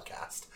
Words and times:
Filthy 0.00 0.12
Net 0.12 0.30
Deckers 0.30 0.40
podcast. 0.40 0.46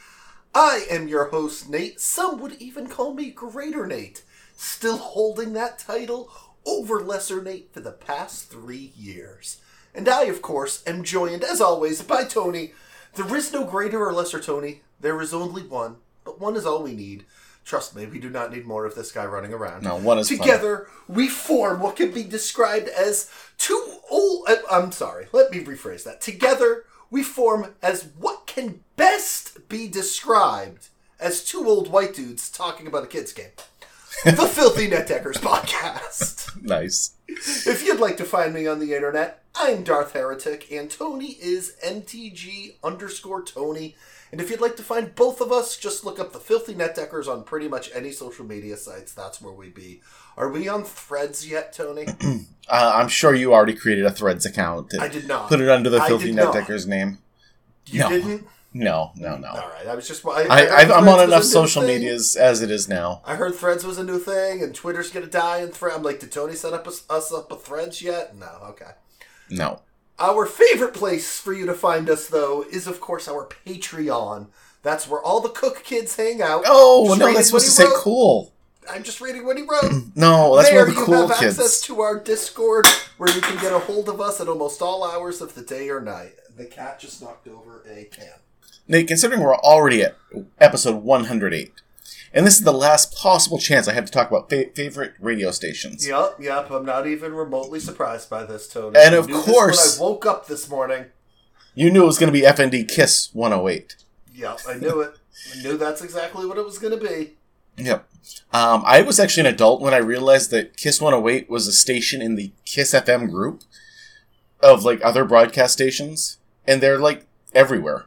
I 0.55 0.87
am 0.91 1.09
your 1.09 1.31
host, 1.31 1.69
Nate. 1.69 2.01
Some 2.01 2.41
would 2.41 2.61
even 2.61 2.87
call 2.89 3.15
me 3.15 3.31
Greater 3.31 3.87
Nate, 3.87 4.23
still 4.57 4.99
holding 4.99 5.53
that 5.55 5.79
title 5.79 6.31
over 6.67 7.01
Lesser 7.01 7.43
Nate 7.43 7.73
for 7.73 7.81
the 7.81 7.93
past 7.93 8.51
three 8.51 8.93
years. 8.97 9.59
And 9.95 10.09
I, 10.09 10.25
of 10.25 10.43
course, 10.43 10.83
am 10.87 11.05
joined, 11.05 11.45
as 11.45 11.61
always, 11.61 12.03
by 12.03 12.25
Tony. 12.25 12.73
There 13.15 13.37
is 13.37 13.53
no 13.53 13.65
greater 13.65 14.05
or 14.05 14.13
lesser 14.13 14.41
Tony. 14.41 14.83
There 15.01 15.21
is 15.21 15.35
only 15.35 15.63
one, 15.63 15.97
but 16.25 16.41
one 16.41 16.57
is 16.57 16.67
all 16.67 16.83
we 16.83 16.95
need. 16.95 17.25
Trust 17.65 17.97
me, 17.97 18.05
we 18.07 18.19
do 18.19 18.29
not 18.29 18.53
need 18.53 18.67
more 18.67 18.85
of 18.85 18.95
this 18.95 19.13
guy 19.13 19.25
running 19.25 19.55
around. 19.55 19.85
No, 19.85 19.97
one 19.97 20.19
is 20.19 20.29
fine. 20.29 20.39
Together, 20.39 20.89
we 21.09 21.29
form 21.29 21.81
what 21.81 21.97
can 21.97 22.11
be 22.11 22.25
described 22.25 22.89
as 22.89 23.31
two 23.57 23.99
old. 24.11 24.49
uh, 24.49 24.57
I'm 24.71 24.93
sorry, 24.93 25.29
let 25.33 25.51
me 25.51 25.61
rephrase 25.61 26.05
that. 26.05 26.21
Together, 26.21 26.85
we 27.11 27.23
form 27.23 27.75
as 27.83 28.09
what 28.19 28.44
can 28.55 28.81
best 28.97 29.69
be 29.69 29.89
described 29.89 30.89
as 31.19 31.45
two 31.45 31.67
old 31.67 31.91
white 31.91 32.15
dudes 32.15 32.49
talking 32.49 32.87
about 32.87 33.03
a 33.03 33.09
kid's 33.09 33.33
game. 33.33 33.51
the 34.25 34.33
Filthy 34.47 34.87
Net 34.87 35.09
Deckers 35.09 35.39
podcast. 35.39 36.63
Nice. 36.63 37.15
If 37.27 37.85
you'd 37.85 37.99
like 37.99 38.17
to 38.19 38.25
find 38.25 38.55
me 38.55 38.69
on 38.69 38.79
the 38.79 38.95
internet, 38.95 39.43
I'm 39.57 39.83
Darth 39.83 40.13
Heretic, 40.13 40.71
and 40.71 40.89
Tony 40.89 41.33
is 41.41 41.75
MTG 41.85 42.77
underscore 42.85 43.43
Tony. 43.43 43.97
And 44.31 44.41
if 44.41 44.51
you'd 44.51 44.61
like 44.61 44.77
to 44.77 44.83
find 44.85 45.15
both 45.17 45.41
of 45.41 45.51
us, 45.51 45.77
just 45.77 46.05
look 46.05 46.21
up 46.21 46.33
the 46.33 46.39
Filthy 46.41 46.75
Net 46.75 46.95
Deckers 46.95 47.27
on 47.27 47.43
pretty 47.45 47.67
much 47.69 47.91
any 47.93 48.13
social 48.13 48.45
media 48.45 48.77
sites. 48.77 49.13
That's 49.13 49.41
where 49.43 49.53
we 49.53 49.69
be. 49.69 50.01
Are 50.37 50.49
we 50.49 50.69
on 50.69 50.85
Threads 50.85 51.49
yet, 51.49 51.73
Tony? 51.73 52.07
Uh, 52.67 52.93
I'm 52.97 53.09
sure 53.09 53.35
you 53.35 53.53
already 53.53 53.75
created 53.75 54.07
a 54.07 54.11
Threads 54.11 54.47
account. 54.47 54.95
I 54.99 55.07
did 55.07 55.29
not. 55.29 55.51
Put 55.51 55.61
it 55.61 55.69
under 55.69 55.91
the 55.91 56.01
I 56.01 56.09
Filthy 56.09 56.29
did 56.29 56.37
Net. 56.37 56.51
Decker's 56.55 56.87
name. 56.87 57.19
You 57.87 58.01
No. 58.01 58.09
didn't? 58.09 58.47
No, 58.77 59.13
no, 59.17 59.37
no. 59.37 59.49
All 59.51 59.69
right. 59.69 59.87
I 59.87 59.95
was 59.95 60.09
just. 60.09 60.27
I, 60.27 60.47
I, 60.49 60.81
I'm 60.99 61.09
on 61.09 61.21
enough 61.21 61.45
social 61.45 61.83
thing. 61.83 62.01
medias 62.01 62.35
as 62.35 62.61
it 62.61 62.73
is 62.73 62.89
now. 62.89 63.23
I 63.25 63.37
heard 63.37 63.55
Threads 63.55 63.85
was 63.85 63.99
a 63.99 64.03
new 64.05 64.19
thing, 64.19 64.63
and 64.65 64.75
Twitter's 64.75 65.13
gonna 65.13 65.27
die. 65.29 65.59
And 65.59 65.73
thread. 65.73 65.95
I'm 65.95 66.03
like, 66.03 66.19
did 66.19 66.33
Tony 66.33 66.55
set 66.57 66.73
up 66.73 66.85
a, 66.89 66.91
us 67.13 67.33
up 67.33 67.53
a 67.53 67.57
Threads 67.57 68.03
yet? 68.03 68.35
No. 68.37 68.49
Okay. 68.71 68.91
No. 69.49 69.81
Our 70.19 70.45
favorite 70.47 70.93
place 70.95 71.39
for 71.39 71.53
you 71.53 71.67
to 71.67 71.75
find 71.75 72.11
us, 72.11 72.27
though, 72.27 72.65
is 72.69 72.89
of 72.89 73.01
course 73.01 73.29
our 73.29 73.47
Patreon. 73.65 74.49
That's 74.83 75.09
where 75.09 75.23
all 75.23 75.41
the 75.41 75.49
Cook 75.51 75.85
kids 75.85 76.17
hang 76.17 76.43
out. 76.43 76.65
Oh, 76.67 77.07
Just 77.09 77.21
no, 77.21 77.33
that's 77.33 77.47
supposed 77.47 77.67
to 77.67 77.71
say 77.71 77.85
wrote. 77.85 77.95
cool. 77.99 78.53
I'm 78.91 79.03
just 79.03 79.21
reading 79.21 79.47
what 79.47 79.57
he 79.57 79.63
wrote. 79.63 79.93
No, 80.17 80.57
that's 80.57 80.69
there 80.71 80.85
where 80.85 80.93
the 80.93 81.01
you 81.01 81.07
cool 81.07 81.29
have 81.29 81.39
kids. 81.39 81.59
access 81.59 81.81
to 81.83 82.01
our 82.01 82.19
Discord, 82.19 82.87
where 83.19 83.33
you 83.35 83.41
can 83.41 83.57
get 83.61 83.73
a 83.73 83.79
hold 83.79 84.09
of 84.09 84.21
us 84.21 84.41
at 84.41 84.49
almost 84.49 84.83
all 84.83 85.09
hours 85.09 85.41
of 85.41 85.55
the 85.55 85.63
day 85.63 85.89
or 85.91 86.01
night. 86.01 86.35
The 86.57 86.65
cat 86.67 87.01
just 87.01 87.21
knocked 87.21 87.49
over 87.49 87.85
a 87.89 88.05
can. 88.05 88.39
Nate, 88.87 89.09
considering 89.09 89.41
we're 89.41 89.57
already 89.57 90.03
at 90.03 90.17
episode 90.61 91.03
108, 91.03 91.73
and 92.33 92.47
this 92.47 92.59
is 92.59 92.65
the 92.65 92.73
last 92.73 93.15
possible 93.17 93.59
chance 93.59 93.89
I 93.89 93.93
have 93.95 94.05
to 94.05 94.13
talk 94.13 94.29
about 94.29 94.51
fa- 94.51 94.71
favorite 94.75 95.15
radio 95.21 95.51
stations. 95.51 96.07
Yep, 96.07 96.37
yep. 96.41 96.71
I'm 96.71 96.85
not 96.85 97.07
even 97.07 97.33
remotely 97.33 97.81
surprised 97.81 98.29
by 98.29 98.45
this, 98.45 98.69
Tony. 98.69 98.99
And 98.99 99.15
I 99.15 99.19
of 99.19 99.31
course- 99.31 99.99
when 99.99 100.07
I 100.07 100.11
woke 100.11 100.27
up 100.27 100.47
this 100.47 100.69
morning. 100.69 101.07
You 101.75 101.91
knew 101.91 102.05
it 102.05 102.07
was 102.07 102.19
going 102.19 102.33
to 102.33 102.39
be 102.39 102.47
FND 102.47 102.87
Kiss 102.89 103.31
108. 103.33 103.97
Yup, 104.33 104.61
I 104.69 104.75
knew 104.75 105.01
it. 105.01 105.17
I 105.53 105.63
knew 105.63 105.77
that's 105.77 106.03
exactly 106.03 106.47
what 106.47 106.57
it 106.59 106.65
was 106.65 106.79
going 106.79 106.99
to 106.99 107.05
be. 107.09 107.35
Yep. 107.77 108.09
Um, 108.53 108.83
I 108.87 109.03
was 109.03 109.19
actually 109.19 109.49
an 109.49 109.55
adult 109.55 109.81
when 109.81 109.93
I 109.93 109.99
realized 109.99 110.51
that 110.53 110.77
Kiss 110.77 111.01
108 111.01 111.51
was 111.51 111.67
a 111.67 111.73
station 111.73 112.23
in 112.23 112.37
the 112.37 112.53
Kiss 112.65 112.95
FM 112.95 113.29
group 113.29 113.63
of 114.61 114.85
like 114.85 115.05
other 115.05 115.25
broadcast 115.25 115.73
stations, 115.75 116.39
and 116.67 116.81
they're 116.81 116.99
like 116.99 117.27
everywhere. 117.55 118.07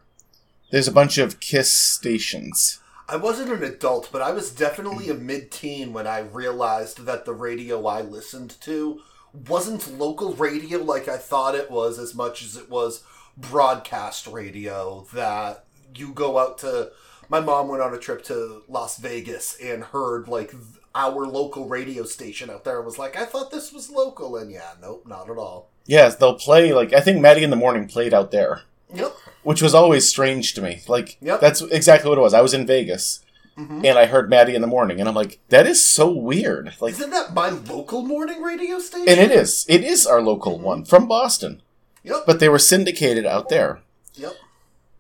There's 0.72 0.88
a 0.88 0.94
bunch 0.94 1.18
of 1.18 1.40
Kiss 1.40 1.74
stations. 1.74 2.80
I 3.10 3.16
wasn't 3.16 3.52
an 3.52 3.64
adult, 3.64 4.10
but 4.12 4.22
I 4.22 4.32
was 4.32 4.52
definitely 4.52 5.10
a 5.10 5.14
mid-teen 5.14 5.94
when 5.94 6.06
I 6.06 6.20
realized 6.20 7.06
that 7.06 7.24
the 7.24 7.34
radio 7.34 7.86
I 7.86 8.02
listened 8.02 8.60
to 8.62 9.00
wasn't 9.48 9.98
local 9.98 10.34
radio 10.34 10.80
like 10.80 11.08
I 11.08 11.18
thought 11.18 11.56
it 11.56 11.72
was 11.72 12.00
as 12.00 12.14
much 12.14 12.44
as 12.44 12.58
it 12.58 12.70
was 12.70 13.04
broadcast 13.38 14.28
radio 14.28 15.06
that 15.14 15.64
you 15.96 16.12
go 16.12 16.38
out 16.38 16.58
to 16.60 16.92
my 17.30 17.40
mom 17.40 17.68
went 17.68 17.84
on 17.84 17.94
a 17.94 17.98
trip 17.98 18.24
to 18.26 18.64
Las 18.68 18.98
Vegas 18.98 19.58
and 19.62 19.84
heard 19.84 20.28
like 20.28 20.54
our 20.98 21.26
local 21.28 21.68
radio 21.68 22.04
station 22.04 22.50
out 22.50 22.64
there 22.64 22.82
was 22.82 22.98
like, 22.98 23.16
I 23.16 23.26
thought 23.26 23.52
this 23.52 23.72
was 23.72 23.90
local 23.90 24.36
and 24.38 24.52
yeah, 24.52 24.72
nope, 24.82 25.04
not 25.08 25.30
at 25.30 25.38
all. 25.38 25.70
Yes, 25.86 26.16
they'll 26.16 26.36
play 26.36 26.74
like 26.74 26.92
I 26.94 27.00
think 27.02 27.22
Matty 27.22 27.44
in 27.44 27.50
the 27.52 27.56
Morning 27.56 27.88
played 27.88 28.14
out 28.14 28.32
there, 28.32 28.62
Yep. 28.94 29.14
which 29.44 29.62
was 29.62 29.74
always 29.76 30.08
strange 30.10 30.54
to 30.56 30.62
me. 30.62 30.82
Like 30.88 31.18
Yep. 31.22 31.40
that's 31.40 31.62
exactly 31.62 32.10
what 32.10 32.18
it 32.18 32.22
was. 32.22 32.34
I 32.34 32.42
was 32.42 32.54
in 32.54 32.66
Vegas 32.68 33.20
Mhm. 33.58 33.86
and 33.88 33.98
I 33.98 34.06
heard 34.06 34.30
Matty 34.30 34.54
in 34.56 34.62
the 34.62 34.68
Morning, 34.68 35.00
and 35.00 35.08
I'm 35.10 35.16
like, 35.16 35.40
that 35.50 35.66
is 35.68 35.84
so 35.88 36.10
weird. 36.10 36.74
Like, 36.82 36.94
Isn't 36.94 37.10
that 37.12 37.34
my 37.34 37.50
local 37.50 38.02
morning 38.04 38.42
radio 38.42 38.80
station? 38.80 39.08
and 39.10 39.20
it 39.20 39.32
is. 39.32 39.66
It 39.70 39.84
is 39.84 40.06
our 40.06 40.22
local 40.22 40.60
one 40.60 40.84
from 40.86 41.08
Boston, 41.08 41.62
Yep. 42.04 42.24
but 42.28 42.40
they 42.40 42.50
were 42.50 42.60
syndicated 42.60 43.26
out 43.26 43.50
there. 43.50 43.80
Yep. 44.16 44.34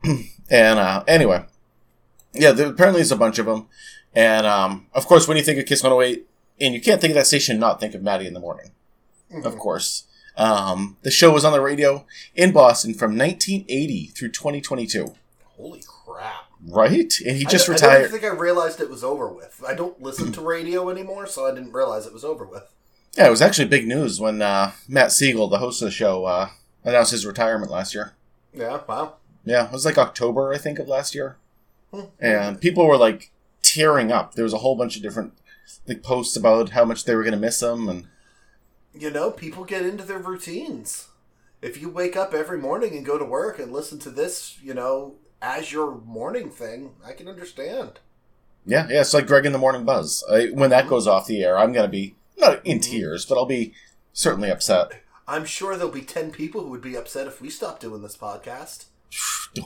And 0.50 0.80
uh, 0.80 1.04
anyway, 1.10 1.44
yeah, 2.34 2.52
there 2.54 2.68
apparently 2.68 3.02
there's 3.02 3.12
a 3.12 3.18
bunch 3.18 3.38
of 3.38 3.46
them. 3.48 3.68
And 4.18 4.48
um, 4.48 4.88
of 4.96 5.06
course, 5.06 5.28
when 5.28 5.38
you 5.38 5.44
think 5.44 5.60
of 5.60 5.68
Kiss 5.68 5.84
108, 5.84 6.28
and 6.60 6.74
you 6.74 6.82
can't 6.82 7.00
think 7.00 7.12
of 7.12 7.16
that 7.16 7.28
station 7.28 7.60
not 7.60 7.80
think 7.80 7.94
of 7.94 8.02
Matty 8.02 8.26
in 8.26 8.34
the 8.34 8.40
Morning, 8.40 8.72
of 9.46 9.60
course. 9.60 10.06
Um, 10.36 10.98
the 11.04 11.12
show 11.12 11.32
was 11.32 11.46
on 11.46 11.54
the 11.54 11.62
radio 11.62 12.04
in 12.34 12.52
Boston 12.52 12.96
from 12.96 13.16
1980 13.16 14.08
through 14.08 14.30
2022. 14.30 15.14
Holy 15.56 15.84
crap. 15.88 16.46
Right? 16.68 17.14
And 17.28 17.38
he 17.38 17.46
just 17.46 17.70
I, 17.70 17.72
I 17.72 17.76
retired. 17.76 18.02
don't 18.02 18.12
think 18.12 18.24
I 18.24 18.36
realized 18.36 18.82
it 18.82 18.90
was 18.90 19.04
over 19.04 19.28
with. 19.28 19.64
I 19.68 19.76
don't 19.76 20.02
listen 20.02 20.32
to 20.32 20.42
radio 20.42 20.90
anymore, 20.90 21.28
so 21.28 21.46
I 21.46 21.54
didn't 21.54 21.74
realize 21.74 22.08
it 22.08 22.14
was 22.14 22.26
over 22.26 22.44
with. 22.44 22.64
yeah, 23.16 23.28
it 23.28 23.32
was 23.32 23.44
actually 23.44 23.68
big 23.68 23.88
news 23.88 24.20
when 24.20 24.42
uh, 24.42 24.72
Matt 24.88 25.12
Siegel, 25.12 25.48
the 25.48 25.60
host 25.60 25.80
of 25.84 25.88
the 25.88 25.92
show, 25.92 26.26
uh, 26.26 26.50
announced 26.84 27.12
his 27.12 27.24
retirement 27.24 27.72
last 27.72 27.94
year. 27.94 28.14
Yeah, 28.52 28.80
wow. 28.88 29.18
Yeah, 29.46 29.68
it 29.68 29.72
was 29.72 29.86
like 29.86 30.00
October, 30.00 30.52
I 30.52 30.58
think, 30.58 30.80
of 30.80 30.88
last 30.88 31.14
year. 31.14 31.38
Hmm. 31.94 32.06
And 32.20 32.60
people 32.60 32.88
were 32.88 32.98
like 32.98 33.32
tearing 33.78 34.12
up. 34.12 34.34
There 34.34 34.44
was 34.44 34.54
a 34.54 34.58
whole 34.60 34.76
bunch 34.76 34.96
of 34.98 35.04
different 35.04 35.34
like 35.88 36.02
posts 36.04 36.36
about 36.36 36.70
how 36.70 36.84
much 36.86 37.04
they 37.06 37.16
were 37.16 37.24
going 37.24 37.34
to 37.34 37.40
miss 37.40 37.62
him, 37.62 37.88
and 37.88 38.08
You 38.94 39.12
know, 39.12 39.30
people 39.32 39.64
get 39.66 39.86
into 39.86 40.04
their 40.04 40.18
routines. 40.18 41.08
If 41.62 41.80
you 41.82 41.90
wake 41.90 42.16
up 42.16 42.34
every 42.34 42.58
morning 42.58 42.96
and 42.96 43.06
go 43.06 43.18
to 43.18 43.26
work 43.26 43.60
and 43.60 43.72
listen 43.72 44.00
to 44.00 44.10
this, 44.10 44.58
you 44.62 44.74
know, 44.74 45.16
as 45.42 45.72
your 45.72 45.96
morning 46.02 46.50
thing, 46.50 46.92
I 47.06 47.14
can 47.14 47.28
understand. 47.28 48.00
yeah, 48.66 48.88
yeah, 48.90 49.02
it's 49.02 49.14
like 49.14 49.28
Greg 49.28 49.46
in 49.46 49.54
the 49.54 49.58
Morning 49.58 49.86
Buzz. 49.86 50.24
I, 50.30 50.48
when 50.48 50.70
that 50.72 50.88
goes 50.90 51.08
off 51.08 51.26
the 51.28 51.44
air, 51.44 51.58
I'm 51.58 51.72
going 51.74 51.86
to 51.86 51.92
be 51.92 52.16
not 52.38 52.66
in 52.66 52.80
Mhm. 52.80 52.84
tears, 52.84 53.26
but 53.26 53.36
I'll 53.38 53.46
be 53.46 53.74
certainly 54.14 54.50
upset. 54.52 55.02
I'm 55.28 55.46
sure 55.46 55.76
there'll 55.76 55.92
be 55.92 56.02
10 56.02 56.32
people 56.32 56.62
who 56.62 56.70
would 56.72 56.82
be 56.82 56.96
upset 56.98 57.28
if 57.28 57.40
we 57.42 57.50
stopped 57.50 57.82
doing 57.82 58.02
this 58.02 58.18
podcast. 58.18 58.86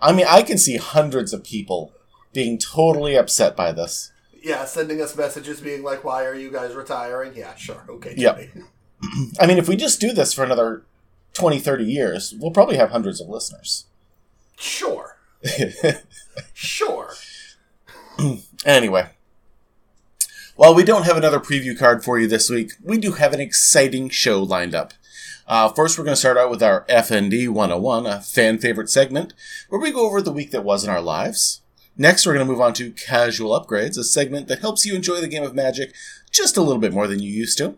I 0.00 0.12
mean, 0.12 0.26
I 0.28 0.42
can 0.42 0.58
see 0.58 0.76
hundreds 0.76 1.32
of 1.32 1.42
people 1.42 1.92
being 2.38 2.56
totally 2.56 3.16
upset 3.16 3.56
by 3.56 3.72
this. 3.72 4.12
Yeah, 4.40 4.64
sending 4.64 5.02
us 5.02 5.16
messages 5.16 5.60
being 5.60 5.82
like, 5.82 6.04
why 6.04 6.24
are 6.24 6.36
you 6.36 6.52
guys 6.52 6.72
retiring? 6.72 7.32
Yeah, 7.34 7.56
sure. 7.56 7.82
Okay. 7.88 8.14
Jimmy. 8.14 8.50
I 9.40 9.46
mean, 9.48 9.58
if 9.58 9.66
we 9.66 9.74
just 9.74 10.00
do 10.00 10.12
this 10.12 10.32
for 10.32 10.44
another 10.44 10.84
20, 11.32 11.58
30 11.58 11.82
years, 11.82 12.32
we'll 12.38 12.52
probably 12.52 12.76
have 12.76 12.90
hundreds 12.90 13.20
of 13.20 13.28
listeners. 13.28 13.86
Sure. 14.56 15.16
Sure. 16.54 17.14
Anyway, 18.64 19.08
while 20.56 20.74
we 20.74 20.82
don't 20.82 21.06
have 21.06 21.16
another 21.16 21.38
preview 21.38 21.78
card 21.78 22.02
for 22.04 22.18
you 22.18 22.26
this 22.26 22.50
week, 22.50 22.72
we 22.82 22.98
do 22.98 23.12
have 23.12 23.32
an 23.32 23.40
exciting 23.40 24.08
show 24.08 24.42
lined 24.42 24.74
up. 24.74 24.92
Uh, 25.46 25.68
first, 25.68 25.96
we're 25.96 26.04
going 26.04 26.16
to 26.16 26.20
start 26.20 26.36
out 26.36 26.50
with 26.50 26.62
our 26.62 26.84
FND 26.88 27.48
101, 27.48 28.06
a 28.06 28.20
fan 28.20 28.58
favorite 28.58 28.90
segment, 28.90 29.34
where 29.68 29.80
we 29.80 29.92
go 29.92 30.06
over 30.06 30.20
the 30.20 30.32
week 30.32 30.50
that 30.50 30.64
was 30.64 30.82
in 30.82 30.90
our 30.90 31.00
lives. 31.00 31.62
Next, 32.00 32.24
we're 32.24 32.34
going 32.34 32.46
to 32.46 32.50
move 32.52 32.60
on 32.60 32.74
to 32.74 32.92
Casual 32.92 33.58
Upgrades, 33.58 33.98
a 33.98 34.04
segment 34.04 34.46
that 34.48 34.60
helps 34.60 34.86
you 34.86 34.94
enjoy 34.94 35.20
the 35.20 35.26
game 35.28 35.42
of 35.42 35.54
Magic 35.54 35.92
just 36.30 36.56
a 36.56 36.62
little 36.62 36.80
bit 36.80 36.92
more 36.92 37.08
than 37.08 37.18
you 37.20 37.30
used 37.30 37.58
to. 37.58 37.76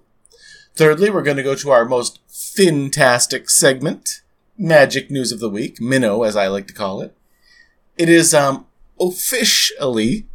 Thirdly, 0.74 1.08
we're 1.08 1.22
going 1.22 1.38
to 1.38 1.42
go 1.42 1.54
to 1.54 1.70
our 1.70 1.86
most 1.86 2.20
fantastic 2.28 3.48
segment, 3.48 4.20
Magic 4.58 5.10
News 5.10 5.32
of 5.32 5.40
the 5.40 5.48
Week, 5.48 5.80
Minnow, 5.80 6.22
as 6.22 6.36
I 6.36 6.48
like 6.48 6.66
to 6.66 6.74
call 6.74 7.00
it. 7.00 7.16
It 7.96 8.08
is 8.10 8.34
um, 8.34 8.66
officially 9.00 10.26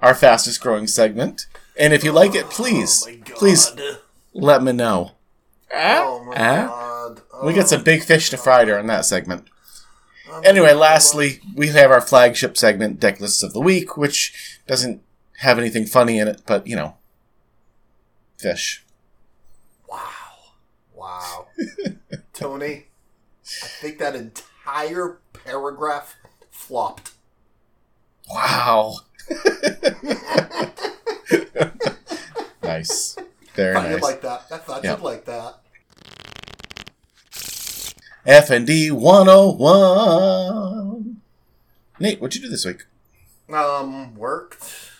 our 0.00 0.14
fastest 0.14 0.60
growing 0.62 0.86
segment. 0.86 1.46
And 1.78 1.92
if 1.92 2.02
you 2.04 2.12
like 2.12 2.34
it, 2.34 2.46
please, 2.48 3.06
Oh 3.06 3.34
please 3.34 3.72
let 4.32 4.62
me 4.62 4.72
know. 4.72 5.12
Oh 5.74 6.24
my 6.24 6.34
Ah? 6.36 6.66
god. 6.68 7.22
We 7.44 7.52
got 7.52 7.68
some 7.68 7.82
big 7.84 8.02
fish 8.02 8.30
to 8.30 8.38
fry 8.38 8.64
during 8.64 8.86
that 8.86 9.04
segment. 9.04 9.48
Oh, 10.28 10.40
Anyway, 10.44 10.72
lastly, 10.72 11.40
we 11.54 11.68
have 11.68 11.90
our 11.90 12.00
flagship 12.00 12.56
segment, 12.56 12.98
Deck 13.00 13.20
Lists 13.20 13.42
of 13.42 13.52
the 13.52 13.60
Week, 13.60 13.96
which 13.96 14.58
doesn't 14.66 15.02
have 15.38 15.58
anything 15.58 15.86
funny 15.86 16.18
in 16.18 16.26
it, 16.28 16.42
but, 16.46 16.66
you 16.66 16.74
know, 16.76 16.96
fish. 18.38 18.84
Wow. 19.88 20.00
Wow. 20.94 21.46
Tony, 22.32 22.86
I 23.44 23.66
think 23.80 23.98
that 23.98 24.14
entire 24.16 25.18
paragraph 25.44 26.16
flopped. 26.50 27.12
Wow. 28.28 28.96
nice. 32.62 33.16
Very 33.54 33.76
I 33.76 33.92
nice. 33.92 34.02
like 34.02 34.20
that. 34.22 34.46
I 34.50 34.58
thought 34.58 34.84
Yeah. 34.84 34.92
you'd 34.96 35.02
like 35.02 35.24
that. 35.26 35.60
F 38.26 38.50
and 38.50 38.66
D 38.66 38.90
101. 38.90 41.20
Nate, 42.00 42.20
what'd 42.20 42.34
you 42.34 42.42
do 42.42 42.48
this 42.48 42.64
week? 42.66 42.84
Um, 43.52 44.14
worked. 44.16 44.90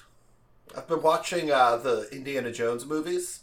I've 0.77 0.87
been 0.89 1.03
watching 1.03 1.51
uh, 1.51 1.77
the 1.77 2.09
Indiana 2.13 2.53
Jones 2.53 2.87
movies 2.87 3.41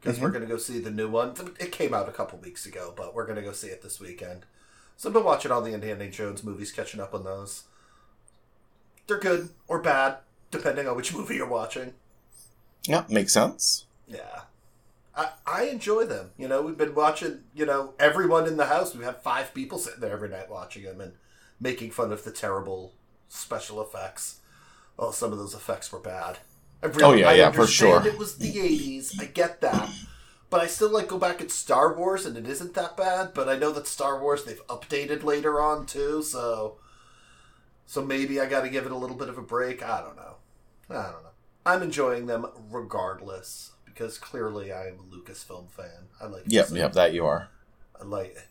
because 0.00 0.18
we're 0.18 0.30
Mhm. 0.30 0.32
going 0.32 0.44
to 0.44 0.48
go 0.48 0.56
see 0.58 0.78
the 0.78 0.90
new 0.90 1.08
one. 1.10 1.34
It 1.60 1.72
came 1.72 1.92
out 1.92 2.08
a 2.08 2.12
couple 2.12 2.38
weeks 2.38 2.64
ago, 2.66 2.94
but 2.96 3.14
we're 3.14 3.26
going 3.26 3.36
to 3.36 3.42
go 3.42 3.52
see 3.52 3.68
it 3.68 3.82
this 3.82 4.00
weekend. 4.00 4.46
So 4.96 5.08
I've 5.08 5.12
been 5.12 5.24
watching 5.24 5.52
all 5.52 5.60
the 5.60 5.74
Indiana 5.74 6.10
Jones 6.10 6.42
movies, 6.42 6.72
catching 6.72 7.00
up 7.00 7.12
on 7.14 7.24
those. 7.24 7.64
They're 9.06 9.18
good 9.18 9.50
or 9.68 9.80
bad, 9.80 10.18
depending 10.50 10.88
on 10.88 10.96
which 10.96 11.12
movie 11.14 11.34
you're 11.36 11.46
watching. 11.46 11.92
Yeah, 12.84 13.04
makes 13.08 13.32
sense. 13.34 13.84
Yeah. 14.06 14.42
I, 15.18 15.30
I 15.46 15.62
enjoy 15.64 16.04
them. 16.04 16.30
You 16.38 16.46
know, 16.46 16.62
we've 16.62 16.78
been 16.78 16.94
watching, 16.94 17.40
you 17.52 17.66
know, 17.66 17.94
everyone 17.98 18.46
in 18.46 18.56
the 18.56 18.66
house. 18.66 18.94
We 18.94 19.04
have 19.04 19.20
five 19.20 19.52
people 19.52 19.76
sitting 19.78 20.00
there 20.00 20.12
every 20.12 20.28
night 20.28 20.48
watching 20.48 20.84
them 20.84 21.00
and 21.00 21.14
making 21.60 21.90
fun 21.90 22.12
of 22.12 22.22
the 22.22 22.30
terrible 22.30 22.94
special 23.28 23.82
effects. 23.82 24.40
Oh, 24.96 25.10
some 25.10 25.32
of 25.32 25.38
those 25.38 25.54
effects 25.54 25.90
were 25.90 25.98
bad. 25.98 26.38
I 26.82 26.86
really, 26.86 27.02
Oh, 27.04 27.12
yeah, 27.12 27.30
I 27.30 27.34
yeah, 27.34 27.50
for 27.50 27.66
sure. 27.66 28.06
It 28.06 28.16
was 28.16 28.38
the 28.38 28.52
80s. 28.52 29.20
I 29.20 29.24
get 29.24 29.60
that. 29.60 29.90
But 30.50 30.60
I 30.60 30.66
still 30.68 30.90
like 30.90 31.08
go 31.08 31.18
back 31.18 31.40
at 31.40 31.50
Star 31.50 31.94
Wars 31.94 32.24
and 32.24 32.36
it 32.36 32.46
isn't 32.48 32.74
that 32.74 32.96
bad. 32.96 33.34
But 33.34 33.48
I 33.48 33.58
know 33.58 33.72
that 33.72 33.88
Star 33.88 34.20
Wars 34.20 34.44
they've 34.44 34.66
updated 34.68 35.24
later 35.24 35.60
on 35.60 35.84
too, 35.84 36.22
so 36.22 36.78
so 37.84 38.04
maybe 38.04 38.40
I 38.40 38.46
got 38.46 38.62
to 38.62 38.70
give 38.70 38.86
it 38.86 38.92
a 38.92 38.96
little 38.96 39.16
bit 39.16 39.28
of 39.28 39.36
a 39.36 39.42
break. 39.42 39.82
I 39.82 40.00
don't 40.00 40.16
know. 40.16 40.36
I 40.88 41.10
don't 41.10 41.22
know. 41.22 41.30
I'm 41.66 41.82
enjoying 41.82 42.26
them 42.26 42.46
regardless 42.70 43.72
because 43.98 44.16
clearly 44.16 44.72
I 44.72 44.86
am 44.86 44.94
a 44.94 45.14
Lucasfilm 45.14 45.70
fan. 45.70 46.06
I 46.20 46.26
like. 46.26 46.44
Yep, 46.46 46.70
yep, 46.70 46.92
that 46.92 47.12
you 47.12 47.26
are. 47.26 47.48
I 48.00 48.04
like. 48.04 48.48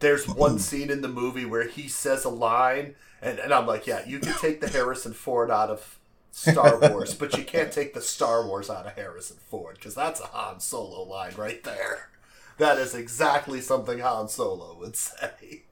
There's 0.00 0.28
one 0.28 0.58
scene 0.58 0.90
in 0.90 1.00
the 1.00 1.08
movie 1.08 1.46
where 1.46 1.66
he 1.66 1.88
says 1.88 2.24
a 2.24 2.28
line, 2.28 2.94
and, 3.22 3.38
and 3.38 3.52
I'm 3.54 3.66
like, 3.66 3.86
yeah, 3.86 4.04
you 4.06 4.18
can 4.18 4.34
take 4.34 4.60
the 4.60 4.68
Harrison 4.68 5.14
Ford 5.14 5.50
out 5.50 5.70
of 5.70 5.98
Star 6.30 6.78
Wars, 6.78 7.14
but 7.14 7.36
you 7.36 7.44
can't 7.44 7.72
take 7.72 7.94
the 7.94 8.02
Star 8.02 8.46
Wars 8.46 8.68
out 8.68 8.86
of 8.86 8.92
Harrison 8.92 9.38
Ford 9.48 9.76
because 9.76 9.94
that's 9.94 10.20
a 10.20 10.26
Han 10.26 10.60
Solo 10.60 11.02
line 11.02 11.32
right 11.36 11.64
there. 11.64 12.10
That 12.58 12.76
is 12.78 12.94
exactly 12.94 13.60
something 13.60 14.00
Han 14.00 14.28
Solo 14.28 14.76
would 14.78 14.96
say. 14.96 15.62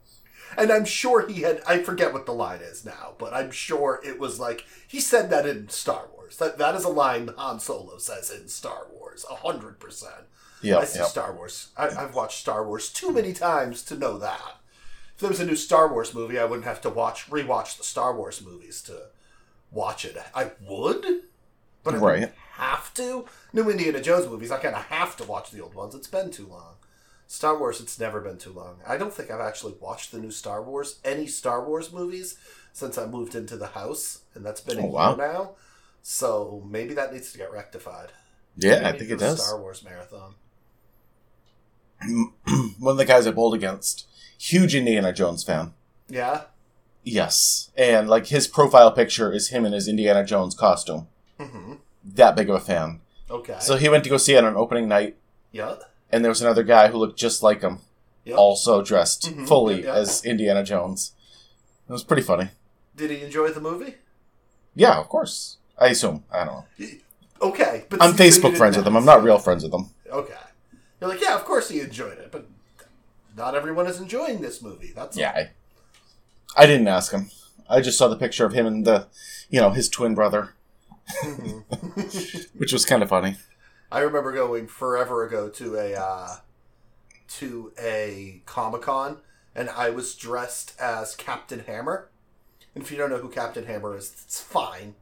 And 0.57 0.73
I'm 0.73 0.85
sure 0.85 1.29
he 1.29 1.43
had 1.43 1.61
I 1.67 1.83
forget 1.83 2.13
what 2.13 2.25
the 2.25 2.33
line 2.33 2.61
is 2.61 2.85
now, 2.85 3.15
but 3.19 3.35
I'm 3.35 3.51
sure 3.51 4.01
it 4.05 4.19
was 4.19 4.41
like 4.41 4.65
he 4.89 5.01
said 5.01 5.29
that 5.31 5.47
in 5.47 5.69
Star 5.69 6.07
Wars. 6.11 6.16
That 6.39 6.59
that 6.59 6.75
is 6.75 6.85
a 6.85 6.89
line 6.89 7.31
Han 7.37 7.61
Solo 7.61 7.99
says 7.99 8.31
in 8.31 8.49
Star 8.49 8.87
Wars, 8.93 9.25
a 9.31 9.35
hundred 9.37 9.79
percent. 9.79 10.25
Yeah, 10.63 10.79
I 10.79 10.85
see 10.85 10.99
yep. 10.99 11.09
Star 11.09 11.33
Wars. 11.33 11.69
I, 11.77 11.89
I've 11.89 12.15
watched 12.15 12.39
Star 12.41 12.67
Wars 12.67 12.91
too 12.93 13.13
many 13.13 13.33
times 13.33 13.83
to 13.85 13.95
know 13.97 14.19
that. 14.19 14.57
If 15.15 15.21
there 15.21 15.31
was 15.31 15.41
a 15.41 15.47
new 15.47 15.57
Star 15.57 15.87
Wars 15.93 16.15
movie, 16.15 16.39
I 16.39 16.45
wouldn't 16.45 16.67
have 16.67 16.81
to 16.83 16.91
watch 16.91 17.31
rewatch 17.31 17.77
the 17.77 17.85
Star 17.85 18.15
Wars 18.17 18.43
movies 18.45 18.83
to 18.83 19.09
watch 19.71 20.05
it. 20.05 20.17
I 20.35 20.51
would, 20.67 21.05
but 21.85 21.95
I 21.95 21.99
Right. 21.99 22.21
wouldn't 22.21 22.33
have 22.53 22.93
to. 22.95 23.27
New 23.53 23.71
Indiana 23.71 24.01
Jones 24.01 24.27
movies, 24.27 24.51
I 24.51 24.59
kind 24.59 24.75
of 24.75 24.85
have 24.85 25.17
to 25.19 25.25
watch 25.25 25.51
the 25.51 25.63
old 25.63 25.75
ones. 25.75 25.95
It's 25.95 26.07
been 26.09 26.31
too 26.31 26.47
long. 26.47 26.75
Star 27.29 27.59
Wars, 27.59 27.81
it's 27.81 27.99
never 27.99 28.21
been 28.21 28.39
too 28.39 28.53
long. 28.53 28.79
I 28.87 28.97
don't 28.97 29.13
think 29.13 29.31
I've 29.31 29.41
actually 29.41 29.75
watched 29.81 30.13
the 30.13 30.19
new 30.19 30.31
Star 30.31 30.63
Wars, 30.63 31.01
any 31.05 31.27
Star 31.27 31.65
Wars 31.67 31.93
movies, 31.93 32.39
since 32.73 32.97
I 32.99 33.07
moved 33.07 33.35
into 33.35 33.57
the 33.57 33.69
house, 33.69 34.21
and 34.35 34.45
that's 34.45 34.61
been 34.61 34.79
a 34.79 34.83
Oh, 34.83 34.87
wow. 34.87 35.09
year 35.17 35.27
now. 35.33 35.51
So 36.09 36.63
maybe 36.71 36.95
that 36.95 37.13
needs 37.13 37.33
to 37.33 37.39
get 37.39 37.51
rectified. 37.53 38.13
Yeah, 38.57 38.77
Maybe 38.77 38.85
I 38.87 38.93
think 38.93 39.11
it 39.11 39.19
does. 39.19 39.45
Star 39.45 39.61
Wars 39.61 39.83
marathon. 39.83 40.35
One 42.79 42.93
of 42.93 42.97
the 42.97 43.05
guys 43.05 43.27
I 43.27 43.33
bowled 43.33 43.55
against, 43.55 44.07
huge 44.39 44.77
Indiana 44.77 45.13
Jones 45.13 45.43
fan. 45.43 45.75
Yeah. 46.09 46.43
Yes. 47.03 47.73
And 47.77 48.09
like 48.09 48.27
his 48.29 48.47
profile 48.47 48.93
picture 48.93 49.33
is 49.33 49.49
him 49.49 49.67
in 49.67 49.73
his 49.73 49.89
Indiana 49.89 50.25
Jones 50.25 50.55
costume. 50.55 51.09
hmm 51.41 51.75
That 52.05 52.37
big 52.37 52.49
of 52.51 52.55
a 52.55 52.61
fan. 52.61 53.01
Okay. 53.29 53.57
So 53.59 53.77
he 53.77 53.89
went 53.89 54.05
to 54.05 54.11
go 54.11 54.17
see 54.17 54.35
it 54.35 54.45
on 54.45 54.55
opening 54.55 54.87
night, 54.87 55.17
yeah. 55.51 55.75
and 56.13 56.23
there 56.25 56.31
was 56.31 56.41
another 56.41 56.63
guy 56.63 56.87
who 56.87 56.99
looked 56.99 57.19
just 57.19 57.43
like 57.43 57.63
him, 57.63 57.81
Yep. 58.25 58.39
also 58.39 58.81
dressed 58.81 59.23
Mhm, 59.35 59.49
fully 59.49 59.81
yeah, 59.81 59.87
yeah. 59.87 59.95
as 59.95 60.25
Indiana 60.25 60.63
Jones. 60.63 61.15
It 61.89 61.93
was 61.93 62.05
pretty 62.05 62.23
funny. 62.23 62.51
Did 62.95 63.11
he 63.11 63.23
enjoy 63.23 63.49
the 63.51 63.61
movie? 63.61 63.97
Yeah, 64.77 65.01
of 65.01 65.09
course. 65.09 65.56
I 65.79 65.89
assume. 65.89 66.25
I 66.33 66.45
don't 66.45 66.47
know. 66.81 66.87
Okay, 67.43 67.85
but 67.91 68.03
I'm 68.03 68.17
see, 68.17 68.25
Facebook 68.25 68.57
friends 68.57 68.77
with 68.77 68.85
them. 68.85 68.97
I'm 68.97 69.05
not 69.05 69.23
real 69.23 69.39
friends 69.39 69.63
with 69.63 69.73
them. 69.73 69.91
Okay. 70.11 70.33
You're 71.01 71.11
like, 71.11 71.21
yeah, 71.21 71.35
of 71.35 71.45
course 71.45 71.69
he 71.69 71.81
enjoyed 71.81 72.19
it, 72.19 72.33
but 72.33 72.47
not 73.37 73.55
everyone 73.55 73.87
is 73.87 74.01
enjoying 74.01 74.41
this 74.41 74.63
movie. 74.63 74.93
That's 74.97 75.17
Yeah, 75.17 75.33
I, 76.57 76.63
I 76.63 76.67
didn't 76.67 76.89
ask 76.89 77.13
him. 77.13 77.31
I 77.69 77.81
just 77.83 77.99
saw 77.99 78.09
the 78.09 78.17
picture 78.17 78.47
of 78.47 78.55
him 78.55 78.67
and 78.67 78.87
the, 78.87 79.07
you 79.51 79.61
know, 79.61 79.71
his 79.71 79.89
twin 79.91 80.15
brother, 80.15 80.55
Mhm. 81.23 82.47
which 82.57 82.73
was 82.73 82.85
kind 82.87 83.03
of 83.03 83.09
funny. 83.11 83.37
I 83.93 84.01
remember 84.01 84.33
going 84.33 84.67
forever 84.67 85.25
ago 85.25 85.49
to 85.51 85.77
a 85.77 85.95
uh, 85.95 86.37
to 87.37 87.73
a 87.79 88.43
Comic 88.47 88.83
Con, 88.83 89.19
and 89.55 89.69
I 89.71 89.91
was 89.91 90.15
dressed 90.15 90.75
as 90.81 91.15
Captain 91.15 91.61
Hammer. 91.61 92.09
And 92.75 92.83
if 92.83 92.91
you 92.91 92.97
don't 92.97 93.11
know 93.11 93.19
who 93.19 93.29
Captain 93.29 93.67
Hammer 93.67 93.97
is, 93.97 94.11
it's 94.25 94.41
fine. 94.41 94.95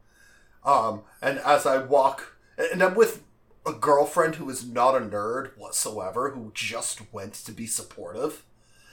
Um, 0.65 1.03
and 1.21 1.39
as 1.39 1.65
I 1.65 1.77
walk, 1.77 2.37
and 2.57 2.81
I'm 2.81 2.95
with 2.95 3.23
a 3.65 3.73
girlfriend 3.73 4.35
who 4.35 4.49
is 4.49 4.65
not 4.65 4.95
a 4.95 4.99
nerd 4.99 5.57
whatsoever, 5.57 6.31
who 6.31 6.51
just 6.53 7.01
went 7.13 7.33
to 7.33 7.51
be 7.51 7.67
supportive. 7.67 8.43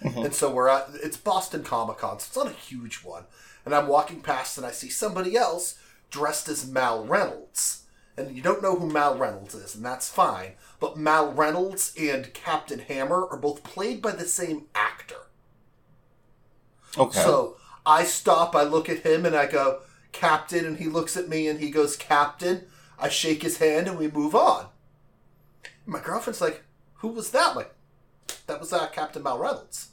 Mhm. 0.03 0.27
And 0.27 0.35
so 0.35 0.51
we're 0.51 0.69
at 0.69 0.89
it's 0.95 1.17
Boston 1.17 1.63
Comic 1.63 1.99
Con, 1.99 2.19
so 2.19 2.27
it's 2.27 2.37
not 2.37 2.47
a 2.47 2.51
huge 2.51 3.05
one. 3.05 3.25
And 3.65 3.75
I'm 3.75 3.87
walking 3.87 4.21
past 4.21 4.57
and 4.59 4.67
I 4.67 4.73
see 4.73 4.91
somebody 4.91 5.37
else 5.37 5.77
dressed 6.11 6.49
as 6.49 6.67
Mal 6.67 7.05
Reynolds. 7.05 7.83
And 8.17 8.37
you 8.37 8.43
don't 8.43 8.63
know 8.63 8.77
who 8.77 8.89
Mal 8.89 9.17
Reynolds 9.17 9.55
is, 9.55 9.75
and 9.75 9.85
that's 9.85 10.09
fine. 10.09 10.53
But 10.81 10.99
Mal 10.99 11.33
Reynolds 11.33 11.95
and 11.99 12.35
Captain 12.35 12.81
Hammer 12.81 13.27
are 13.27 13.39
both 13.39 13.63
played 13.63 14.03
by 14.03 14.13
the 14.13 14.27
same 14.27 14.67
actor. 14.75 15.29
Okay. 16.99 17.21
So 17.23 17.57
I 17.87 18.05
stop, 18.05 18.55
I 18.55 18.65
look 18.65 18.91
at 18.91 18.99
him, 18.99 19.25
and 19.25 19.35
I 19.35 19.47
go, 19.47 19.81
Captain, 20.13 20.65
and 20.65 20.79
he 20.79 20.87
looks 20.87 21.17
at 21.17 21.29
me 21.29 21.49
and 21.49 21.61
he 21.61 21.71
goes, 21.71 21.97
Captain. 21.97 22.67
I 22.99 23.09
shake 23.09 23.43
his 23.43 23.59
hand 23.59 23.89
and 23.89 23.99
we 23.99 24.09
move 24.09 24.35
on. 24.35 24.67
My 25.87 26.01
girlfriend's 26.01 26.41
like, 26.41 26.63
Who 26.97 27.09
was 27.09 27.31
that? 27.31 27.51
I'm 27.51 27.57
like, 27.57 27.75
that 28.47 28.61
was 28.61 28.73
uh, 28.73 28.87
Captain 28.89 29.23
Mal 29.23 29.39
Reynolds. 29.39 29.89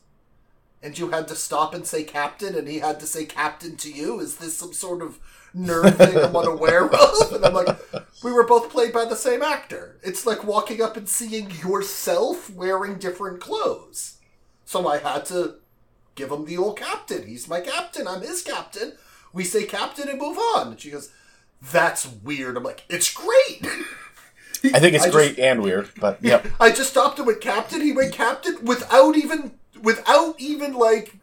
And 0.81 0.97
you 0.97 1.09
had 1.09 1.27
to 1.27 1.35
stop 1.35 1.73
and 1.73 1.85
say 1.85 2.03
Captain, 2.03 2.55
and 2.55 2.67
he 2.67 2.79
had 2.79 2.99
to 3.01 3.07
say 3.07 3.25
Captain 3.25 3.75
to 3.77 3.91
you? 3.91 4.19
Is 4.19 4.37
this 4.37 4.57
some 4.57 4.71
sort 4.71 5.01
of 5.01 5.19
nerd 5.55 5.95
thing 5.95 6.17
I'm 6.17 6.35
unaware 6.35 6.85
of? 6.85 7.31
And 7.33 7.45
I'm 7.45 7.53
like, 7.53 7.77
we 8.23 8.31
were 8.31 8.45
both 8.45 8.69
played 8.69 8.93
by 8.93 9.05
the 9.05 9.15
same 9.15 9.41
actor. 9.41 9.97
It's 10.03 10.25
like 10.25 10.43
walking 10.43 10.81
up 10.81 10.97
and 10.97 11.07
seeing 11.07 11.51
yourself 11.51 12.49
wearing 12.49 12.97
different 12.97 13.39
clothes. 13.41 14.17
So 14.65 14.87
I 14.87 14.99
had 14.99 15.25
to 15.27 15.55
give 16.15 16.31
him 16.31 16.45
the 16.45 16.57
old 16.57 16.77
captain. 16.77 17.27
He's 17.27 17.47
my 17.47 17.61
captain. 17.61 18.07
I'm 18.07 18.21
his 18.21 18.41
captain. 18.41 18.93
We 19.33 19.43
say 19.43 19.63
captain 19.65 20.09
and 20.09 20.19
move 20.19 20.37
on. 20.37 20.69
And 20.71 20.79
she 20.79 20.91
goes, 20.91 21.11
That's 21.61 22.07
weird. 22.07 22.57
I'm 22.57 22.63
like, 22.63 22.83
It's 22.89 23.13
great. 23.13 23.65
I 24.73 24.79
think 24.79 24.93
it's 24.95 25.05
I 25.05 25.09
great 25.09 25.39
and 25.39 25.61
weird, 25.63 25.89
but 25.99 26.19
yeah. 26.21 26.43
I 26.59 26.71
just 26.71 26.89
stopped 26.89 27.17
him 27.19 27.25
with 27.25 27.39
captain. 27.39 27.81
He 27.81 27.93
went 27.93 28.11
captain 28.13 28.65
without 28.65 29.15
even, 29.15 29.53
without 29.81 30.35
even 30.39 30.73
like, 30.73 31.15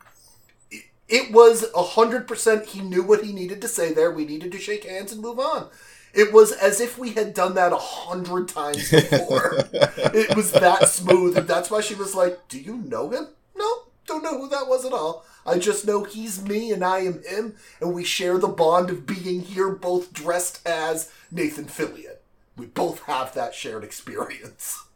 it- 0.70 0.84
it 1.08 1.32
was 1.32 1.66
a 1.74 1.82
hundred 1.82 2.26
percent. 2.26 2.66
He 2.66 2.80
knew 2.80 3.02
what 3.02 3.22
he 3.24 3.32
needed 3.32 3.60
to 3.62 3.68
say 3.68 3.92
there. 3.92 4.10
We 4.10 4.24
needed 4.24 4.52
to 4.52 4.58
shake 4.58 4.84
hands 4.84 5.12
and 5.12 5.20
move 5.20 5.38
on. 5.38 5.68
It 6.14 6.32
was 6.32 6.50
as 6.52 6.80
if 6.80 6.96
we 6.98 7.10
had 7.10 7.34
done 7.34 7.54
that 7.56 7.72
a 7.74 7.76
hundred 7.76 8.48
times 8.48 8.90
before. 8.90 9.56
it 9.72 10.34
was 10.34 10.50
that 10.52 10.88
smooth, 10.88 11.36
and 11.36 11.46
that's 11.46 11.70
why 11.70 11.82
she 11.82 11.94
was 11.94 12.14
like, 12.14 12.48
"Do 12.48 12.58
you 12.58 12.76
know 12.76 13.10
him? 13.10 13.28
No, 13.54 13.82
don't 14.06 14.22
know 14.24 14.38
who 14.40 14.48
that 14.48 14.66
was 14.66 14.86
at 14.86 14.94
all. 14.94 15.26
I 15.46 15.58
just 15.58 15.86
know 15.86 16.04
he's 16.04 16.42
me 16.42 16.72
and 16.72 16.84
I 16.84 17.00
am 17.00 17.22
him, 17.22 17.54
and 17.80 17.94
we 17.94 18.04
share 18.04 18.38
the 18.38 18.48
bond 18.48 18.90
of 18.90 19.06
being 19.06 19.42
here, 19.42 19.70
both 19.70 20.12
dressed 20.12 20.66
as 20.66 21.12
Nathan 21.30 21.66
Fillion. 21.66 22.16
We 22.56 22.66
both 22.66 23.02
have 23.04 23.34
that 23.34 23.54
shared 23.54 23.84
experience." 23.84 24.82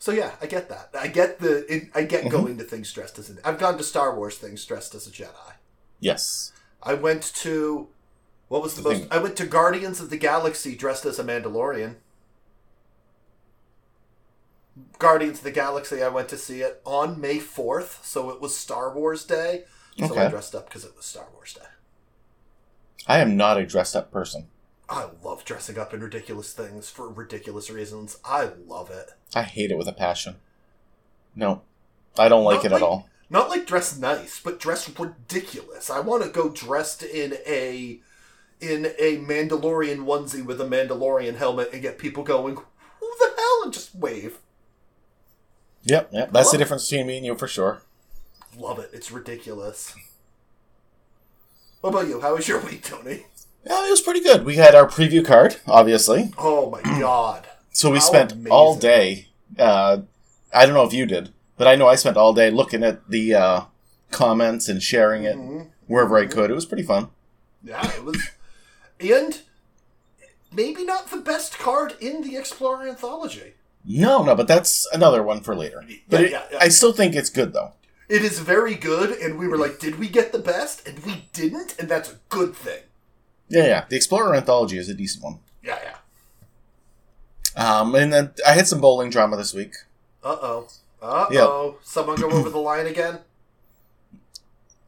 So 0.00 0.12
yeah, 0.12 0.30
I 0.40 0.46
get 0.46 0.70
that. 0.70 0.88
I 0.98 1.08
get 1.08 1.40
the. 1.40 1.70
It, 1.72 1.90
I 1.94 2.04
get 2.04 2.22
mm-hmm. 2.22 2.30
going 2.30 2.58
to 2.58 2.64
things 2.64 2.90
dressed 2.90 3.18
as 3.18 3.28
an. 3.28 3.38
I've 3.44 3.58
gone 3.58 3.76
to 3.76 3.84
Star 3.84 4.16
Wars 4.16 4.38
things 4.38 4.64
dressed 4.64 4.94
as 4.94 5.06
a 5.06 5.10
Jedi. 5.10 5.52
Yes. 6.00 6.52
I 6.82 6.94
went 6.94 7.22
to. 7.36 7.86
What 8.48 8.62
was 8.62 8.74
the, 8.74 8.82
The 8.82 8.88
most? 8.88 8.98
thing- 9.00 9.08
I 9.12 9.18
went 9.18 9.36
to 9.36 9.46
Guardians 9.46 10.00
of 10.00 10.08
the 10.08 10.16
Galaxy 10.16 10.74
dressed 10.74 11.04
as 11.04 11.18
a 11.18 11.22
Mandalorian. 11.22 11.96
Guardians 14.98 15.38
of 15.38 15.44
the 15.44 15.50
Galaxy, 15.50 16.02
I 16.02 16.08
went 16.08 16.28
to 16.30 16.36
see 16.36 16.62
it 16.62 16.80
on 16.84 17.20
May 17.20 17.38
4th, 17.38 18.04
so 18.04 18.30
it 18.30 18.40
was 18.40 18.56
Star 18.56 18.94
Wars 18.94 19.24
Day. 19.24 19.64
So 19.98 20.16
I 20.16 20.28
dressed 20.28 20.54
up 20.54 20.66
because 20.66 20.84
it 20.84 20.96
was 20.96 21.04
Star 21.04 21.26
Wars 21.34 21.54
Day. 21.54 21.66
I 23.06 23.18
am 23.18 23.36
not 23.36 23.58
a 23.58 23.66
dressed 23.66 23.96
up 23.96 24.10
person. 24.10 24.48
I 24.88 25.06
love 25.22 25.44
dressing 25.44 25.78
up 25.78 25.94
in 25.94 26.00
ridiculous 26.00 26.52
things 26.52 26.90
for 26.90 27.08
ridiculous 27.08 27.70
reasons. 27.70 28.18
I 28.24 28.50
love 28.66 28.90
it. 28.90 29.10
I 29.34 29.42
hate 29.42 29.70
it 29.70 29.78
with 29.78 29.88
a 29.88 29.92
passion. 29.92 30.36
No, 31.36 31.62
I 32.18 32.28
don't 32.28 32.44
like 32.44 32.64
Not 32.64 32.66
it 32.66 32.72
at 32.72 32.82
all. 32.82 33.08
Not 33.28 33.48
like 33.48 33.66
dress 33.66 33.96
nice, 33.96 34.40
but 34.40 34.58
dress 34.58 34.88
ridiculous. 34.98 35.90
I 35.90 36.00
want 36.00 36.24
to 36.24 36.28
go 36.28 36.48
dressed 36.48 37.04
in 37.04 37.34
a 37.46 38.00
in 38.60 38.86
a 38.98 39.18
Mandalorian 39.18 40.04
onesie 40.04 40.44
with 40.44 40.60
a 40.60 40.66
Mandalorian 40.66 41.36
helmet 41.36 41.70
and 41.72 41.80
get 41.80 41.98
people 41.98 42.24
going, 42.24 42.56
"Who 42.56 43.14
the 43.18 43.32
hell?" 43.36 43.60
and 43.62 43.72
just 43.72 43.94
wave. 43.94 44.38
Yep, 45.84 46.10
yep. 46.12 46.32
That's 46.32 46.32
the 46.32 46.38
Love 46.38 46.54
it. 46.54 46.58
difference 46.58 46.88
between 46.90 47.06
me 47.06 47.16
and 47.16 47.26
you 47.26 47.34
for 47.36 47.48
sure. 47.48 47.82
Love 48.58 48.78
it. 48.78 48.90
It's 48.92 49.10
ridiculous. 49.10 49.94
What 51.80 51.90
about 51.90 52.08
you? 52.08 52.20
How 52.20 52.34
was 52.34 52.46
your 52.48 52.60
week, 52.64 52.84
Tony? 52.84 53.26
Yeah, 53.64 53.86
it 53.86 53.90
was 53.90 54.00
pretty 54.00 54.20
good. 54.20 54.44
We 54.44 54.56
had 54.56 54.74
our 54.74 54.86
preview 54.86 55.24
card, 55.24 55.56
obviously. 55.66 56.32
Oh 56.38 56.70
my 56.70 56.82
god. 57.00 57.46
So 57.72 57.90
we 57.90 57.98
How 57.98 58.04
spent 58.04 58.32
amazing. 58.32 58.52
all 58.52 58.76
day. 58.76 59.28
Uh, 59.58 59.98
I 60.52 60.66
don't 60.66 60.74
know 60.74 60.84
if 60.84 60.92
you 60.92 61.06
did, 61.06 61.32
but 61.56 61.66
I 61.66 61.76
know 61.76 61.88
I 61.88 61.94
spent 61.94 62.16
all 62.16 62.32
day 62.32 62.50
looking 62.50 62.82
at 62.82 63.08
the 63.08 63.34
uh, 63.34 63.60
comments 64.10 64.68
and 64.68 64.82
sharing 64.82 65.24
it 65.24 65.36
Mhm. 65.36 65.68
wherever 65.86 66.18
I 66.18 66.26
could. 66.26 66.50
It 66.50 66.54
was 66.54 66.66
pretty 66.66 66.82
fun. 66.82 67.08
Yeah, 67.62 67.86
it 67.94 68.04
was. 68.04 68.18
and 68.98 69.40
maybe 70.52 70.84
not 70.84 71.10
the 71.10 71.18
best 71.18 71.58
card 71.58 71.94
in 72.00 72.22
the 72.22 72.36
Explorer 72.36 72.88
Anthology. 72.88 73.54
No, 73.84 74.22
no, 74.22 74.34
but 74.34 74.46
that's 74.46 74.86
another 74.92 75.22
one 75.22 75.40
for 75.40 75.56
later. 75.56 75.84
But 76.08 76.20
Yeah, 76.20 76.26
it, 76.26 76.32
yeah, 76.32 76.42
yeah. 76.52 76.58
I 76.60 76.68
still 76.68 76.92
think 76.92 77.14
it's 77.14 77.30
good 77.30 77.52
though. 77.52 77.72
It 78.08 78.22
is 78.22 78.40
very 78.40 78.74
good, 78.74 79.10
and 79.10 79.38
we 79.38 79.46
were 79.46 79.56
like, 79.56 79.78
did 79.78 79.98
we 79.98 80.08
get 80.08 80.32
the 80.32 80.40
best? 80.40 80.86
And 80.86 80.98
we 81.04 81.28
didn't, 81.32 81.76
and 81.78 81.88
that's 81.88 82.10
a 82.10 82.16
good 82.28 82.56
thing. 82.56 82.80
Yeah, 83.48 83.66
yeah. 83.66 83.84
The 83.88 83.96
Explorer 83.96 84.34
Anthology 84.34 84.78
is 84.78 84.88
a 84.88 84.94
decent 84.94 85.22
one. 85.22 85.38
Yeah, 85.62 85.78
yeah. 85.82 85.96
Um, 87.56 87.94
and 87.94 88.12
then 88.12 88.32
I 88.46 88.52
had 88.52 88.66
some 88.66 88.80
bowling 88.80 89.10
drama 89.10 89.36
this 89.36 89.54
week. 89.54 89.74
Uh 90.22 90.36
oh. 90.40 90.68
Uh 91.02 91.26
oh. 91.32 91.78
Someone 91.82 92.16
go 92.20 92.30
over 92.30 92.50
the 92.50 92.58
line 92.58 92.86
again? 92.86 93.20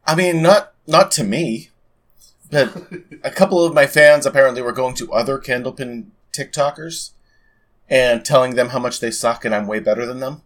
I 0.05 0.15
mean, 0.15 0.41
not 0.41 0.73
not 0.85 1.11
to 1.11 1.23
me, 1.23 1.69
but 2.51 2.75
a 3.23 3.31
couple 3.31 3.63
of 3.63 3.73
my 3.73 3.87
fans 3.87 4.25
apparently 4.25 4.61
were 4.61 4.71
going 4.71 4.95
to 4.95 5.11
other 5.11 5.39
Candlepin 5.39 6.07
TikTokers 6.37 7.11
and 7.89 8.23
telling 8.23 8.55
them 8.55 8.69
how 8.69 8.79
much 8.79 8.99
they 8.99 9.11
suck 9.11 9.45
and 9.45 9.53
I'm 9.53 9.67
way 9.67 9.79
better 9.79 10.05
than 10.05 10.19
them. 10.19 10.41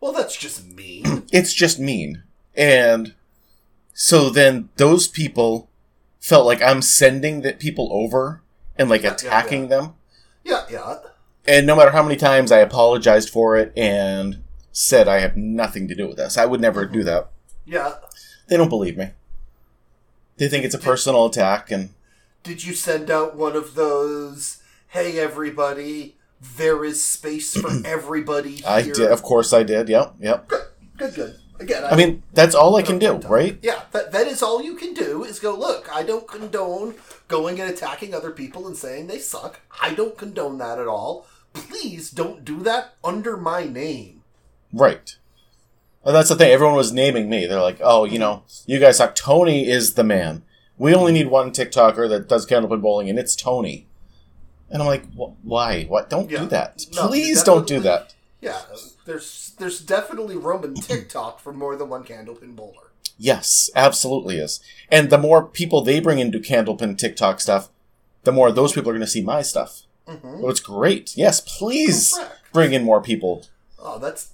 Well, 0.00 0.12
that's 0.12 0.36
just 0.36 0.66
mean. 0.66 1.24
It's 1.32 1.54
just 1.54 1.78
mean. 1.78 2.24
And 2.54 3.14
so 3.94 4.28
then 4.28 4.68
those 4.76 5.08
people 5.08 5.70
felt 6.20 6.44
like 6.44 6.60
I'm 6.60 6.82
sending 6.82 7.40
the 7.40 7.52
people 7.52 7.88
over 7.92 8.42
and 8.76 8.90
like 8.90 9.02
Yeah, 9.02 9.10
yeah, 9.10 9.14
attacking 9.14 9.68
them. 9.68 9.94
yeah, 10.44 10.64
yeah. 10.70 10.98
And 11.46 11.66
no 11.66 11.74
matter 11.74 11.90
how 11.90 12.02
many 12.02 12.16
times 12.16 12.52
I 12.52 12.58
apologized 12.58 13.30
for 13.30 13.56
it 13.56 13.72
and 13.76 14.42
said 14.72 15.08
I 15.08 15.20
have 15.20 15.36
nothing 15.36 15.88
to 15.88 15.94
do 15.94 16.06
with 16.06 16.16
this, 16.16 16.36
I 16.36 16.46
would 16.46 16.60
never 16.60 16.84
do 16.84 16.98
mm-hmm. 16.98 17.06
that. 17.06 17.30
Yeah. 17.64 17.94
They 18.48 18.56
don't 18.56 18.68
believe 18.68 18.96
me. 18.96 19.10
They 20.36 20.48
think 20.48 20.64
it's 20.64 20.74
a 20.74 20.78
personal 20.78 21.26
attack 21.26 21.70
and 21.70 21.90
Did 22.42 22.64
you 22.64 22.74
send 22.74 23.10
out 23.10 23.36
one 23.36 23.56
of 23.56 23.74
those, 23.74 24.62
hey 24.88 25.18
everybody, 25.18 26.16
there 26.56 26.84
is 26.84 27.02
space 27.02 27.56
for 27.56 27.70
everybody 27.84 28.56
here? 28.56 28.66
I 28.66 28.82
did, 28.82 29.00
of 29.00 29.22
course, 29.22 29.52
I 29.52 29.62
did. 29.62 29.88
Yep, 29.88 30.16
yep. 30.20 30.48
Good, 30.48 30.64
good, 30.96 31.14
good. 31.14 31.38
Again, 31.60 31.84
I 31.84 31.94
mean, 31.94 32.24
that's 32.32 32.56
all 32.56 32.74
I 32.74 32.82
can 32.82 32.98
do, 32.98 33.18
right? 33.18 33.56
Yeah, 33.62 33.82
that, 33.92 34.10
that 34.10 34.26
is 34.26 34.42
all 34.42 34.62
you 34.62 34.74
can 34.74 34.94
do 34.94 35.22
is 35.22 35.38
go, 35.38 35.56
look, 35.56 35.88
I 35.94 36.02
don't 36.02 36.26
condone 36.26 36.96
going 37.28 37.60
and 37.60 37.70
attacking 37.70 38.14
other 38.14 38.32
people 38.32 38.66
and 38.66 38.76
saying 38.76 39.06
they 39.06 39.18
suck. 39.18 39.60
I 39.80 39.94
don't 39.94 40.18
condone 40.18 40.58
that 40.58 40.80
at 40.80 40.88
all. 40.88 41.26
Please 41.52 42.10
don't 42.10 42.44
do 42.44 42.60
that 42.60 42.94
under 43.04 43.36
my 43.36 43.64
name. 43.64 44.22
Right. 44.72 45.16
That's 46.04 46.30
the 46.30 46.34
thing. 46.34 46.50
Everyone 46.50 46.74
was 46.74 46.92
naming 46.92 47.28
me. 47.28 47.46
They're 47.46 47.60
like, 47.60 47.78
"Oh, 47.80 48.04
you 48.04 48.12
mm-hmm. 48.12 48.20
know, 48.20 48.42
you 48.66 48.80
guys 48.80 48.96
suck. 48.96 49.14
Tony 49.14 49.68
is 49.68 49.94
the 49.94 50.02
man. 50.02 50.42
We 50.76 50.94
only 50.94 51.12
need 51.12 51.28
one 51.28 51.52
TikToker 51.52 52.08
that 52.08 52.28
does 52.28 52.46
candlepin 52.46 52.82
bowling, 52.82 53.08
and 53.08 53.18
it's 53.18 53.36
Tony." 53.36 53.86
And 54.72 54.82
I'm 54.82 54.88
like, 54.88 55.04
"Why? 55.14 55.84
What? 55.84 56.08
Don't 56.10 56.30
Yeah. 56.30 56.40
do 56.40 56.46
that. 56.46 56.86
No, 56.94 57.06
Please 57.08 57.42
don't 57.42 57.66
do 57.66 57.78
that." 57.80 58.14
Yeah, 58.40 58.60
there's 59.04 59.52
there's 59.58 59.80
definitely 59.80 60.36
Roman 60.36 60.74
TikTok 60.88 61.38
for 61.40 61.52
more 61.52 61.76
than 61.76 61.88
one 61.90 62.04
candlepin 62.04 62.56
bowler. 62.56 62.90
Yes, 63.18 63.70
absolutely 63.76 64.38
is. 64.38 64.60
And 64.90 65.10
the 65.10 65.18
more 65.18 65.44
people 65.44 65.82
they 65.82 66.00
bring 66.00 66.18
into 66.18 66.40
candlepin 66.40 66.98
TikTok 66.98 67.40
stuff, 67.40 67.68
the 68.24 68.32
more 68.32 68.50
those 68.50 68.72
people 68.72 68.90
are 68.90 68.94
going 68.94 69.00
to 69.04 69.06
see 69.06 69.22
my 69.22 69.42
stuff. 69.42 69.82
Mm-hmm. 70.08 70.40
So 70.40 70.48
it's 70.48 70.60
great. 70.60 71.16
Yes, 71.16 71.40
please 71.40 72.14
Correct. 72.16 72.40
bring 72.52 72.72
in 72.72 72.82
more 72.82 73.00
people. 73.02 73.46
Oh, 73.78 73.98
that's 73.98 74.30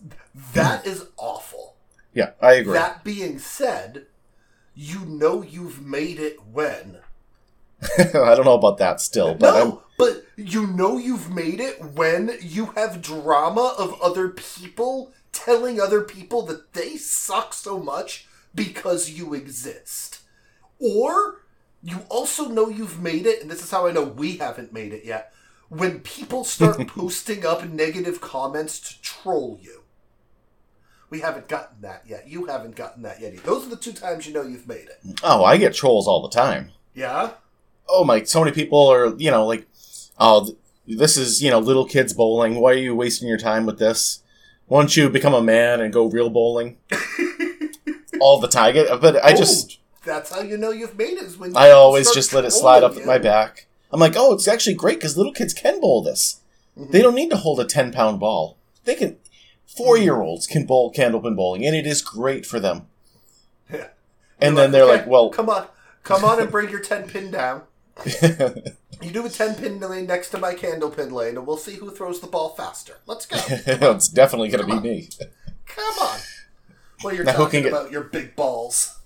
that 0.54 0.86
is 0.86 1.06
awful. 1.16 1.74
Yeah, 2.14 2.30
I 2.40 2.54
agree. 2.54 2.72
That 2.74 3.04
being 3.04 3.38
said, 3.38 4.06
you 4.74 5.00
know 5.04 5.42
you've 5.42 5.84
made 5.84 6.18
it 6.18 6.38
when 6.50 6.98
I 7.98 8.34
don't 8.34 8.44
know 8.44 8.54
about 8.54 8.78
that 8.78 9.00
still, 9.00 9.34
but 9.34 9.54
I'm, 9.54 9.68
no, 9.68 9.82
but 9.98 10.24
you 10.36 10.66
know 10.68 10.96
you've 10.96 11.34
made 11.34 11.60
it 11.60 11.82
when 11.82 12.30
you 12.40 12.66
have 12.76 13.02
drama 13.02 13.74
of 13.76 14.00
other 14.00 14.28
people 14.28 15.12
telling 15.32 15.80
other 15.80 16.02
people 16.02 16.42
that 16.46 16.72
they 16.72 16.96
suck 16.96 17.52
so 17.52 17.78
much 17.78 18.26
because 18.54 19.10
you 19.10 19.34
exist. 19.34 20.20
Or 20.78 21.42
you 21.82 21.98
also 22.08 22.48
know 22.48 22.68
you've 22.68 23.02
made 23.02 23.26
it, 23.26 23.42
and 23.42 23.50
this 23.50 23.62
is 23.62 23.70
how 23.70 23.86
I 23.86 23.92
know 23.92 24.04
we 24.04 24.36
haven't 24.36 24.72
made 24.72 24.92
it 24.92 25.04
yet, 25.04 25.32
when 25.68 26.00
people 26.00 26.44
start 26.44 26.86
posting 26.86 27.44
up 27.44 27.68
negative 27.68 28.20
comments 28.20 28.78
to 28.80 29.02
troll 29.02 29.58
you. 29.60 29.82
We 31.10 31.20
haven't 31.20 31.48
gotten 31.48 31.80
that 31.80 32.04
yet. 32.06 32.28
You 32.28 32.46
haven't 32.46 32.76
gotten 32.76 33.02
that 33.02 33.20
yet. 33.20 33.42
Those 33.44 33.66
are 33.66 33.70
the 33.70 33.76
two 33.76 33.92
times 33.92 34.26
you 34.26 34.32
know 34.32 34.42
you've 34.42 34.68
made 34.68 34.88
it. 34.88 35.20
oh, 35.24 35.44
I 35.44 35.56
get 35.56 35.74
trolls 35.74 36.06
all 36.06 36.22
the 36.22 36.28
time. 36.28 36.70
Yeah? 36.94 37.30
oh 37.88 38.04
my, 38.04 38.22
so 38.22 38.40
many 38.40 38.52
people 38.52 38.86
are, 38.88 39.14
you 39.16 39.30
know, 39.30 39.46
like, 39.46 39.66
oh, 40.18 40.50
this 40.86 41.16
is, 41.16 41.42
you 41.42 41.50
know, 41.50 41.58
little 41.58 41.84
kids 41.84 42.12
bowling. 42.12 42.56
Why 42.56 42.72
are 42.72 42.76
you 42.76 42.94
wasting 42.94 43.28
your 43.28 43.38
time 43.38 43.66
with 43.66 43.78
this? 43.78 44.22
Why 44.66 44.80
don't 44.80 44.96
you 44.96 45.08
become 45.08 45.34
a 45.34 45.42
man 45.42 45.80
and 45.80 45.92
go 45.92 46.06
real 46.06 46.30
bowling? 46.30 46.76
All 48.20 48.40
the 48.40 48.48
time. 48.48 48.74
But 49.00 49.24
I 49.24 49.32
just, 49.34 49.78
that's 50.04 50.32
how 50.32 50.40
you 50.40 50.56
know 50.56 50.70
you've 50.70 50.96
made 50.96 51.18
it. 51.18 51.24
Is 51.24 51.38
when 51.38 51.56
I 51.56 51.70
always 51.70 52.12
just 52.12 52.32
let 52.32 52.44
it 52.44 52.50
slide 52.50 52.82
up 52.82 52.94
my 53.04 53.18
back. 53.18 53.66
I'm 53.90 54.00
like, 54.00 54.14
oh, 54.16 54.34
it's 54.34 54.48
actually 54.48 54.74
great 54.74 54.98
because 54.98 55.16
little 55.16 55.32
kids 55.32 55.54
can 55.54 55.80
bowl 55.80 56.02
this. 56.02 56.40
Mhm. 56.78 56.90
They 56.90 57.00
don't 57.00 57.14
need 57.14 57.30
to 57.30 57.36
hold 57.36 57.60
a 57.60 57.64
10 57.64 57.92
pound 57.92 58.20
ball. 58.20 58.56
They 58.84 58.94
can, 58.94 59.16
four 59.66 59.96
year 59.96 60.20
olds 60.20 60.46
can 60.46 60.66
bowl 60.66 60.92
candlepin 60.92 61.36
bowling, 61.36 61.64
and 61.66 61.74
it 61.74 61.86
is 61.86 62.02
great 62.02 62.44
for 62.44 62.60
them. 62.60 62.86
Yeah. 63.72 63.88
And 64.40 64.54
You're 64.54 64.64
then 64.64 64.72
they're 64.72 64.82
"Okay, 64.84 64.92
like, 64.92 65.06
well, 65.06 65.30
come 65.30 65.48
on, 65.48 65.66
come 66.02 66.24
on, 66.24 66.40
and 66.40 66.50
bring 66.50 66.68
your 66.70 66.80
ten 66.80 67.08
pin 67.08 67.30
down. 67.30 67.62
You 69.00 69.10
do 69.12 69.24
a 69.24 69.28
ten 69.28 69.54
pin 69.54 69.78
lane 69.80 70.06
next 70.06 70.30
to 70.30 70.38
my 70.38 70.54
candle 70.54 70.90
pin 70.90 71.12
lane, 71.12 71.36
and 71.36 71.46
we'll 71.46 71.56
see 71.56 71.74
who 71.76 71.90
throws 71.90 72.20
the 72.20 72.26
ball 72.26 72.50
faster. 72.50 72.94
Let's 73.06 73.26
go. 73.26 73.36
it's 73.48 74.08
definitely 74.08 74.48
going 74.48 74.66
to 74.66 74.74
be 74.74 74.80
me. 74.80 75.08
Come 75.66 75.98
on. 76.00 76.18
Well, 77.04 77.14
you're 77.14 77.24
Now, 77.24 77.32
talking 77.32 77.66
about 77.66 77.92
your 77.92 78.02
big 78.02 78.34
balls. 78.34 78.98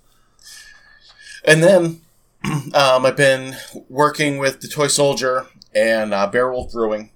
And 1.45 1.61
then 1.61 2.01
um, 2.73 3.05
I've 3.05 3.17
been 3.17 3.55
working 3.89 4.37
with 4.39 4.61
the 4.61 4.67
Toy 4.67 4.87
Soldier 4.87 5.45
and 5.75 6.13
uh, 6.13 6.25
Beowulf 6.27 6.71
Brewing, 6.71 7.11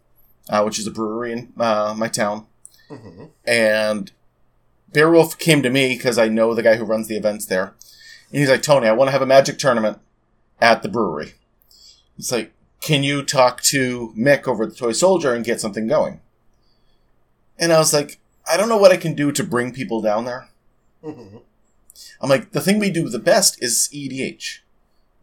uh, 0.50 0.62
which 0.64 0.78
is 0.78 0.86
a 0.86 0.92
brewery 0.92 1.32
in 1.32 1.54
uh, 1.58 1.96
my 1.98 2.08
town. 2.08 2.46
hmm 2.90 3.26
And 3.46 4.12
Beowulf 4.94 5.38
came 5.40 5.64
to 5.64 5.70
me 5.70 5.96
because 5.96 6.18
I 6.18 6.28
know 6.28 6.54
the 6.54 6.64
guy 6.64 6.76
who 6.76 6.86
runs 6.86 7.08
the 7.08 7.18
events 7.18 7.46
there. 7.48 7.74
And 8.32 8.40
he's 8.40 8.50
like, 8.50 8.62
Tony, 8.62 8.88
I 8.88 8.92
want 8.92 9.08
to 9.08 9.14
have 9.14 9.22
a 9.22 9.26
magic 9.28 9.58
tournament 9.58 10.00
at 10.62 10.84
the 10.84 10.90
brewery. 10.90 11.34
It's 12.18 12.32
like, 12.32 12.54
can 12.82 13.04
you 13.04 13.24
talk 13.24 13.62
to 13.64 14.14
Mick 14.18 14.48
over 14.48 14.66
the 14.66 14.76
Toy 14.76 14.92
Soldier 14.92 15.34
and 15.34 15.46
get 15.46 15.60
something 15.62 15.88
going? 15.88 16.22
And 17.60 17.74
I 17.74 17.80
was 17.80 17.94
like, 17.94 18.20
I 18.50 18.58
don't 18.58 18.70
know 18.70 18.78
what 18.78 18.92
I 18.92 18.98
can 18.98 19.14
do 19.14 19.32
to 19.32 19.44
bring 19.44 19.74
people 19.74 20.02
down 20.02 20.26
there. 20.26 20.50
hmm 21.04 21.38
I'm 22.22 22.30
like, 22.30 22.52
the 22.52 22.62
thing 22.62 22.80
we 22.80 22.90
do 22.92 23.10
the 23.10 23.20
best 23.20 23.62
is 23.62 23.90
EDH. 23.94 24.60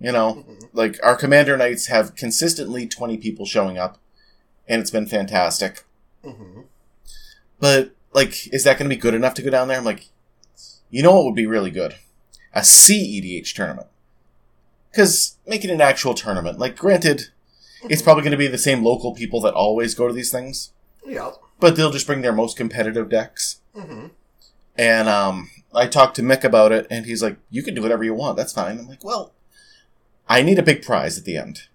You 0.00 0.12
know, 0.12 0.32
hmm 0.34 0.54
like 0.72 0.98
our 1.02 1.16
commander 1.16 1.56
nights 1.56 1.86
have 1.86 2.16
consistently 2.16 2.86
20 2.86 3.16
people 3.18 3.46
showing 3.46 3.78
up 3.78 3.98
and 4.68 4.80
it's 4.80 4.90
been 4.90 5.06
fantastic 5.06 5.84
hmm 6.24 6.62
but 7.60 7.92
like 8.12 8.52
is 8.52 8.64
that 8.64 8.78
going 8.78 8.88
to 8.88 8.94
be 8.94 9.00
good 9.00 9.14
enough 9.14 9.34
to 9.34 9.42
go 9.42 9.50
down 9.50 9.68
there 9.68 9.78
i'm 9.78 9.84
like 9.84 10.08
you 10.90 11.02
know 11.02 11.14
what 11.14 11.24
would 11.26 11.34
be 11.34 11.46
really 11.46 11.70
good 11.70 11.94
a 12.54 12.60
cedh 12.60 13.54
tournament 13.54 13.86
because 14.94 15.36
making 15.46 15.70
an 15.70 15.80
actual 15.80 16.14
tournament 16.14 16.58
like 16.58 16.76
granted 16.76 17.22
it's 17.90 18.00
probably 18.02 18.22
going 18.22 18.30
to 18.30 18.36
be 18.38 18.46
the 18.46 18.56
same 18.58 18.82
local 18.84 19.12
people 19.14 19.40
that 19.40 19.52
always 19.54 19.94
go 19.94 20.06
to 20.06 20.14
these 20.14 20.30
things 20.30 20.70
Yep. 21.06 21.36
but 21.60 21.76
they'll 21.76 21.90
just 21.90 22.06
bring 22.06 22.22
their 22.22 22.32
most 22.32 22.56
competitive 22.56 23.08
decks 23.08 23.60
hmm 23.74 24.06
And 24.76 25.08
um, 25.08 25.50
I 25.74 25.86
talked 25.86 26.16
to 26.16 26.22
Mick 26.22 26.42
about 26.44 26.72
it, 26.72 26.86
and 26.90 27.06
he's 27.06 27.22
like, 27.22 27.36
"You 27.50 27.62
can 27.62 27.74
do 27.74 27.82
whatever 27.82 28.02
you 28.04 28.14
want. 28.14 28.36
That's 28.36 28.52
fine." 28.52 28.78
I'm 28.78 28.88
like, 28.88 29.04
"Well, 29.04 29.32
I 30.28 30.42
need 30.42 30.58
a 30.58 30.62
big 30.64 30.82
prize 30.82 31.16
at 31.18 31.24
the 31.24 31.36
end." 31.36 31.68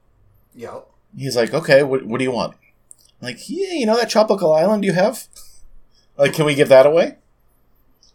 Yep. 0.56 0.86
He's 1.18 1.36
like, 1.38 1.54
"Okay, 1.54 1.82
what, 1.84 2.04
what 2.06 2.18
do 2.18 2.24
you 2.26 2.32
want?" 2.32 2.56
I'm 3.22 3.28
like, 3.30 3.40
"Yeah, 3.50 3.74
you 3.74 3.86
know 3.86 3.96
that 3.98 4.10
tropical 4.10 4.54
island 4.54 4.84
you 4.84 4.94
have? 4.94 5.28
Like, 6.18 6.34
can 6.34 6.46
we 6.46 6.56
give 6.56 6.68
that 6.70 6.86
away?" 6.86 7.18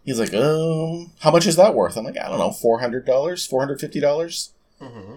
He's 0.04 0.20
like, 0.20 0.34
"Um, 0.34 1.12
how 1.20 1.30
much 1.30 1.46
is 1.46 1.56
that 1.56 1.74
worth?" 1.74 1.96
I'm 1.96 2.04
like, 2.04 2.18
"I 2.18 2.28
don't 2.28 2.38
know, 2.38 2.50
four 2.52 2.80
hundred 2.80 3.06
dollars, 3.06 3.46
four 3.46 3.60
hundred 3.60 3.80
fifty 3.80 4.00
dollars." 4.00 4.52
Mm-hmm. 4.80 5.14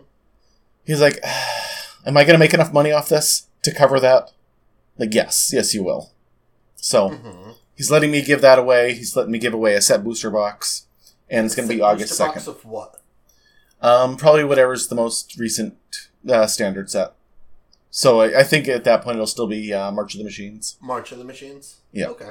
He's 0.86 1.02
like, 1.02 1.20
"Am 2.06 2.16
I 2.18 2.24
gonna 2.24 2.38
make 2.40 2.54
enough 2.54 2.72
money 2.74 2.92
off 2.92 3.10
this 3.10 3.48
to 3.64 3.74
cover 3.74 4.00
that?" 4.00 4.32
Like, 4.98 5.14
yes, 5.14 5.52
yes, 5.54 5.74
you 5.74 5.84
will. 5.84 6.12
So 6.76 7.10
Mm-hmm. 7.10 7.52
he's 7.76 7.92
letting 7.92 8.12
me 8.12 8.22
give 8.22 8.42
that 8.42 8.60
away. 8.60 8.94
He's 8.94 9.16
letting 9.16 9.32
me 9.32 9.40
give 9.40 9.54
away 9.54 9.74
a 9.76 9.82
set 9.82 10.04
booster 10.04 10.30
box, 10.30 10.86
and 11.30 11.46
it's 11.46 11.56
gonna 11.56 11.68
be 11.68 11.82
August 11.82 12.14
second. 12.16 12.48
Of 12.48 12.64
what? 12.66 13.02
Um, 13.82 14.18
probably 14.18 14.44
whatever's 14.44 14.88
the 14.88 14.96
most 14.96 15.38
recent 15.38 15.76
uh, 16.28 16.48
standard 16.48 16.90
set. 16.90 17.14
So 17.92 18.22
I, 18.22 18.40
I 18.40 18.44
think 18.44 18.68
at 18.68 18.84
that 18.86 19.04
point 19.04 19.16
it'll 19.16 19.28
still 19.28 19.48
be 19.48 19.74
uh, 19.74 19.92
March 19.92 20.14
of 20.14 20.18
the 20.20 20.24
Machines, 20.24 20.78
March 20.82 21.12
of 21.12 21.18
the 21.20 21.24
Machines. 21.24 21.78
Yeah. 21.92 22.08
Okay. 22.08 22.30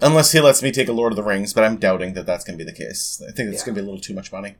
unless 0.00 0.32
he 0.32 0.40
lets 0.40 0.62
me 0.62 0.70
take 0.72 0.88
a 0.88 0.92
Lord 0.92 1.12
of 1.12 1.16
the 1.16 1.22
Rings. 1.22 1.52
But 1.52 1.64
I'm 1.64 1.76
doubting 1.76 2.14
that 2.14 2.26
that's 2.26 2.44
going 2.44 2.58
to 2.58 2.64
be 2.64 2.68
the 2.70 2.76
case. 2.76 3.22
I 3.26 3.32
think 3.32 3.50
it's 3.52 3.62
Yeah. 3.62 3.66
going 3.66 3.74
to 3.76 3.80
be 3.80 3.80
a 3.80 3.84
little 3.84 4.00
too 4.00 4.14
much 4.14 4.32
money. 4.32 4.56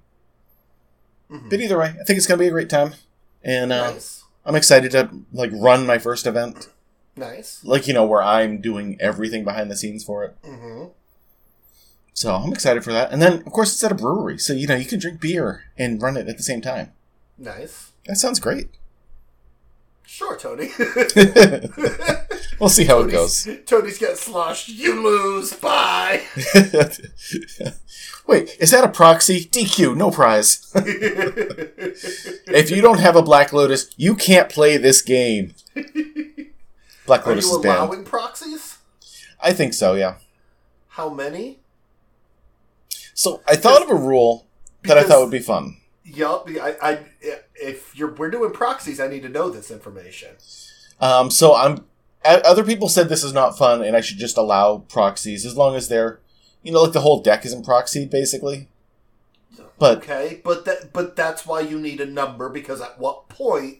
Mhm. 1.30 1.50
But 1.50 1.60
either 1.60 1.78
way, 1.78 1.88
I 2.00 2.04
think 2.04 2.16
it's 2.18 2.26
going 2.26 2.38
to 2.38 2.44
be 2.44 2.48
a 2.48 2.52
great 2.52 2.68
time, 2.70 2.94
and 3.42 3.72
uh, 3.72 3.92
nice. 3.92 4.24
I'm 4.44 4.54
excited 4.56 4.90
to 4.92 5.10
like 5.32 5.50
run 5.54 5.86
my 5.86 5.98
first 5.98 6.26
event, 6.26 6.68
Nice. 7.16 7.60
like 7.64 7.86
you 7.88 7.94
know 7.94 8.04
where 8.04 8.22
I'm 8.22 8.60
doing 8.60 8.96
everything 9.00 9.42
behind 9.44 9.70
the 9.70 9.76
scenes 9.76 10.04
for 10.04 10.24
it. 10.24 10.36
Mm-hmm. 10.42 10.86
So 12.12 12.34
I'm 12.34 12.52
excited 12.52 12.84
for 12.84 12.92
that. 12.92 13.10
And 13.10 13.20
then 13.22 13.42
of 13.46 13.52
course 13.52 13.72
it's 13.72 13.82
at 13.82 13.90
a 13.90 13.94
brewery, 13.94 14.38
so 14.38 14.52
you 14.52 14.66
know 14.66 14.76
you 14.76 14.84
can 14.86 14.98
drink 15.00 15.20
beer 15.20 15.64
and 15.78 16.00
run 16.00 16.16
it 16.16 16.28
at 16.28 16.36
the 16.36 16.42
same 16.42 16.60
time. 16.60 16.92
Nice. 17.38 17.90
That 18.06 18.16
sounds 18.16 18.38
great. 18.38 18.68
Sure, 20.06 20.36
Tony. 20.36 20.68
we'll 22.58 22.68
see 22.68 22.84
how 22.84 23.00
it 23.00 23.10
Tony's- 23.10 23.44
goes. 23.46 23.58
Tony's 23.66 23.98
getting 23.98 24.16
sloshed. 24.16 24.68
You 24.68 25.02
lose. 25.02 25.52
Bye. 25.54 26.22
Wait, 28.26 28.56
is 28.58 28.70
that 28.70 28.84
a 28.84 28.88
proxy? 28.88 29.44
DQ, 29.44 29.96
no 29.96 30.10
prize. 30.10 30.70
if 30.74 32.70
you 32.70 32.80
don't 32.80 33.00
have 33.00 33.16
a 33.16 33.22
Black 33.22 33.52
Lotus, 33.52 33.90
you 33.96 34.14
can't 34.14 34.48
play 34.48 34.76
this 34.78 35.02
game. 35.02 35.54
Black 37.06 37.26
Are 37.26 37.30
Lotus 37.30 37.46
you 37.46 37.56
is 37.56 37.62
banned. 37.62 37.78
allowing 37.78 38.04
proxies? 38.04 38.78
I 39.40 39.52
think 39.52 39.74
so, 39.74 39.94
yeah. 39.94 40.16
How 40.88 41.10
many? 41.10 41.58
So 43.12 43.42
I 43.46 43.56
thought 43.56 43.82
of 43.82 43.90
a 43.90 43.94
rule 43.94 44.46
that 44.84 44.96
I 44.96 45.02
thought 45.02 45.20
would 45.20 45.30
be 45.30 45.38
fun. 45.40 45.76
Yup. 46.04 46.48
I, 46.60 46.76
I, 46.82 46.98
if 47.54 47.94
you're 47.96 48.14
we're 48.14 48.30
doing 48.30 48.52
proxies, 48.52 49.00
I 49.00 49.08
need 49.08 49.22
to 49.22 49.28
know 49.28 49.50
this 49.50 49.70
information. 49.70 50.30
Um, 51.00 51.30
so 51.30 51.54
I'm. 51.54 51.84
Other 52.24 52.64
people 52.64 52.88
said 52.88 53.08
this 53.08 53.24
is 53.24 53.32
not 53.32 53.58
fun, 53.58 53.82
and 53.82 53.96
I 53.96 54.00
should 54.00 54.18
just 54.18 54.36
allow 54.38 54.78
proxies 54.78 55.44
as 55.44 55.56
long 55.56 55.76
as 55.76 55.88
they're, 55.88 56.20
you 56.62 56.72
know, 56.72 56.82
like 56.82 56.92
the 56.92 57.00
whole 57.00 57.20
deck 57.20 57.44
isn't 57.44 57.66
proxied, 57.66 58.10
basically. 58.10 58.68
But 59.78 59.98
Okay, 59.98 60.40
but 60.44 60.64
that 60.64 60.92
but 60.92 61.16
that's 61.16 61.44
why 61.46 61.60
you 61.60 61.78
need 61.78 62.00
a 62.00 62.06
number 62.06 62.48
because 62.48 62.80
at 62.80 62.98
what 62.98 63.28
point? 63.28 63.78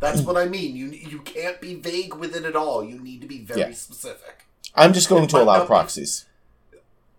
That's 0.00 0.20
what 0.20 0.36
I 0.36 0.44
mean. 0.46 0.76
You 0.76 0.86
you 0.90 1.20
can't 1.20 1.60
be 1.60 1.74
vague 1.74 2.14
with 2.14 2.36
it 2.36 2.44
at 2.44 2.54
all. 2.54 2.84
You 2.84 3.00
need 3.00 3.20
to 3.22 3.26
be 3.26 3.38
very 3.40 3.60
Yeah. 3.60 3.72
specific. 3.72 4.44
I'm 4.74 4.92
just 4.92 5.08
going 5.08 5.24
It 5.24 5.30
to 5.30 5.42
allow 5.42 5.64
proxies. 5.66 6.26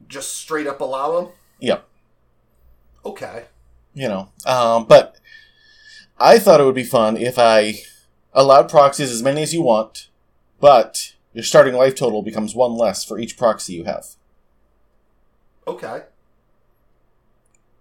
Just 0.07 0.37
straight 0.37 0.67
up 0.67 0.79
allow 0.79 1.19
them. 1.19 1.31
Yep. 1.59 1.85
Okay. 3.05 3.45
you 3.93 4.07
know. 4.07 4.29
Um, 4.45 4.85
but 4.85 5.17
I 6.19 6.37
thought 6.39 6.61
it 6.61 6.63
would 6.63 6.75
be 6.75 6.83
fun 6.83 7.17
if 7.17 7.37
I 7.39 7.81
allowed 8.33 8.69
proxies 8.69 9.11
as 9.11 9.23
many 9.23 9.41
as 9.41 9.53
you 9.53 9.61
want, 9.61 10.08
but 10.59 11.13
your 11.33 11.43
starting 11.43 11.73
life 11.75 11.95
total 11.95 12.21
becomes 12.21 12.55
one 12.55 12.73
less 12.75 13.03
for 13.03 13.19
each 13.19 13.37
proxy 13.37 13.73
you 13.73 13.83
have. 13.85 14.05
Okay. 15.67 16.03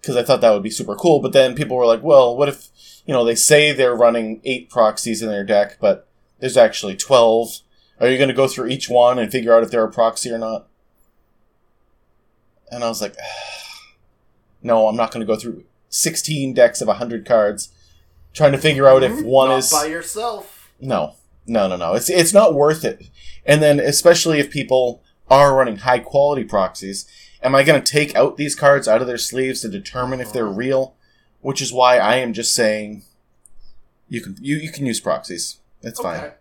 Because 0.00 0.16
I 0.16 0.22
thought 0.22 0.40
that 0.42 0.52
would 0.52 0.62
be 0.62 0.70
super 0.70 0.94
cool. 0.94 1.20
But 1.20 1.32
then 1.32 1.54
people 1.54 1.76
were 1.76 1.86
like, 1.86 2.02
"Well, 2.02 2.36
what 2.36 2.48
if 2.48 2.68
you 3.06 3.12
know 3.12 3.24
they 3.24 3.34
say 3.34 3.72
they're 3.72 3.94
running 3.94 4.40
eight 4.44 4.68
proxies 4.70 5.22
in 5.22 5.28
their 5.28 5.44
deck, 5.44 5.78
but 5.80 6.06
there's 6.38 6.56
actually 6.56 6.96
twelve? 6.96 7.58
Are 8.00 8.08
you 8.08 8.16
going 8.16 8.28
to 8.28 8.34
go 8.34 8.46
through 8.46 8.68
each 8.68 8.88
one 8.88 9.18
and 9.18 9.30
figure 9.32 9.52
out 9.54 9.62
if 9.64 9.70
they're 9.70 9.84
a 9.84 9.90
proxy 9.90 10.30
or 10.30 10.38
not?" 10.38 10.68
And 12.70 12.84
I 12.84 12.88
was 12.88 13.00
like, 13.02 13.16
"No, 14.62 14.86
I'm 14.88 14.96
not 14.96 15.10
going 15.10 15.26
to 15.26 15.32
go 15.32 15.38
through 15.38 15.64
16 15.90 16.52
decks 16.52 16.80
of 16.82 16.88
100 16.88 17.24
cards 17.26 17.70
trying 18.34 18.52
to 18.52 18.58
figure 18.58 18.86
out 18.86 19.02
if 19.02 19.12
Mhm. 19.12 19.24
one 19.24 19.48
Not 19.48 19.58
is 19.60 19.70
by 19.70 19.86
yourself. 19.86 20.70
no, 20.78 21.14
no, 21.48 21.66
no, 21.66 21.76
no. 21.76 21.94
It's 21.94 22.10
it's 22.10 22.32
not 22.32 22.54
worth 22.54 22.84
it. 22.84 23.08
And 23.44 23.62
then 23.62 23.80
especially 23.80 24.38
if 24.38 24.50
people 24.50 25.02
are 25.30 25.56
running 25.56 25.78
high 25.78 25.98
quality 25.98 26.44
proxies, 26.44 27.06
am 27.42 27.54
I 27.54 27.62
going 27.62 27.82
to 27.82 27.92
take 27.92 28.14
out 28.14 28.36
these 28.36 28.54
cards 28.54 28.86
out 28.86 29.00
of 29.00 29.06
their 29.06 29.18
sleeves 29.18 29.62
to 29.62 29.68
determine 29.68 30.20
if 30.20 30.32
they're 30.32 30.46
real? 30.46 30.94
Which 31.40 31.62
is 31.62 31.72
why 31.72 31.98
I 31.98 32.16
am 32.16 32.32
just 32.32 32.54
saying 32.54 33.02
you 34.08 34.20
can 34.20 34.36
you, 34.40 34.56
you 34.56 34.70
can 34.70 34.86
use 34.86 35.00
proxies. 35.00 35.58
It's 35.82 36.00
fine. 36.00 36.32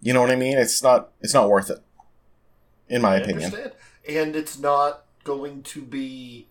You 0.00 0.12
know 0.12 0.20
what 0.20 0.30
I 0.30 0.36
mean? 0.36 0.58
It's 0.58 0.82
not 0.82 1.10
it's 1.20 1.34
not 1.34 1.48
worth 1.48 1.70
it. 1.70 1.78
In 2.88 3.02
my 3.02 3.14
I 3.14 3.16
opinion. 3.16 3.44
understand. 3.44 3.72
And 4.08 4.36
it's 4.36 4.58
not 4.58 5.04
going 5.24 5.62
to 5.62 5.82
be 5.82 6.48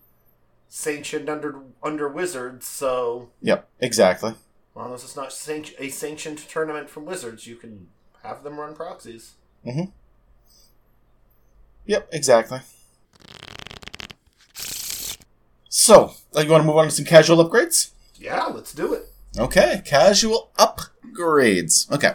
sanctioned 0.68 1.28
under 1.28 1.60
under 1.82 2.08
Wizards, 2.08 2.66
so 2.66 3.30
Yep, 3.42 3.68
exactly. 3.80 4.34
As 4.72 4.76
long 4.76 4.94
as 4.94 5.04
it's 5.04 5.16
not 5.16 5.32
sanct- 5.32 5.74
a 5.78 5.88
sanctioned 5.90 6.38
tournament 6.38 6.88
from 6.88 7.04
Wizards, 7.04 7.46
you 7.46 7.56
can 7.56 7.88
have 8.22 8.42
them 8.42 8.58
run 8.58 8.74
proxies. 8.74 9.32
Yep, 11.86 12.08
exactly. 12.12 12.60
So, 15.68 16.14
uh, 16.36 16.40
you 16.40 16.50
want 16.50 16.62
to 16.62 16.66
move 16.66 16.76
on 16.76 16.86
to 16.86 16.90
some 16.90 17.04
casual 17.04 17.44
upgrades? 17.44 17.90
Yeah, 18.16 18.44
let's 18.46 18.72
do 18.72 18.92
it. 18.94 19.06
Okay, 19.38 19.82
casual 19.84 20.50
upgrades. 20.58 21.90
Okay. 21.90 22.14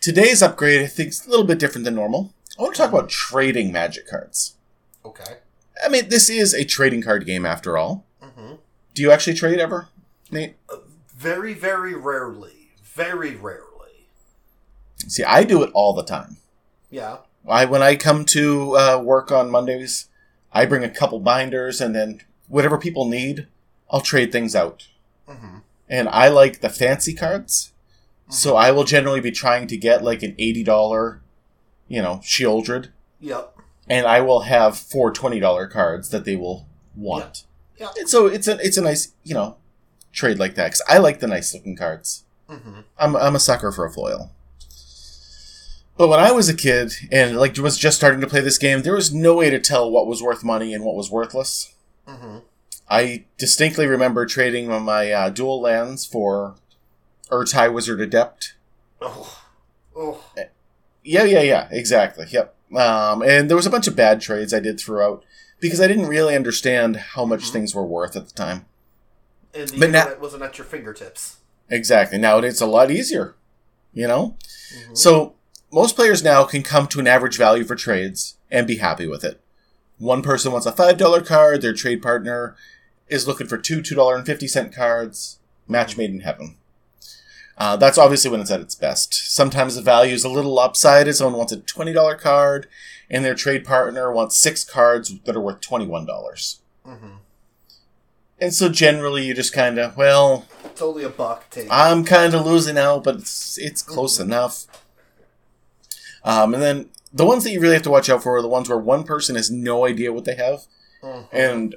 Today's 0.00 0.42
upgrade, 0.42 0.82
I 0.82 0.86
think, 0.86 1.10
is 1.10 1.26
a 1.26 1.30
little 1.30 1.44
bit 1.46 1.58
different 1.58 1.84
than 1.84 1.94
normal. 1.94 2.32
I 2.58 2.62
want 2.62 2.74
to 2.74 2.82
talk 2.82 2.90
about 2.90 3.08
trading 3.08 3.72
magic 3.72 4.08
cards. 4.08 4.54
Okay. 5.04 5.38
I 5.84 5.88
mean, 5.88 6.08
this 6.08 6.28
is 6.28 6.52
a 6.54 6.64
trading 6.64 7.02
card 7.02 7.24
game 7.26 7.46
after 7.46 7.76
all. 7.78 8.04
hmm 8.20 8.54
Do 8.94 9.02
you 9.02 9.10
actually 9.10 9.34
trade 9.34 9.58
ever, 9.58 9.88
Nate? 10.30 10.56
Very, 11.20 11.52
very 11.52 11.94
rarely. 11.94 12.70
Very 12.82 13.36
rarely. 13.36 14.08
See, 15.06 15.22
I 15.22 15.44
do 15.44 15.62
it 15.62 15.70
all 15.74 15.92
the 15.92 16.02
time. 16.02 16.38
Yeah. 16.90 17.18
I 17.46 17.66
when 17.66 17.82
I 17.82 17.94
come 17.96 18.24
to 18.26 18.76
uh, 18.78 18.98
work 19.02 19.30
on 19.30 19.50
Mondays, 19.50 20.08
I 20.50 20.64
bring 20.64 20.82
a 20.82 20.88
couple 20.88 21.20
binders, 21.20 21.78
and 21.78 21.94
then 21.94 22.22
whatever 22.48 22.78
people 22.78 23.06
need, 23.06 23.48
I'll 23.90 24.00
trade 24.00 24.32
things 24.32 24.56
out. 24.56 24.88
hmm 25.28 25.58
And 25.90 26.08
I 26.08 26.28
like 26.28 26.60
the 26.60 26.70
fancy 26.70 27.12
cards, 27.14 27.72
so 28.30 28.56
I 28.56 28.70
will 28.70 28.84
generally 28.84 29.20
be 29.20 29.30
trying 29.30 29.66
to 29.68 29.76
get 29.76 30.02
like 30.02 30.22
an 30.22 30.34
eighty 30.38 30.64
dollar, 30.64 31.20
you 31.86 32.00
know, 32.00 32.16
Shieldred, 32.22 32.88
Yep. 33.20 33.58
and 33.90 34.06
I 34.06 34.22
will 34.22 34.40
have 34.42 34.78
four 34.78 35.12
twenty 35.12 35.38
dollar 35.38 35.66
cards 35.66 36.08
that 36.10 36.24
they 36.24 36.36
will 36.36 36.66
want. 36.96 37.44
Yeah. 37.78 37.88
And 37.98 38.08
so 38.08 38.26
it's 38.26 38.48
a 38.48 38.56
it's 38.66 38.78
a 38.78 38.82
nice 38.82 39.12
you 39.22 39.34
know 39.34 39.56
trade 40.12 40.38
like 40.38 40.54
that 40.56 40.66
because 40.66 40.82
I 40.88 40.98
like 40.98 41.20
the 41.20 41.26
nice 41.26 41.52
looking 41.54 41.76
cards. 41.76 42.24
hmm 42.48 42.80
I'm 42.98 43.14
I'm 43.16 43.36
a 43.36 43.40
sucker 43.40 43.70
for 43.72 43.84
a 43.84 43.90
foil. 43.92 44.30
But 45.96 46.08
when 46.08 46.18
I 46.20 46.32
was 46.32 46.48
a 46.48 46.54
kid 46.54 46.92
and 47.12 47.36
like 47.36 47.56
was 47.58 47.76
just 47.76 47.98
starting 47.98 48.20
to 48.22 48.26
play 48.26 48.40
this 48.40 48.58
game, 48.58 48.82
there 48.82 48.94
was 48.94 49.12
no 49.12 49.34
way 49.34 49.50
to 49.50 49.58
tell 49.60 49.90
what 49.90 50.06
was 50.06 50.22
worth 50.22 50.42
money 50.42 50.72
and 50.72 50.84
what 50.84 50.96
was 50.96 51.10
worthless. 51.10 51.74
hmm 52.06 52.38
I 52.88 53.24
distinctly 53.38 53.86
remember 53.86 54.26
trading 54.26 54.66
my 54.82 55.12
uh, 55.12 55.28
dual 55.30 55.60
lands 55.60 56.04
for 56.04 56.56
Ertai 57.30 57.72
Wizard 57.72 58.00
Adept. 58.00 58.54
Oh. 59.00 59.40
Oh. 59.94 60.24
Yeah, 61.04 61.22
yeah, 61.22 61.40
yeah, 61.42 61.68
exactly. 61.70 62.26
Yep. 62.30 62.52
Um, 62.74 63.22
and 63.22 63.48
there 63.48 63.56
was 63.56 63.66
a 63.66 63.70
bunch 63.70 63.86
of 63.86 63.94
bad 63.94 64.20
trades 64.20 64.52
I 64.52 64.58
did 64.58 64.80
throughout 64.80 65.24
because 65.60 65.80
I 65.80 65.86
didn't 65.86 66.08
really 66.08 66.34
understand 66.34 66.96
how 66.96 67.24
much 67.24 67.42
Mhm. 67.44 67.52
things 67.52 67.74
were 67.76 67.86
worth 67.86 68.16
at 68.16 68.26
the 68.26 68.34
time. 68.34 68.66
And 69.54 69.68
the 69.68 69.78
But 69.78 69.90
now- 69.90 69.98
internet 70.00 70.20
wasn't 70.20 70.42
at 70.42 70.58
your 70.58 70.64
fingertips. 70.66 71.36
Exactly. 71.68 72.18
Now 72.18 72.38
it's 72.38 72.60
a 72.60 72.66
lot 72.66 72.90
easier, 72.90 73.34
you 73.92 74.06
know? 74.08 74.36
Mhm. 74.88 74.96
So 74.96 75.34
most 75.72 75.96
players 75.96 76.22
now 76.22 76.44
can 76.44 76.62
come 76.62 76.86
to 76.88 77.00
an 77.00 77.06
average 77.06 77.36
value 77.36 77.64
for 77.64 77.76
trades 77.76 78.36
and 78.50 78.66
be 78.66 78.76
happy 78.76 79.06
with 79.06 79.24
it. 79.24 79.40
One 79.98 80.22
person 80.22 80.50
wants 80.52 80.66
a 80.66 80.72
$5 80.72 81.20
card, 81.20 81.62
their 81.62 81.74
trade 81.74 82.02
partner 82.02 82.56
is 83.08 83.26
looking 83.26 83.46
for 83.46 83.58
two 83.58 83.82
$2.50 83.82 84.70
cards, 84.72 85.38
match 85.68 85.96
made 85.96 86.10
in 86.10 86.20
heaven. 86.20 86.56
Uh, 87.58 87.76
that's 87.76 87.98
obviously 87.98 88.30
when 88.30 88.40
it's 88.40 88.50
at 88.50 88.60
its 88.60 88.74
best. 88.74 89.12
Sometimes 89.34 89.74
the 89.76 89.82
value 89.82 90.14
is 90.14 90.24
a 90.24 90.28
little 90.30 90.54
lopsided. 90.54 91.14
Someone 91.14 91.36
wants 91.36 91.52
a 91.52 91.58
$20 91.58 92.14
card, 92.14 92.66
and 93.10 93.22
their 93.22 93.34
trade 93.34 93.64
partner 93.66 94.10
wants 94.10 94.40
six 94.40 94.64
cards 94.64 95.12
that 95.24 95.36
are 95.36 95.40
worth 95.40 95.60
$21. 95.60 96.60
hmm 96.84 97.16
And 98.40 98.54
so 98.54 98.68
generally 98.68 99.26
you 99.26 99.34
just 99.34 99.52
kind 99.52 99.78
of, 99.78 99.96
well, 99.96 100.46
It's 100.64 100.80
only 100.80 101.04
a 101.04 101.10
buck. 101.10 101.50
Take. 101.50 101.68
I'm 101.70 102.04
kind 102.04 102.34
of 102.34 102.46
losing 102.46 102.78
out, 102.78 103.04
but 103.04 103.16
it's 103.16 103.58
it's 103.58 103.82
close 103.82 104.18
enough. 104.18 104.66
Um, 106.24 106.54
and 106.54 106.62
then 106.62 106.88
the 107.12 107.26
ones 107.26 107.44
that 107.44 107.50
you 107.50 107.60
really 107.60 107.74
have 107.74 107.82
to 107.82 107.90
watch 107.90 108.08
out 108.08 108.22
for 108.22 108.36
are 108.36 108.42
the 108.42 108.48
ones 108.48 108.68
where 108.68 108.78
one 108.78 109.04
person 109.04 109.36
has 109.36 109.50
no 109.50 109.86
idea 109.86 110.12
what 110.12 110.24
they 110.24 110.34
have, 110.36 110.64
Mhm. 111.02 111.26
and 111.32 111.74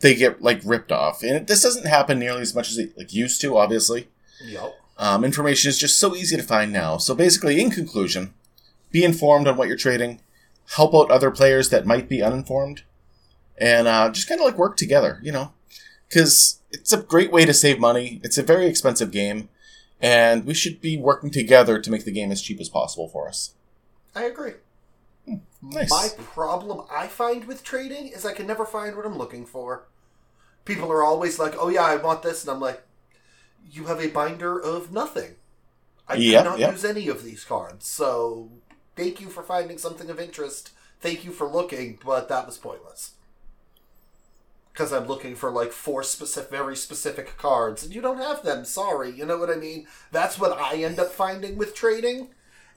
they 0.00 0.14
get 0.14 0.42
like 0.42 0.60
ripped 0.64 0.92
off. 0.92 1.22
And 1.22 1.46
this 1.46 1.62
doesn't 1.62 1.86
happen 1.86 2.18
nearly 2.18 2.42
as 2.42 2.54
much 2.54 2.70
as 2.70 2.78
it 2.78 2.96
like 2.96 3.12
used 3.14 3.40
to. 3.42 3.56
Obviously, 3.56 4.08
Yep. 4.44 4.74
um, 4.98 5.24
information 5.24 5.68
is 5.70 5.78
just 5.78 5.98
so 5.98 6.14
easy 6.14 6.36
to 6.36 6.42
find 6.42 6.72
now. 6.72 6.98
So 6.98 7.14
basically, 7.14 7.60
in 7.60 7.70
conclusion, 7.70 8.34
be 8.90 9.04
informed 9.04 9.46
on 9.48 9.56
what 9.56 9.68
you're 9.68 9.76
trading, 9.76 10.20
help 10.74 10.94
out 10.94 11.10
other 11.10 11.30
players 11.30 11.68
that 11.70 11.86
might 11.86 12.08
be 12.08 12.22
uninformed, 12.22 12.82
and 13.58 13.86
uh, 13.88 14.08
just 14.10 14.28
kind 14.28 14.40
of 14.40 14.46
like 14.46 14.58
work 14.58 14.76
together. 14.76 15.20
You 15.22 15.32
know, 15.32 15.52
because 16.08 16.60
it's 16.70 16.92
a 16.92 17.02
great 17.02 17.32
way 17.32 17.44
to 17.44 17.54
save 17.54 17.78
money. 17.78 18.20
It's 18.22 18.38
a 18.38 18.42
very 18.42 18.66
expensive 18.66 19.10
game, 19.10 19.48
and 20.00 20.44
we 20.44 20.54
should 20.54 20.80
be 20.80 20.96
working 20.96 21.30
together 21.30 21.80
to 21.80 21.90
make 21.90 22.04
the 22.04 22.12
game 22.12 22.30
as 22.32 22.42
cheap 22.42 22.60
as 22.60 22.68
possible 22.68 23.08
for 23.08 23.28
us. 23.28 23.54
I 24.14 24.24
agree. 24.24 24.54
Hmm, 25.26 25.36
nice. 25.62 25.90
My 25.90 26.08
problem 26.24 26.86
I 26.90 27.06
find 27.08 27.44
with 27.44 27.64
trading 27.64 28.08
is 28.08 28.24
I 28.24 28.32
can 28.32 28.46
never 28.46 28.64
find 28.64 28.96
what 28.96 29.06
I'm 29.06 29.18
looking 29.18 29.46
for. 29.46 29.84
People 30.64 30.90
are 30.90 31.02
always 31.04 31.38
like, 31.38 31.54
"Oh 31.58 31.68
yeah, 31.68 31.84
I 31.84 31.96
want 31.96 32.22
this," 32.22 32.42
and 32.42 32.50
I'm 32.50 32.60
like, 32.60 32.82
"You 33.70 33.86
have 33.86 34.00
a 34.00 34.08
binder 34.08 34.58
of 34.58 34.92
nothing. 34.92 35.36
I 36.08 36.14
Yep, 36.14 36.44
cannot 36.44 36.58
yep. 36.60 36.72
use 36.72 36.84
any 36.84 37.08
of 37.08 37.24
these 37.24 37.44
cards. 37.44 37.86
So, 37.86 38.50
thank 38.94 39.20
you 39.20 39.28
for 39.28 39.42
finding 39.42 39.78
something 39.78 40.08
of 40.08 40.20
interest. 40.20 40.70
Thank 41.00 41.24
you 41.24 41.32
for 41.32 41.46
looking, 41.48 41.98
but 42.04 42.28
that 42.28 42.46
was 42.46 42.58
pointless." 42.58 43.12
Because 44.76 44.92
I'm 44.92 45.06
looking 45.06 45.34
for 45.34 45.50
like 45.50 45.72
four 45.72 46.02
specific, 46.02 46.50
very 46.50 46.76
specific 46.76 47.38
cards, 47.38 47.82
and 47.82 47.94
you 47.94 48.02
don't 48.02 48.18
have 48.18 48.42
them. 48.42 48.66
Sorry, 48.66 49.10
you 49.10 49.24
know 49.24 49.38
what 49.38 49.48
I 49.48 49.56
mean. 49.56 49.86
That's 50.12 50.38
what 50.38 50.58
I 50.60 50.82
end 50.82 50.98
up 50.98 51.12
finding 51.12 51.56
with 51.56 51.74
trading 51.74 52.28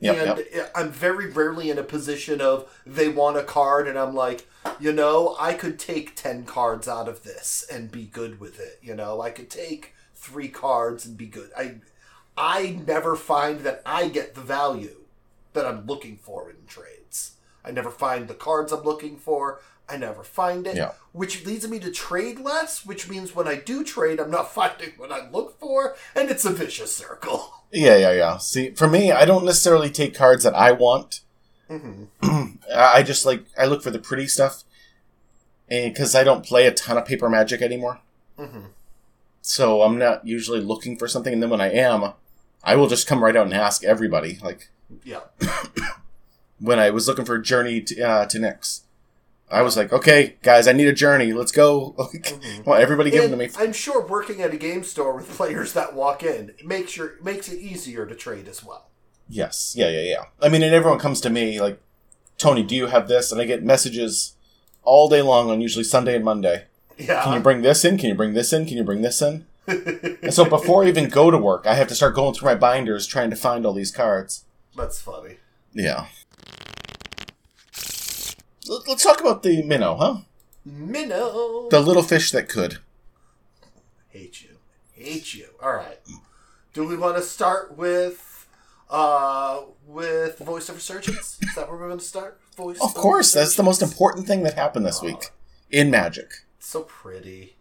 Yep, 0.01 0.17
and 0.17 0.45
yep. 0.53 0.71
I'm 0.75 0.91
very 0.91 1.29
rarely 1.29 1.69
in 1.69 1.77
a 1.77 1.83
position 1.83 2.39
of 2.39 2.71
they 2.85 3.09
want 3.09 3.38
a 3.38 3.43
card, 3.43 3.88
and 3.88 3.99
I'm 3.99 4.15
like, 4.15 4.47
you 4.79 4.93
know, 4.93 5.35
I 5.39 5.53
could 5.53 5.77
take 5.77 6.15
10 6.15 6.45
cards 6.45 6.88
out 6.88 7.09
of 7.09 7.23
this 7.23 7.65
and 7.69 7.91
be 7.91 8.05
good 8.05 8.39
with 8.39 8.59
it. 8.59 8.79
You 8.81 8.95
know, 8.95 9.21
I 9.21 9.29
could 9.29 9.49
take 9.49 9.93
three 10.15 10.47
cards 10.47 11.05
and 11.05 11.17
be 11.17 11.25
good. 11.25 11.51
I, 11.57 11.75
I 12.38 12.79
never 12.88 13.17
find 13.17 13.62
that 13.62 13.81
I 13.85 14.07
get 14.07 14.35
the 14.35 14.41
value 14.41 14.95
that 15.51 15.65
I'm 15.65 15.85
looking 15.85 16.15
for 16.15 16.49
in 16.49 16.65
trades. 16.65 17.33
I 17.65 17.71
never 17.71 17.91
find 17.91 18.27
the 18.27 18.33
cards 18.33 18.71
I'm 18.71 18.83
looking 18.83 19.17
for. 19.17 19.59
I 19.89 19.97
never 19.97 20.23
find 20.23 20.67
it, 20.67 20.75
Yeah. 20.75 20.91
which 21.13 21.45
leads 21.45 21.67
me 21.67 21.80
to 21.80 21.91
trade 21.91 22.39
less, 22.39 22.86
which 22.86 23.10
means 23.10 23.34
when 23.36 23.47
I 23.47 23.56
do 23.56 23.84
trade, 23.84 24.19
I'm 24.19 24.32
not 24.32 24.54
finding 24.54 24.91
what 24.97 25.12
I 25.12 25.30
look 25.30 25.60
for, 25.60 25.95
and 26.15 26.30
it's 26.30 26.45
a 26.45 26.52
vicious 26.52 26.95
circle. 26.95 27.54
Yeah, 27.71 27.97
yeah, 27.97 28.12
yeah. 28.13 28.38
See, 28.38 28.71
for 28.71 28.88
me, 28.88 29.12
I 29.12 29.25
don't 29.25 29.45
necessarily 29.45 29.91
take 29.91 30.15
cards 30.15 30.43
that 30.43 30.56
I 30.56 30.71
want. 30.71 31.21
hmm 31.69 32.06
I 32.75 33.04
just 33.04 33.28
like 33.28 33.45
I 33.56 33.65
look 33.65 33.84
for 33.84 33.91
the 33.91 33.99
pretty 33.99 34.25
stuff, 34.28 34.63
and 35.69 35.93
because 35.93 36.15
I 36.15 36.23
don't 36.23 36.43
play 36.43 36.65
a 36.65 36.71
ton 36.73 36.97
of 36.97 37.06
paper 37.06 37.30
magic 37.30 37.62
anymore, 37.62 37.99
hmm 38.39 38.62
so 39.43 39.84
I'm 39.84 39.99
not 39.99 40.25
usually 40.25 40.62
looking 40.62 40.97
for 40.97 41.08
something. 41.08 41.32
And 41.32 41.43
then 41.43 41.52
when 41.52 41.62
I 41.62 41.71
am, 41.71 42.13
I 42.63 42.75
will 42.75 42.88
just 42.88 43.06
come 43.08 43.23
right 43.23 43.36
out 43.36 43.45
and 43.45 43.54
ask 43.54 43.84
everybody. 43.84 44.39
Like 44.43 44.69
Yeah. 45.04 45.21
when 46.60 46.80
I 46.80 46.89
was 46.89 47.08
looking 47.08 47.25
for 47.25 47.36
a 47.36 47.41
Journey 47.41 47.82
to, 47.82 48.02
uh, 48.02 48.25
to 48.25 48.38
Nyx, 48.39 48.82
I 49.51 49.62
was 49.62 49.75
like, 49.77 49.91
"Okay, 49.91 50.35
guys, 50.43 50.67
I 50.67 50.73
need 50.73 50.88
a 50.88 50.93
journey. 50.93 51.33
Let's 51.33 51.51
go." 51.51 51.95
Mhm. 51.97 52.65
well, 52.65 52.79
everybody 52.79 53.09
give 53.12 53.23
them 53.23 53.31
to 53.31 53.38
me. 53.38 53.49
I'm 53.57 53.73
sure 53.73 54.05
working 54.05 54.41
at 54.41 54.53
a 54.53 54.57
game 54.57 54.83
store 54.83 55.15
with 55.15 55.29
players 55.29 55.73
that 55.73 55.93
walk 55.93 56.23
in 56.23 56.53
makes 56.63 56.95
your 56.97 57.13
makes 57.23 57.49
it 57.49 57.59
easier 57.59 58.05
to 58.05 58.15
trade 58.15 58.47
as 58.47 58.63
well. 58.63 58.88
Yes, 59.27 59.73
yeah, 59.77 59.89
yeah, 59.89 60.01
yeah. 60.01 60.23
I 60.41 60.49
mean, 60.49 60.63
and 60.63 60.73
everyone 60.73 60.99
comes 60.99 61.21
to 61.21 61.29
me 61.29 61.59
like, 61.62 61.79
"Tony, 62.38 62.63
do 62.63 62.75
you 62.75 62.88
have 62.88 63.07
this?" 63.07 63.31
And 63.31 63.39
I 63.41 63.45
get 63.45 63.63
messages 63.63 64.33
all 64.83 65.07
day 65.09 65.21
long 65.21 65.49
on 65.49 65.62
usually 65.62 65.83
Sunday 65.83 66.15
and 66.15 66.25
Monday. 66.25 66.65
Yeah. 66.97 67.23
Can 67.23 67.33
you 67.33 67.39
bring 67.39 67.62
this 67.62 67.85
in? 67.85 67.97
Can 67.97 68.09
you 68.09 68.15
bring 68.15 68.33
this 68.33 68.51
in? 68.53 68.65
Can 68.65 68.77
you 68.77 68.83
bring 68.83 69.01
this 69.01 69.21
in? 69.21 69.45
And 69.67 70.33
so 70.33 70.45
before 70.45 70.83
I 70.83 70.88
even 70.88 71.09
go 71.09 71.29
to 71.31 71.38
work, 71.38 71.65
I 71.67 71.75
have 71.75 71.88
to 71.89 71.95
start 71.95 72.15
going 72.15 72.33
through 72.33 72.47
my 72.47 72.55
binders 72.55 73.05
trying 73.07 73.29
to 73.29 73.35
find 73.35 73.65
all 73.65 73.73
these 73.73 73.91
cards. 73.91 74.45
That's 74.75 74.99
funny. 74.99 75.38
Yeah. 75.73 76.07
Let- 78.69 78.88
Let's 78.88 79.03
talk 79.03 79.19
about 79.19 79.43
the 79.43 79.62
minnow, 79.63 79.95
huh? 79.95 80.17
Minnow. 80.63 81.67
The 81.69 81.79
little 81.79 82.03
fish 82.03 82.32
that 82.32 82.47
could. 82.47 82.77
Hate 84.10 84.43
you. 84.43 84.58
Hate 84.93 85.34
you. 85.34 85.47
All 85.62 85.73
right. 85.73 85.99
Do 86.73 86.88
we 86.88 86.95
want 86.95 87.15
to 87.17 87.23
start 87.23 87.75
with 87.77 88.47
uh 88.89 89.62
with 89.88 90.38
voice 90.39 90.69
of 90.69 90.75
resurgence? 90.75 91.39
Is 91.41 91.55
that 91.55 91.67
where 91.69 91.77
we're 91.77 91.88
going 91.88 91.99
to 91.99 92.05
start? 92.05 92.39
Voice. 92.55 92.79
Of 92.82 92.93
course, 92.93 93.32
that's 93.34 93.55
the 93.55 93.63
most 93.63 93.82
important 93.82 94.27
thing 94.27 94.43
that 94.43 94.53
happened 94.55 94.86
this 94.86 95.01
week 95.01 95.29
in 95.71 95.89
Magic. 95.89 96.32
So 96.60 96.82
pretty. 96.82 97.55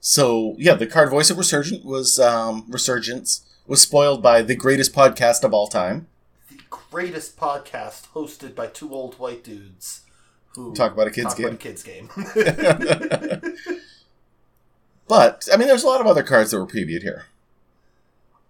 So 0.00 0.54
yeah, 0.58 0.74
the 0.74 0.86
card 0.86 1.10
Voice 1.10 1.30
of 1.30 1.36
Resurgent 1.38 1.84
was 1.84 2.18
um, 2.18 2.64
Resurgence 2.68 3.42
was 3.66 3.80
spoiled 3.82 4.22
by 4.22 4.40
the 4.42 4.54
greatest 4.54 4.94
podcast 4.94 5.42
of 5.44 5.52
all 5.52 5.66
time. 5.66 6.06
The 6.50 6.60
greatest 6.70 7.36
podcast 7.36 8.08
hosted 8.14 8.54
by 8.54 8.68
two 8.68 8.94
old 8.94 9.18
white 9.18 9.42
dudes 9.44 10.02
Talk 10.74 10.92
about 10.92 11.06
a 11.06 11.10
kid's 11.10 11.34
talk 11.34 11.38
about 11.40 11.58
game. 11.60 11.70
a 11.70 11.74
kid's 11.74 11.82
game. 11.82 12.08
But 15.08 15.48
I 15.52 15.56
mean, 15.56 15.68
there's 15.68 15.84
a 15.84 15.86
lot 15.86 16.00
of 16.00 16.06
other 16.06 16.22
cards 16.22 16.50
that 16.50 16.58
were 16.58 16.66
previewed 16.66 17.02
here. 17.02 17.26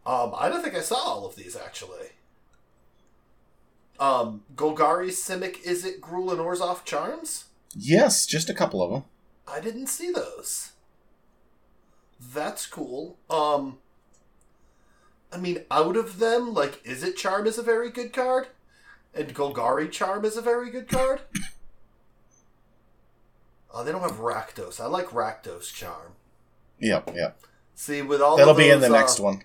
Um, 0.06 0.32
I 0.36 0.48
don't 0.48 0.62
think 0.62 0.74
I 0.74 0.80
saw 0.80 0.96
all 0.96 1.26
of 1.26 1.36
these 1.36 1.56
actually. 1.56 2.08
Um, 3.98 4.42
Golgari, 4.54 5.08
Simic, 5.08 5.62
Izzet, 5.64 6.00
Gruul, 6.00 6.30
and 6.30 6.40
Orzhov 6.40 6.84
Charms? 6.84 7.46
Yes, 7.74 8.26
just 8.26 8.50
a 8.50 8.54
couple 8.54 8.82
of 8.82 8.90
them. 8.90 9.04
I 9.48 9.60
didn't 9.60 9.86
see 9.86 10.10
those. 10.10 10.72
That's 12.20 12.66
cool. 12.66 13.16
Um, 13.30 13.78
I 15.32 15.38
mean, 15.38 15.64
out 15.70 15.96
of 15.96 16.18
them, 16.18 16.52
like, 16.52 16.84
Izzet 16.84 17.16
Charm 17.16 17.46
is 17.46 17.56
a 17.56 17.62
very 17.62 17.90
good 17.90 18.12
card, 18.12 18.48
and 19.14 19.34
Golgari 19.34 19.90
Charm 19.90 20.26
is 20.26 20.36
a 20.36 20.42
very 20.42 20.70
good 20.70 20.88
card. 20.88 21.22
Oh, 23.78 23.84
they 23.84 23.92
don't 23.92 24.00
have 24.00 24.20
Rakdos. 24.20 24.80
I 24.80 24.86
like 24.86 25.08
Rakdos 25.08 25.70
Charm. 25.72 26.12
Yep, 26.80 27.10
yep. 27.14 27.38
See, 27.74 28.00
with 28.00 28.22
all 28.22 28.38
That'll 28.38 28.52
of 28.52 28.56
be 28.56 28.70
in 28.70 28.80
the 28.80 28.86
uh, 28.86 28.98
next 28.98 29.20
one. 29.20 29.42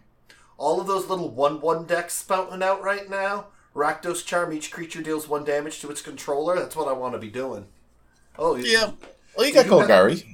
All 0.58 0.80
of 0.80 0.88
those 0.88 1.10
little 1.10 1.30
1 1.30 1.60
1 1.60 1.86
decks 1.86 2.14
spouting 2.14 2.64
out 2.64 2.82
right 2.82 3.10
now. 3.10 3.48
Rakdos 3.76 4.26
Charm, 4.26 4.54
each 4.54 4.72
creature 4.72 5.02
deals 5.02 5.28
1 5.28 5.44
damage 5.44 5.82
to 5.82 5.90
its 5.90 6.02
controller. 6.02 6.56
That's 6.58 6.78
what 6.78 6.88
I 6.88 6.94
want 6.94 7.14
to 7.14 7.20
be 7.20 7.30
doing. 7.30 7.66
Oh, 8.40 8.56
you- 8.56 8.64
Yeah. 8.72 8.92
Well, 9.36 9.46
you 9.48 9.54
got 9.54 9.66
Golgari. 9.66 10.24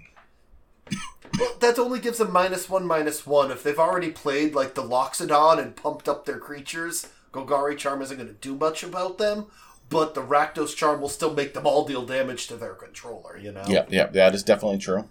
Well, 1.39 1.55
that 1.59 1.77
only 1.77 1.99
gives 1.99 2.19
them 2.19 2.31
minus 2.31 2.69
1, 2.69 2.85
minus 2.87 3.25
1. 3.27 3.51
If 3.51 3.61
they've 3.61 3.77
already 3.77 4.11
played, 4.11 4.55
like, 4.55 4.75
the 4.75 4.81
Loxodon 4.81 5.59
and 5.59 5.75
pumped 5.75 6.07
up 6.07 6.25
their 6.25 6.39
creatures, 6.39 7.07
Golgari 7.33 7.77
Charm 7.77 8.01
isn't 8.01 8.15
going 8.17 8.29
to 8.29 8.33
do 8.35 8.55
much 8.55 8.81
about 8.81 9.17
them. 9.17 9.47
But 9.89 10.15
the 10.15 10.21
Rakdos 10.21 10.75
Charm 10.75 10.99
will 10.99 11.09
still 11.09 11.33
make 11.33 11.53
them 11.53 11.65
all 11.65 11.85
deal 11.85 12.05
damage 12.05 12.47
to 12.47 12.57
their 12.57 12.73
controller, 12.73 13.37
you 13.37 13.51
know? 13.51 13.63
Yep, 13.67 13.91
yep. 13.91 14.13
That 14.13 14.35
is 14.35 14.43
definitely 14.43 14.79
true. 14.79 15.09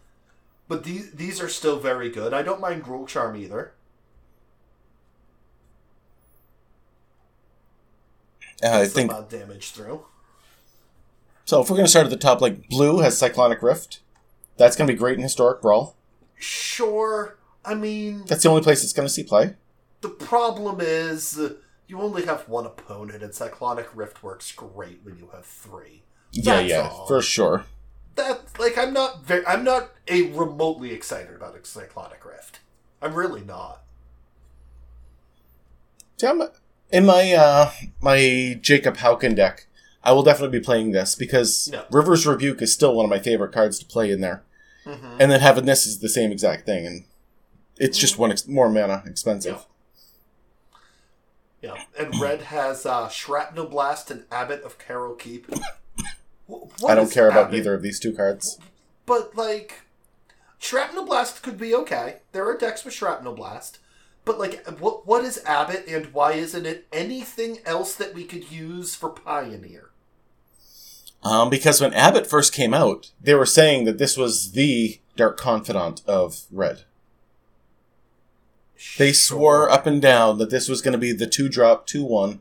But 0.69 0.85
these, 0.85 1.13
these 1.13 1.41
are 1.41 1.49
still 1.49 1.79
very 1.79 2.11
good. 2.11 2.35
I 2.35 2.43
don't 2.43 2.61
mind 2.61 2.85
Gruul 2.85 3.09
Charm 3.09 3.37
either. 3.37 3.73
Uh, 8.63 8.81
I 8.81 8.87
think 8.87 9.13
damage 9.29 9.73
through. 9.73 10.05
so. 11.45 11.61
If 11.61 11.69
we're 11.71 11.77
going 11.77 11.85
to 11.85 11.91
start 11.91 12.07
at 12.07 12.11
the 12.11 12.17
top, 12.17 12.41
like 12.41 12.69
blue 12.69 13.01
has 13.01 13.17
Cyclonic 13.19 13.63
Rift. 13.63 14.01
That's 14.57 14.77
going 14.77 14.87
to 14.89 14.93
be 14.93 14.99
great 14.99 15.17
in 15.19 15.23
Historic 15.23 15.61
Brawl. 15.61 15.95
Sure. 16.37 17.37
I 17.65 17.75
mean, 17.75 18.25
That's 18.27 18.43
the 18.43 18.49
only 18.49 18.63
place 18.63 18.83
it's 18.83 18.93
going 18.95 19.07
to 19.07 19.13
see 19.13 19.23
play. 19.25 19.55
The 20.01 20.09
problem 20.09 20.79
is 20.81 21.41
you 21.89 22.01
only 22.01 22.25
have 22.27 22.49
one 22.49 22.67
opponent, 22.67 23.23
and 23.23 23.33
Cyclonic 23.35 23.89
Rift 23.95 24.23
works 24.23 24.51
great 24.53 25.01
when 25.05 25.17
you 25.19 25.29
have 25.33 25.45
three. 25.47 26.03
Yeah, 26.33 26.57
That's 26.57 26.69
yeah, 26.69 26.89
all. 26.89 27.07
for 27.07 27.23
sure. 27.23 27.65
That 28.17 28.41
like 28.59 28.77
I'm 28.79 28.93
not 28.93 29.25
very 29.25 29.47
I'm 29.47 29.63
not 29.65 29.91
a 30.09 30.31
remotely 30.33 30.93
excited 30.93 31.35
about 31.35 31.55
a 31.57 31.65
Cyclonic 31.65 32.25
Rift. 32.25 32.61
I'm 33.03 33.15
really 33.15 33.43
not. 33.43 33.83
See, 36.19 36.27
I'm- 36.27 36.49
in 36.91 37.05
my 37.05 37.33
uh, 37.33 37.73
my 38.01 38.59
Jacob 38.63 38.99
Hauken 38.99 39.35
deck, 39.35 39.67
I 40.05 40.13
will 40.13 40.23
definitely 40.23 40.59
be 40.61 40.65
playing 40.65 40.93
this 40.93 41.15
because 41.17 41.69
Yeah. 41.73 41.83
River's 41.91 42.25
Rebuke 42.27 42.63
is 42.63 42.73
still 42.73 42.95
one 42.95 43.05
of 43.05 43.11
my 43.11 43.19
favorite 43.19 43.53
cards 43.53 43.79
to 43.81 43.87
play 43.87 44.11
in 44.13 44.21
there. 44.21 44.45
Mm-hmm. 44.85 45.17
And 45.21 45.31
then 45.33 45.41
having 45.41 45.65
this 45.67 45.85
is 45.85 45.99
the 45.99 46.09
same 46.09 46.31
exact 46.31 46.65
thing, 46.65 46.87
and 46.87 47.05
it's 47.77 47.99
just 47.99 48.19
one 48.19 48.31
ex- 48.31 48.47
more 48.47 48.71
mana 48.71 49.03
expensive. 49.05 49.57
Yeah, 49.57 49.63
and 51.99 52.21
Red 52.21 52.43
has 52.43 52.87
uh, 52.87 53.09
Shrapnel 53.09 53.67
Blast 53.67 54.11
and 54.11 54.25
Abbot 54.31 54.63
of 54.63 54.79
Keral 54.79 55.19
Keep. 55.19 55.53
Wh- 56.49 56.85
I 56.87 56.95
don't 56.95 57.11
care 57.11 57.29
about 57.29 57.55
either 57.55 57.75
of 57.75 57.83
these 57.83 57.99
two 57.99 58.13
cards. 58.13 58.59
But 59.05 59.37
like, 59.37 59.83
shrapnel 60.59 61.07
blast 61.07 61.43
could 61.43 61.59
be 61.59 61.75
okay. 61.75 62.17
There 62.33 62.49
are 62.49 62.57
decks 62.57 62.85
with 62.85 62.95
shrapnel 62.95 63.35
blast. 63.35 63.79
But 64.25 64.39
like, 64.39 64.67
what 64.81 65.07
what 65.07 65.25
is 65.25 65.43
Abbot, 65.47 65.87
and 65.87 66.13
why 66.13 66.33
isn't 66.33 66.67
it 66.67 66.87
anything 66.93 67.59
else 67.65 67.95
that 67.95 68.15
we 68.15 68.25
could 68.25 68.51
use 68.51 68.95
for 68.97 69.09
Pioneer? 69.09 69.91
Um, 71.23 71.49
because 71.49 71.81
when 71.81 71.95
Abbot 71.95 72.27
first 72.27 72.53
came 72.53 72.75
out, 72.75 73.11
they 73.21 73.35
were 73.35 73.47
saying 73.47 73.85
that 73.85 73.99
this 73.99 74.17
was 74.17 74.53
the 74.53 75.01
Dark 75.17 75.37
Confidant 75.37 76.03
of 76.07 76.43
Red. 76.51 76.85
They 78.99 79.13
swore 79.13 79.71
up 79.71 79.87
and 79.87 80.01
down 80.03 80.39
that 80.39 80.51
this 80.51 80.69
was 80.69 80.83
going 80.83 80.93
to 80.93 80.99
be 80.99 81.13
the 81.13 81.27
two 81.27 81.49
drop, 81.49 81.87
two 81.87 82.05
one 82.05 82.41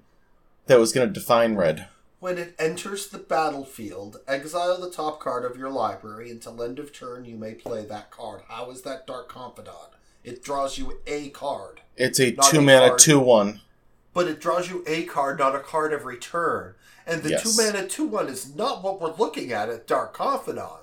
that 0.68 0.80
was 0.80 0.92
going 0.92 1.08
to 1.08 1.14
define 1.14 1.56
Red. 1.56 1.88
When 2.20 2.38
it 2.38 2.56
enters 2.58 3.08
the 3.08 3.20
battlefield, 3.20 4.18
exile 4.28 4.80
the 4.80 4.90
top 4.90 5.20
card 5.20 5.46
of 5.46 5.58
your 5.58 5.70
library. 5.70 6.32
Until 6.32 6.62
end 6.64 6.80
of 6.80 6.92
turn, 6.92 7.26
you 7.26 7.36
may 7.36 7.54
play 7.54 7.86
that 7.86 8.10
card. 8.10 8.42
How 8.48 8.72
is 8.72 8.82
that 8.82 9.06
Dark 9.06 9.30
Confidant? 9.30 9.94
It 10.24 10.44
draws 10.44 10.78
you 10.80 11.00
a 11.06 11.30
card. 11.30 11.82
It's 11.98 12.20
a 12.20 12.32
two 12.32 12.60
a 12.60 12.62
mana, 12.62 12.88
card. 12.88 13.00
two 13.00 13.20
one. 13.20 13.62
But 14.14 14.28
it 14.28 14.42
draws 14.42 14.70
you 14.70 14.84
a 14.88 15.04
card, 15.04 15.38
not 15.40 15.56
a 15.56 15.60
card 15.60 15.94
every 15.94 16.18
turn. 16.18 16.74
And 17.06 17.22
the 17.22 17.32
Yes. 17.32 17.44
two 17.44 17.62
mana 17.62 17.88
2 17.88 18.08
1 18.08 18.28
is 18.30 18.56
not 18.56 18.82
what 18.82 19.00
we're 19.00 19.14
looking 19.14 19.52
at 19.52 19.70
at 19.70 19.86
Dark 19.86 20.14
Confidant. 20.14 20.82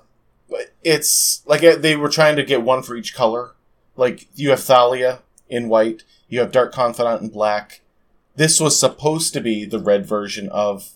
It's 0.83 1.41
like 1.45 1.63
uh, 1.63 1.75
they 1.75 1.95
were 1.97 2.09
trying 2.09 2.35
to 2.37 2.43
get 2.43 2.61
one 2.61 2.83
for 2.83 2.95
each 2.95 3.13
color. 3.13 3.55
Like 3.97 4.27
you 4.35 4.51
have 4.51 4.61
Thalia 4.61 5.22
in 5.49 5.69
white, 5.69 6.03
you 6.27 6.39
have 6.39 6.51
Dark 6.51 6.73
Confidant 6.73 7.21
in 7.21 7.29
black. 7.29 7.81
This 8.35 8.59
was 8.59 8.79
supposed 8.79 9.33
to 9.33 9.41
be 9.41 9.65
the 9.65 9.79
red 9.79 10.05
version 10.05 10.49
of 10.49 10.91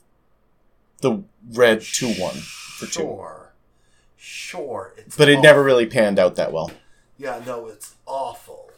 the 1.01 1.23
red 1.51 1.81
two 1.81 2.13
one 2.13 2.33
for 2.35 2.85
two, 2.87 2.91
Sure. 3.01 3.53
Sure. 4.15 4.93
It's 4.97 5.15
but 5.15 5.29
it 5.29 5.33
awful. 5.33 5.43
never 5.43 5.63
really 5.63 5.85
panned 5.85 6.17
out 6.19 6.35
that 6.35 6.51
well. 6.51 6.71
Yeah, 7.17 7.41
no, 7.45 7.67
it's 7.67 7.95
awful. 8.05 8.71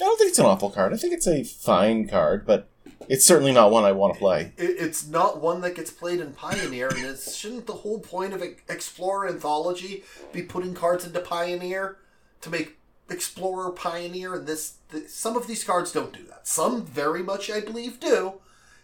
I 0.00 0.04
don't 0.04 0.18
think 0.18 0.30
it's 0.30 0.38
an 0.38 0.46
awful 0.46 0.70
card. 0.70 0.92
I 0.92 0.96
think 0.96 1.12
it's 1.12 1.26
a 1.26 1.42
fine 1.44 2.08
card, 2.08 2.46
but 2.46 2.68
it's 3.08 3.24
certainly 3.24 3.52
not 3.52 3.70
one 3.72 3.84
I 3.84 3.92
want 3.92 4.14
to 4.14 4.18
play. 4.18 4.52
It's 4.56 5.06
not 5.08 5.40
one 5.40 5.60
that 5.62 5.74
gets 5.74 5.90
played 5.90 6.20
in 6.20 6.32
Pioneer, 6.32 6.88
and 6.88 7.04
it's, 7.04 7.34
shouldn't 7.34 7.66
the 7.66 7.72
whole 7.72 7.98
point 7.98 8.32
of 8.32 8.42
Explorer 8.68 9.28
Anthology 9.28 10.04
be 10.32 10.42
putting 10.42 10.74
cards 10.74 11.04
into 11.04 11.18
Pioneer 11.20 11.96
to 12.42 12.50
make 12.50 12.77
Explorer 13.08 13.70
Pioneer? 13.72 14.34
And 14.34 14.46
this, 14.46 14.74
th 14.90 15.08
some 15.08 15.36
of 15.36 15.46
these 15.46 15.64
cards 15.64 15.92
don't 15.92 16.12
do 16.12 16.24
that. 16.24 16.46
Some 16.46 16.84
very 16.84 17.22
much, 17.22 17.50
I 17.50 17.60
believe, 17.60 18.00
do, 18.00 18.34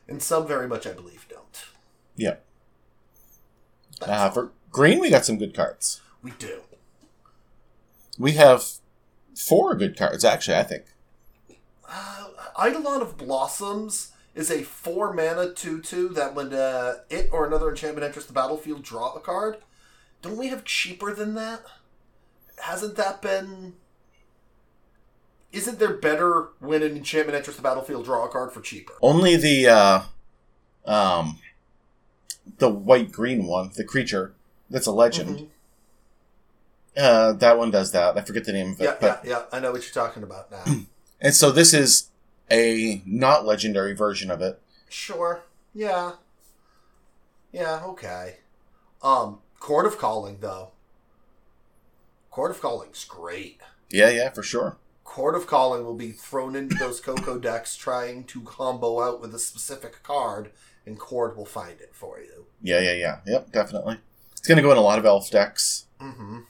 and 0.09 0.23
some 0.23 0.47
very 0.47 0.69
much, 0.69 0.87
I 0.87 0.93
believe, 0.93 1.27
don't. 1.29 1.65
Yeah. 2.17 2.37
Uh, 4.03 4.31
for 4.31 4.53
green, 4.71 5.01
we 5.01 5.11
got 5.11 5.25
some 5.25 5.39
good 5.39 5.55
cards. 5.55 6.01
we 6.23 6.33
do. 6.33 6.61
We 8.19 8.33
have 8.33 8.65
four 9.37 9.75
good 9.75 9.97
cards, 9.97 10.25
actually. 10.25 10.57
I 10.57 10.63
think. 10.63 10.85
Uh, 11.89 12.29
Eidolon 12.59 13.03
of 13.03 13.17
Blossoms 13.17 14.13
is 14.35 14.51
a 14.51 14.63
four 14.63 15.13
mana 15.13 15.53
2 15.53 15.81
2 15.81 16.09
that 16.11 16.35
when 16.35 16.53
uh, 16.53 16.95
it 17.11 17.29
or 17.33 17.47
another 17.47 17.71
enchantment 17.71 18.05
enters 18.05 18.27
the 18.27 18.33
battlefield, 18.33 18.83
draw 18.83 19.15
a 19.15 19.21
card. 19.21 19.59
Don't 20.23 20.37
we 20.37 20.49
have 20.49 20.65
cheaper 20.65 21.15
than 21.15 21.35
that? 21.35 21.63
Hasn't 22.63 22.97
that 22.97 23.21
been. 23.21 23.75
Isn't 25.55 25.79
there 25.79 25.93
better 25.95 26.49
when 26.59 26.83
an 26.83 26.97
enchantment 26.97 27.37
enters 27.37 27.57
the 27.57 27.63
battlefield, 27.63 28.05
draw 28.05 28.25
a 28.25 28.29
card 28.29 28.53
for 28.53 28.61
cheaper? 28.61 28.95
Only 29.01 29.37
the 29.37 29.69
uh, 29.69 30.03
um, 30.85 31.39
the 32.59 32.69
white 32.69 33.13
green 33.13 33.47
one, 33.47 33.71
the 33.77 33.85
creature 33.85 34.35
that's 34.69 34.87
a 34.87 34.93
legend. 34.93 35.39
Mhm. 35.39 35.49
Uh, 36.97 37.33
that 37.35 37.59
one 37.59 37.71
does 37.71 37.93
that. 37.93 38.17
I 38.17 38.23
forget 38.23 38.45
the 38.45 38.53
name 38.53 38.73
of 38.73 38.81
it, 38.81 38.85
Yeah, 38.85 38.97
but 39.01 39.25
yeah, 39.25 39.31
yeah. 39.31 39.43
I 39.53 39.61
know 39.61 39.73
what 39.73 39.83
you're 39.83 40.05
talking 40.05 40.23
about 40.23 40.51
now. 40.51 40.65
and 41.21 41.35
so 41.35 41.51
this 41.51 41.73
is 41.75 42.11
a 42.51 43.03
not 43.05 43.45
legendary 43.45 43.95
version 43.95 44.31
of 44.31 44.41
it. 44.41 44.61
sure. 44.89 45.43
Yeah. 45.75 46.13
Yeah, 47.53 47.85
okay. 47.85 48.37
Um, 49.03 49.39
Chord 49.61 49.87
of 49.87 49.99
Calling, 49.99 50.39
though. 50.41 50.71
Chord 52.31 52.51
of 52.53 52.61
Calling's 52.61 53.05
great. 53.05 53.61
Yeah, 53.91 54.11
yeah, 54.11 54.31
for 54.31 54.43
sure. 54.43 54.77
Chord 55.05 55.35
of 55.35 55.47
Calling 55.47 55.85
will 55.85 55.95
be 55.95 56.11
thrown 56.11 56.57
into 56.57 56.75
those 56.77 57.01
Coco 57.01 57.39
decks 57.39 57.77
trying 57.77 58.25
to 58.25 58.41
combo 58.41 59.01
out 59.03 59.21
with 59.21 59.35
a 59.35 59.39
specific 59.39 60.03
card, 60.03 60.51
and 60.87 60.99
Chord 60.99 61.37
will 61.37 61.45
find 61.47 61.81
it 61.81 61.95
for 61.95 62.19
you. 62.21 62.47
Yeah, 62.63 62.81
yeah, 62.81 62.95
yeah. 62.95 63.19
Yep, 63.27 63.53
definitely. 63.53 63.99
It's 64.33 64.49
going 64.49 64.57
to 64.57 64.63
go 64.63 64.73
in 64.73 64.79
a 64.79 64.83
lot 64.83 64.99
of 64.99 65.07
elf 65.07 65.31
decks 65.31 65.87
Mm-hmm. 66.01 66.41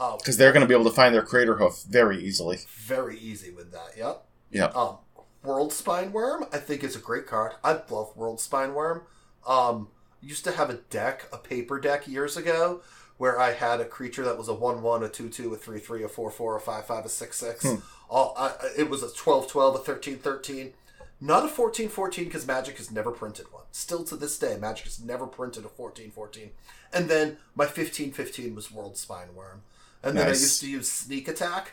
Oh, 0.00 0.16
because 0.16 0.36
they're 0.36 0.52
going 0.52 0.60
to 0.62 0.66
be 0.68 0.74
able 0.74 0.88
to 0.88 0.94
find 0.96 1.14
their 1.14 1.22
Craterhoof 1.24 1.84
very 1.84 2.22
easily. 2.24 2.58
very 2.68 3.18
easy 3.18 3.50
with 3.50 3.72
that. 3.72 3.96
Yep. 3.96 4.24
Yep. 4.52 4.76
Um, 4.76 4.98
Worldspine 5.44 6.12
Wurm, 6.12 6.48
I 6.52 6.58
think 6.58 6.84
is 6.84 6.94
a 6.96 7.00
great 7.00 7.26
card. 7.26 7.52
I 7.64 7.72
love 7.72 8.16
Worldspine 8.16 8.74
Wurm. 8.74 9.02
Um, 9.46 9.88
used 10.20 10.44
to 10.44 10.52
have 10.52 10.70
a 10.70 10.74
deck, 10.74 11.26
a 11.32 11.38
paper 11.38 11.80
deck 11.80 12.06
years 12.06 12.36
ago, 12.36 12.80
where 13.18 13.38
I 13.38 13.52
had 13.52 13.80
a 13.80 13.84
creature 13.84 14.24
that 14.24 14.38
was 14.38 14.48
a 14.48 14.54
one-one, 14.54 15.02
a 15.02 15.08
two-two, 15.08 15.52
a 15.52 15.56
three-three, 15.56 16.02
a 16.04 16.08
four-four, 16.08 16.56
a 16.56 16.60
five-five, 16.60 17.04
a 17.04 17.08
six-six. 17.08 17.64
Hmm. 17.64 17.76
All 18.08 18.34
I, 18.38 18.54
it 18.78 18.88
was 18.88 19.02
a 19.02 19.08
12-12, 19.08 19.76
a 19.76 20.18
13-13. 20.18 20.72
Not 21.20 21.44
a 21.44 21.48
14-14 21.48 22.24
because 22.24 22.46
Magic 22.46 22.78
has 22.78 22.90
never 22.92 23.10
printed 23.10 23.52
one. 23.52 23.64
Still 23.72 24.04
to 24.04 24.16
this 24.16 24.38
day, 24.38 24.56
Magic 24.58 24.84
has 24.84 25.00
never 25.00 25.26
printed 25.26 25.64
a 25.64 25.68
14-14. 25.68 26.50
And 26.92 27.08
then 27.08 27.38
my 27.56 27.66
15-15 27.66 28.54
was 28.54 28.68
Worldspine 28.68 29.34
Wurm. 29.36 29.60
And 30.02 30.16
then 30.16 30.26
I 30.26 30.30
used 30.30 30.60
to 30.60 30.70
use 30.70 30.90
Sneak 30.90 31.26
Attack. 31.26 31.72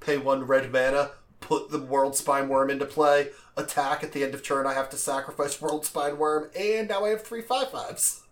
Pay 0.00 0.18
one 0.18 0.46
red 0.46 0.70
mana, 0.70 1.12
put 1.40 1.70
the 1.70 1.80
Worldspine 1.80 2.48
Wurm 2.48 2.70
into 2.70 2.84
play, 2.84 3.30
attack 3.56 4.04
at 4.04 4.12
the 4.12 4.22
end 4.22 4.34
of 4.34 4.42
turn. 4.42 4.66
I 4.66 4.74
have 4.74 4.90
to 4.90 4.96
sacrifice 4.96 5.56
Worldspine 5.56 6.18
Wurm, 6.18 6.50
and 6.56 6.88
now 6.88 7.04
I 7.04 7.08
have 7.08 7.22
three 7.22 7.42
five 7.42 7.70
fives. 7.70 8.22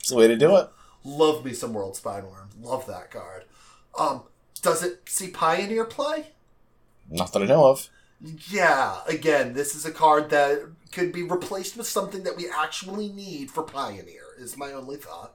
It's 0.00 0.08
the 0.08 0.16
way 0.16 0.26
to 0.26 0.36
do 0.36 0.56
it. 0.56 0.68
Love 1.04 1.44
me 1.44 1.52
some 1.52 1.74
Worldspine 1.74 2.24
Wurm. 2.24 2.48
Love 2.60 2.86
that 2.86 3.10
card. 3.10 3.44
Um, 3.98 4.22
does 4.62 4.82
it 4.82 5.02
see 5.06 5.28
Pioneer 5.28 5.84
play? 5.84 6.28
Not 7.10 7.32
that 7.32 7.42
I 7.42 7.46
know 7.46 7.66
of. 7.66 7.88
Yeah. 8.48 9.00
Again, 9.06 9.52
this 9.52 9.74
is 9.74 9.84
a 9.84 9.92
card 9.92 10.30
that 10.30 10.62
could 10.92 11.12
be 11.12 11.22
replaced 11.22 11.76
with 11.76 11.86
something 11.86 12.22
that 12.22 12.36
we 12.36 12.48
actually 12.48 13.08
need 13.10 13.50
for 13.50 13.62
Pioneer. 13.62 14.22
Is 14.38 14.56
my 14.56 14.72
only 14.72 14.96
thought. 14.96 15.34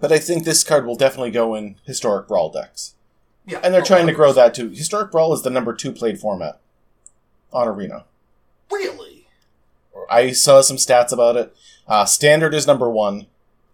But 0.00 0.10
I 0.10 0.18
think 0.18 0.44
this 0.44 0.64
card 0.64 0.84
will 0.86 0.96
definitely 0.96 1.30
go 1.30 1.54
in 1.54 1.76
historic 1.84 2.26
brawl 2.26 2.50
decks. 2.50 2.96
Yeah, 3.46 3.60
And 3.62 3.72
they're 3.72 3.82
oh, 3.82 3.84
trying 3.84 4.08
to 4.08 4.12
grow 4.12 4.32
that 4.32 4.54
too. 4.54 4.70
Historic 4.70 5.12
Brawl 5.12 5.32
is 5.32 5.42
the 5.42 5.50
number 5.50 5.72
two 5.72 5.92
played 5.92 6.18
format 6.18 6.60
on 7.52 7.68
Arena. 7.68 8.04
Really? 8.70 9.28
I 10.10 10.32
saw 10.32 10.60
some 10.60 10.76
stats 10.76 11.12
about 11.12 11.36
it. 11.36 11.56
Uh, 11.86 12.04
Standard 12.04 12.54
is 12.54 12.66
number 12.66 12.90
one. 12.90 13.26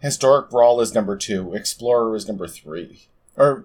Historic 0.02 0.50
Brawl 0.50 0.80
is 0.80 0.92
number 0.94 1.16
two. 1.16 1.54
Explorer 1.54 2.14
is 2.16 2.26
number 2.28 2.46
three. 2.48 3.06
Or 3.36 3.64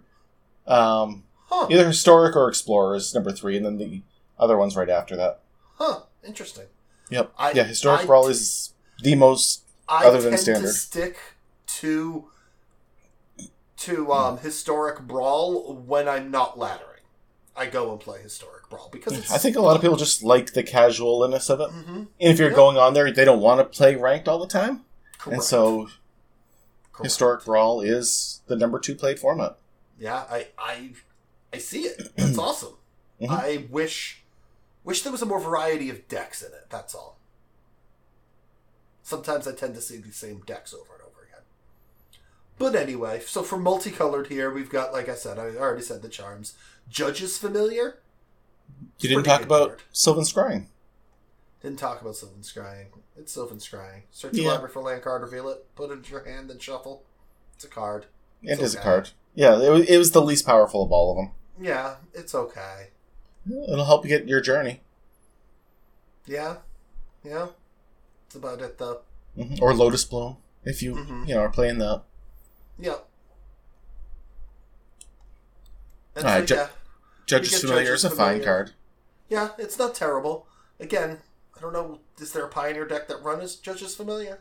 um, 0.68 1.24
Huh? 1.50 1.68
either 1.70 1.88
Historic 1.88 2.36
or 2.36 2.48
Explorer 2.48 2.96
is 2.96 3.14
number 3.16 3.32
three, 3.32 3.58
and 3.58 3.66
then 3.66 3.78
the 3.78 4.02
other 4.40 4.58
one's 4.58 4.76
right 4.76 4.90
after 4.90 5.16
that. 5.18 5.40
Huh? 5.78 6.02
Interesting. 6.26 6.66
Yep. 7.10 7.32
I- 7.38 7.52
yeah, 7.54 7.64
Historic 7.64 8.02
I- 8.02 8.06
Brawl 8.06 8.28
is 8.28 8.74
the 9.02 9.16
most. 9.16 9.64
I 9.90 10.06
Other 10.06 10.22
than 10.22 10.38
standard. 10.38 10.68
to 10.68 10.74
stick 10.74 11.18
to 11.68 12.26
to 13.78 14.12
um, 14.12 14.38
historic 14.40 15.00
brawl 15.02 15.74
when 15.76 16.08
I'm 16.10 16.30
not 16.32 16.58
laddering. 16.58 16.84
I 17.56 17.68
go 17.68 17.92
and 17.92 18.00
play 18.00 18.22
historic 18.22 18.70
brawl 18.70 18.90
because 18.92 19.18
it's. 19.18 19.32
I 19.32 19.38
think 19.38 19.56
a 19.56 19.62
lot 19.62 19.76
of 19.76 19.82
people 19.82 19.96
just 19.98 20.24
like 20.24 20.54
the 20.54 20.64
casualness 20.64 21.50
of 21.50 21.62
it. 21.62 21.70
Mhm. 21.70 21.88
And 21.96 22.08
if 22.20 22.38
you're 22.38 22.50
Yeah. 22.50 22.56
going 22.56 22.78
on 22.78 22.94
there, 22.94 23.12
they 23.12 23.24
don't 23.26 23.40
want 23.40 23.60
to 23.60 23.66
play 23.78 23.96
ranked 23.96 24.28
all 24.28 24.40
the 24.40 24.48
time. 24.48 24.84
Correct. 25.18 25.36
And 25.36 25.44
so 25.44 25.88
Correct. 26.98 27.06
Historic 27.12 27.46
Brawl 27.46 27.82
is 27.82 28.42
the 28.48 28.56
number 28.56 28.80
two 28.80 28.96
played 28.96 29.20
format. 29.20 29.58
Yeah, 30.00 30.26
I 30.30 30.48
I 30.58 30.92
I 31.54 31.60
see 31.60 31.82
it. 31.84 32.12
That's 32.18 32.38
awesome. 32.40 32.74
Mhm. 33.22 33.30
I 33.30 33.68
wish 33.70 34.24
wish 34.84 35.04
there 35.04 35.12
was 35.12 35.22
a 35.22 35.26
more 35.28 35.40
variety 35.40 35.90
of 35.92 36.08
decks 36.08 36.42
in 36.42 36.52
it. 36.54 36.66
That's 36.70 36.96
all. 36.96 37.20
Sometimes 39.04 39.48
I 39.48 39.54
tend 39.54 39.76
to 39.76 39.82
see 39.82 39.98
the 39.98 40.12
same 40.12 40.42
decks 40.46 40.74
over 40.74 40.94
and 40.94 41.04
over 41.04 41.24
again. 41.24 41.44
But 42.58 42.76
anyway, 42.76 43.22
so 43.26 43.44
for 43.44 43.58
multicolored 43.58 44.28
here, 44.28 44.52
we've 44.52 44.70
got, 44.70 44.92
like 44.92 45.08
I 45.08 45.16
said, 45.16 45.38
I 45.40 45.56
already 45.56 45.82
said 45.84 46.02
the 46.02 46.10
charms. 46.10 46.56
Judge's 46.90 47.38
familiar. 47.38 48.00
You 49.00 49.10
didn't 49.10 49.24
talk 49.24 49.44
about. 49.44 49.82
Sylvan 49.94 50.24
Scrying. 50.26 50.66
Didn't 51.62 51.80
talk 51.80 52.02
about 52.02 52.16
Sylvan 52.16 52.42
Scrying. 52.42 52.88
It's 53.18 53.32
Sylvan 53.32 53.58
Scrying. 53.58 54.04
Search 54.12 54.34
your 54.36 54.46
Yeah. 54.46 54.52
library 54.52 54.72
for 54.72 54.82
land 54.82 55.02
card, 55.02 55.22
reveal 55.24 55.50
it, 55.50 55.66
put 55.76 55.90
it 55.90 55.94
into 55.94 56.12
your 56.12 56.24
hand, 56.24 56.50
then 56.50 56.60
shuffle. 56.60 57.04
It's 57.56 57.64
a 57.66 57.68
card. 57.68 58.06
It 58.44 58.52
It's 58.54 58.62
is 58.62 58.76
a 58.76 58.80
card. 58.80 59.10
Yeah, 59.34 59.60
it 59.62 59.70
was, 59.70 59.82
it 59.90 59.98
was 59.98 60.12
the 60.12 60.22
least 60.22 60.46
powerful 60.46 60.84
of 60.84 60.92
all 60.92 61.12
of 61.12 61.18
them. 61.18 61.32
Yeah, 61.60 61.96
it's 62.14 62.36
okay. 62.36 62.90
It'll 63.50 63.86
help 63.86 64.04
you 64.04 64.10
get 64.10 64.28
your 64.28 64.42
journey. 64.42 64.82
Yeah, 66.26 66.58
yeah. 67.24 67.48
That's 68.26 68.36
about 68.36 68.62
it, 68.62 68.78
though. 68.78 69.02
Mhm. 69.38 69.60
Or 69.62 69.74
Lotus 69.74 70.04
Bloom, 70.06 70.38
if 70.64 70.84
you 70.84 70.94
Mhm. 70.96 71.28
you 71.28 71.34
know 71.36 71.42
are 71.42 71.50
playing 71.50 71.78
that. 71.80 72.04
Yeah. 72.78 72.98
All 76.18 76.24
right, 76.24 76.46
Ju- 76.46 76.56
yeah, 76.56 76.70
Judge's 77.28 77.62
Familiar 77.62 77.94
is 77.94 78.04
a 78.04 78.10
fine 78.10 78.18
Familiar. 78.40 78.44
card. 78.44 78.72
yeah, 79.30 79.50
it's 79.58 79.78
not 79.78 79.94
terrible. 79.96 80.48
Again, 80.80 81.22
I 81.58 81.62
don't 81.62 81.74
know. 81.74 82.00
Is 82.20 82.32
there 82.34 82.46
a 82.46 82.50
Pioneer 82.50 82.86
deck 82.86 83.08
that 83.08 83.22
run 83.24 83.42
as 83.42 83.56
Judge's 83.56 83.96
Familiar? 83.96 84.40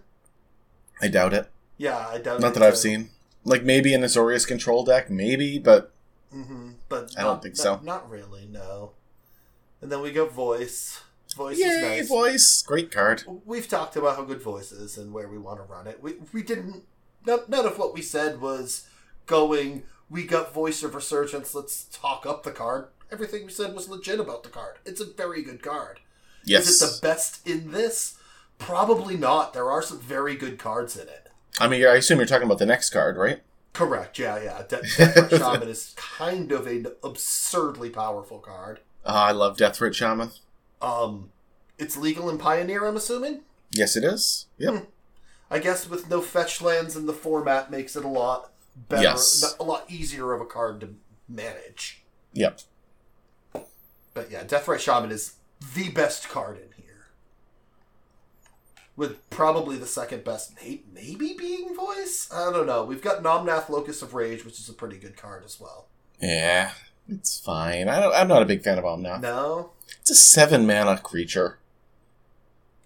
I 1.00 1.08
doubt 1.08 1.32
it. 1.34 1.50
Yeah, 1.76 1.96
I 2.08 2.18
doubt. 2.18 2.38
It. 2.38 2.42
Not 2.42 2.54
that 2.54 2.62
I've 2.62 2.76
seen. 2.76 3.10
Like 3.44 3.62
maybe 3.64 3.94
an 3.94 4.02
Azorius 4.02 4.46
control 4.46 4.84
deck, 4.84 5.08
maybe, 5.10 5.58
but 5.58 5.92
hmm 6.32 6.72
But 6.88 7.14
I 7.16 7.22
don't 7.22 7.34
not- 7.34 7.42
think 7.42 7.56
not- 7.58 7.62
so. 7.62 7.80
Not 7.84 8.10
really, 8.10 8.46
no. 8.50 8.92
And 9.80 9.92
then 9.92 10.00
we 10.00 10.10
go 10.10 10.26
voice. 10.26 11.00
Voice 11.36 11.58
yay, 11.58 11.66
is 11.66 11.82
nice. 11.82 12.08
voice, 12.08 12.62
great 12.62 12.90
card. 12.90 13.24
We've 13.44 13.68
talked 13.68 13.94
about 13.96 14.16
how 14.16 14.24
good 14.24 14.40
voice 14.40 14.72
is 14.72 14.96
and 14.96 15.12
where 15.12 15.28
we 15.28 15.36
want 15.38 15.58
to 15.58 15.64
run 15.64 15.86
it. 15.86 16.02
We 16.02 16.14
we 16.32 16.42
didn't. 16.42 16.84
None, 17.26 17.40
none 17.48 17.66
of 17.66 17.78
what 17.78 17.92
we 17.92 18.00
said 18.02 18.40
was 18.40 18.88
going. 19.26 19.82
We 20.08 20.24
got 20.24 20.54
voice 20.54 20.82
of 20.82 20.94
resurgence. 20.94 21.54
Let's 21.54 21.84
talk 21.84 22.24
up 22.24 22.42
the 22.42 22.52
card. 22.52 22.86
Everything 23.12 23.44
we 23.44 23.52
said 23.52 23.74
was 23.74 23.88
legit 23.88 24.18
about 24.18 24.44
the 24.44 24.48
card. 24.48 24.78
It's 24.86 25.00
a 25.00 25.04
very 25.04 25.42
good 25.42 25.62
card. 25.62 26.00
Yes, 26.46 26.68
Is 26.68 26.80
it 26.82 27.00
the 27.02 27.06
best 27.06 27.46
in 27.46 27.72
this? 27.72 28.14
Probably 28.58 29.16
not. 29.18 29.52
There 29.52 29.70
are 29.70 29.82
some 29.82 29.98
very 30.00 30.34
good 30.36 30.58
cards 30.58 30.96
in 30.96 31.08
it. 31.08 31.28
I 31.60 31.68
mean, 31.68 31.84
I 31.84 31.96
assume 31.96 32.18
you're 32.18 32.26
talking 32.26 32.46
about 32.46 32.58
the 32.58 32.66
next 32.66 32.90
card, 32.90 33.16
right? 33.18 33.42
Correct. 33.74 34.18
Yeah, 34.18 34.42
yeah. 34.42 34.62
De- 34.66 34.80
Death 34.96 35.36
Shaman 35.36 35.68
is 35.68 35.94
kind 35.96 36.50
of 36.52 36.66
an 36.66 36.86
absurdly 37.04 37.90
powerful 37.90 38.38
card. 38.38 38.80
Ah, 39.04 39.26
I 39.26 39.32
love 39.32 39.56
Deathrite 39.58 39.94
Shaman. 39.94 40.30
Um, 40.80 41.30
it's 41.78 41.96
legal 41.96 42.30
in 42.30 42.38
Pioneer, 42.38 42.86
I'm 42.86 42.96
assuming. 42.96 43.40
Yes, 43.72 43.96
it 43.96 44.04
is. 44.04 44.46
Yep. 44.58 44.72
Hmm. 44.74 44.84
I 45.50 45.58
guess 45.58 45.88
with 45.88 46.08
no 46.08 46.20
fetch 46.22 46.62
lands 46.62 46.96
in 46.96 47.06
the 47.06 47.12
format 47.12 47.70
makes 47.70 47.96
it 47.96 48.04
a 48.04 48.08
lot 48.08 48.50
better, 48.88 49.02
Yes. 49.02 49.54
a 49.60 49.62
lot 49.62 49.84
easier 49.90 50.32
of 50.32 50.40
a 50.40 50.46
card 50.46 50.80
to 50.80 50.94
manage. 51.28 52.02
Yep. 52.32 52.60
But 54.14 54.30
yeah, 54.30 54.44
Deathrite 54.44 54.80
Shaman 54.80 55.10
is 55.10 55.34
the 55.74 55.88
best 55.90 56.28
card 56.28 56.56
in 56.58 56.68
here. 56.82 57.06
With 58.96 59.28
probably 59.30 59.76
the 59.76 59.86
second 59.86 60.24
best, 60.24 60.54
may- 60.62 60.82
maybe 60.92 61.34
being 61.38 61.74
voice. 61.74 62.28
I 62.32 62.50
don't 62.50 62.66
know. 62.66 62.84
We've 62.84 63.02
got 63.02 63.22
Omnath 63.22 63.68
Locus 63.68 64.00
of 64.00 64.14
Rage, 64.14 64.44
which 64.44 64.58
is 64.58 64.68
a 64.68 64.72
pretty 64.72 64.96
good 64.96 65.16
card 65.16 65.44
as 65.44 65.60
well. 65.60 65.86
Yeah, 66.20 66.70
it's 67.08 67.38
fine. 67.38 67.88
I 67.88 68.00
don't, 68.00 68.14
I'm 68.14 68.28
not 68.28 68.40
a 68.42 68.46
big 68.46 68.62
fan 68.62 68.78
of 68.78 68.84
Omnath. 68.84 69.20
No, 69.20 69.70
It's 70.00 70.10
a 70.10 70.14
seven 70.14 70.66
mana 70.66 70.98
creature. 70.98 71.58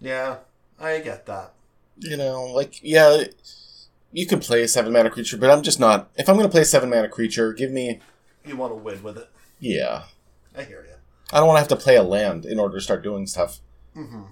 yeah, 0.01 0.39
I 0.81 0.99
get 0.99 1.27
that. 1.27 1.53
You 1.99 2.17
know, 2.17 2.45
like 2.47 2.81
yeah, 2.83 3.25
you 4.13 4.27
can 4.27 4.41
play 4.41 4.63
a 4.63 4.69
seven 4.69 4.93
mana 4.93 5.11
creature, 5.11 5.37
but 5.37 5.51
I'm 5.51 5.63
just 5.63 5.79
not. 5.79 6.11
If 6.17 6.29
I'm 6.29 6.35
going 6.37 6.49
to 6.49 6.53
play 6.53 6.63
a 6.63 6.65
seven 6.65 6.91
mana 6.91 7.09
creature, 7.09 7.53
give 7.53 7.71
me 7.71 8.01
You 8.45 8.57
want 8.57 8.73
to 8.73 8.77
win 8.77 9.03
with 9.05 9.17
it. 9.19 9.29
yeah. 9.61 10.05
I 10.59 10.65
hear 10.65 10.85
you. 10.89 10.90
I 11.33 11.39
don't 11.39 11.47
want 11.47 11.57
to 11.57 11.61
have 11.61 11.69
to 11.69 11.77
play 11.83 11.97
a 11.97 12.03
land 12.03 12.45
in 12.45 12.59
order 12.59 12.77
to 12.79 12.81
start 12.83 13.03
doing 13.03 13.27
stuff. 13.27 13.61
Mm-hmm. 13.97 14.23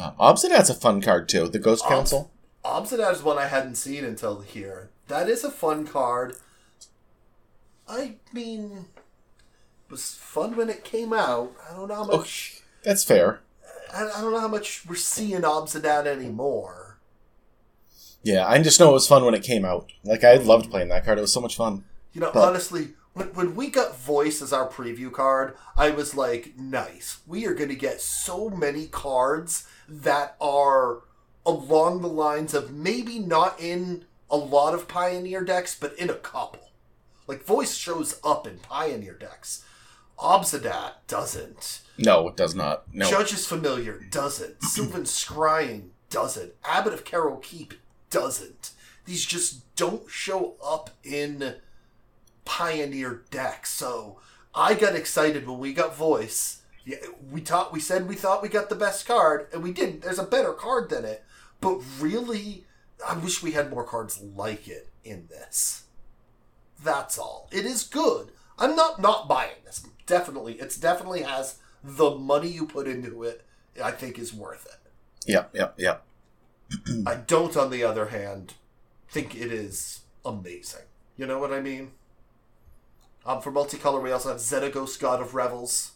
Uh, 0.00 0.12
Obzedat's 0.20 0.70
a 0.70 0.74
fun 0.74 1.00
card 1.00 1.28
too. 1.28 1.48
The 1.48 1.58
Ghost 1.58 1.84
Obs- 1.84 1.90
Council. 1.90 2.30
Obzedat 2.64 3.12
is 3.12 3.22
one 3.22 3.38
I 3.38 3.46
hadn't 3.46 3.76
seen 3.76 4.04
until 4.04 4.40
here. 4.40 4.90
That 5.08 5.28
is 5.28 5.44
a 5.44 5.50
fun 5.50 5.86
card. 5.86 6.34
I 7.88 8.16
mean, 8.32 8.86
it 9.86 9.90
was 9.90 10.14
fun 10.14 10.56
when 10.56 10.68
it 10.68 10.84
came 10.84 11.12
out. 11.14 11.52
I 11.70 11.74
don't 11.74 11.88
know 11.88 11.94
how 11.94 12.08
Oh, 12.10 12.16
much. 12.18 12.60
That's 12.84 13.02
fair. 13.04 13.40
I, 13.94 14.02
I 14.14 14.20
don't 14.20 14.32
know 14.32 14.40
how 14.40 14.48
much 14.48 14.84
we're 14.86 14.96
seeing 14.96 15.40
Obzedat 15.40 16.06
anymore. 16.06 16.98
Yeah, 18.22 18.46
I 18.46 18.60
just 18.62 18.78
know 18.78 18.90
it 18.90 18.94
was 18.94 19.08
fun 19.08 19.24
when 19.24 19.32
it 19.34 19.42
came 19.42 19.64
out. 19.64 19.90
Like 20.04 20.22
I 20.24 20.34
loved 20.34 20.70
playing 20.70 20.88
that 20.88 21.04
card. 21.06 21.16
It 21.16 21.22
was 21.22 21.32
so 21.32 21.40
much 21.40 21.56
fun. 21.56 21.84
You 22.12 22.20
know, 22.20 22.30
But- 22.34 22.46
honestly, 22.48 22.88
when, 23.18 23.28
when 23.34 23.54
we 23.54 23.68
got 23.68 23.98
Voice 23.98 24.40
as 24.40 24.52
our 24.52 24.68
preview 24.68 25.12
card, 25.12 25.56
I 25.76 25.90
was 25.90 26.14
like, 26.14 26.54
nice. 26.56 27.20
We 27.26 27.46
are 27.46 27.54
going 27.54 27.68
to 27.68 27.76
get 27.76 28.00
so 28.00 28.48
many 28.48 28.86
cards 28.86 29.66
that 29.88 30.36
are 30.40 31.02
along 31.44 32.02
the 32.02 32.08
lines 32.08 32.54
of 32.54 32.72
maybe 32.72 33.18
not 33.18 33.60
in 33.60 34.04
a 34.30 34.36
lot 34.36 34.74
of 34.74 34.88
Pioneer 34.88 35.44
decks, 35.44 35.76
but 35.78 35.98
in 35.98 36.10
a 36.10 36.14
couple. 36.14 36.70
Like, 37.26 37.44
Voice 37.44 37.76
shows 37.76 38.20
up 38.24 38.46
in 38.46 38.58
Pioneer 38.58 39.14
decks. 39.14 39.64
Obzedat 40.18 40.92
doesn't. 41.06 41.80
No, 41.96 42.28
it 42.28 42.36
does 42.36 42.54
not. 42.54 42.92
No. 42.92 43.08
Judge's 43.08 43.46
Familiar 43.46 44.00
doesn't. 44.10 44.62
Sylvan 44.62 45.02
Scrying 45.02 45.90
doesn't. 46.10 46.52
Abbot 46.64 46.92
of 46.92 47.04
Keral 47.04 47.42
Keep 47.42 47.74
doesn't. 48.10 48.70
These 49.04 49.24
just 49.24 49.74
don't 49.76 50.10
show 50.10 50.56
up 50.62 50.90
in 51.02 51.54
Pioneer 52.48 53.24
deck. 53.30 53.66
So 53.66 54.18
I 54.54 54.72
got 54.72 54.96
excited 54.96 55.46
when 55.46 55.58
we 55.58 55.74
got 55.74 55.94
Voice. 55.94 56.62
Yeah, 56.86 56.96
we 57.30 57.42
thought 57.42 57.74
we 57.74 57.78
said 57.78 58.08
we 58.08 58.14
thought 58.14 58.42
we 58.42 58.48
got 58.48 58.70
the 58.70 58.74
best 58.74 59.06
card, 59.06 59.48
and 59.52 59.62
we 59.62 59.70
didn't. 59.70 60.00
There's 60.00 60.18
a 60.18 60.24
better 60.24 60.54
card 60.54 60.88
than 60.88 61.04
it, 61.04 61.22
but 61.60 61.82
really, 62.00 62.64
I 63.06 63.18
wish 63.18 63.42
we 63.42 63.52
had 63.52 63.70
more 63.70 63.84
cards 63.84 64.18
like 64.34 64.66
it 64.66 64.88
in 65.04 65.26
this. 65.28 65.84
That's 66.82 67.18
all. 67.18 67.50
It 67.52 67.66
is 67.66 67.82
good. 67.82 68.30
I'm 68.58 68.74
not 68.74 68.98
not 68.98 69.28
buying 69.28 69.60
this. 69.66 69.86
Definitely, 70.06 70.54
it's 70.54 70.78
definitely 70.78 71.22
has 71.22 71.58
the 71.84 72.14
money 72.14 72.48
you 72.48 72.64
put 72.64 72.88
into 72.88 73.24
it. 73.24 73.44
I 73.84 73.90
think 73.90 74.18
is 74.18 74.32
worth 74.32 74.66
it. 74.66 75.30
Yep, 75.30 75.50
yep, 75.54 75.74
yep. 75.76 76.04
I 77.06 77.16
don't, 77.16 77.56
on 77.58 77.70
the 77.70 77.84
other 77.84 78.06
hand, 78.06 78.54
think 79.10 79.34
it 79.34 79.52
is 79.52 80.00
amazing. 80.24 80.86
You 81.18 81.26
know 81.26 81.38
what 81.38 81.52
I 81.52 81.60
mean? 81.60 81.90
Um, 83.28 83.42
for 83.42 83.52
multicolor, 83.52 84.02
we 84.02 84.10
also 84.10 84.30
have 84.30 84.38
Xenagos, 84.38 84.98
God 84.98 85.20
of 85.20 85.34
Revels, 85.34 85.90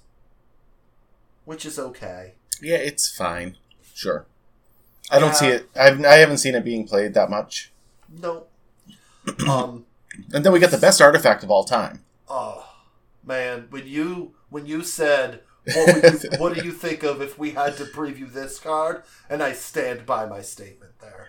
which 1.47 1.64
is 1.64 1.79
okay. 1.79 2.35
Yeah, 2.61 2.77
it's 2.77 3.09
fine. 3.11 3.57
Sure. 3.95 4.27
I 5.11 5.18
don't 5.18 5.31
Yeah. 5.31 5.35
see 5.35 5.47
it. 5.47 5.71
I've, 5.75 6.05
I 6.05 6.16
haven't 6.16 6.38
seen 6.38 6.55
it 6.55 6.62
being 6.62 6.87
played 6.87 7.14
that 7.14 7.31
much. 7.31 7.73
No. 8.11 8.49
um. 9.49 9.87
And 10.35 10.45
then 10.45 10.53
we 10.53 10.61
get 10.61 10.71
the 10.71 10.77
best 10.77 11.01
artifact 11.01 11.42
of 11.42 11.51
all 11.51 11.64
time. 11.64 12.05
Oh 12.29 12.68
man, 13.25 13.68
when 13.71 13.87
you 13.87 14.35
when 14.51 14.66
you 14.66 14.83
said 14.83 15.40
what, 15.75 16.03
you, 16.03 16.31
what 16.38 16.55
do 16.55 16.62
you 16.62 16.71
think 16.71 17.03
of 17.03 17.23
if 17.23 17.38
we 17.38 17.53
had 17.53 17.79
to 17.79 17.85
preview 17.85 18.31
this 18.31 18.59
card, 18.59 19.05
and 19.31 19.42
I 19.42 19.55
stand 19.55 20.05
by 20.05 20.27
my 20.27 20.42
statement 20.42 20.92
there. 21.01 21.29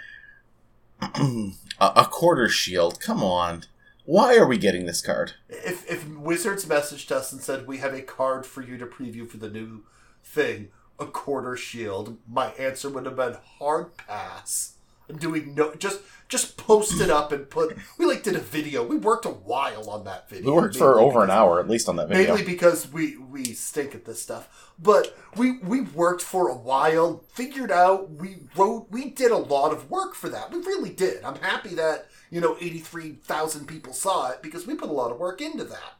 a, 1.79 2.03
Accorder's 2.03 2.53
Shield. 2.53 2.99
Come 2.99 3.23
on. 3.23 3.63
Why 4.05 4.35
are 4.35 4.47
we 4.47 4.57
getting 4.57 4.85
this 4.85 5.01
card? 5.01 5.33
If 5.47 5.89
if 5.89 6.07
Wizards 6.09 6.65
messaged 6.65 7.11
us 7.11 7.31
and 7.31 7.41
said 7.41 7.67
we 7.67 7.77
have 7.77 7.93
a 7.93 8.01
card 8.01 8.45
for 8.45 8.61
you 8.61 8.77
to 8.77 8.85
preview 8.85 9.27
for 9.27 9.37
the 9.37 9.49
new 9.49 9.83
thing, 10.23 10.69
Accorder's 10.99 11.61
Shield, 11.61 12.17
my 12.27 12.47
answer 12.51 12.89
would 12.89 13.05
have 13.05 13.15
been 13.15 13.37
hard 13.59 13.95
pass. 13.95 14.73
I'm 15.09 15.17
doing 15.17 15.55
no 15.55 15.73
just 15.75 16.01
just 16.27 16.57
post 16.57 16.99
it 16.99 17.09
up 17.09 17.31
and 17.31 17.49
put. 17.49 17.77
We 17.97 18.05
like 18.05 18.23
did 18.23 18.35
a 18.35 18.39
video. 18.39 18.83
We 18.85 18.97
worked 18.97 19.25
a 19.25 19.29
while 19.29 19.89
on 19.89 20.03
that 20.05 20.29
video. 20.29 20.51
We 20.51 20.61
worked 20.61 20.77
for 20.77 20.99
over 20.99 21.23
an 21.23 21.29
hour 21.29 21.59
at 21.59 21.69
least 21.69 21.87
on 21.87 21.95
that 21.97 22.09
video. 22.09 22.35
Mainly 22.35 22.43
because 22.43 22.91
we 22.91 23.17
we 23.17 23.45
stink 23.45 23.95
at 23.95 24.05
this 24.05 24.21
stuff. 24.21 24.71
But 24.79 25.15
we 25.35 25.59
we 25.59 25.81
worked 25.81 26.21
for 26.21 26.49
a 26.49 26.55
while, 26.55 27.23
figured 27.33 27.71
out, 27.71 28.11
we 28.11 28.37
wrote, 28.55 28.87
we 28.89 29.09
did 29.09 29.31
a 29.31 29.37
lot 29.37 29.71
of 29.71 29.89
work 29.89 30.15
for 30.15 30.29
that. 30.29 30.51
We 30.51 30.59
really 30.59 30.89
did. 30.89 31.23
I'm 31.23 31.35
happy 31.35 31.75
that 31.75 32.07
you 32.33 32.41
know 32.41 32.57
83,000 32.59 33.67
people 33.67 33.93
saw 33.93 34.29
it 34.31 34.41
because 34.41 34.65
we 34.67 34.73
put 34.75 34.89
a 34.89 34.93
lot 34.93 35.11
of 35.11 35.19
work 35.19 35.39
into 35.41 35.63
that. 35.63 35.93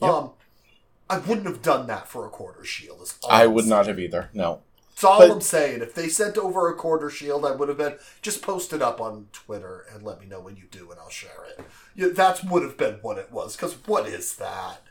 Yep. 0.00 0.10
Um, 0.10 0.30
I 1.08 1.18
wouldn't 1.18 1.46
have 1.46 1.62
done 1.62 1.86
that 1.88 2.06
for 2.08 2.24
Accorder's 2.30 2.68
Shield. 2.68 3.02
Is 3.02 3.18
all 3.24 3.30
I 3.32 3.44
I'm 3.44 3.54
would 3.54 3.64
saying. 3.64 3.70
not 3.70 3.86
have 3.86 3.98
either. 3.98 4.30
No. 4.32 4.60
That's 4.90 5.04
all 5.04 5.18
but- 5.18 5.30
I'm 5.30 5.40
saying. 5.40 5.80
If 5.82 5.94
they 5.94 6.08
sent 6.08 6.38
over 6.38 6.72
Accorder's 6.74 7.14
Shield, 7.14 7.44
I 7.44 7.50
would 7.50 7.68
have 7.68 7.78
been 7.78 7.96
just 8.22 8.42
post 8.42 8.72
it 8.72 8.80
up 8.82 9.00
on 9.00 9.26
Twitter 9.32 9.84
and 9.92 10.04
let 10.04 10.20
me 10.20 10.26
know 10.26 10.40
when 10.40 10.56
you 10.56 10.64
do, 10.70 10.90
and 10.90 11.00
I'll 11.00 11.08
share 11.10 11.44
it. 11.48 11.64
Yeah, 11.96 12.08
that 12.14 12.44
would 12.44 12.62
have 12.62 12.76
been 12.76 12.94
what 13.02 13.18
it 13.18 13.32
was. 13.32 13.56
Because 13.56 13.74
what 13.86 14.06
is 14.06 14.36
that? 14.36 14.82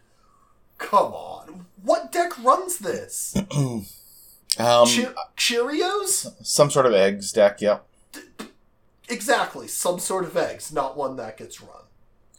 Come 0.77 1.13
on, 1.13 1.65
what 1.81 2.11
deck 2.11 2.31
runs 2.43 2.79
this? 2.79 3.35
Um, 4.57 4.87
Cheer- 4.87 5.13
Cheerios? 5.37 6.33
some 6.45 6.71
sort 6.71 6.87
of 6.87 6.93
eggs 6.93 7.31
deck. 7.31 7.61
Yep. 7.61 7.85
Exactly, 9.09 9.67
some 9.67 9.99
sort 9.99 10.23
of 10.23 10.37
eggs, 10.37 10.71
not 10.71 10.95
one 10.95 11.15
that 11.15 11.37
gets 11.37 11.61
run, 11.61 11.83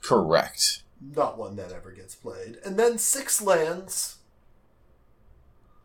Correct. 0.02 0.82
not 1.00 1.36
one 1.36 1.56
that 1.56 1.72
ever 1.72 1.90
gets 1.90 2.14
played. 2.14 2.58
And 2.64 2.78
then 2.78 2.96
six 2.96 3.42
lands. 3.42 4.18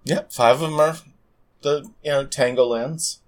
Yep. 0.03 0.31
Five 0.31 0.61
of 0.61 0.69
them 0.69 0.79
are 0.79 0.95
the 1.63 1.89
you 2.03 2.11
know 2.11 2.25
Tango 2.25 2.65
lands. 2.67 3.19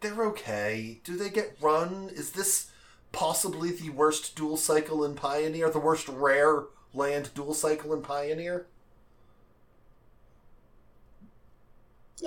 They're 0.00 0.24
okay. 0.26 1.00
Do 1.04 1.16
they 1.16 1.30
get 1.30 1.56
run? 1.60 2.10
Is 2.12 2.32
this 2.32 2.70
possibly 3.12 3.70
the 3.70 3.90
worst 3.90 4.34
dual 4.34 4.56
cycle 4.56 5.04
in 5.04 5.14
Pioneer? 5.14 5.70
The 5.70 5.78
worst 5.78 6.08
rare 6.08 6.64
land 6.92 7.30
dual 7.34 7.54
cycle 7.54 7.92
in 7.94 8.02
Pioneer? 8.02 8.66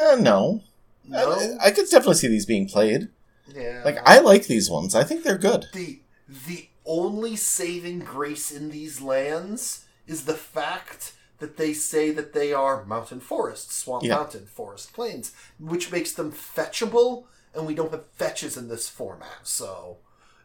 Uh, 0.02 0.16
no. 0.16 0.62
No, 1.08 1.34
I, 1.34 1.68
I 1.68 1.72
could 1.72 1.86
definitely 1.90 2.16
see 2.16 2.28
these 2.28 2.46
being 2.46 2.68
played. 2.68 3.10
Yeah. 3.54 3.82
Like 3.86 3.98
I 4.06 4.20
like 4.20 4.48
these 4.48 4.70
ones. 4.70 4.96
I 4.96 5.04
think 5.04 5.24
they're 5.24 5.38
good. 5.38 5.66
the 5.74 6.00
the 6.48 6.68
only 6.86 7.36
saving 7.36 8.00
grace 8.00 8.52
in 8.52 8.70
these 8.70 9.02
lands 9.02 9.86
is 10.08 10.26
the 10.26 10.34
fact 10.36 11.14
that 11.40 11.58
they 11.58 11.74
say 11.74 12.12
that 12.12 12.34
they 12.34 12.54
are 12.54 12.86
mountain 12.86 13.20
forests, 13.20 13.76
swamp 13.76 14.04
Yeah. 14.04 14.16
mountain, 14.16 14.46
forest 14.46 14.94
plains, 14.94 15.32
which 15.60 15.92
makes 15.92 16.14
them 16.14 16.32
fetchable, 16.32 17.26
and 17.54 17.66
we 17.68 17.76
don't 17.76 17.92
have 17.92 18.06
fetches 18.14 18.56
in 18.58 18.68
this 18.70 18.88
format. 18.88 19.40
So 19.44 19.98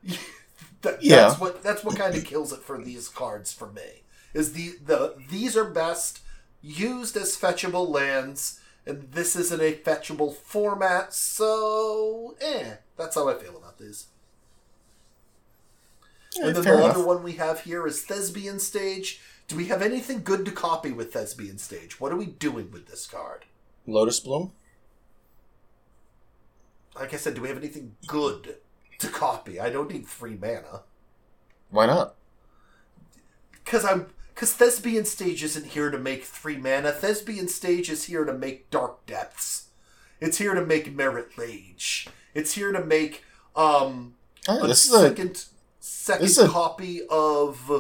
that, 0.83 1.03
Yeah. 1.03 1.17
that's 1.29 1.41
what 1.41 1.63
that's 1.63 1.85
what 1.85 1.97
kind 1.97 2.15
of 2.15 2.25
kills 2.25 2.53
it 2.53 2.61
for 2.61 2.83
these 2.83 3.09
cards 3.09 3.53
for 3.53 3.71
me. 3.73 4.03
Is 4.35 4.53
the 4.53 4.75
the 4.85 5.15
these 5.31 5.57
are 5.57 5.65
best 5.65 6.21
used 6.63 7.17
as 7.17 7.37
fetchable 7.37 7.89
lands, 7.89 8.60
and 8.91 9.13
this 9.13 9.37
isn't 9.37 9.61
a 9.63 9.73
fetchable 9.73 10.35
format, 10.35 11.15
so 11.15 12.37
eh, 12.41 12.75
that's 12.97 13.15
how 13.15 13.29
I 13.29 13.35
feel 13.35 13.57
about 13.57 13.79
these. 13.79 14.09
Yeah, 16.37 16.49
And 16.49 16.57
then 16.57 16.65
the 16.65 16.75
enough. 16.75 16.97
other 16.97 17.07
one 17.07 17.23
we 17.23 17.33
have 17.33 17.61
here 17.61 17.87
is 17.87 18.03
Thespian 18.03 18.59
Stage. 18.61 19.21
Do 19.49 19.57
we 19.57 19.67
have 19.67 19.83
anything 19.83 20.23
good 20.23 20.45
to 20.45 20.53
copy 20.53 20.93
with 20.93 21.13
Thespian 21.13 21.59
Stage? 21.59 22.01
What 22.01 22.13
are 22.13 22.17
we 22.17 22.27
doing 22.27 22.71
with 22.71 22.87
this 22.87 23.07
card? 23.07 23.47
Lotus 23.87 24.21
Bloom. 24.21 24.53
Like 26.95 27.15
I 27.15 27.17
said, 27.17 27.35
do 27.35 27.41
we 27.41 27.49
have 27.49 27.57
anything 27.57 27.97
good 28.07 28.57
to 28.99 29.09
copy? 29.09 29.59
I 29.59 29.71
don't 29.71 29.91
need 29.91 30.07
three 30.07 30.37
mana. 30.37 30.83
Why 31.71 31.87
not? 31.87 32.15
Because 33.53 33.85
I'm 33.85 34.07
because 34.41 34.55
Thespian 34.55 35.05
Stage 35.05 35.45
isn't 35.45 35.67
here 35.67 35.91
to 35.91 35.99
make 35.99 36.25
three 36.25 36.57
mana. 36.57 36.93
Thespian 36.93 37.47
Stage 37.47 37.91
is 37.91 38.05
here 38.05 38.25
to 38.25 38.33
make 38.33 38.71
Dark 38.71 39.05
Depths. 39.05 39.69
It's 40.19 40.39
here 40.39 40.55
to 40.55 40.65
make 40.65 40.97
Marit 40.97 41.37
Lage. 41.37 42.09
It's 42.33 42.55
here 42.55 42.73
to 42.73 42.83
make 42.83 43.23
um 43.55 44.15
Oh, 44.49 44.63
a 44.65 44.67
this 44.67 44.87
is 44.87 44.95
a 44.95 45.09
second 45.11 45.45
second 45.79 46.39
a- 46.39 46.49
copy 46.49 47.03
of 47.11 47.71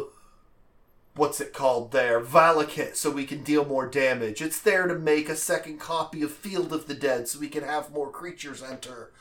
what's 1.14 1.40
it 1.40 1.54
called 1.54 1.92
there 1.92 2.20
Valakut 2.20 2.94
so 2.94 3.10
we 3.10 3.24
can 3.24 3.42
deal 3.42 3.64
more 3.64 3.86
damage 3.86 4.42
it's 4.42 4.60
there 4.60 4.86
to 4.86 4.98
make 4.98 5.28
a 5.28 5.36
second 5.36 5.78
copy 5.78 6.22
of 6.22 6.32
Field 6.32 6.72
of 6.72 6.86
the 6.88 6.94
Dead 6.94 7.28
so 7.28 7.38
we 7.38 7.48
can 7.48 7.62
have 7.64 7.92
more 7.92 8.10
creatures 8.10 8.62
enter 8.62 9.12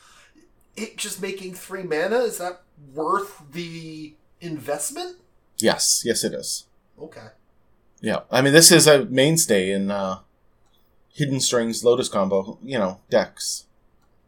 it 0.75 0.97
just 0.97 1.21
making 1.21 1.53
three 1.53 1.83
mana 1.83 2.17
is 2.19 2.39
that 2.39 2.61
worth 2.93 3.41
the 3.51 4.15
investment 4.41 5.17
yes, 5.57 6.01
yes, 6.05 6.23
it 6.23 6.33
is. 6.33 6.65
Okay 7.01 7.27
Yeah, 8.01 8.21
I 8.31 8.41
mean 8.41 8.53
this 8.53 8.71
is 8.71 8.87
a 8.87 9.05
mainstay 9.05 9.71
in 9.71 9.91
uh, 9.91 10.19
Hidden 11.13 11.39
Strings 11.41 11.83
Lotus 11.83 12.09
combo. 12.09 12.57
You 12.63 12.77
know 12.79 12.99
decks. 13.09 13.65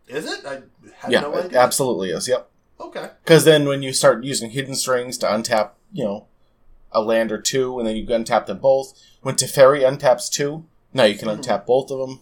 is 0.07 0.26
it 0.26 0.45
I 0.45 0.61
had 0.97 1.11
yeah, 1.11 1.22
no 1.22 1.34
it 1.38 1.45
idea 1.45 1.59
absolutely 1.59 2.09
is. 2.11 2.28
Yep. 2.28 2.49
okay 2.80 3.09
Because 3.24 3.45
then 3.45 3.67
when 3.67 3.82
you 3.84 3.93
start 3.93 4.24
using 4.24 4.49
Hidden 4.51 4.76
Strings 4.76 5.17
to 5.19 5.26
untap, 5.28 5.72
you 5.93 6.03
know, 6.03 6.28
a 6.91 7.01
land 7.01 7.32
or 7.32 7.39
two, 7.41 7.80
and 7.80 7.88
then 7.88 7.95
you 7.95 8.05
untap 8.05 8.45
them 8.47 8.59
both. 8.59 8.93
When 9.22 9.36
Teferi 9.36 9.82
untaps 9.84 10.30
two, 10.30 10.65
now 10.93 11.03
you 11.05 11.17
can 11.17 11.30
Mhm. 11.30 11.38
untap 11.39 11.65
both 11.65 11.89
of 11.91 11.99
them. 11.99 12.19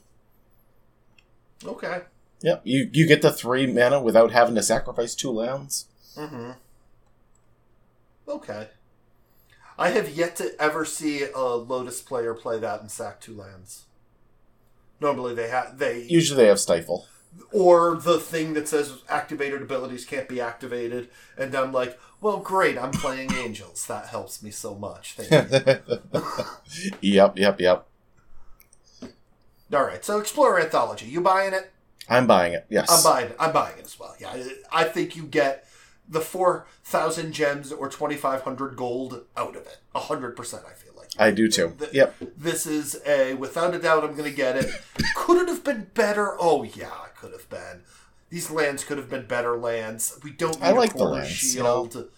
okay 1.66 2.02
Yep, 2.42 2.62
you 2.64 2.90
you 2.94 3.06
get 3.08 3.22
the 3.22 3.32
three 3.34 3.68
mana 3.68 4.00
without 4.02 4.32
having 4.32 4.56
to 4.56 4.64
sacrifice 4.64 5.14
two 5.16 5.32
lands. 5.32 5.86
mm-hmm 6.16 6.52
okay 8.28 8.68
I 9.80 9.90
have 9.92 10.10
yet 10.10 10.36
to 10.36 10.52
ever 10.62 10.84
see 10.84 11.24
a 11.24 11.40
Lotus 11.56 12.02
player 12.02 12.34
play 12.34 12.60
that 12.60 12.82
and 12.82 12.92
sack 12.92 13.22
two 13.22 13.34
lands. 13.34 13.86
Normally 15.00 15.34
they 15.34 15.48
have 15.48 15.78
they 15.80 16.04
Usually 16.04 16.44
they 16.44 16.50
have 16.50 16.60
Stifle. 16.60 17.08
or 17.54 17.96
the 17.96 18.20
thing 18.20 18.54
that 18.56 18.68
says 18.68 19.02
activated 19.08 19.62
abilities 19.62 20.04
can't 20.04 20.28
be 20.28 20.42
activated, 20.42 21.08
and 21.38 21.56
I'm 21.56 21.72
like, 21.72 21.98
well, 22.20 22.40
great, 22.40 22.78
I'm 22.78 22.92
playing 22.92 23.34
angels. 23.38 23.86
That 23.88 24.08
helps 24.08 24.44
me 24.44 24.52
so 24.52 24.76
much. 24.76 25.14
Thank 25.14 25.52
you. 26.12 26.22
yep, 27.14 27.38
yep, 27.38 27.62
yep. 27.62 27.88
All 29.72 29.84
right, 29.86 30.04
so 30.04 30.20
Explorer 30.20 30.60
Anthology, 30.62 31.06
you 31.06 31.22
buying 31.22 31.54
it? 31.54 31.72
I'm 32.10 32.26
buying 32.28 32.54
it. 32.54 32.66
Yes. 32.70 32.90
I'm 32.90 33.04
buying. 33.04 33.28
it. 33.30 33.36
I'm 33.40 33.54
buying 33.54 33.78
it 33.78 33.86
as 33.86 33.98
well. 34.00 34.16
Yeah, 34.20 34.36
I 34.72 34.84
think 34.84 35.16
you 35.16 35.24
get 35.24 35.66
the 36.10 36.22
four 36.22 36.66
thousand 36.84 37.34
gems 37.34 37.72
or 37.72 37.88
twenty 37.90 38.16
five 38.16 38.42
hundred 38.42 38.76
gold 38.76 39.26
out 39.38 39.56
of 39.56 39.68
it. 39.68 39.78
hundred 39.96 40.36
percent. 40.36 40.64
I 40.70 40.74
feel 40.74 40.94
like. 40.96 41.10
I 41.20 41.32
do 41.32 41.48
too. 41.48 41.76
Th- 41.78 41.94
Yep. 41.94 42.16
This 42.38 42.66
is 42.66 43.00
a 43.06 43.36
without 43.36 43.76
a 43.76 43.80
doubt. 43.80 44.04
I'm 44.04 44.12
going 44.16 44.30
to 44.30 44.36
get 44.36 44.56
it. 44.58 44.72
Could 45.16 45.42
it 45.42 45.48
have 45.48 45.64
been 45.64 45.88
better? 45.94 46.36
Oh 46.40 46.64
yeah, 46.64 47.06
it 47.06 47.16
could 47.16 47.32
have 47.34 47.50
been. 47.50 47.84
These 48.30 48.52
lands 48.52 48.84
could 48.84 48.98
have 48.98 49.10
been 49.10 49.26
better 49.28 49.58
lands. 49.58 50.20
We 50.24 50.32
don't 50.32 50.60
need 50.60 50.66
I 50.68 50.72
like 50.72 50.92
a 50.92 50.94
the 50.94 51.00
quarter 51.00 51.14
lands, 51.16 51.56
you 51.56 51.64
know. 51.64 51.90
shield. 51.90 52.10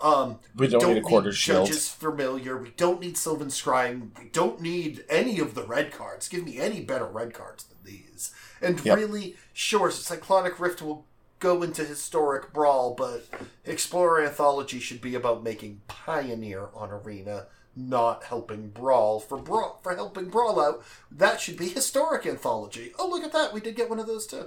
Um, 0.00 0.40
We 0.56 0.66
don't, 0.68 0.92
need 0.92 1.02
Accorder's 1.02 1.36
Shield. 1.38 1.66
Judge's 1.68 1.88
Familiar. 1.88 2.58
We 2.58 2.70
don't 2.76 3.00
need 3.00 3.16
Sylvan 3.16 3.48
Scrying. 3.48 4.10
We 4.18 4.28
don't 4.28 4.60
need 4.60 5.04
any 5.08 5.38
of 5.38 5.54
the 5.54 5.62
red 5.62 5.92
cards. 5.92 6.28
Give 6.28 6.44
me 6.44 6.58
any 6.58 6.80
better 6.82 7.06
red 7.06 7.32
cards 7.32 7.64
than 7.64 7.78
these. 7.84 8.34
And 8.60 8.84
Yep. 8.84 8.98
really, 8.98 9.36
sure, 9.54 9.90
Cyclonic 9.90 10.60
Rift 10.60 10.82
will 10.82 11.06
go 11.40 11.62
into 11.62 11.84
Historic 11.84 12.52
Brawl, 12.52 12.94
but 12.94 13.26
Explorer 13.64 14.24
Anthology 14.24 14.78
should 14.78 15.00
be 15.00 15.14
about 15.14 15.42
making 15.42 15.82
Pioneer 15.88 16.68
on 16.74 16.90
Arena, 16.90 17.46
not 17.76 18.24
helping 18.24 18.68
Brawl. 18.68 19.20
For 19.20 19.38
Brawl, 19.38 19.80
for 19.82 19.94
helping 19.94 20.30
Brawl 20.30 20.60
out, 20.60 20.82
that 21.10 21.40
should 21.40 21.56
be 21.56 21.68
Historic 21.68 22.24
Anthology. 22.26 22.92
Oh, 22.98 23.08
look 23.08 23.24
at 23.24 23.32
that. 23.32 23.52
We 23.52 23.60
did 23.60 23.76
get 23.76 23.90
one 23.90 23.98
of 23.98 24.06
those 24.06 24.26
too. 24.26 24.46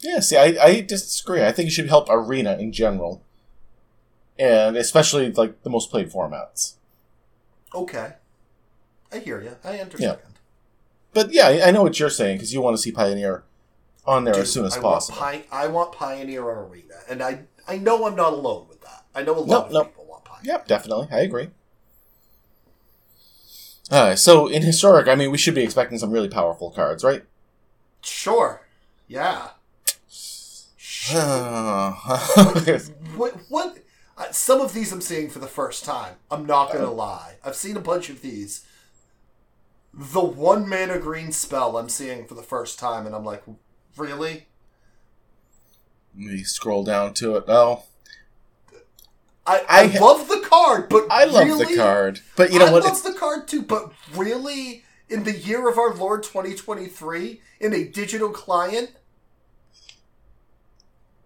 Yeah, 0.00 0.20
see, 0.20 0.36
I, 0.36 0.56
I 0.62 0.80
disagree. 0.80 1.42
I 1.42 1.50
think 1.50 1.68
it 1.68 1.72
should 1.72 1.88
help 1.88 2.08
Arena 2.08 2.56
in 2.56 2.72
general. 2.72 3.22
And 4.38 4.76
especially, 4.76 5.32
like, 5.32 5.62
the 5.64 5.70
most 5.70 5.90
played 5.90 6.12
formats. 6.12 6.74
Okay. 7.74 8.12
I 9.10 9.18
hear 9.18 9.42
you. 9.42 9.56
I 9.64 9.78
understand. 9.78 10.18
Yeah. 10.22 10.30
But 11.12 11.32
yeah, 11.32 11.48
I, 11.48 11.68
I 11.68 11.70
know 11.72 11.82
what 11.82 11.98
you're 11.98 12.10
saying, 12.10 12.36
because 12.36 12.54
you 12.54 12.60
want 12.60 12.76
to 12.76 12.82
see 12.82 12.92
Pioneer 12.92 13.42
on 14.08 14.24
there 14.24 14.36
as 14.36 14.50
soon 14.52 14.64
as 14.64 14.76
I 14.76 14.80
possible. 14.80 15.20
Want 15.20 15.48
Pi- 15.50 15.56
I 15.56 15.66
want 15.68 15.92
Pioneer 15.92 16.50
on 16.50 16.70
Arena, 16.70 16.94
and 17.08 17.22
I 17.22 17.40
I 17.68 17.76
know 17.76 18.06
I'm 18.06 18.16
not 18.16 18.32
alone 18.32 18.66
with 18.68 18.80
that. 18.80 19.04
I 19.14 19.22
know 19.22 19.36
a 19.36 19.40
lot 19.40 19.46
Nope, 19.48 19.66
of 19.66 19.72
nope. 19.72 19.86
people 19.88 20.06
want 20.06 20.24
Pioneer. 20.24 20.52
Yep, 20.52 20.66
definitely. 20.66 21.08
I 21.12 21.20
agree. 21.20 21.48
Uh, 23.90 24.14
so, 24.16 24.48
in 24.48 24.62
Historic, 24.62 25.08
I 25.08 25.14
mean, 25.14 25.30
we 25.30 25.38
should 25.38 25.54
be 25.54 25.62
expecting 25.62 25.98
some 25.98 26.10
really 26.10 26.28
powerful 26.28 26.70
cards, 26.70 27.02
right? 27.02 27.22
Sure. 28.02 28.62
Yeah. 29.06 29.48
what? 33.16 33.34
What? 33.48 33.78
Uh, 34.16 34.30
some 34.32 34.60
of 34.60 34.74
these 34.74 34.92
I'm 34.92 35.00
seeing 35.00 35.30
for 35.30 35.38
the 35.38 35.46
first 35.46 35.84
time. 35.84 36.16
I'm 36.30 36.44
not 36.44 36.72
gonna 36.72 36.90
lie. 36.90 37.36
I've 37.44 37.56
seen 37.56 37.76
a 37.76 37.80
bunch 37.80 38.10
of 38.10 38.20
these. 38.20 38.64
The 39.94 40.20
one 40.20 40.68
mana 40.68 40.98
green 40.98 41.32
spell 41.32 41.78
I'm 41.78 41.88
seeing 41.88 42.26
for 42.26 42.34
the 42.34 42.42
first 42.42 42.78
time, 42.78 43.06
and 43.06 43.14
I'm 43.14 43.24
like, 43.24 43.42
really? 43.98 44.46
Let 46.16 46.32
me 46.32 46.42
scroll 46.42 46.84
down 46.84 47.14
to 47.14 47.36
it. 47.36 47.44
Oh, 47.48 47.84
I, 49.46 49.64
I 49.68 49.82
I, 49.94 49.98
love 49.98 50.28
the 50.28 50.44
card, 50.46 50.88
but 50.88 51.06
I 51.10 51.24
love 51.24 51.46
really? 51.46 51.74
the 51.74 51.76
card. 51.76 52.20
But 52.36 52.52
you 52.52 52.58
know 52.58 52.66
I 52.66 52.72
what? 52.72 52.82
love 52.84 52.92
It's, 52.92 53.02
the 53.02 53.12
card 53.12 53.48
too, 53.48 53.62
but 53.62 53.92
really, 54.14 54.84
in 55.08 55.24
the 55.24 55.32
year 55.32 55.68
of 55.68 55.78
our 55.78 55.94
Lord 55.94 56.22
2023, 56.22 57.40
in 57.60 57.72
a 57.72 57.84
digital 57.84 58.30
client, 58.30 58.90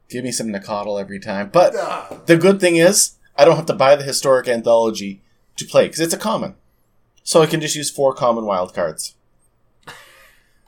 give 0.08 0.24
me 0.24 0.30
some 0.30 0.48
Nacatl 0.48 1.00
every 1.00 1.18
time. 1.18 1.50
But 1.52 1.74
uh, 1.74 2.18
the 2.26 2.36
good 2.36 2.60
thing 2.60 2.76
is, 2.76 3.16
I 3.36 3.44
don't 3.44 3.56
have 3.56 3.66
to 3.66 3.74
buy 3.74 3.96
the 3.96 4.04
Historic 4.04 4.46
Anthology 4.46 5.20
to 5.56 5.64
play, 5.64 5.86
because 5.86 6.00
it's 6.00 6.14
a 6.14 6.18
common. 6.18 6.54
So 7.24 7.42
I 7.42 7.46
can 7.46 7.60
just 7.60 7.76
use 7.76 7.90
four 7.90 8.14
common 8.14 8.44
wild 8.44 8.74
cards. 8.74 9.14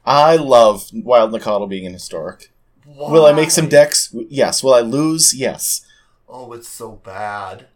I 0.06 0.36
love 0.36 0.90
Wild 0.92 1.32
Nacatl 1.32 1.68
being 1.68 1.86
an 1.86 1.92
Historic. 1.92 2.50
Will 2.86 3.24
I 3.24 3.32
make 3.32 3.50
some 3.50 3.68
decks? 3.68 4.14
Yes. 4.28 4.62
Will 4.62 4.74
I 4.74 4.80
lose? 4.80 5.34
Yes. 5.34 5.86
Oh, 6.28 6.52
it's 6.52 6.68
so 6.68 6.92
bad. 7.04 7.66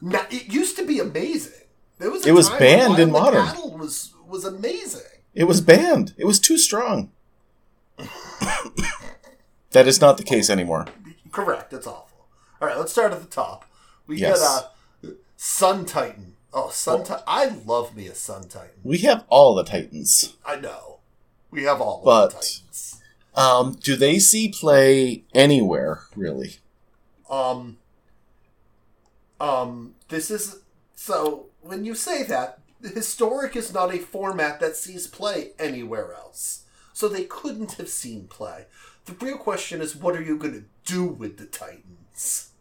Now, 0.00 0.26
it 0.30 0.52
used 0.52 0.76
to 0.76 0.86
be 0.86 0.98
amazing. 0.98 1.52
There 1.98 2.10
was 2.10 2.26
It 2.26 2.32
was 2.32 2.50
banned 2.50 2.98
in 2.98 3.10
Modern. 3.10 3.46
Cattle 3.46 3.76
was 3.76 4.12
was 4.26 4.44
amazing. 4.44 5.02
It 5.34 5.44
was 5.44 5.60
banned. 5.60 6.14
It 6.16 6.24
was 6.24 6.40
too 6.40 6.58
strong. 6.58 7.10
that 9.70 9.86
is 9.86 10.00
not 10.00 10.16
the 10.18 10.24
case 10.24 10.50
anymore. 10.50 10.86
Correct. 11.32 11.72
It's 11.72 11.86
awful. 11.86 12.26
All 12.60 12.68
right, 12.68 12.76
let's 12.78 12.92
start 12.92 13.12
at 13.12 13.20
the 13.20 13.26
top. 13.26 13.64
We 14.06 14.18
Yes. 14.18 14.40
got 14.40 14.72
uh, 15.04 15.10
Sun 15.36 15.84
Titan. 15.86 16.34
Oh, 16.52 16.70
Sun 16.70 17.04
Titan. 17.04 17.24
I 17.26 17.46
love 17.66 17.94
me 17.96 18.06
a 18.06 18.14
Sun 18.14 18.48
Titan. 18.48 18.80
We 18.82 18.98
have 18.98 19.24
all 19.28 19.54
the 19.54 19.64
Titans. 19.64 20.34
I 20.44 20.56
know. 20.56 20.95
We 21.56 21.62
have 21.62 21.80
all 21.80 21.98
of 22.00 22.04
But- 22.04 22.28
the 22.28 22.34
Titans. 22.36 23.00
Um, 23.34 23.76
do 23.82 23.96
they 23.96 24.18
see 24.18 24.48
play 24.50 25.24
anywhere, 25.34 26.02
really? 26.14 26.56
Um. 27.28 27.78
Um. 29.40 29.94
This 30.08 30.30
is 30.30 30.60
so. 30.94 31.46
When 31.62 31.84
you 31.84 31.94
say 31.94 32.22
that, 32.24 32.60
historic 32.82 33.56
is 33.56 33.72
not 33.74 33.94
a 33.94 33.98
format 33.98 34.60
that 34.60 34.76
sees 34.76 35.06
play 35.06 35.52
anywhere 35.58 36.12
else. 36.14 36.62
so 36.92 37.08
they 37.08 37.24
couldn't 37.24 37.72
have 37.72 37.90
seen 37.90 38.26
play. 38.26 38.64
The 39.04 39.12
real 39.12 39.36
question 39.36 39.82
is, 39.82 39.94
what 39.94 40.16
are 40.16 40.22
you 40.22 40.38
going 40.38 40.54
to 40.54 40.64
do 40.90 41.04
with 41.04 41.36
the 41.36 41.44
Titans? 41.44 42.52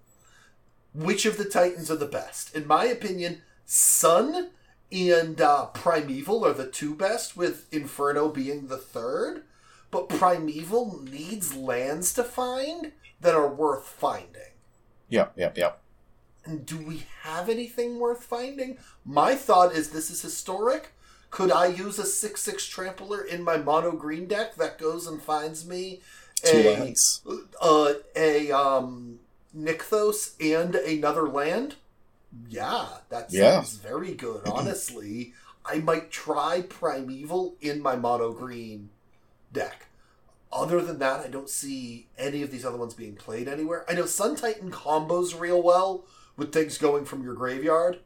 Which 0.94 1.26
of 1.26 1.38
the 1.38 1.46
Titans 1.46 1.90
are 1.90 1.96
the 1.96 2.06
best? 2.06 2.54
In 2.54 2.68
my 2.68 2.84
opinion, 2.84 3.44
Sun 3.66 4.50
and 4.92 5.42
uh, 5.42 5.68
Primeval 5.68 6.46
are 6.46 6.54
the 6.54 6.68
two 6.68 6.96
best, 6.96 7.36
with 7.36 7.68
Inferno 7.74 8.30
being 8.30 8.68
the 8.68 8.78
third. 8.78 9.44
But 9.92 10.10
Primeval 10.10 11.02
needs 11.04 11.56
lands 11.56 12.14
to 12.14 12.24
find 12.24 12.92
that 13.22 13.36
are 13.36 13.48
worth 13.48 13.88
finding. 13.88 14.54
Yep, 15.10 15.34
yep, 15.38 15.58
yep. 15.58 15.82
And 16.46 16.66
do 16.66 16.78
we 16.78 17.04
have 17.22 17.50
anything 17.50 18.00
worth 18.00 18.24
finding? 18.24 18.78
My 19.04 19.36
thought 19.36 19.74
is 19.74 19.90
this 19.90 20.12
is 20.12 20.22
historic. 20.22 20.92
Could 21.32 21.52
I 21.52 21.68
use 21.68 22.00
a 22.00 22.06
6 22.06 22.42
6 22.42 22.68
trampler 22.68 23.22
in 23.22 23.44
my 23.44 23.58
mono 23.58 23.92
green 23.92 24.28
deck 24.28 24.56
that 24.56 24.78
goes 24.78 25.08
and 25.08 25.22
finds 25.22 25.68
me 25.68 26.02
a, 26.46 26.94
uh, 27.62 27.94
a 28.16 28.52
um, 28.52 29.20
Nykthos 29.58 30.36
and 30.40 30.76
another 30.76 31.28
land? 31.28 31.76
Yeah, 32.50 32.88
that 33.10 33.32
Yeah. 33.32 33.62
seems 33.62 33.78
very 33.78 34.14
good, 34.14 34.48
honestly. 34.48 35.34
I 35.66 35.80
might 35.80 36.12
try 36.12 36.62
Primeval 36.62 37.56
in 37.62 37.82
my 37.82 37.96
mono 37.96 38.32
green 38.34 38.90
deck. 39.52 39.88
Other 40.52 40.82
than 40.82 41.00
that, 41.00 41.20
I 41.22 41.28
don't 41.28 41.50
see 41.50 42.08
any 42.18 42.42
of 42.42 42.52
these 42.52 42.64
other 42.66 42.78
ones 42.78 42.94
being 42.94 43.16
played 43.16 43.48
anywhere. 43.48 43.84
I 43.90 43.94
know 43.94 44.06
Sun 44.06 44.36
Titan 44.38 44.72
combos 44.72 45.38
real 45.38 45.62
well 45.62 46.06
with 46.38 46.54
things 46.54 46.78
going 46.78 47.06
from 47.06 47.24
your 47.24 47.34
graveyard. 47.34 48.00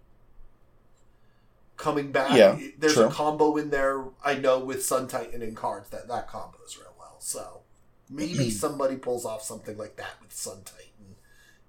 Coming 1.78 2.12
back, 2.12 2.36
Yeah, 2.36 2.60
there's 2.78 2.96
true. 2.96 3.06
a 3.06 3.12
combo 3.12 3.56
in 3.56 3.70
there. 3.70 4.04
I 4.24 4.36
know 4.36 4.60
with 4.60 4.84
Sun 4.84 5.08
Titan 5.08 5.42
and 5.42 5.56
cards 5.56 5.90
that 5.90 6.08
that 6.08 6.28
combos 6.28 6.78
real 6.78 6.94
well. 6.98 7.18
So 7.20 7.62
maybe 8.10 8.34
mm-hmm. 8.34 8.50
somebody 8.50 8.96
pulls 8.98 9.26
off 9.26 9.44
something 9.44 9.78
like 9.78 9.96
that 9.98 10.22
with 10.22 10.34
Sun 10.34 10.64
Titan 10.66 11.16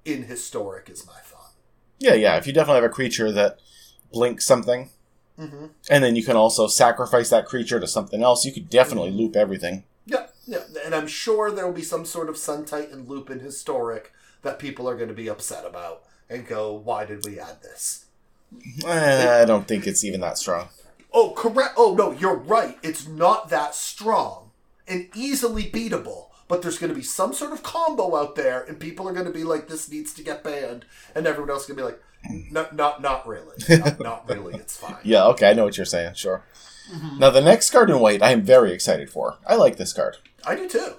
in 0.05 0.25
historic. 0.25 0.89
Is 0.91 1.07
my. 1.07 1.13
Yeah, 2.01 2.15
yeah. 2.15 2.37
If 2.37 2.47
you 2.47 2.53
definitely 2.53 2.83
have 2.83 2.91
a 2.91 2.95
creature 2.95 3.31
that 3.33 3.59
blinks 4.13 4.45
something, 4.47 4.91
Mm-hmm. 5.39 5.67
and 5.89 6.05
then 6.05 6.17
you 6.17 6.23
can 6.23 6.37
also 6.37 6.67
sacrifice 6.67 7.31
that 7.31 7.47
creature 7.47 7.81
to 7.81 7.87
something 7.87 8.23
else, 8.23 8.45
you 8.45 8.53
could 8.53 8.69
definitely 8.69 9.09
Mm-hmm. 9.09 9.19
loop 9.21 9.37
everything. 9.37 9.85
Yeah, 10.05 10.27
yeah, 10.47 10.65
and 10.85 10.95
I'm 10.95 11.07
sure 11.07 11.51
there 11.51 11.67
will 11.67 11.73
be 11.73 11.83
some 11.83 12.05
sort 12.05 12.29
of 12.29 12.37
Sun 12.37 12.67
Titan 12.67 13.07
loop 13.07 13.31
in 13.31 13.41
historic 13.41 14.13
that 14.43 14.59
people 14.59 14.87
are 14.89 14.97
going 14.97 15.09
to 15.09 15.15
be 15.15 15.29
upset 15.29 15.65
about 15.65 16.03
and 16.29 16.47
go, 16.47 16.75
"Why 16.75 17.07
did 17.07 17.25
we 17.25 17.39
add 17.39 17.63
this?" 17.63 18.05
Eh, 18.85 19.41
I 19.43 19.45
don't 19.47 19.67
think 19.67 19.87
it's 19.87 20.05
even 20.05 20.21
that 20.21 20.37
strong. 20.37 20.69
Oh, 21.13 21.33
correct. 21.37 21.75
Oh 21.77 21.95
no, 21.95 22.11
you're 22.13 22.37
right. 22.37 22.77
It's 22.83 23.07
not 23.07 23.49
that 23.49 23.75
strong 23.75 24.51
and 24.87 25.09
easily 25.15 25.65
beatable. 25.65 26.27
But 26.51 26.63
there's 26.63 26.79
going 26.79 26.91
to 26.91 26.97
be 26.97 27.05
some 27.05 27.33
sort 27.33 27.53
of 27.53 27.63
combo 27.63 28.17
out 28.17 28.35
there, 28.35 28.65
and 28.65 28.81
people 28.81 29.09
are 29.09 29.13
going 29.13 29.25
to 29.25 29.33
be 29.33 29.45
like, 29.45 29.69
"This 29.69 29.89
needs 29.89 30.13
to 30.15 30.23
get 30.25 30.43
banned," 30.43 30.85
and 31.15 31.25
everyone 31.25 31.49
else 31.49 31.63
is 31.63 31.69
going 31.69 31.79
to 31.79 31.83
be 31.85 32.33
like, 32.33 32.51
"Not, 32.51 32.75
not, 32.75 33.01
not 33.01 33.25
really. 33.25 33.57
Not, 33.79 34.01
not 34.01 34.29
really. 34.29 34.55
It's 34.55 34.77
fine." 34.77 34.97
Yeah, 35.05 35.27
okay, 35.27 35.49
I 35.49 35.53
know 35.53 35.65
what 35.65 35.77
you're 35.77 35.87
saying, 35.87 36.15
sure. 36.15 36.43
Now, 37.19 37.31
the 37.31 37.41
next 37.41 37.71
card 37.71 37.89
in 37.89 38.01
white, 38.01 38.21
I 38.21 38.33
am 38.33 38.43
very 38.43 38.73
excited 38.73 39.11
for. 39.11 39.39
I 39.47 39.55
like 39.55 39.77
this 39.77 39.93
card. 39.93 40.17
I 40.45 40.57
do 40.57 40.69
too. 40.69 40.97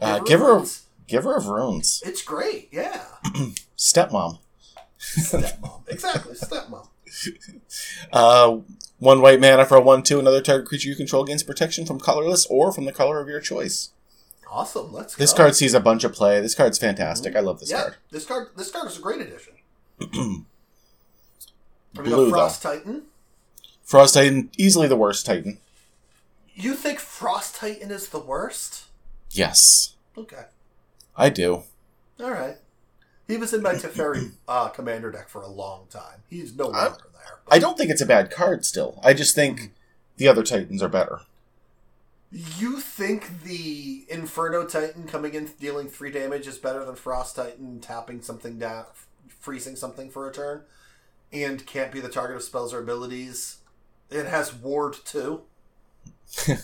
Uh, 0.00 0.20
Giver 0.20 0.24
Giver, 0.24 0.44
of 0.44 0.50
of, 0.50 0.56
Runes. 0.56 0.86
Giver 1.06 1.36
of 1.36 1.46
Runes. 1.46 2.02
It's 2.06 2.22
great. 2.22 2.68
Yeah. 2.72 3.04
Stepmom. 3.76 4.38
Stepmom. 4.98 5.82
exactly. 5.88 6.34
Stepmom. 6.34 6.88
Uh, 8.12 8.58
one 8.98 9.20
white 9.20 9.40
mana 9.40 9.64
for 9.64 9.76
a 9.76 9.80
1 9.80 10.02
2. 10.02 10.18
Another 10.20 10.40
target 10.40 10.68
creature 10.68 10.88
you 10.88 10.94
control 10.94 11.24
gains 11.24 11.42
protection 11.42 11.84
from 11.84 11.98
colorless 11.98 12.46
or 12.46 12.72
from 12.72 12.84
the 12.84 12.92
color 12.92 13.20
of 13.20 13.28
your 13.28 13.40
choice. 13.40 13.90
Awesome. 14.50 14.92
Let's 14.92 15.14
go. 15.14 15.22
This 15.22 15.32
card 15.32 15.54
sees 15.56 15.74
a 15.74 15.80
bunch 15.80 16.04
of 16.04 16.12
play. 16.12 16.40
This 16.40 16.54
card's 16.54 16.78
fantastic. 16.78 17.36
I 17.36 17.40
love 17.40 17.60
this 17.60 17.70
yeah, 17.70 17.80
card. 17.82 17.96
this 18.10 18.24
card. 18.26 18.48
This 18.56 18.70
card 18.70 18.88
is 18.88 18.98
a 18.98 19.00
great 19.00 19.20
addition. 19.20 19.54
we 21.96 22.02
Blue, 22.04 22.30
Frost 22.30 22.62
Titan. 22.62 23.02
Frost 23.82 24.14
Titan, 24.14 24.50
easily 24.56 24.88
the 24.88 24.96
worst 24.96 25.26
Titan. 25.26 25.58
You 26.54 26.74
think 26.74 26.98
Frost 26.98 27.56
Titan 27.56 27.90
is 27.90 28.08
the 28.08 28.18
worst? 28.18 28.84
Yes, 29.30 29.94
Okay. 30.16 30.44
I 31.16 31.28
do. 31.30 31.62
All 32.20 32.30
right. 32.30 32.56
He 33.26 33.36
was 33.36 33.52
in 33.52 33.62
my 33.62 33.74
Teferi 33.74 34.32
uh, 34.48 34.68
commander 34.68 35.10
deck 35.12 35.28
for 35.28 35.42
a 35.42 35.48
long 35.48 35.86
time. 35.90 36.22
He's 36.28 36.56
no 36.56 36.70
I- 36.72 36.84
longer 36.88 37.06
there. 37.12 37.38
but 37.44 37.54
I 37.54 37.58
don't 37.58 37.76
think 37.76 37.90
it's 37.90 38.00
a 38.00 38.06
bad 38.06 38.30
card 38.30 38.64
still. 38.64 39.00
I 39.04 39.12
just 39.14 39.34
think 39.34 39.72
the 40.16 40.26
other 40.28 40.42
Titans 40.42 40.82
are 40.82 40.88
better. 40.88 41.20
You 42.30 42.80
think 42.80 43.42
the 43.42 44.04
Inferno 44.08 44.66
Titan 44.66 45.04
coming 45.04 45.34
in 45.34 45.46
dealing 45.58 45.88
three 45.88 46.10
damage 46.10 46.46
is 46.46 46.58
better 46.58 46.84
than 46.84 46.94
Frost 46.94 47.36
Titan 47.36 47.80
tapping 47.80 48.20
something 48.20 48.58
down, 48.58 48.84
freezing 49.28 49.76
something 49.76 50.10
for 50.10 50.28
a 50.28 50.32
turn, 50.32 50.62
and 51.32 51.64
can't 51.64 51.90
be 51.90 52.00
the 52.00 52.08
target 52.10 52.36
of 52.36 52.42
spells 52.42 52.74
or 52.74 52.80
abilities? 52.80 53.58
It 54.10 54.26
has 54.26 54.54
Ward 54.54 54.96
too. 55.04 55.42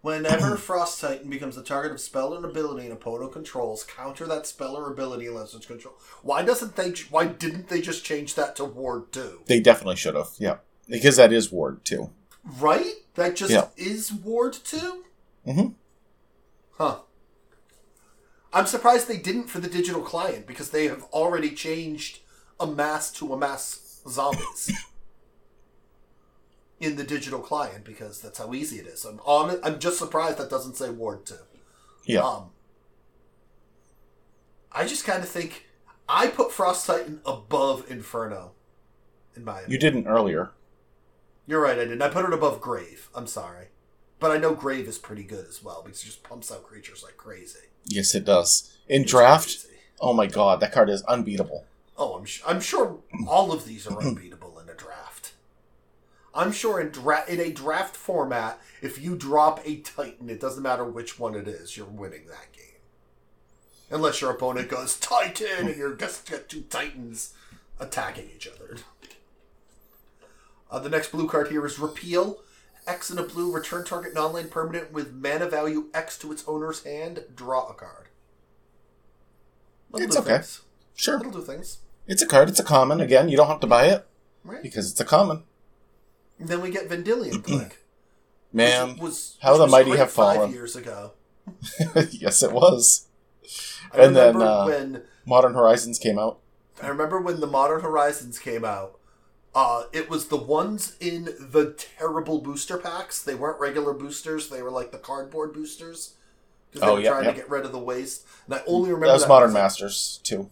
Whenever 0.00 0.56
Frost 0.56 1.00
Titan 1.00 1.30
becomes 1.30 1.54
the 1.54 1.62
target 1.62 1.92
of 1.92 2.00
spell 2.00 2.34
or 2.34 2.44
ability 2.44 2.86
an 2.86 2.92
opponent 2.92 3.32
controls, 3.32 3.84
counter 3.84 4.26
that 4.26 4.46
spell 4.46 4.76
or 4.76 4.92
ability 4.92 5.26
unless 5.26 5.54
it's 5.54 5.64
control. 5.64 5.94
Why 6.22 6.42
doesn't 6.42 6.74
they? 6.76 6.92
Why 7.08 7.26
didn't 7.26 7.68
they 7.68 7.80
just 7.80 8.04
change 8.04 8.34
that 8.34 8.56
to 8.56 8.64
Ward 8.64 9.12
two? 9.12 9.42
They 9.46 9.60
definitely 9.60 9.96
should 9.96 10.16
have. 10.16 10.30
Yeah. 10.38 10.56
Because 10.88 11.16
that 11.16 11.32
is 11.32 11.52
Ward 11.52 11.84
two. 11.84 12.10
Right? 12.44 12.94
That 13.14 13.36
just 13.36 13.52
Yeah. 13.52 13.68
is 13.76 14.12
Ward 14.12 14.52
2? 14.52 15.04
Mhm. 15.46 15.74
Huh. 16.72 17.00
I'm 18.52 18.66
surprised 18.66 19.08
they 19.08 19.16
didn't 19.18 19.48
for 19.48 19.58
the 19.60 19.68
digital 19.68 20.02
client 20.02 20.46
because 20.46 20.70
they 20.70 20.86
have 20.88 21.04
already 21.04 21.50
changed 21.54 22.20
amass 22.60 23.10
to 23.12 23.32
amass 23.32 24.00
zombies 24.08 24.70
in 26.80 26.96
the 26.96 27.04
digital 27.04 27.40
client 27.40 27.84
because 27.84 28.20
that's 28.20 28.38
how 28.38 28.52
easy 28.54 28.78
it 28.78 28.86
is. 28.86 29.04
I'm 29.04 29.20
on 29.20 29.58
I'm 29.62 29.78
just 29.78 29.98
surprised 29.98 30.38
that 30.38 30.50
doesn't 30.50 30.76
say 30.76 30.90
Ward 30.90 31.26
2. 31.26 31.34
Yeah. 32.04 32.20
Um, 32.24 32.50
I 34.72 34.86
just 34.86 35.04
kind 35.04 35.22
of 35.22 35.28
think 35.28 35.66
I 36.08 36.26
put 36.28 36.52
Frost 36.52 36.86
Titan 36.86 37.20
above 37.24 37.90
Inferno 37.90 38.52
in 39.36 39.44
my 39.44 39.60
opinion. 39.60 39.70
You 39.72 39.78
didn't 39.78 40.06
earlier. 40.06 40.50
You're 41.46 41.60
right, 41.60 41.78
I 41.78 41.84
didn't. 41.84 42.02
I 42.02 42.08
put 42.08 42.24
it 42.24 42.32
above 42.32 42.60
Grave. 42.60 43.08
I'm 43.14 43.26
sorry. 43.26 43.66
But 44.18 44.30
I 44.30 44.38
know 44.38 44.54
Grave 44.54 44.88
is 44.88 44.98
pretty 44.98 45.24
good 45.24 45.46
as 45.46 45.62
well 45.62 45.82
because 45.84 46.02
it 46.02 46.06
just 46.06 46.22
pumps 46.22 46.50
out 46.50 46.64
creatures 46.64 47.02
like 47.02 47.16
crazy. 47.16 47.58
Yes, 47.84 48.14
it 48.14 48.24
does. 48.24 48.76
In 48.88 49.02
It's 49.02 49.10
draft, 49.10 49.46
crazy. 49.48 49.78
oh 50.00 50.14
my 50.14 50.26
god, 50.26 50.60
that 50.60 50.72
card 50.72 50.88
is 50.88 51.02
unbeatable. 51.02 51.66
Oh, 51.98 52.14
I'm, 52.14 52.24
sh- 52.24 52.42
I'm 52.46 52.60
sure 52.60 52.98
all 53.28 53.52
of 53.52 53.66
these 53.66 53.86
are 53.86 54.00
unbeatable 54.02 54.58
in 54.60 54.68
a 54.68 54.74
draft. 54.74 55.32
I'm 56.34 56.50
sure 56.50 56.80
in, 56.80 56.88
dra- 56.88 57.24
in 57.28 57.38
a 57.40 57.52
draft 57.52 57.94
format, 57.94 58.58
if 58.82 59.00
you 59.02 59.14
drop 59.14 59.60
a 59.64 59.76
Titan, 59.76 60.30
it 60.30 60.40
doesn't 60.40 60.62
matter 60.62 60.84
which 60.84 61.18
one 61.18 61.34
it 61.36 61.46
is, 61.46 61.76
you're 61.76 61.86
winning 61.86 62.26
that 62.28 62.52
game. 62.52 62.62
Unless 63.90 64.20
your 64.20 64.30
opponent 64.32 64.68
goes 64.68 64.98
Titan 64.98 65.68
and 65.68 65.76
you're 65.76 65.94
just 65.94 66.28
got 66.28 66.48
two 66.48 66.62
Titans 66.62 67.34
attacking 67.78 68.30
each 68.34 68.48
other. 68.48 68.76
Uh, 70.74 70.80
the 70.80 70.88
next 70.88 71.12
blue 71.12 71.28
card 71.28 71.48
here 71.48 71.64
is 71.64 71.78
Repeal. 71.78 72.38
X 72.84 73.08
in 73.08 73.16
a 73.16 73.22
blue, 73.22 73.52
return 73.52 73.84
target 73.84 74.12
non-land 74.12 74.50
permanent 74.50 74.92
with 74.92 75.14
mana 75.14 75.48
value 75.48 75.84
X 75.94 76.18
to 76.18 76.32
its 76.32 76.42
owner's 76.48 76.82
hand, 76.82 77.20
draw 77.34 77.68
a 77.68 77.74
card. 77.74 78.08
That'll 79.92 80.04
It's 80.08 80.16
okay. 80.16 80.32
things. 80.32 80.62
Sure. 80.96 81.16
That'll 81.18 81.30
do 81.32 81.42
things. 81.42 81.78
It's 82.08 82.22
a 82.22 82.26
card, 82.26 82.48
it's 82.48 82.58
a 82.58 82.64
common. 82.64 83.00
Again, 83.00 83.28
you 83.28 83.36
don't 83.36 83.46
have 83.46 83.60
to 83.60 83.68
buy 83.68 83.86
it 83.86 84.04
Right. 84.42 84.62
because 84.64 84.90
it's 84.90 85.00
a 85.00 85.04
common. 85.04 85.44
Then 86.40 86.60
we 86.60 86.70
get 86.70 86.88
Vendilion 86.90 87.40
Clique. 87.44 87.78
Man, 88.52 88.96
was, 88.96 89.38
how 89.42 89.56
the 89.56 89.68
mighty 89.68 89.92
have 89.96 90.10
five 90.10 90.36
fallen. 90.36 90.52
years 90.52 90.74
ago. 90.74 91.12
yes, 92.10 92.42
it 92.42 92.50
was. 92.50 93.06
I 93.92 93.98
And 94.02 94.16
then, 94.16 94.42
uh, 94.42 94.64
when 94.64 95.02
Modern 95.24 95.54
Horizons 95.54 96.00
came 96.00 96.18
out. 96.18 96.40
I 96.82 96.88
remember 96.88 97.20
when 97.20 97.38
the 97.38 97.46
Modern 97.46 97.80
Horizons 97.80 98.40
came 98.40 98.64
out. 98.64 98.98
Uh, 99.54 99.84
it 99.92 100.10
was 100.10 100.28
the 100.28 100.36
ones 100.36 100.96
in 101.00 101.26
the 101.38 101.74
terrible 101.98 102.40
booster 102.40 102.76
packs. 102.76 103.22
They 103.22 103.34
weren't 103.36 103.60
regular 103.60 103.92
boosters; 103.94 104.48
they 104.48 104.62
were 104.62 104.70
like 104.70 104.90
the 104.92 104.98
cardboard 104.98 105.52
boosters 105.52 106.14
because 106.70 106.84
they 106.84 106.90
Oh, 106.90 106.94
were 106.94 107.00
yeah, 107.00 107.10
trying 107.10 107.24
yeah. 107.24 107.30
to 107.30 107.36
get 107.36 107.50
rid 107.50 107.64
of 107.64 107.72
the 107.72 107.78
waste. 107.78 108.26
And 108.46 108.54
I 108.54 108.62
only 108.66 108.90
remember 108.90 109.06
That 109.08 109.12
was 109.14 109.22
that 109.22 109.28
Modern 109.28 109.52
Masters, 109.52 110.20
too. 110.24 110.50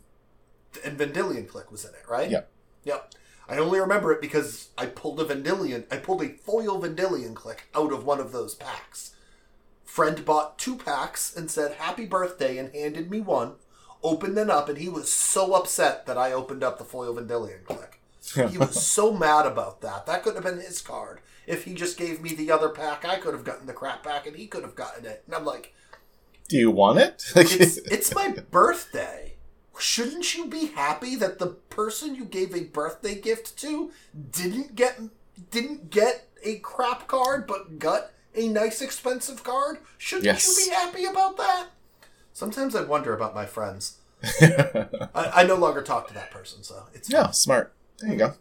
and 0.85 0.99
Vendilion 0.99 1.47
Clique 1.47 1.71
was 1.71 1.85
in 1.85 1.91
it, 1.95 2.09
right? 2.09 2.31
Yeah. 2.31 2.43
Yep. 2.85 3.15
I 3.49 3.59
only 3.59 3.81
remember 3.81 4.13
it 4.13 4.21
because 4.21 4.71
I 4.79 4.87
pulled 4.87 5.21
a 5.21 5.25
Vendilion, 5.25 5.85
I 5.91 5.97
pulled 5.99 6.23
a 6.23 6.29
foil 6.31 6.81
Vendilion 6.81 7.35
Clique 7.35 7.65
out 7.75 7.93
of 7.93 8.05
one 8.05 8.21
of 8.21 8.33
those 8.33 8.55
packs. 8.55 9.15
Friend 9.85 10.25
bought 10.25 10.59
two 10.59 10.77
packs 10.77 11.35
and 11.37 11.51
said 11.51 11.75
happy 11.75 12.07
birthday 12.07 12.59
and 12.59 12.75
handed 12.75 13.11
me 13.11 13.21
one. 13.21 13.57
Opened 14.03 14.37
them 14.37 14.51
up 14.51 14.69
and 14.69 14.79
he 14.79 14.89
was 14.89 15.13
so 15.13 15.55
upset 15.55 16.07
that 16.07 16.19
I 16.19 16.33
opened 16.33 16.65
up 16.65 16.79
the 16.79 16.85
foil 16.85 17.15
Vendilion 17.15 17.65
Clique. 17.67 18.01
He 18.51 18.57
was 18.59 18.85
so 18.87 19.13
mad 19.13 19.47
about 19.47 19.81
that. 19.81 20.07
That 20.07 20.23
could 20.23 20.35
have 20.35 20.45
been 20.45 20.61
his 20.61 20.81
card. 20.81 21.21
if 21.47 21.65
he 21.65 21.75
just 21.75 21.99
gave 21.99 22.23
me 22.23 22.35
the 22.35 22.51
other 22.53 22.69
pack, 22.69 23.05
I 23.05 23.17
could 23.17 23.35
have 23.35 23.45
gotten 23.45 23.67
the 23.67 23.73
crap 23.73 24.05
pack 24.05 24.27
and 24.27 24.37
he 24.37 24.47
could 24.47 24.63
have 24.63 24.77
gotten 24.77 25.05
it. 25.05 25.23
And 25.27 25.35
I'm 25.35 25.45
like, 25.45 25.75
Do 26.49 26.57
you 26.57 26.71
want 26.71 26.99
it? 27.01 27.25
it's, 27.37 27.77
it's 27.91 28.15
my 28.15 28.29
birthday. 28.29 29.35
Shouldn't 29.79 30.37
you 30.37 30.47
be 30.47 30.67
happy 30.67 31.17
that 31.17 31.39
the 31.41 31.49
person 31.49 32.15
you 32.15 32.25
gave 32.25 32.55
a 32.55 32.63
birthday 32.65 33.15
gift 33.21 33.59
to 33.59 33.91
didn't 34.31 34.77
get 34.77 35.01
didn't 35.51 35.91
get 35.91 36.29
a 36.45 36.57
crap 36.59 37.09
card 37.09 37.47
but 37.47 37.79
got 37.81 38.11
a 38.35 38.49
nice 38.49 38.81
expensive 38.81 39.43
card? 39.43 39.79
Shouldn't 39.99 40.27
Yes. 40.27 40.47
you 40.47 40.67
be 40.67 40.71
happy 40.75 41.05
about 41.07 41.37
that? 41.39 41.69
Sometimes 42.33 42.77
I 42.77 42.83
wonder 42.83 43.13
about 43.15 43.35
my 43.35 43.47
friends. 43.47 43.99
I, 44.41 44.89
I 45.15 45.43
no 45.45 45.57
longer 45.57 45.83
talk 45.83 46.07
to 46.09 46.15
that 46.15 46.31
person, 46.31 46.63
so 46.63 46.85
it's 46.95 47.11
yeah, 47.11 47.31
smart. 47.31 47.75
There 48.03 48.13
you 48.13 48.19
go. 48.19 48.35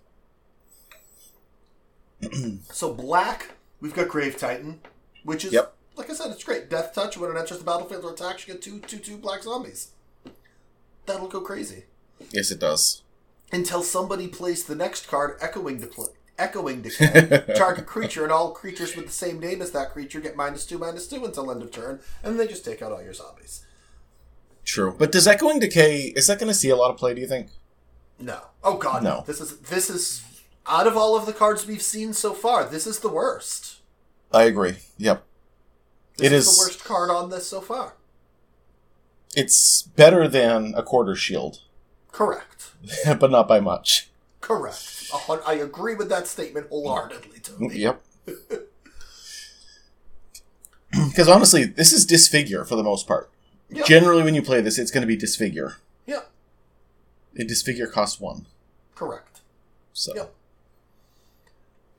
So 2.72 2.94
black, 2.94 3.52
we've 3.80 3.94
got 3.94 4.08
Grave 4.08 4.38
Titan, 4.38 4.80
which 5.24 5.44
is 5.46 5.54
Yep. 5.54 5.74
like 5.96 6.10
I 6.10 6.14
said, 6.14 6.32
it's 6.32 6.44
great. 6.44 6.70
Death 6.70 6.94
touch 6.94 7.18
when 7.18 7.32
it 7.32 7.38
enters 7.40 7.58
the 7.60 7.64
battlefield 7.64 8.06
or 8.06 8.12
attacks, 8.14 8.48
you 8.48 8.54
get 8.54 8.62
two 8.62 8.80
two 8.80 8.98
two 8.98 9.18
black 9.18 9.44
zombies. 9.44 9.92
That'll 11.06 11.28
go 11.28 11.42
crazy 11.42 11.86
Yes, 12.32 12.52
it 12.52 12.60
does. 12.60 13.02
until 13.52 13.82
somebody 13.82 14.28
plays 14.28 14.64
the 14.66 14.76
next 14.76 15.08
card, 15.08 15.38
echoing 15.42 15.80
decay. 15.80 16.04
Echoing 16.38 16.82
decay. 16.84 17.44
Target 17.56 17.86
creature 17.88 18.24
and 18.24 18.32
all 18.32 18.52
creatures 18.52 18.96
with 18.96 19.08
the 19.08 19.12
same 19.12 19.40
name 19.40 19.62
as 19.62 19.72
that 19.72 19.92
creature 19.92 20.20
get 20.20 20.36
minus 20.36 20.66
two 20.66 20.78
minus 20.78 21.08
two 21.08 21.26
until 21.26 21.52
end 21.52 21.62
of 21.64 21.72
turn, 21.72 22.00
and 22.24 22.32
then 22.34 22.38
they 22.38 22.48
just 22.52 22.64
take 22.66 22.82
out 22.82 22.92
all 22.92 23.02
your 23.04 23.14
zombies. 23.14 23.66
True. 24.64 24.96
But 24.98 25.12
does 25.12 25.28
Echoing 25.28 25.60
Decay, 25.60 26.14
is 26.16 26.28
that 26.28 26.38
going 26.40 26.48
to 26.52 26.58
see 26.58 26.70
a 26.70 26.76
lot 26.76 26.92
of 26.92 26.98
play, 26.98 27.16
do 27.16 27.22
you 27.22 27.28
think? 27.28 27.50
No. 28.22 28.40
Oh 28.64 28.78
god, 28.78 29.04
no. 29.04 29.24
This 29.26 29.42
is 29.42 29.58
this 29.60 29.90
is 29.90 30.24
out 30.68 30.88
of 30.88 30.96
all 30.96 31.16
of 31.16 31.26
the 31.26 31.34
cards 31.34 31.66
we've 31.66 31.82
seen 31.82 32.14
so 32.14 32.34
far, 32.34 32.66
this 32.66 32.86
is 32.86 33.00
the 33.00 33.10
worst. 33.10 33.78
I 34.32 34.44
agree. 34.44 34.76
Yep. 34.98 35.24
This 36.18 36.28
It 36.28 36.34
is, 36.34 36.48
is- 36.48 36.58
the 36.58 36.64
worst 36.64 36.84
card 36.84 37.10
on 37.10 37.30
this 37.30 37.48
so 37.48 37.62
far. 37.62 37.96
It's 39.36 39.84
better 39.84 40.28
than 40.28 40.74
Accorder's 40.74 41.20
Shield, 41.20 41.60
Correct. 42.12 42.72
but 43.20 43.32
not 43.32 43.48
by 43.48 43.60
much. 43.62 44.10
Correct. 44.42 45.10
I 45.48 45.54
agree 45.54 45.96
with 45.96 46.10
that 46.10 46.28
statement 46.28 46.68
wholeheartedly, 46.70 47.40
Tony. 47.44 47.78
Yep. 47.78 48.02
Because 50.92 51.30
honestly, 51.30 51.64
this 51.64 51.94
is 51.94 52.06
disfigure 52.06 52.66
for 52.66 52.76
the 52.76 52.84
most 52.84 53.08
part. 53.08 53.30
Yep. 53.70 53.86
Generally, 53.86 54.24
when 54.24 54.36
you 54.36 54.42
play 54.42 54.60
this, 54.60 54.78
it's 54.78 54.92
going 54.92 55.02
to 55.02 55.08
be 55.08 55.16
disfigure. 55.16 55.76
Yeah, 57.34 57.44
A 57.44 57.48
disfigure 57.48 57.88
costs 57.88 58.20
one. 58.20 58.46
correct. 58.96 59.42
So 59.94 60.14
Yep. 60.16 60.34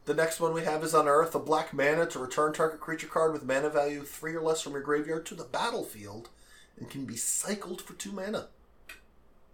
The 0.05 0.15
next 0.15 0.41
one 0.41 0.53
we 0.53 0.65
have 0.65 0.83
is 0.83 0.95
Unearth, 0.95 1.35
a 1.35 1.39
black 1.39 1.73
mana 1.73 2.07
to 2.07 2.19
return 2.19 2.53
target 2.53 2.81
creature 2.81 3.07
card 3.07 3.33
with 3.33 3.45
mana 3.45 3.69
value 3.71 4.03
three 4.03 4.35
or 4.35 4.43
less 4.43 4.61
from 4.61 4.73
your 4.73 4.83
graveyard 4.83 5.25
to 5.27 5.35
the 5.37 5.45
battlefield 5.45 6.29
and 6.79 6.91
can 6.91 7.05
be 7.05 7.17
cycled 7.17 7.81
for 7.83 7.93
two 7.95 8.11
mana. 8.11 8.49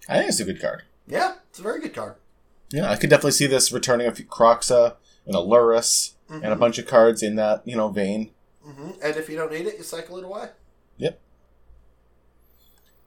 I 0.09 0.19
think 0.19 0.31
it's 0.31 0.41
a 0.41 0.45
good 0.45 0.61
card. 0.61 0.85
Yeah, 1.07 1.35
it's 1.51 1.59
a 1.59 1.63
very 1.63 1.81
good 1.81 1.95
card. 1.95 2.15
Yeah, 2.71 2.91
I 2.91 2.97
could 2.97 3.11
definitely 3.11 3.33
see 3.33 3.47
this 3.47 3.73
returning 3.73 4.07
a 4.07 4.15
few 4.15 4.25
Kroxa 4.25 4.97
and 5.27 5.35
a 5.35 5.39
Lurrus 5.39 6.13
and 6.31 6.45
a 6.47 6.57
bunch 6.57 6.79
of 6.79 6.87
cards 6.87 7.23
in 7.23 7.37
that 7.37 7.63
you 7.67 7.77
know 7.77 7.89
vein. 7.89 8.31
hmm 8.63 8.91
And 9.03 9.17
if 9.17 9.29
you 9.29 9.37
don't 9.37 9.53
need 9.53 9.67
it, 9.67 9.77
you 9.79 9.83
cycle 9.85 10.17
it 10.19 10.25
away. 10.25 10.51
Yep. 10.97 11.21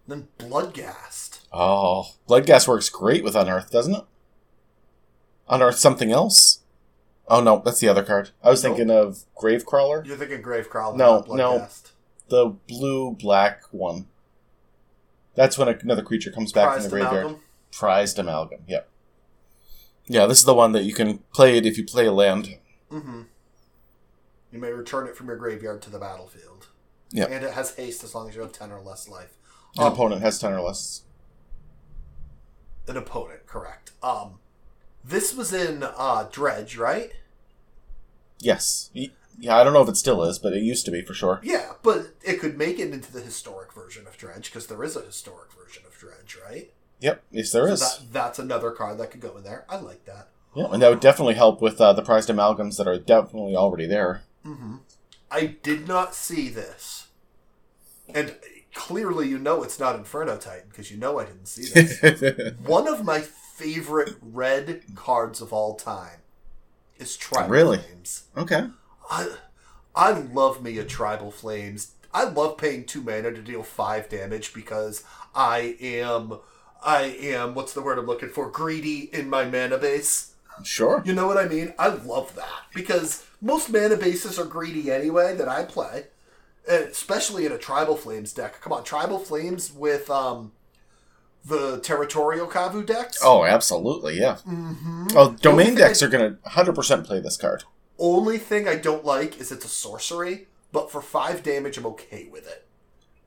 Then 0.08 0.28
Bloodghast. 0.38 1.31
Oh, 1.52 2.06
Bloodghast 2.30 2.68
works 2.68 2.90
great 2.90 3.24
with 3.24 3.36
Unearth, 3.36 3.72
doesn't 3.72 3.96
it? 3.96 4.04
Unearth 5.50 5.78
something 5.78 6.12
else? 6.12 6.60
Oh 7.28 7.42
no, 7.42 7.62
that's 7.64 7.80
the 7.80 7.88
other 7.88 8.04
card. 8.04 8.30
I 8.44 8.50
was 8.50 8.62
thinking 8.62 8.90
of 8.90 9.24
Gravecrawler, 9.42 10.06
You're 10.06 10.18
thinking 10.18 10.42
Gravecrawler, 10.42 10.96
No, 10.98 11.24
no. 11.28 11.68
The 12.30 12.56
blue 12.68 13.12
black 13.12 13.64
one. 13.72 14.08
That's 15.36 15.58
when 15.58 15.68
another 15.68 16.02
creature 16.04 16.32
comes 16.32 16.52
back 16.52 16.70
Prized 16.70 16.90
from 16.90 17.00
the 17.00 17.04
graveyard. 17.06 17.26
Amalgam. 17.26 17.42
Prized 17.72 18.20
amalgam. 18.20 18.62
Yep. 18.68 18.90
Yeah, 20.08 20.26
this 20.26 20.40
is 20.40 20.46
the 20.46 20.54
one 20.54 20.72
that 20.74 20.84
you 20.84 20.94
can 20.94 21.20
play 21.34 21.58
it 21.58 21.66
if 21.66 21.78
you 21.78 21.86
play 21.86 22.06
a 22.06 22.12
land. 22.12 22.58
Mm-hmm. 22.92 23.22
You 24.52 24.60
may 24.60 24.72
return 24.72 25.08
it 25.08 25.16
from 25.16 25.28
your 25.28 25.38
graveyard 25.38 25.82
to 25.84 25.90
the 25.90 26.00
battlefield. 26.00 26.68
Yeah. 27.12 27.26
And 27.26 27.46
it 27.46 27.54
has 27.54 27.76
haste 27.76 28.04
as 28.04 28.14
long 28.14 28.28
as 28.30 28.36
you 28.36 28.42
have 28.42 28.52
10 28.52 28.72
or 28.72 28.82
less 28.82 29.08
life. 29.08 29.38
An 29.78 29.84
Um, 29.86 29.94
opponent 29.94 30.22
has 30.22 30.38
ten 30.40 30.52
or 30.52 30.60
less. 30.62 31.04
An 32.92 32.98
opponent, 32.98 33.48
correct. 33.48 33.92
Um, 34.04 34.40
this 35.04 35.34
was 35.36 35.52
in 35.54 35.84
uh, 35.84 36.28
Dredge, 36.32 36.78
right? 36.78 37.12
Yes. 38.40 38.90
Yeah, 39.40 39.58
I 39.58 39.64
don't 39.64 39.74
know 39.74 39.82
if 39.82 39.90
it 39.90 39.98
still 39.98 40.24
is, 40.24 40.38
but 40.38 40.54
it 40.54 40.62
used 40.62 40.86
to 40.86 40.92
be 40.92 41.02
for 41.02 41.14
sure. 41.14 41.40
Yeah, 41.44 41.74
but 41.82 42.10
it 42.24 42.40
could 42.40 42.58
make 42.58 42.78
it 42.80 42.94
into 42.94 43.12
the 43.12 43.22
historic 43.22 43.74
version 43.74 44.06
of 44.06 44.18
Dredge 44.18 44.46
because 44.46 44.68
there 44.68 44.84
is 44.84 44.96
a 44.96 45.02
historic 45.02 45.52
version 45.54 45.84
of 45.88 45.98
Dredge, 45.98 46.38
right? 46.48 46.72
Yep, 47.00 47.24
yes, 47.32 47.52
there 47.52 47.68
So 47.68 47.74
is. 47.74 47.80
that, 47.80 48.14
that's 48.14 48.40
another 48.40 48.72
card 48.72 49.00
that 49.00 49.10
could 49.10 49.22
go 49.22 49.36
in 49.38 49.44
there. 49.44 49.66
I 49.68 49.78
like 49.78 50.06
that. 50.06 50.30
Yeah, 50.56 50.68
and 50.72 50.82
that 50.82 50.90
would 50.90 51.00
definitely 51.00 51.36
help 51.36 51.62
with 51.62 51.80
uh, 51.80 51.94
the 51.94 52.04
prized 52.04 52.30
amalgams 52.30 52.78
that 52.78 52.88
are 52.88 53.00
definitely 53.00 53.56
already 53.56 53.88
there. 53.88 54.24
Mm-hmm. 54.46 54.76
I 55.32 55.46
did 55.64 55.88
not 55.88 56.14
see 56.14 56.50
this, 56.50 57.08
and 58.14 58.36
clearly 58.74 59.28
you 59.28 59.38
know 59.38 59.64
it's 59.64 59.80
not 59.80 59.96
Inferno 59.96 60.38
Titan 60.38 60.70
because 60.70 60.92
you 60.92 60.98
know 60.98 61.20
I 61.20 61.26
didn't 61.26 61.48
see 61.48 61.66
this. 61.66 62.54
One 62.66 62.88
of 62.88 63.04
my 63.04 63.20
favorite 63.22 64.16
red 64.22 64.84
cards 64.96 65.42
of 65.42 65.54
all 65.54 65.76
time 65.76 66.20
is 66.98 67.16
Tribal 67.18 67.50
Really? 67.50 67.78
Flames. 67.78 68.24
okay. 68.38 68.68
I, 69.10 69.36
I 69.96 70.12
love 70.12 70.64
me 70.64 70.78
a 70.78 70.86
Tribal 70.86 71.32
Flames. 71.32 71.92
I 72.14 72.24
love 72.26 72.58
paying 72.58 72.86
two 72.86 73.02
mana 73.02 73.32
to 73.32 73.42
deal 73.42 73.64
five 73.64 74.10
damage 74.10 74.54
because 74.54 75.04
I 75.36 75.76
am, 75.82 76.40
I 76.84 77.04
am, 77.04 77.56
what's 77.56 77.74
the 77.74 77.82
word 77.82 77.98
I'm 78.00 78.06
looking 78.06 78.30
for? 78.30 78.50
Greedy 78.50 79.10
in 79.14 79.30
my 79.30 79.46
mana 79.46 79.78
base. 79.78 80.34
Sure. 80.64 81.02
You 81.06 81.14
know 81.14 81.28
what 81.28 81.38
I 81.38 81.48
mean? 81.48 81.74
I 81.80 81.88
love 81.90 82.36
that 82.36 82.64
because 82.74 83.26
most 83.42 83.70
mana 83.72 83.96
bases 83.96 84.38
are 84.38 84.46
greedy 84.46 84.92
anyway 84.92 85.36
that 85.36 85.48
I 85.48 85.64
play, 85.64 86.06
especially 86.68 87.46
in 87.46 87.52
a 87.52 87.58
Tribal 87.58 87.96
Flames 87.96 88.34
deck. 88.34 88.62
Come 88.62 88.74
on, 88.74 88.84
Tribal 88.84 89.20
Flames 89.20 89.72
with 89.74 90.10
um 90.10 90.52
the 91.44 91.80
Territorial 91.80 92.48
Kavu 92.48 92.86
decks. 92.86 93.20
Oh, 93.24 93.44
absolutely, 93.46 94.20
yeah. 94.20 94.36
hmm 94.38 95.08
Oh, 95.16 95.32
domain 95.42 95.74
decks 95.76 96.04
I- 96.04 96.06
are 96.06 96.10
going 96.10 96.34
to 96.36 96.40
100% 96.50 97.04
play 97.06 97.20
this 97.20 97.36
card. 97.38 97.64
Only 97.98 98.38
thing 98.38 98.68
I 98.68 98.76
don't 98.76 99.04
like 99.06 99.40
is 99.40 99.52
it's 99.52 99.66
a 99.66 99.70
sorcery, 99.70 100.48
but 100.72 100.92
for 100.92 101.02
five 101.02 101.42
damage, 101.44 101.78
I'm 101.80 101.86
okay 101.88 102.28
with 102.32 102.48
it. 102.48 102.68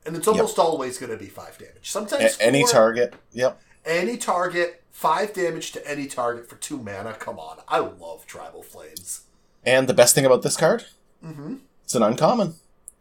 And 0.07 0.17
it's 0.17 0.29
almost 0.29 0.59
always 0.59 0.99
going 0.99 1.11
to 1.11 1.19
be 1.19 1.27
five 1.29 1.59
damage. 1.59 1.91
Sometimes 1.91 2.37
A- 2.39 2.43
any 2.43 2.61
four, 2.63 2.71
target. 2.71 3.15
Yep. 3.33 3.61
any 3.85 4.17
target, 4.17 4.83
five 4.93 5.33
damage 5.33 5.73
to 5.73 5.89
any 5.89 6.07
target 6.07 6.49
for 6.49 6.55
two 6.57 6.79
mana. 6.79 7.15
Come 7.15 7.39
on, 7.41 7.59
I 7.67 7.79
love 7.79 8.27
Tribal 8.27 8.63
Flames. 8.63 9.23
And 9.67 9.89
the 9.89 9.95
best 9.95 10.15
thing 10.15 10.25
about 10.27 10.43
this 10.43 10.57
card, 10.57 10.85
Mm-hmm. 11.25 11.57
it's 11.83 11.95
an 11.97 12.03
uncommon. 12.05 12.55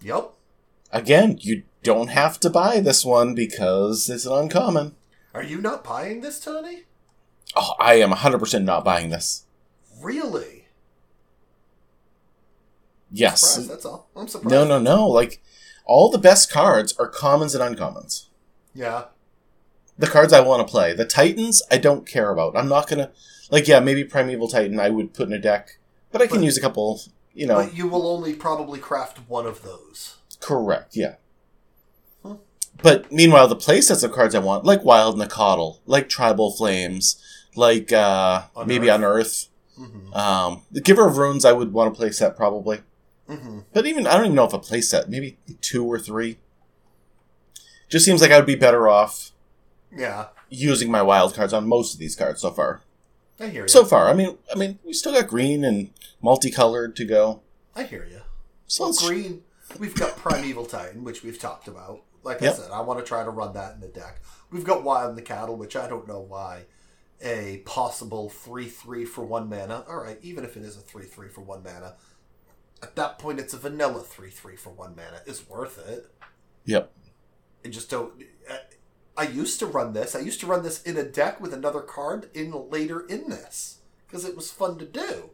Yep. 0.03 0.31
Again, 0.91 1.37
you 1.41 1.63
don't 1.81 2.09
have 2.09 2.39
to 2.41 2.49
buy 2.49 2.79
this 2.79 3.03
one 3.03 3.33
because 3.33 4.09
it's 4.09 4.25
an 4.25 4.33
uncommon. 4.33 4.95
Are 5.33 5.43
you 5.43 5.59
not 5.61 5.83
buying 5.83 6.21
this, 6.21 6.39
Tony? 6.39 6.83
Oh, 7.55 7.73
I 7.79 7.95
am 7.95 8.11
100% 8.11 8.63
not 8.63 8.83
buying 8.85 9.09
this. 9.09 9.45
Really? 10.01 10.65
Yes. 13.11 13.41
Surprised, 13.41 13.71
that's 13.71 13.85
all. 13.85 14.09
I'm 14.15 14.27
surprised. 14.27 14.51
No, 14.51 14.65
no, 14.65 14.79
no. 14.79 15.07
Like, 15.07 15.41
all 15.85 16.09
the 16.09 16.17
best 16.17 16.51
cards 16.51 16.95
are 16.97 17.07
commons 17.07 17.55
and 17.55 17.77
uncommons. 17.77 18.25
Yeah. 18.73 19.05
The 19.97 20.07
cards 20.07 20.33
I 20.33 20.39
want 20.41 20.65
to 20.65 20.71
play. 20.71 20.93
The 20.93 21.05
Titans, 21.05 21.61
I 21.69 21.77
don't 21.77 22.07
care 22.07 22.31
about. 22.31 22.57
I'm 22.57 22.69
not 22.69 22.87
going 22.87 22.99
to. 22.99 23.11
Like, 23.51 23.67
yeah, 23.67 23.79
maybe 23.79 24.03
Primeval 24.03 24.47
Titan 24.47 24.79
I 24.79 24.89
would 24.89 25.13
put 25.13 25.27
in 25.27 25.33
a 25.33 25.39
deck, 25.39 25.77
but 26.11 26.21
I 26.21 26.27
can 26.27 26.37
But- 26.37 26.45
use 26.45 26.57
a 26.57 26.61
couple, 26.61 27.01
you 27.33 27.45
know. 27.47 27.55
But 27.55 27.75
you 27.75 27.87
will 27.87 28.07
only 28.07 28.33
probably 28.33 28.79
craft 28.79 29.19
one 29.27 29.45
of 29.45 29.63
those. 29.63 30.17
Correct, 30.39 30.95
yeah. 30.95 31.15
Hmm. 32.23 32.33
But 32.81 33.11
meanwhile, 33.11 33.47
the 33.47 33.55
playsets 33.55 34.03
of 34.03 34.11
cards 34.11 34.35
I 34.35 34.39
want, 34.39 34.65
like 34.65 34.83
Wild 34.83 35.17
Nacatl, 35.17 35.79
like 35.85 36.09
Tribal 36.09 36.51
Flames, 36.51 37.21
like 37.55 37.91
uh, 37.93 38.43
Unearth. 38.55 38.67
maybe 38.67 38.87
Unearth, 38.89 39.47
Mm-hmm. 39.79 40.13
um, 40.13 40.61
the 40.71 40.81
Giver 40.81 41.07
of 41.07 41.17
Runes, 41.17 41.45
I 41.45 41.51
would 41.51 41.73
want 41.73 41.95
to 41.95 41.99
playset 41.99 42.35
probably. 42.35 42.81
Mm-hmm. 43.27 43.61
But 43.73 43.87
even 43.87 44.05
I 44.05 44.13
don't 44.15 44.25
even 44.25 44.35
know 44.35 44.43
if 44.45 44.53
a 44.53 44.59
playset, 44.59 45.07
maybe 45.07 45.39
two 45.61 45.83
or 45.83 45.97
three. 45.97 46.37
Just 47.89 48.05
seems 48.05 48.21
like 48.21 48.29
I 48.31 48.37
would 48.37 48.45
be 48.45 48.53
better 48.55 48.87
off 48.87 49.31
Yeah. 49.95 50.27
using 50.49 50.91
my 50.91 51.01
wild 51.01 51.33
cards 51.33 51.53
on 51.53 51.67
most 51.67 51.93
of 51.93 51.99
these 51.99 52.15
cards 52.15 52.41
so 52.41 52.51
far. 52.51 52.81
I 53.39 53.47
hear 53.47 53.63
you. 53.63 53.67
So 53.67 53.83
far, 53.85 54.07
I 54.09 54.13
mean, 54.13 54.37
I 54.53 54.57
mean, 54.57 54.79
we 54.83 54.93
still 54.93 55.13
got 55.13 55.27
green 55.27 55.63
and 55.63 55.89
multicolored 56.21 56.95
to 56.97 57.05
go. 57.05 57.41
I 57.75 57.83
hear 57.83 58.05
you. 58.09 58.21
So 58.67 58.85
Well, 58.85 58.93
green, 59.07 59.43
we've 59.79 59.95
got 59.95 60.15
Primeval 60.17 60.65
Titan, 60.65 61.03
which 61.03 61.23
we've 61.23 61.39
talked 61.39 61.67
about. 61.67 62.03
Like 62.23 62.41
Yep. 62.41 62.53
I 62.53 62.55
said, 62.57 62.71
I 62.71 62.81
want 62.81 62.99
to 62.99 63.05
try 63.05 63.23
to 63.23 63.29
run 63.29 63.53
that 63.53 63.75
in 63.75 63.81
the 63.81 63.87
deck. 63.87 64.21
We've 64.49 64.63
got 64.63 64.83
Wild 64.83 65.17
Nacatl, 65.17 65.57
which 65.57 65.75
I 65.75 65.87
don't 65.89 66.07
know 66.07 66.19
why 66.19 66.65
a 67.21 67.57
possible 67.65 68.29
3 68.29 68.67
3 68.67 69.05
for 69.05 69.23
1 69.25 69.49
mana. 69.49 69.83
Alright, 69.89 70.19
even 70.21 70.43
if 70.43 70.55
it 70.57 70.63
is 70.63 70.77
a 70.77 70.81
3 70.81 71.05
3 71.05 71.29
for 71.29 71.41
1 71.41 71.63
mana, 71.63 71.95
at 72.81 72.95
that 72.95 73.17
point 73.17 73.39
it's 73.39 73.53
a 73.53 73.57
vanilla 73.57 74.01
3 74.01 74.29
3 74.29 74.55
for 74.55 74.69
1 74.71 74.95
mana. 74.95 75.21
It's 75.25 75.47
worth 75.49 75.77
it. 75.87 76.11
Yep. 76.65 76.91
And 77.63 77.73
just 77.73 77.89
don't. 77.89 78.13
Uh, 78.49 78.55
I 79.15 79.23
used 79.23 79.59
to 79.59 79.65
run 79.65 79.93
this. 79.93 80.15
I 80.15 80.19
used 80.19 80.39
to 80.39 80.47
run 80.47 80.63
this 80.63 80.81
in 80.83 80.97
a 80.97 81.03
deck 81.03 81.39
with 81.39 81.53
another 81.53 81.81
card 81.81 82.29
in 82.33 82.51
later 82.69 83.01
in 83.01 83.29
this 83.29 83.77
because 84.07 84.25
it 84.25 84.35
was 84.35 84.51
fun 84.51 84.77
to 84.79 84.85
do. 84.85 85.29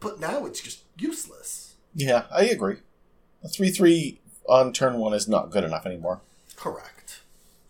But 0.00 0.18
now 0.18 0.46
it's 0.46 0.60
just 0.60 0.82
useless. 0.98 1.74
Yeah, 1.94 2.24
I 2.30 2.44
agree. 2.44 2.78
A 3.44 3.48
3 3.48 3.70
3 3.70 4.18
on 4.48 4.72
turn 4.72 4.98
one 4.98 5.14
is 5.14 5.28
not 5.28 5.50
good 5.50 5.64
enough 5.64 5.86
anymore. 5.86 6.20
Correct. 6.56 7.20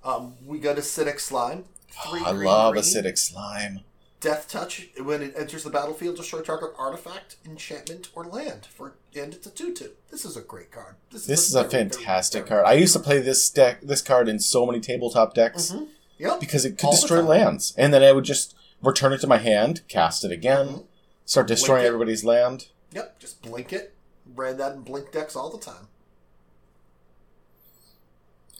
Um, 0.05 0.35
we 0.47 0.59
got 0.59 0.77
acidic 0.77 1.21
slime. 1.21 1.65
Oh, 2.07 2.23
I 2.25 2.33
love 2.33 2.75
acidic 2.75 3.19
slime. 3.19 3.81
Death 4.23 4.49
touch. 4.49 4.89
When 5.03 5.21
it 5.21 5.35
enters 5.37 5.65
the 5.65 5.71
battlefield, 5.71 6.17
destroy 6.17 6.41
target 6.43 6.71
artifact, 6.79 7.37
enchantment, 7.45 8.09
or 8.15 8.25
land. 8.25 8.67
For 8.67 8.95
and 9.17 9.35
it's 9.35 9.47
a 9.47 9.51
two-two. 9.51 9.91
This 10.11 10.25
is 10.25 10.37
a 10.37 10.41
great 10.41 10.71
card. 10.71 10.95
This, 11.11 11.27
this 11.27 11.49
is, 11.49 11.57
a, 11.57 11.65
very, 11.65 11.85
fantastic 11.91 12.47
very, 12.47 12.49
very 12.49 12.63
card. 12.63 12.73
I 12.73 12.81
used 12.81 12.93
to 12.93 13.01
play 13.01 13.19
this 13.21 13.51
deck, 13.51 13.81
this 13.83 14.01
card 14.01 14.29
in 14.29 14.39
so 14.39 14.65
many 14.65 14.79
tabletop 14.81 15.35
decks. 15.35 15.73
Mm-hmm. 15.73 15.85
Yep. 16.19 16.39
Because 16.39 16.65
it 16.65 16.79
could 16.79 16.87
All 16.87 16.93
destroy 16.93 17.21
lands, 17.21 17.75
and 17.77 17.93
then 17.93 18.05
I 18.05 18.13
would 18.13 18.25
just 18.25 18.55
return 18.81 19.13
it 19.13 19.21
to 19.23 19.27
my 19.27 19.39
hand, 19.39 19.83
cast 19.89 20.25
it 20.25 20.31
again, 20.31 20.67
mm-hmm. 20.67 20.85
start 21.25 21.49
destroying 21.49 21.85
everybody's 21.85 22.25
land. 22.25 22.69
Yep. 22.93 23.19
Just 23.19 23.43
blink 23.43 23.73
it. 23.73 23.95
Ran 24.35 24.57
that 24.59 24.75
in 24.75 24.83
blink 24.83 25.11
decks 25.11 25.35
all 25.35 25.51
the 25.51 25.59
time. 25.59 25.89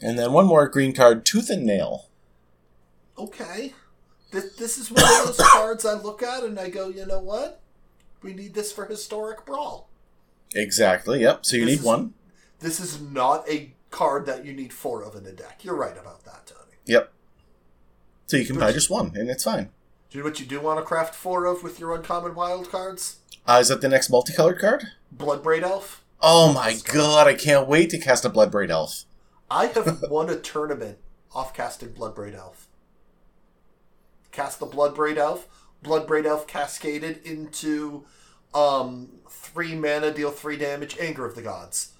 And 0.01 0.19
then 0.19 0.33
one 0.33 0.45
more 0.45 0.67
green 0.67 0.93
card, 0.93 1.25
Tooth 1.25 1.49
and 1.49 1.65
Nail. 1.65 2.09
Okay. 3.17 3.71
This, 4.33 4.55
this 4.55 4.77
is 4.79 4.91
one 4.91 5.03
of 5.03 5.27
those 5.27 5.37
cards 5.53 5.85
I 5.85 5.93
look 5.93 6.23
at 6.23 6.43
and 6.43 6.59
I 6.59 6.69
go, 6.69 6.89
you 6.89 7.05
know 7.05 7.19
what? 7.19 7.61
We 8.23 8.33
need 8.33 8.55
this 8.55 8.71
for 8.71 8.85
Historic 8.85 9.45
Brawl. 9.45 9.89
Exactly, 10.55 11.21
yep. 11.21 11.45
So 11.45 11.55
you 11.55 11.65
this 11.65 11.75
need 11.75 11.79
is, 11.81 11.85
one. 11.85 12.13
This 12.59 12.79
is 12.79 12.99
not 12.99 13.47
a 13.47 13.73
card 13.91 14.25
that 14.25 14.43
you 14.43 14.53
need 14.53 14.73
four 14.73 15.03
of 15.03 15.15
in 15.15 15.25
a 15.25 15.31
deck. 15.31 15.59
You're 15.63 15.75
right 15.75 15.97
about 15.97 16.25
that, 16.25 16.47
Tony. 16.47 16.77
Yep. 16.85 17.13
So 18.25 18.37
you 18.37 18.45
can 18.45 18.57
buy 18.57 18.71
just 18.71 18.89
one, 18.89 19.11
and 19.15 19.29
it's 19.29 19.43
fine. 19.43 19.69
Do 20.09 20.17
you 20.17 20.23
know 20.23 20.29
what 20.29 20.39
you 20.39 20.45
do 20.47 20.59
want 20.59 20.79
to 20.79 20.85
craft 20.85 21.13
four 21.13 21.45
of 21.45 21.61
with 21.61 21.79
your 21.79 21.93
uncommon 21.93 22.33
wild 22.33 22.71
cards? 22.71 23.17
Uh, 23.45 23.59
is 23.61 23.67
that 23.67 23.81
the 23.81 23.89
next 23.89 24.09
multicolored 24.09 24.59
card? 24.59 24.85
Bloodbraid 25.15 25.61
Elf. 25.61 26.03
Oh 26.21 26.53
my 26.53 26.77
god, 26.85 27.27
I 27.27 27.35
can't 27.35 27.67
wait 27.67 27.89
to 27.91 27.99
cast 27.99 28.25
a 28.25 28.29
Bloodbraid 28.29 28.69
Elf. 28.69 29.05
I 29.51 29.67
have 29.67 30.03
won 30.09 30.29
a 30.29 30.39
tournament 30.39 30.97
off 31.35 31.53
casting 31.53 31.89
Bloodbraid 31.89 32.35
Elf. 32.35 32.62
Cast 34.33 34.59
the 34.59 34.67
Bloodbraid 34.67 35.15
Elf. 35.15 35.47
Bloodbraid 35.83 36.25
Elf 36.25 36.47
cascaded 36.47 37.25
into 37.25 38.03
um, 38.53 39.09
three 39.29 39.75
mana, 39.75 40.11
deal 40.11 40.31
three 40.31 40.57
damage, 40.57 40.97
Anger 40.99 41.25
of 41.25 41.35
the 41.35 41.41
Gods. 41.41 41.93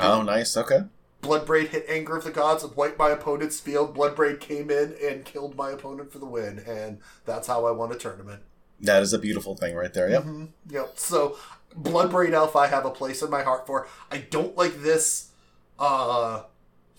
Oh, 0.00 0.22
nice. 0.22 0.56
Okay. 0.56 0.80
Bloodbraid 1.22 1.68
hit 1.68 1.86
Anger 1.88 2.16
of 2.16 2.24
the 2.24 2.30
Gods 2.30 2.64
and 2.64 2.74
wiped 2.76 2.98
my 2.98 3.10
opponent's 3.10 3.60
field. 3.60 3.96
Bloodbraid 3.96 4.40
came 4.40 4.70
in 4.70 4.94
and 5.02 5.24
killed 5.24 5.56
my 5.56 5.70
opponent 5.70 6.12
for 6.12 6.18
the 6.18 6.26
win, 6.26 6.58
and 6.66 6.98
that's 7.24 7.46
how 7.46 7.66
I 7.66 7.70
won 7.70 7.92
a 7.92 7.96
tournament. 7.96 8.42
That 8.80 9.02
is 9.02 9.12
a 9.12 9.18
beautiful 9.18 9.54
thing 9.56 9.74
right 9.74 9.92
there. 9.92 10.10
Yep. 10.10 10.22
Mm-hmm. 10.22 10.44
Yep. 10.70 10.98
So, 10.98 11.36
Bloodbraid 11.78 12.32
Elf, 12.32 12.56
I 12.56 12.66
have 12.66 12.84
a 12.84 12.90
place 12.90 13.22
in 13.22 13.30
my 13.30 13.42
heart 13.42 13.66
for. 13.66 13.88
I 14.10 14.18
don't 14.18 14.56
like 14.56 14.82
this 14.82 15.30
uh, 15.78 16.42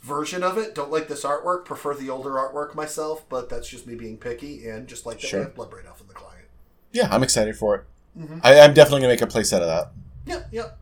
version 0.05 0.43
of 0.43 0.57
it. 0.57 0.75
Don't 0.75 0.91
like 0.91 1.07
this 1.07 1.23
artwork. 1.23 1.65
Prefer 1.65 1.95
the 1.95 2.09
older 2.09 2.31
artwork 2.31 2.75
myself, 2.75 3.27
but 3.27 3.49
that's 3.49 3.67
just 3.67 3.87
me 3.87 3.95
being 3.95 4.17
picky 4.17 4.67
and 4.67 4.87
just 4.87 5.05
like 5.05 5.19
that 5.19 5.27
sure. 5.27 5.39
we 5.39 5.45
have 5.45 5.55
Bloodbraid 5.55 5.87
Elf 5.87 5.99
in 5.99 6.07
the 6.07 6.13
client. 6.13 6.45
Yeah, 6.91 7.07
I'm 7.11 7.23
excited 7.23 7.57
for 7.57 7.75
it. 7.75 7.85
Mm-hmm. 8.17 8.39
I, 8.43 8.53
am 8.53 8.73
definitely 8.73 9.01
gonna 9.01 9.13
make 9.13 9.21
a 9.21 9.27
playset 9.27 9.59
of 9.59 9.67
that. 9.67 9.91
Yep, 10.27 10.47
yep. 10.51 10.79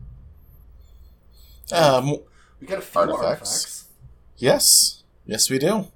Um, 1.72 2.18
we 2.60 2.66
got 2.66 2.78
a 2.78 2.82
few 2.82 3.00
artifacts. 3.00 3.24
artifacts. 3.24 3.84
Yes, 4.36 5.02
yes, 5.26 5.50
we 5.50 5.58
do, 5.58 5.88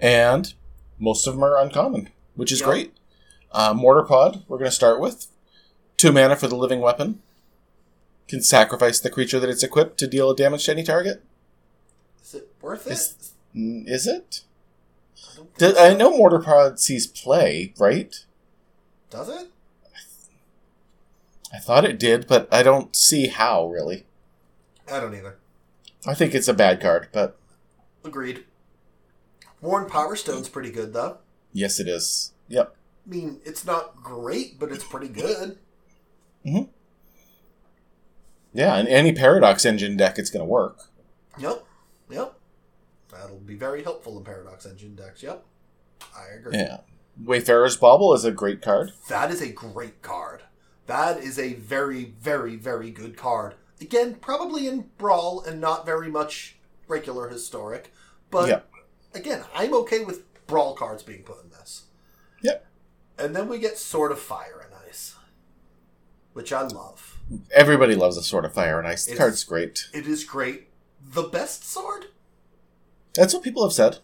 and 0.00 0.52
most 0.98 1.26
of 1.26 1.34
them 1.34 1.44
are 1.44 1.60
uncommon, 1.60 2.08
which 2.34 2.50
is 2.50 2.60
yep. 2.60 2.68
great. 2.68 2.96
Uh, 3.52 3.74
Mortar 3.74 4.02
Pod, 4.02 4.44
we're 4.48 4.58
gonna 4.58 4.70
start 4.70 4.98
with 4.98 5.26
two 5.96 6.10
mana 6.10 6.34
for 6.34 6.48
the 6.48 6.56
living 6.56 6.80
weapon. 6.80 7.22
Can 8.26 8.42
sacrifice 8.42 8.98
the 8.98 9.10
creature 9.10 9.38
that 9.38 9.50
it's 9.50 9.62
equipped 9.62 9.98
to 9.98 10.08
deal 10.08 10.30
a 10.30 10.36
damage 10.36 10.64
to 10.64 10.72
any 10.72 10.82
target. 10.82 11.22
Is 12.32 12.40
it 12.40 12.48
worth 12.62 12.86
it? 12.86 12.92
Is, 12.92 13.32
is 13.54 14.06
it? 14.06 14.40
I, 15.60 15.90
I 15.90 15.94
know 15.94 16.16
Mortar 16.16 16.38
Pod 16.38 16.80
sees 16.80 17.06
play, 17.06 17.74
right? 17.78 18.24
Does 19.10 19.28
it? 19.28 19.50
I 21.52 21.58
thought 21.58 21.84
it 21.84 21.98
did, 21.98 22.26
but 22.26 22.48
I 22.50 22.62
don't 22.62 22.96
see 22.96 23.26
how 23.26 23.66
really. 23.68 24.06
I 24.90 24.98
don't 24.98 25.14
either. 25.14 25.36
I 26.06 26.14
think 26.14 26.34
it's 26.34 26.48
a 26.48 26.54
bad 26.54 26.80
card, 26.80 27.08
but 27.12 27.36
agreed. 28.02 28.44
Worn 29.60 29.86
Power 29.90 30.16
Stone's 30.16 30.48
pretty 30.48 30.70
good 30.70 30.94
though. 30.94 31.18
Yes, 31.52 31.78
it 31.78 31.86
is. 31.86 32.32
Yep. 32.48 32.74
I 33.06 33.10
mean, 33.10 33.40
it's 33.44 33.66
not 33.66 33.96
great, 34.02 34.58
but 34.58 34.72
it's 34.72 34.84
pretty 34.84 35.08
good. 35.08 35.58
hmm 36.42 36.62
Yeah, 38.54 38.76
and 38.76 38.88
any 38.88 39.12
Paradox 39.12 39.66
Engine 39.66 39.98
deck, 39.98 40.18
it's 40.18 40.30
going 40.30 40.40
to 40.40 40.50
work. 40.50 40.78
Yep. 41.38 41.66
Yep. 42.12 42.34
That'll 43.10 43.38
be 43.38 43.56
very 43.56 43.82
helpful 43.82 44.18
in 44.18 44.24
Paradox 44.24 44.66
Engine 44.66 44.94
decks. 44.94 45.22
Yep. 45.22 45.44
I 46.16 46.34
agree. 46.34 46.58
Yeah. 46.58 46.78
Wayfarer's 47.22 47.76
Bauble 47.76 48.14
is 48.14 48.24
a 48.24 48.30
great 48.30 48.62
card. 48.62 48.92
That 49.08 49.30
is 49.30 49.42
a 49.42 49.50
great 49.50 50.02
card. 50.02 50.42
That 50.86 51.18
is 51.18 51.38
a 51.38 51.54
very, 51.54 52.06
very, 52.20 52.56
very 52.56 52.90
good 52.90 53.16
card. 53.16 53.54
Again, 53.80 54.14
probably 54.14 54.66
in 54.66 54.88
Brawl 54.98 55.42
and 55.42 55.60
not 55.60 55.84
very 55.84 56.10
much 56.10 56.56
regular 56.88 57.28
historic. 57.28 57.92
But 58.30 58.48
yep. 58.48 58.70
again, 59.14 59.44
I'm 59.54 59.74
okay 59.74 60.04
with 60.04 60.24
Brawl 60.46 60.74
cards 60.74 61.02
being 61.02 61.22
put 61.22 61.42
in 61.44 61.50
this. 61.50 61.84
Yep. 62.42 62.66
And 63.18 63.36
then 63.36 63.48
we 63.48 63.58
get 63.58 63.78
Sword 63.78 64.10
of 64.10 64.18
Fire 64.18 64.64
and 64.64 64.74
Ice, 64.88 65.16
which 66.32 66.52
I 66.52 66.62
love. 66.62 67.20
Everybody 67.54 67.94
loves 67.94 68.16
a 68.16 68.22
Sword 68.22 68.44
of 68.44 68.54
Fire 68.54 68.78
and 68.78 68.88
Ice. 68.88 69.04
The 69.04 69.12
it's, 69.12 69.20
card's 69.20 69.44
great. 69.44 69.88
It 69.92 70.06
is 70.06 70.24
great. 70.24 70.68
The 71.12 71.22
best 71.22 71.64
sword? 71.64 72.06
That's 73.14 73.34
what 73.34 73.42
people 73.42 73.64
have 73.64 73.72
said. 73.72 73.98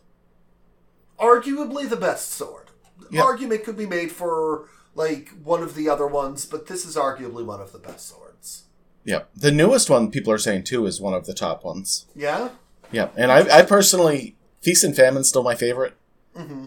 Arguably 1.19 1.89
the 1.89 1.97
best 1.97 2.31
sword. 2.31 2.71
Yep. 3.11 3.25
Argument 3.25 3.65
could 3.65 3.79
be 3.79 3.87
made 3.87 4.13
for 4.13 4.69
like 4.95 5.31
one 5.43 5.63
of 5.63 5.75
the 5.75 5.89
other 5.89 6.07
ones, 6.07 6.45
but 6.45 6.67
this 6.67 6.85
is 6.85 6.97
arguably 6.97 7.45
one 7.45 7.61
of 7.61 7.73
the 7.73 7.79
best 7.79 8.09
swords. 8.09 8.65
Yeah, 9.05 9.23
the 9.35 9.51
newest 9.51 9.89
one 9.89 10.11
people 10.11 10.33
are 10.33 10.39
saying 10.39 10.65
too 10.65 10.85
is 10.85 11.01
one 11.01 11.15
of 11.15 11.25
the 11.25 11.33
top 11.33 11.65
ones. 11.65 12.07
Yeah. 12.15 12.51
Yeah, 12.93 13.09
and 13.17 13.33
I, 13.33 13.61
I 13.61 13.63
personally, 13.63 14.37
Feast 14.61 14.85
and 14.85 14.95
Famine 14.95 15.25
still 15.25 15.43
my 15.43 15.55
favorite. 15.55 15.95
Mm-hmm. 16.37 16.67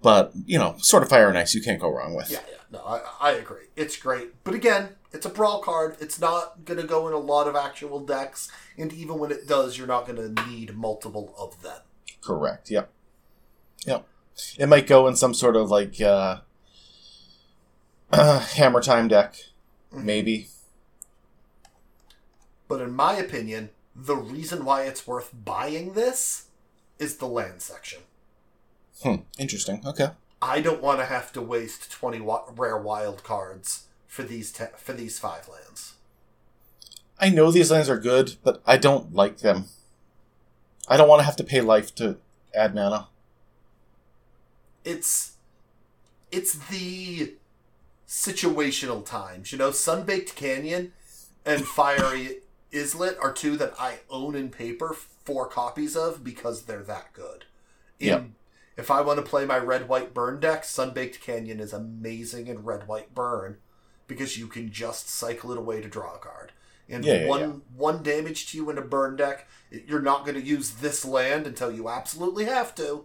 But 0.00 0.32
you 0.46 0.58
know, 0.58 0.76
Sword 0.78 1.02
of 1.02 1.10
Fire 1.10 1.28
and 1.28 1.36
Ice, 1.36 1.54
you 1.54 1.62
can't 1.62 1.80
go 1.80 1.94
wrong 1.94 2.14
with. 2.14 2.30
Yeah, 2.30 2.40
yeah, 2.50 2.58
no, 2.70 2.78
I, 2.80 3.02
I 3.20 3.30
agree. 3.32 3.66
It's 3.76 3.96
great, 3.96 4.42
but 4.44 4.54
again, 4.54 4.90
it's 5.12 5.26
a 5.26 5.30
brawl 5.30 5.60
card. 5.60 5.96
It's 6.00 6.20
not 6.20 6.64
going 6.64 6.80
to 6.80 6.86
go 6.86 7.08
in 7.08 7.14
a 7.14 7.18
lot 7.18 7.48
of 7.48 7.56
actual 7.56 8.00
decks, 8.00 8.50
and 8.76 8.92
even 8.92 9.18
when 9.18 9.30
it 9.30 9.46
does, 9.46 9.78
you're 9.78 9.86
not 9.86 10.06
going 10.06 10.34
to 10.34 10.48
need 10.48 10.76
multiple 10.76 11.34
of 11.38 11.62
them. 11.62 11.80
Correct. 12.20 12.70
Yep. 12.70 12.90
Yep. 13.86 14.06
It 14.58 14.68
might 14.68 14.86
go 14.86 15.06
in 15.06 15.16
some 15.16 15.34
sort 15.34 15.56
of 15.56 15.70
like 15.70 16.00
uh, 16.00 16.40
uh, 18.12 18.40
Hammer 18.54 18.82
Time 18.82 19.08
deck, 19.08 19.34
mm-hmm. 19.92 20.04
maybe. 20.04 20.48
But 22.68 22.82
in 22.82 22.92
my 22.92 23.14
opinion, 23.14 23.70
the 23.96 24.16
reason 24.16 24.64
why 24.64 24.82
it's 24.82 25.06
worth 25.06 25.30
buying 25.32 25.94
this 25.94 26.48
is 26.98 27.16
the 27.16 27.26
land 27.26 27.62
section. 27.62 28.00
Hmm. 29.02 29.16
Interesting. 29.38 29.82
Okay. 29.86 30.10
I 30.42 30.60
don't 30.60 30.82
want 30.82 31.00
to 31.00 31.06
have 31.06 31.32
to 31.32 31.42
waste 31.42 31.90
twenty 31.90 32.20
wa- 32.20 32.44
rare 32.54 32.76
wild 32.76 33.24
cards 33.24 33.87
for 34.18 34.24
these 34.24 34.50
te- 34.50 34.64
for 34.76 34.92
these 34.92 35.16
five 35.16 35.48
lands. 35.48 35.94
I 37.20 37.28
know 37.28 37.52
these 37.52 37.70
lands 37.70 37.88
are 37.88 38.00
good, 38.00 38.34
but 38.42 38.60
I 38.66 38.76
don't 38.76 39.14
like 39.14 39.38
them. 39.38 39.66
I 40.88 40.96
don't 40.96 41.08
want 41.08 41.20
to 41.20 41.24
have 41.24 41.36
to 41.36 41.44
pay 41.44 41.60
life 41.60 41.94
to 41.96 42.16
add 42.52 42.74
mana. 42.74 43.06
It's 44.84 45.36
it's 46.32 46.54
the 46.66 47.34
situational 48.08 49.06
times. 49.06 49.52
You 49.52 49.58
know, 49.58 49.70
Sunbaked 49.70 50.34
Canyon 50.34 50.92
and 51.46 51.64
Fiery 51.64 52.38
Islet 52.74 53.18
are 53.22 53.32
two 53.32 53.56
that 53.56 53.74
I 53.78 54.00
own 54.10 54.34
in 54.34 54.48
paper 54.48 54.96
four 55.24 55.46
copies 55.46 55.96
of 55.96 56.24
because 56.24 56.64
they're 56.64 56.82
that 56.82 57.12
good. 57.12 57.44
In, 58.00 58.08
yep. 58.08 58.26
If 58.76 58.90
I 58.90 59.00
want 59.00 59.18
to 59.18 59.30
play 59.30 59.46
my 59.46 59.58
red 59.58 59.88
white 59.88 60.12
burn 60.12 60.40
deck, 60.40 60.64
Sunbaked 60.64 61.20
Canyon 61.20 61.60
is 61.60 61.72
amazing 61.72 62.48
in 62.48 62.64
red 62.64 62.88
white 62.88 63.14
burn 63.14 63.58
because 64.08 64.36
you 64.36 64.48
can 64.48 64.72
just 64.72 65.08
cycle 65.08 65.52
it 65.52 65.58
away 65.58 65.80
to 65.80 65.88
draw 65.88 66.14
a 66.16 66.18
card. 66.18 66.50
And 66.88 67.04
yeah, 67.04 67.20
yeah, 67.22 67.26
one 67.28 67.40
yeah. 67.40 67.52
one 67.76 68.02
damage 68.02 68.50
to 68.50 68.56
you 68.56 68.68
in 68.70 68.78
a 68.78 68.82
burn 68.82 69.14
deck, 69.16 69.46
you're 69.70 70.02
not 70.02 70.24
going 70.24 70.34
to 70.40 70.44
use 70.44 70.70
this 70.70 71.04
land 71.04 71.46
until 71.46 71.70
you 71.70 71.88
absolutely 71.88 72.46
have 72.46 72.74
to. 72.76 73.04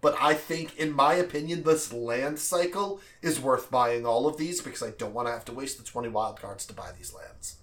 but 0.00 0.16
I 0.20 0.34
think, 0.34 0.76
in 0.76 0.92
my 0.92 1.14
opinion, 1.14 1.62
this 1.62 1.92
land 1.92 2.38
cycle 2.38 3.00
is 3.22 3.40
worth 3.40 3.70
buying 3.70 4.06
all 4.06 4.26
of 4.26 4.36
these 4.36 4.60
because 4.60 4.82
I 4.82 4.90
don't 4.90 5.14
want 5.14 5.26
to 5.28 5.32
have 5.32 5.44
to 5.46 5.52
waste 5.52 5.78
the 5.78 5.84
20 5.84 6.08
wild 6.08 6.40
cards 6.40 6.64
to 6.66 6.74
buy 6.74 6.90
these 6.96 7.12
lands. 7.14 7.56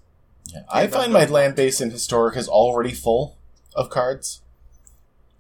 Yeah, 0.48 0.62
I 0.72 0.88
find 0.88 1.14
my 1.14 1.26
land 1.26 1.56
base 1.56 1.80
in 1.80 1.90
historic 1.92 2.36
is 2.36 2.48
already 2.50 2.92
full 2.92 3.38
of 3.76 3.90
cards, 3.90 4.42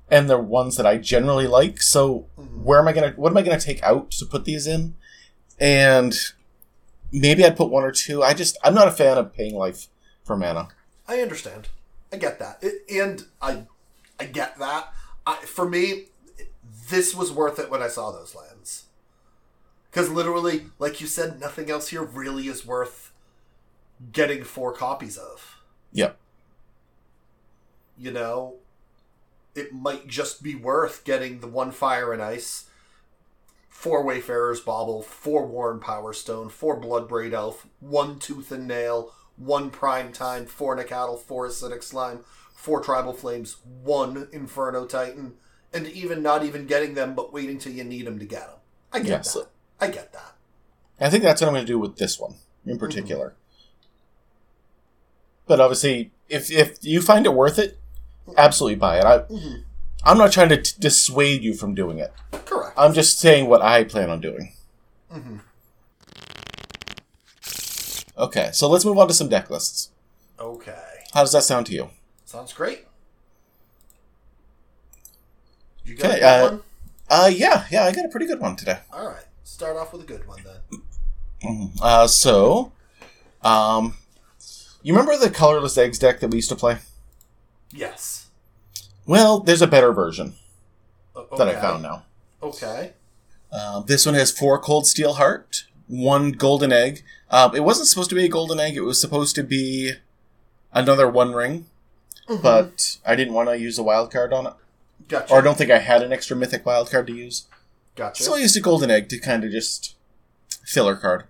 and 0.10 0.30
they're 0.30 0.38
ones 0.40 0.78
that 0.78 0.86
I 0.86 0.98
generally 0.98 1.48
like. 1.48 1.82
So 1.82 2.28
Mhm. 2.40 2.64
where 2.64 2.80
am 2.80 2.88
I 2.88 2.94
gonna? 2.94 3.14
What 3.16 3.32
am 3.32 3.38
I 3.38 3.42
gonna 3.42 3.60
take 3.60 3.84
out 3.84 4.12
to 4.12 4.26
put 4.26 4.46
these 4.46 4.66
in? 4.66 4.96
And 5.60 6.16
maybe 7.14 7.46
I'd 7.46 7.56
put 7.56 7.70
one 7.70 7.84
or 7.84 7.92
two. 7.92 8.22
I 8.22 8.34
just 8.34 8.58
I'm 8.64 8.74
not 8.74 8.90
a 8.90 8.92
fan 8.92 9.18
of 9.18 9.34
paying 9.34 9.56
life 9.56 9.88
for 10.26 10.36
mana. 10.36 10.68
I 11.08 11.22
understand. 11.22 11.70
I 12.12 12.18
get 12.18 12.38
that, 12.38 12.60
it, 12.62 12.84
and 12.92 13.26
I, 13.42 13.64
I 14.20 14.26
get 14.26 14.60
that. 14.60 14.94
I, 15.26 15.38
for 15.38 15.68
me, 15.68 16.10
this 16.90 17.16
was 17.16 17.32
worth 17.32 17.58
it 17.58 17.72
when 17.72 17.82
I 17.82 17.88
saw 17.88 18.12
those 18.12 18.36
lands, 18.36 18.86
because 19.90 20.12
literally, 20.12 20.66
like 20.78 21.02
you 21.02 21.08
said, 21.08 21.40
nothing 21.40 21.72
else 21.72 21.88
here 21.88 22.04
really 22.04 22.48
is 22.48 22.68
worth 22.68 23.12
getting 24.12 24.44
four 24.44 24.74
copies 24.74 25.18
of. 25.18 25.58
Yep. 25.92 26.18
You 27.98 28.12
know, 28.12 28.58
it 29.56 29.74
might 29.74 30.08
just 30.08 30.44
be 30.44 30.54
worth 30.54 31.04
getting 31.04 31.40
the 31.40 31.48
one 31.48 31.72
fire 31.72 32.14
and 32.14 32.22
ice, 32.22 32.66
four 33.84 34.02
Wayfarer's 34.02 34.62
Bauble, 34.62 35.02
four 35.02 35.46
Worn 35.46 35.82
Power 35.82 36.14
Stone, 36.14 36.48
four 36.48 36.80
Bloodbraid 36.80 37.34
Elf, 37.34 37.68
one 37.82 38.18
Tooth 38.18 38.50
and 38.50 38.66
Nail, 38.66 39.12
one 39.36 39.70
Prime 39.70 40.14
Time, 40.14 40.46
four 40.46 40.78
Nacatl, 40.78 41.20
four 41.20 41.46
Acidic 41.50 41.84
Slime, 41.84 42.22
four 42.56 42.80
Tribal 42.82 43.12
Flames, 43.12 43.58
one 43.84 44.30
Inferno 44.32 44.86
Titan, 44.86 45.34
and 45.74 45.86
even 45.88 46.24
not 46.24 46.46
even 46.46 46.66
getting 46.66 46.94
them, 46.94 47.14
but 47.14 47.34
waiting 47.34 47.60
till 47.60 47.74
you 47.74 47.84
need 47.84 48.08
them 48.08 48.20
to 48.20 48.26
get 48.26 48.48
them. 48.48 48.60
I 48.94 49.00
get 49.00 49.08
Yes. 49.10 49.34
that. 49.34 49.48
I 49.82 49.88
get 49.90 50.14
that. 50.14 50.36
I 51.02 51.10
think 51.10 51.24
that's 51.26 51.42
what 51.42 51.50
I'm 51.50 51.54
going 51.54 51.66
to 51.66 51.72
do 51.72 51.78
with 51.78 51.98
this 51.98 52.18
one 52.18 52.36
in 52.66 52.80
particular. 52.80 53.36
But 55.46 55.60
obviously, 55.60 56.14
if 56.30 56.50
if 56.50 56.78
you 56.86 57.02
find 57.02 57.26
it 57.26 57.34
worth 57.34 57.60
it, 57.60 57.78
absolutely 58.38 58.78
buy 58.78 59.00
it. 59.00 59.04
I, 59.04 59.20
Mhm. 59.24 59.64
I'm 60.06 60.18
not 60.18 60.32
trying 60.32 60.50
to 60.50 60.62
t- 60.62 60.74
dissuade 60.80 61.44
you 61.44 61.54
from 61.54 61.74
doing 61.76 62.00
it. 62.00 62.14
Correct. 62.46 62.74
I'm 62.78 62.94
just 62.94 63.20
saying 63.20 63.48
what 63.48 63.62
I 63.62 63.84
plan 63.84 64.10
on 64.10 64.20
doing. 64.22 64.54
Mhm. 65.14 65.40
Okay, 68.18 68.50
so 68.54 68.70
let's 68.70 68.86
move 68.86 68.98
on 69.00 69.08
to 69.08 69.14
some 69.14 69.30
deck 69.30 69.50
lists. 69.50 69.90
Okay. 70.40 70.84
How 71.14 71.22
does 71.22 71.32
that 71.32 71.44
sound 71.44 71.66
to 71.68 71.74
you? 71.74 71.90
Sounds 72.26 72.54
great. 72.54 72.86
You 75.86 75.96
got 75.96 76.12
Okay, 76.12 76.18
a 76.18 76.20
good 76.20 76.26
uh, 76.26 76.50
one? 76.52 76.62
Uh, 77.10 77.28
yeah, 77.34 77.66
yeah, 77.72 77.84
I 77.86 77.92
got 77.92 78.06
a 78.06 78.10
pretty 78.10 78.26
good 78.28 78.40
one 78.40 78.56
today. 78.56 78.80
All 78.92 79.08
right. 79.08 79.24
Start 79.44 79.78
off 79.78 79.94
with 79.94 80.02
a 80.02 80.06
good 80.06 80.28
one 80.28 80.40
then. 80.44 80.82
Mhm. 81.44 81.80
Uh, 81.82 82.08
so, 82.08 82.72
um, 83.42 83.98
you 84.82 84.94
remember 84.94 85.18
the 85.18 85.30
colorless 85.30 85.78
eggs 85.78 86.00
deck 86.00 86.20
that 86.22 86.30
we 86.30 86.38
used 86.38 86.50
to 86.50 86.56
play? 86.56 86.78
Yes. 87.72 88.23
Well, 89.06 89.40
there's 89.40 89.62
a 89.62 89.68
better 89.68 89.92
version 89.94 90.36
O- 91.16 91.28
that 91.38 91.48
I 91.48 91.60
found 91.60 91.84
now. 91.84 92.04
Okay. 92.42 92.94
Uh, 93.52 93.82
this 93.82 94.06
one 94.06 94.16
has 94.16 94.32
four 94.32 94.58
cold 94.60 94.88
steel 94.88 95.14
heart, 95.14 95.66
one 95.88 96.32
golden 96.32 96.72
egg. 96.72 97.04
Um, 97.30 97.56
it 97.56 97.62
wasn't 97.64 97.88
supposed 97.88 98.10
to 98.10 98.16
be 98.16 98.26
a 98.26 98.30
golden 98.30 98.60
egg. 98.60 98.76
It 98.76 98.82
was 98.82 99.00
supposed 99.00 99.36
to 99.36 99.44
be 99.44 99.94
another 100.74 101.08
one 101.10 101.34
ring, 101.34 101.68
Mhm. 102.30 102.42
but 102.42 102.98
I 103.06 103.16
didn't 103.16 103.34
want 103.34 103.50
to 103.50 103.58
use 103.58 103.78
a 103.78 103.84
wild 103.84 104.12
card 104.12 104.34
on 104.34 104.48
it, 104.48 104.54
gotcha. 105.08 105.32
or 105.34 105.40
I 105.40 105.42
don't 105.42 105.58
think 105.58 105.70
I 105.72 105.80
had 105.80 106.02
an 106.02 106.12
extra 106.14 106.36
mythic 106.36 106.66
wild 106.66 106.90
card 106.90 107.08
to 107.08 107.14
use. 107.14 107.44
gotcha. 107.96 108.24
So 108.24 108.34
I 108.36 108.40
used 108.40 108.58
a 108.58 108.60
golden 108.62 108.90
egg 108.90 109.08
to 109.10 109.20
kind 109.20 109.44
of 109.44 109.52
just 109.52 109.94
filler 110.66 110.96
card. 110.96 111.26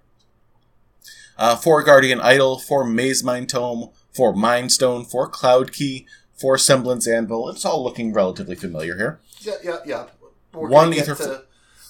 Uh, 1.37 1.55
four 1.55 1.81
guardian 1.83 2.21
idol, 2.21 2.57
four 2.59 2.83
maze 2.85 3.23
mind 3.23 3.49
tome, 3.49 3.89
four 4.13 4.33
mind 4.33 4.71
stone, 4.71 5.03
four 5.03 5.27
cloud 5.27 5.73
key, 5.73 6.05
four 6.35 6.57
semblance 6.57 7.07
anvil. 7.07 7.49
It's 7.49 7.65
all 7.65 7.83
looking 7.83 8.13
relatively 8.13 8.55
familiar 8.55 8.97
here. 8.97 9.19
yeah, 9.39 9.53
yeah, 9.63 9.77
yeah. 9.85 10.05
We're 10.53 10.69
One 10.69 10.85
gonna 10.85 10.95
get 10.95 11.09
ether 11.09 11.15
to, 11.15 11.43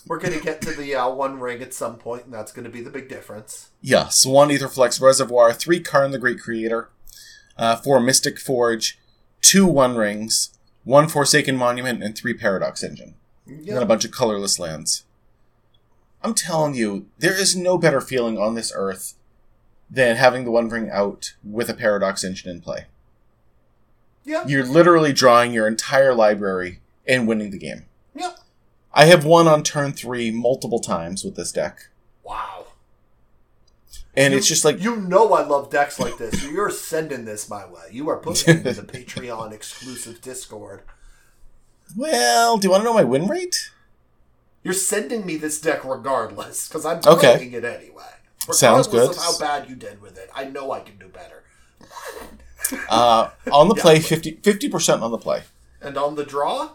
We're 0.07 0.19
gonna 0.19 0.39
get 0.39 0.61
to 0.61 0.71
the 0.71 0.95
uh, 0.95 1.09
one 1.09 1.39
ring 1.39 1.61
at 1.61 1.73
some 1.73 1.97
point, 1.97 2.25
and 2.25 2.33
that's 2.33 2.51
gonna 2.51 2.69
be 2.69 2.81
the 2.81 2.89
big 2.89 3.09
difference. 3.09 3.71
Yes, 3.81 4.25
one 4.25 4.49
Aetherflux 4.49 5.01
Reservoir, 5.01 5.53
three 5.53 5.79
Karn 5.81 6.11
the 6.11 6.19
Great 6.19 6.39
Creator, 6.39 6.89
uh, 7.57 7.75
four 7.75 7.99
Mystic 7.99 8.39
Forge, 8.39 8.97
two 9.41 9.65
One 9.65 9.95
Rings, 9.95 10.57
one 10.83 11.07
Forsaken 11.07 11.57
Monument, 11.57 12.01
and 12.01 12.17
three 12.17 12.33
Paradox 12.33 12.83
Engine. 12.83 13.15
And 13.45 13.67
then 13.67 13.83
a 13.83 13.85
bunch 13.85 14.05
of 14.05 14.11
colorless 14.11 14.57
lands. 14.57 15.03
I'm 16.21 16.33
telling 16.33 16.73
you, 16.73 17.07
there 17.19 17.37
is 17.37 17.55
no 17.55 17.77
better 17.77 17.99
feeling 17.99 18.37
on 18.37 18.55
this 18.55 18.71
earth 18.73 19.15
than 19.89 20.15
having 20.15 20.45
the 20.45 20.51
One 20.51 20.69
Ring 20.69 20.89
out 20.89 21.33
with 21.43 21.69
a 21.69 21.73
Paradox 21.73 22.23
Engine 22.23 22.49
in 22.49 22.61
play. 22.61 22.85
Yeah. 24.25 24.45
You're 24.47 24.65
literally 24.65 25.13
drawing 25.13 25.53
your 25.53 25.67
entire 25.67 26.13
library 26.13 26.79
and 27.07 27.27
winning 27.27 27.51
the 27.51 27.57
game. 27.57 27.85
Yeah. 28.15 28.33
I 28.93 29.05
have 29.05 29.25
won 29.25 29.47
on 29.47 29.63
turn 29.63 29.91
three 29.93 30.31
multiple 30.31 30.79
times 30.79 31.23
with 31.23 31.35
this 31.35 31.51
deck. 31.51 31.87
Wow. 32.23 32.67
And 34.15 34.31
You- 34.31 34.37
it's 34.37 34.47
just 34.47 34.63
like 34.63 34.81
you 34.81 34.95
know 34.97 35.33
I 35.33 35.43
love 35.43 35.69
decks 35.69 35.99
like 35.99 36.17
this. 36.17 36.41
So 36.41 36.49
you're 36.51 36.69
sending 36.69 37.25
this 37.25 37.49
my 37.49 37.65
way. 37.65 37.87
You 37.91 38.07
are 38.09 38.17
putting 38.17 38.57
it 38.59 38.65
in 38.67 38.75
the 38.75 38.83
Patreon 38.93 39.51
exclusive 39.51 40.21
Discord. 40.21 40.81
Well, 41.97 42.57
do 42.57 42.67
you 42.67 42.71
want 42.71 42.81
to 42.81 42.85
know 42.85 42.93
my 42.93 43.03
win 43.03 43.27
rate? 43.27 43.71
You're 44.63 44.73
sending 44.73 45.25
me 45.25 45.35
this 45.35 45.59
deck 45.59 45.83
regardless, 45.83 46.67
because 46.69 46.85
I'm 46.85 47.01
Okay. 47.05 47.33
it 47.47 47.65
anyway. 47.65 48.03
Regardless 48.47 48.59
Sounds 48.59 48.87
good. 48.87 49.09
of 49.11 49.17
how 49.17 49.37
bad 49.37 49.69
you 49.69 49.75
did 49.75 50.01
with 50.01 50.17
it, 50.17 50.29
I 50.33 50.45
know 50.45 50.71
I 50.71 50.79
can 50.79 50.97
do 50.97 51.07
better. 51.09 51.43
Uh, 52.89 53.29
on 53.51 53.67
the 53.69 53.75
Yeah. 53.75 53.81
play, 53.81 53.99
50 53.99 54.69
percent 54.69 55.01
on 55.03 55.11
the 55.11 55.17
play, 55.17 55.43
And 55.81 55.97
on 55.97 56.15
the 56.15 56.23
draw, 56.23 56.71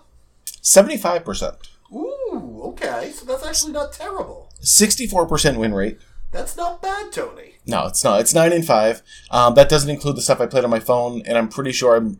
seventy 0.63 0.97
five 0.97 1.25
percent, 1.25 1.57
ooh, 1.93 2.61
okay, 2.65 3.11
so 3.13 3.25
that's 3.25 3.45
actually 3.45 3.73
not 3.73 3.93
terrible. 3.93 4.51
sixty 4.61 5.07
four 5.07 5.27
percent 5.27 5.59
win 5.59 5.75
rate. 5.75 5.99
That's 6.31 6.57
not 6.57 6.83
bad, 6.83 7.11
Tony. 7.13 7.55
No, 7.67 7.87
it's 7.87 8.05
not. 8.05 8.21
It's 8.21 8.35
nine 8.35 8.53
and 8.53 8.65
five. 8.67 9.03
Um, 9.31 9.55
that 9.55 9.69
doesn't 9.71 9.89
include 9.91 10.17
the 10.17 10.23
stuff 10.23 10.41
I 10.41 10.47
played 10.47 10.65
on 10.65 10.71
my 10.71 10.81
phone, 10.81 11.23
and 11.25 11.39
I'm 11.39 11.49
pretty 11.49 11.73
sure 11.73 11.97
I'm 11.97 12.19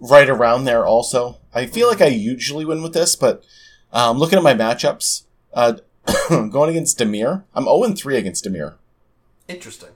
right 0.00 0.28
around 0.28 0.64
there. 0.64 0.84
Also, 0.86 1.38
I 1.54 1.64
feel 1.66 1.88
like 1.88 2.02
I 2.02 2.06
usually 2.08 2.64
win 2.66 2.82
with 2.82 2.92
this, 2.92 3.16
but 3.16 3.42
um, 3.92 4.18
looking 4.18 4.36
at 4.38 4.44
my 4.44 4.52
matchups, 4.54 5.22
uh, 5.54 5.74
going 6.28 6.70
against 6.70 6.98
Dimir, 6.98 7.44
I'm 7.54 7.64
zero 7.64 7.84
and 7.84 7.96
three 7.98 8.16
against 8.18 8.44
Dimir. 8.44 8.74
Interesting. 9.48 9.90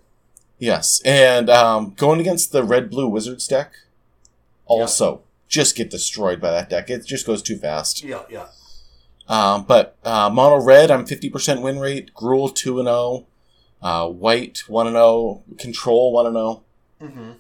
Yes, 0.63 1.03
and 1.05 1.51
um, 1.51 1.93
going 1.97 2.21
against 2.21 2.53
the 2.53 2.63
red 2.63 2.89
blue 2.89 3.09
wizards 3.09 3.49
deck, 3.49 3.73
also 4.65 5.23
just 5.49 5.75
get 5.75 5.91
destroyed 5.91 6.41
by 6.41 6.53
that 6.53 6.71
deck. 6.71 6.89
It 6.89 7.05
just 7.05 7.27
goes 7.27 7.43
too 7.43 7.57
fast. 7.57 8.05
Yeah, 8.05 8.23
yeah. 8.31 8.47
Um, 9.27 9.65
but 9.65 9.97
uh, 10.05 10.31
mono 10.31 10.65
red, 10.65 10.93
I'm 10.93 11.05
50% 11.05 11.63
win 11.63 11.81
rate. 11.81 12.15
Gruul 12.15 12.55
2 12.55 12.79
and 12.79 12.87
0. 12.87 13.27
Uh, 13.83 14.09
white 14.09 14.63
1 14.69 14.87
and 14.87 14.95
0. 14.95 15.43
Control 15.59 16.13
1 16.13 16.27
and 16.27 16.37
0. 16.37 16.63
Mm-hmm. 17.01 17.31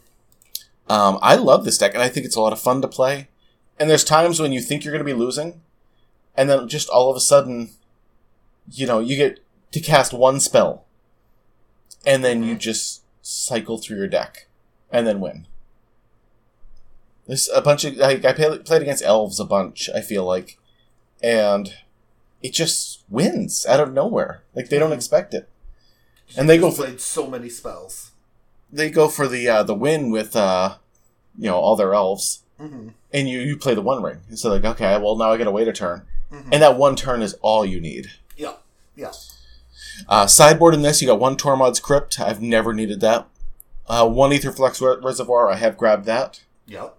Um, 0.93 1.18
I 1.23 1.37
love 1.37 1.64
this 1.64 1.79
deck, 1.79 1.95
and 1.95 2.03
I 2.03 2.09
think 2.09 2.27
it's 2.27 2.35
a 2.35 2.41
lot 2.41 2.53
of 2.53 2.59
fun 2.59 2.83
to 2.83 2.89
play. 2.89 3.29
And 3.79 3.89
there's 3.89 4.03
times 4.03 4.41
when 4.41 4.51
you 4.51 4.61
think 4.61 4.85
you're 4.85 4.93
going 4.93 5.07
to 5.07 5.14
be 5.14 5.16
losing, 5.16 5.61
and 6.37 6.51
then 6.51 6.66
just 6.66 6.89
all 6.89 7.09
of 7.09 7.16
a 7.16 7.20
sudden, 7.20 7.70
you 8.68 8.85
know, 8.85 8.99
you 8.99 9.14
get 9.14 9.39
to 9.70 9.79
cast 9.79 10.12
one 10.12 10.41
spell, 10.41 10.87
and 12.05 12.25
then 12.25 12.43
you 12.43 12.57
just 12.57 13.01
cycle 13.23 13.79
through 13.79 13.97
your 13.97 14.09
deck, 14.09 14.47
and 14.91 15.07
then 15.07 15.20
win. 15.20 15.47
There's 17.27 17.49
a 17.55 17.61
bunch 17.62 17.85
of 17.85 17.97
like 17.97 18.25
I 18.25 18.33
play, 18.33 18.59
played 18.59 18.83
against 18.83 19.05
elves 19.05 19.39
a 19.41 19.45
bunch. 19.45 19.89
I 19.95 20.01
feel 20.01 20.25
like, 20.25 20.59
and 21.23 21.73
it 22.43 22.53
just 22.53 23.03
wins 23.09 23.64
out 23.66 23.81
of 23.81 23.93
nowhere. 23.93 24.43
Like 24.55 24.68
they 24.68 24.79
don't 24.79 24.91
Mhm. 24.91 24.97
expect 24.97 25.33
it, 25.35 25.49
And 26.37 26.49
they 26.51 26.59
go 26.59 26.70
for- 26.70 26.85
played 26.85 27.01
so 27.01 27.27
many 27.29 27.49
spells. 27.49 28.11
they 28.73 28.91
go 28.91 29.09
for 29.09 29.29
the 29.29 29.49
uh, 29.49 29.62
the 29.62 29.75
win 29.75 30.11
with 30.11 30.35
uh, 30.35 30.77
you 31.39 31.47
know 31.49 31.57
all 31.59 31.77
their 31.77 31.95
elves, 31.95 32.41
Mm-hmm. 32.61 32.89
and 33.12 33.29
you 33.29 33.39
you 33.41 33.57
play 33.57 33.75
the 33.75 33.83
one 33.83 34.03
ring. 34.03 34.20
So 34.35 34.51
like 34.51 34.64
okay, 34.64 34.99
well 34.99 35.16
now 35.16 35.31
I 35.33 35.37
got 35.37 35.45
to 35.45 35.51
wait 35.53 35.68
a 35.68 35.73
turn, 35.73 36.07
Mhm. 36.33 36.49
and 36.53 36.62
that 36.62 36.77
one 36.77 36.97
turn 36.97 37.23
is 37.23 37.35
all 37.43 37.64
you 37.64 37.81
need. 37.81 38.11
Yeah, 38.37 38.55
yeah. 38.97 39.12
Uh, 40.09 40.26
sideboard 40.26 40.74
in 40.74 40.82
this, 40.82 41.01
you 41.01 41.09
got 41.09 41.20
one 41.20 41.36
Tormod's 41.36 41.80
Crypt. 41.80 42.18
I've 42.20 42.43
never 42.43 42.72
needed 42.72 43.01
that. 43.01 43.28
Uh, 43.86 44.09
one 44.09 44.30
Aetherflux 44.30 44.80
Re- 44.80 45.03
Reservoir. 45.05 45.51
I 45.51 45.57
have 45.57 45.76
grabbed 45.76 46.05
that. 46.07 46.43
Yep. 46.66 46.97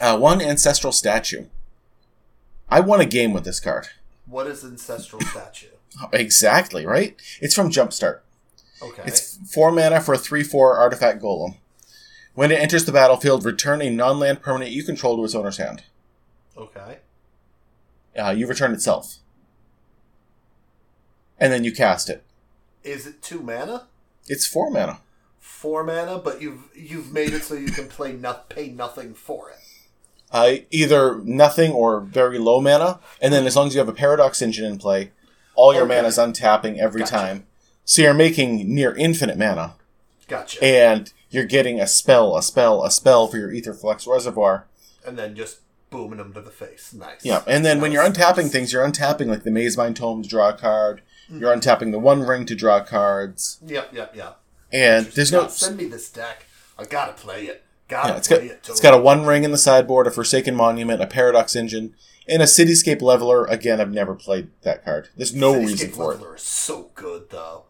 Uh, 0.00 0.18
one 0.18 0.40
Ancestral 0.40 0.92
Statue. 0.92 1.46
I 2.68 2.80
won 2.80 3.00
a 3.00 3.06
game 3.06 3.32
with 3.32 3.44
this 3.44 3.60
card. 3.60 3.88
What 4.26 4.46
is 4.46 4.64
ancestral 4.64 5.20
statue? 5.26 5.66
Exactly 6.12 6.86
right. 6.86 7.20
It's 7.40 7.54
from 7.54 7.70
Jumpstart. 7.70 8.20
Okay. 8.82 9.02
It's 9.06 9.38
four 9.52 9.70
mana 9.70 10.00
for 10.00 10.14
a 10.14 10.18
three-four 10.18 10.76
artifact 10.76 11.22
golem. 11.22 11.58
When 12.34 12.50
it 12.50 12.58
enters 12.58 12.84
the 12.84 12.90
battlefield, 12.92 13.44
return 13.44 13.80
a 13.80 13.90
non-land 13.90 14.42
permanent 14.42 14.72
you 14.72 14.82
control 14.82 15.16
to 15.16 15.24
its 15.24 15.34
owner's 15.36 15.58
hand. 15.58 15.84
okay. 16.56 16.98
uh, 18.18 18.30
you 18.30 18.46
return 18.46 18.72
itself, 18.72 19.16
and 21.38 21.52
then 21.52 21.64
you 21.64 21.72
cast 21.72 22.08
it. 22.10 22.22
Is 22.82 23.06
it 23.06 23.22
two 23.22 23.40
mana? 23.40 23.86
It's 24.28 24.46
four 24.46 24.70
mana. 24.70 24.98
Four 25.40 25.84
mana, 25.84 26.18
but 26.18 26.40
you've 26.42 26.68
you've 26.74 27.12
made 27.12 27.32
it 27.32 27.42
so 27.44 27.54
you 27.54 27.68
can 27.70 27.88
play 27.88 28.12
not 28.12 28.48
pay 28.48 28.68
nothing 28.68 29.14
for 29.14 29.50
it. 29.50 29.56
Uh, 30.30 30.56
either 30.70 31.20
nothing 31.22 31.70
or 31.72 32.00
very 32.00 32.38
low 32.38 32.60
mana, 32.60 32.98
and 33.22 33.32
then 33.32 33.46
as 33.46 33.54
long 33.56 33.68
as 33.68 33.74
you 33.74 33.78
have 33.78 33.88
a 33.88 33.92
Paradox 33.92 34.42
Engine 34.42 34.64
in 34.64 34.78
play, 34.78 35.12
all 35.54 35.72
your 35.72 35.84
Okay. 35.84 35.96
mana 35.96 36.08
is 36.08 36.18
untapping 36.18 36.76
every 36.78 37.00
Gotcha. 37.02 37.12
time. 37.12 37.46
So 37.84 38.02
you're 38.02 38.14
making 38.14 38.74
near 38.74 38.94
infinite 38.96 39.38
mana, 39.38 39.74
Gotcha. 40.26 40.62
and 40.64 41.12
you're 41.30 41.44
getting 41.44 41.78
a 41.80 41.86
spell, 41.86 42.36
a 42.36 42.42
spell, 42.42 42.82
a 42.84 42.90
spell 42.90 43.28
for 43.28 43.36
your 43.38 43.50
Aetherflux 43.50 44.06
Reservoir. 44.08 44.66
and 45.06 45.18
then 45.18 45.36
just 45.36 45.58
booming 45.90 46.16
them 46.18 46.32
to 46.32 46.40
the 46.40 46.50
face. 46.50 46.92
Nice. 46.94 47.20
Yeah, 47.24 47.42
and 47.46 47.64
then 47.64 47.80
when 47.80 47.92
you're 47.92 48.02
Nice. 48.02 48.16
untapping 48.16 48.50
things, 48.50 48.72
you're 48.72 48.84
untapping 48.84 49.26
like 49.26 49.44
the 49.44 49.50
Mazemind 49.50 49.94
Tome 49.96 50.22
to 50.22 50.28
draw 50.28 50.48
a 50.48 50.54
card. 50.54 51.02
You're 51.28 51.54
untapping 51.54 51.90
the 51.92 51.98
One 51.98 52.22
Ring 52.22 52.44
to 52.46 52.54
draw 52.54 52.80
cards, 52.84 53.58
Yep, 53.66 53.92
yep, 53.92 54.14
yep. 54.16 54.40
and 54.72 55.06
there's 55.06 55.32
no. 55.32 55.48
Send 55.48 55.76
me 55.76 55.86
this 55.86 56.10
deck. 56.10 56.46
I 56.78 56.84
gotta 56.84 57.12
play 57.12 57.44
it. 57.46 57.62
Gotta 57.88 58.08
Yeah, 58.10 58.16
it's 58.16 58.28
got 58.28 58.38
play 58.40 58.46
it. 58.48 58.66
it's 58.68 58.80
got 58.80 58.94
a 58.94 58.98
One 58.98 59.24
Ring 59.26 59.44
in 59.44 59.50
the 59.50 59.58
sideboard, 59.58 60.06
a 60.06 60.10
Forsaken 60.10 60.54
Monument, 60.54 61.00
a 61.02 61.06
Paradox 61.06 61.54
Engine, 61.56 61.94
and 62.28 62.42
a 62.42 62.46
Cityscape 62.46 63.00
Leveler. 63.02 63.44
Again, 63.46 63.80
I've 63.80 63.92
never 63.92 64.14
played 64.14 64.48
that 64.62 64.84
card. 64.84 65.08
There's 65.16 65.34
no 65.34 65.54
Cityscape 65.54 65.66
reason 65.66 65.90
for 65.92 66.02
it. 66.12 66.16
Leveler 66.16 66.36
is 66.36 66.42
so 66.42 66.90
good, 66.94 67.30
though. 67.30 67.64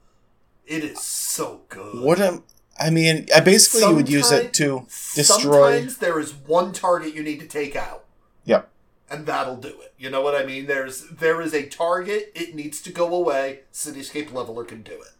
It 0.67 0.83
is 0.85 1.01
so 1.01 1.63
good. 1.69 2.03
What 2.03 2.21
am 2.21 2.43
I 2.81 2.91
mean? 2.91 3.27
I 3.35 3.41
basically 3.41 3.89
you 3.89 3.95
would 3.95 4.09
use 4.09 4.31
it 4.33 4.53
to 4.55 4.87
destroy. 5.15 5.73
Sometimes 5.81 5.99
there 5.99 6.19
is 6.19 6.33
one 6.33 6.73
target 6.73 7.15
you 7.15 7.23
need 7.23 7.41
to 7.41 7.47
take 7.47 7.77
out, 7.77 8.05
Yep. 8.47 8.71
And 9.15 9.27
that'll 9.27 9.57
do 9.57 9.69
it. 9.81 9.95
You 9.99 10.11
know 10.11 10.23
what 10.23 10.35
I 10.35 10.45
mean? 10.45 10.67
There's 10.67 11.09
there 11.09 11.41
is 11.41 11.55
a 11.55 11.67
target. 11.67 12.33
It 12.35 12.55
needs 12.55 12.81
to 12.83 12.93
go 12.93 13.15
away. 13.15 13.61
Cityscape 13.73 14.33
Leveler 14.33 14.65
can 14.65 14.83
do 14.83 14.93
it. 14.93 15.13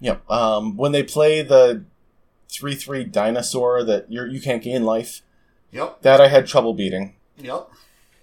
Yep. 0.00 0.30
Um, 0.30 0.76
when 0.76 0.92
they 0.92 1.02
play 1.02 1.42
the 1.42 1.84
three 2.48 2.74
three 2.74 3.04
dinosaur 3.04 3.82
that 3.84 4.10
you're 4.12 4.26
you 4.26 4.40
can't 4.40 4.62
gain 4.62 4.84
life, 4.84 5.22
Yep. 5.72 6.02
that 6.02 6.20
I 6.20 6.28
had 6.28 6.46
trouble 6.46 6.74
beating, 6.74 7.16
Yep. 7.38 7.68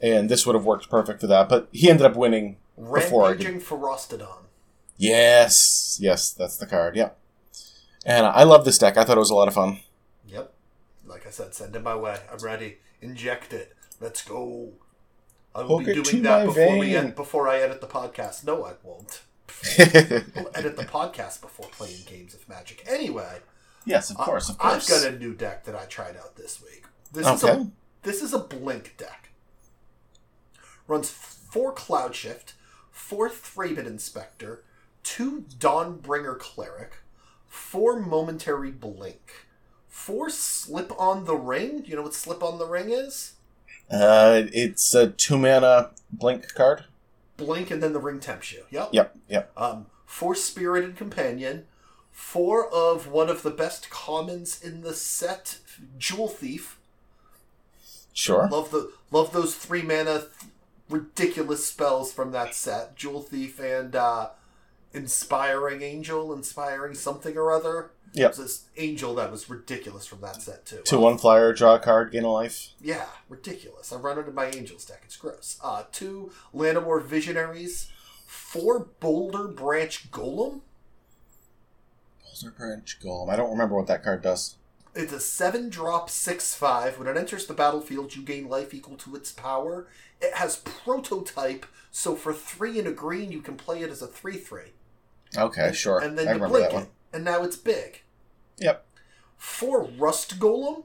and 0.02 0.30
this 0.30 0.46
would 0.46 0.56
have 0.56 0.66
worked 0.66 0.90
perfect 0.90 1.20
for 1.22 1.28
that. 1.28 1.50
But 1.50 1.68
he 1.72 1.90
ended 1.90 2.06
up 2.06 2.16
winning 2.16 2.58
before 2.78 3.26
I 3.26 3.36
could. 3.36 3.62
Ferostodon. 3.62 4.46
Yes, 4.98 5.98
yes, 6.02 6.32
that's 6.32 6.58
the 6.58 6.68
card. 6.68 6.96
Yep. 6.96 7.18
And 8.06 8.26
I 8.26 8.44
love 8.44 8.66
this 8.66 8.78
deck. 8.78 8.98
I 8.98 9.04
thought 9.04 9.18
it 9.18 9.20
was 9.20 9.32
a 9.32 9.36
lot 9.36 9.48
of 9.48 9.54
fun. 9.54 9.80
Yep. 10.28 10.54
Like 11.06 11.26
I 11.28 11.32
said, 11.32 11.54
send 11.54 11.76
it 11.76 11.84
my 11.84 11.96
way. 11.96 12.18
I'm 12.32 12.38
ready. 12.40 12.78
Inject 13.02 13.52
it. 13.54 13.74
Let's 14.00 14.24
go. 14.24 14.74
I 15.54 15.64
will 15.64 15.80
Hook 15.80 15.88
be 15.88 16.02
doing 16.02 16.24
that 16.24 16.46
before 16.46 16.78
we 16.78 16.94
vein. 16.94 17.08
ed- 17.08 17.16
before 17.16 17.48
I 17.50 17.60
edit 17.60 17.82
the 17.82 17.88
podcast. 17.88 18.46
No, 18.46 18.64
I 18.64 18.74
won't. 18.84 19.22
I'll 19.80 20.50
edit 20.56 20.78
the 20.78 20.86
podcast 20.90 21.42
before 21.42 21.68
playing 21.72 22.00
games 22.08 22.34
of 22.34 22.48
Magic. 22.48 22.84
Anyway, 22.88 23.40
yes, 23.86 24.10
of 24.10 24.18
course, 24.18 24.50
of 24.50 24.58
course. 24.58 24.90
I've 24.92 25.04
got 25.04 25.14
a 25.14 25.18
new 25.20 25.34
deck 25.34 25.66
that 25.66 25.76
I 25.76 25.86
tried 25.86 26.16
out 26.16 26.36
this 26.38 26.62
week. 26.62 26.86
This 27.12 27.28
is 27.28 27.44
Okay. 27.44 27.62
a 27.64 27.68
this 28.04 28.22
is 28.22 28.34
a 28.34 28.40
blink 28.40 28.96
deck. 28.98 29.30
Runs 30.88 31.10
four 31.10 31.74
Cloudshift, 31.74 32.54
four 32.90 33.30
Thraben 33.30 33.86
Inspector, 33.86 34.64
two 35.04 35.46
Dawnbringer 35.60 36.40
Cleric, 36.40 36.94
four 37.48 38.00
Momentary 38.00 38.72
Blink, 38.72 39.48
four 39.88 40.30
Slip 40.30 40.92
on 41.00 41.26
the 41.26 41.36
Ring. 41.36 41.84
You 41.86 41.96
know 41.98 42.02
what 42.04 42.14
Slip 42.14 42.42
on 42.42 42.58
the 42.58 42.66
Ring 42.66 42.90
is? 42.90 43.34
Uh, 43.92 44.44
it's 44.54 44.94
a 44.96 45.08
two 45.10 45.38
mana 45.38 45.92
blink 46.12 46.54
card. 46.54 46.86
Blink 47.38 47.72
and 47.72 47.82
then 47.82 47.94
the 47.94 48.00
ring 48.00 48.20
tempts 48.20 48.54
you. 48.54 48.64
Yep. 48.70 48.90
Yep, 48.94 49.18
yep. 49.28 49.52
Um, 49.58 49.88
four 50.06 50.36
Spirited 50.36 50.96
Companion, 50.96 51.66
four 52.12 52.72
of 52.74 53.08
one 53.08 53.30
of 53.30 53.44
the 53.44 53.50
best 53.50 53.90
commons 53.90 54.62
in 54.62 54.82
the 54.82 54.94
set, 54.94 55.60
Jewel 55.98 56.28
Thief. 56.28 56.78
Sure. 58.14 58.48
Love 58.50 58.72
the 58.72 58.92
love 59.10 59.34
those 59.34 59.56
three 59.56 59.82
mana 59.82 60.20
th- 60.20 60.52
ridiculous 60.90 61.66
spells 61.66 62.14
from 62.14 62.32
that 62.32 62.54
set. 62.54 62.96
Jewel 62.96 63.22
Thief 63.22 63.60
and 63.60 63.96
uh, 63.96 64.30
Inspiring 64.94 65.82
Angel, 65.82 66.34
Inspiring 66.34 66.94
something 66.94 67.38
or 67.38 67.52
other. 67.52 67.92
Yep. 68.14 68.36
There's 68.36 68.38
this 68.38 68.66
angel 68.78 69.16
that 69.16 69.32
was 69.32 69.50
ridiculous 69.50 70.06
from 70.06 70.22
that 70.22 70.42
set 70.42 70.66
too. 70.66 70.82
Two 70.84 71.00
one 71.00 71.18
flyer, 71.18 71.54
draw 71.54 71.76
a 71.76 71.80
card, 71.80 72.12
gain 72.12 72.24
a 72.24 72.32
life. 72.32 72.70
Yeah, 72.82 73.06
ridiculous. 73.30 73.94
I 73.94 73.96
run 73.98 74.18
it 74.20 74.28
in 74.28 74.36
my 74.36 74.48
angels 74.48 74.84
deck. 74.86 75.02
It's 75.06 75.16
gross. 75.16 75.58
Uh, 75.64 75.84
two 75.94 76.32
Llanowar 76.54 77.02
Visionaries, 77.04 77.90
four 78.26 78.88
Boulderbranch 79.00 80.10
Golem. 80.10 80.62
Boulderbranch 82.26 83.00
Golem. 83.02 83.30
I 83.30 83.36
don't 83.36 83.52
remember 83.52 83.76
what 83.76 83.88
that 83.88 84.04
card 84.04 84.22
does. 84.22 84.58
It's 84.94 85.14
a 85.14 85.20
seven 85.22 85.70
drop 85.70 86.10
six 86.10 86.54
five. 86.54 87.00
When 87.00 87.08
it 87.08 87.16
enters 87.16 87.46
the 87.46 87.54
battlefield, 87.54 88.14
you 88.16 88.24
gain 88.24 88.50
life 88.50 88.74
equal 88.74 88.98
to 88.98 89.16
its 89.16 89.32
power. 89.32 89.88
It 90.20 90.34
has 90.34 90.58
prototype, 90.58 91.66
so 91.92 92.16
for 92.16 92.34
three 92.34 92.78
and 92.78 92.88
a 92.88 92.92
green, 92.92 93.32
you 93.32 93.42
can 93.42 93.56
play 93.56 93.82
it 93.82 93.90
as 93.90 94.02
a 94.02 94.08
three 94.08 94.38
three, 94.38 94.74
Okay, 95.38 95.72
sure. 95.74 96.00
and 96.00 96.18
then 96.18 96.28
I 96.28 96.32
you 96.32 96.36
remember 96.36 96.58
blink 96.58 96.70
that 96.72 96.76
it, 96.76 96.80
one. 96.80 96.88
And 97.14 97.24
now 97.24 97.44
it's 97.44 97.56
big. 97.56 98.02
Yep. 98.58 98.86
For 99.38 99.84
Rust 99.84 100.40
Golem, 100.40 100.84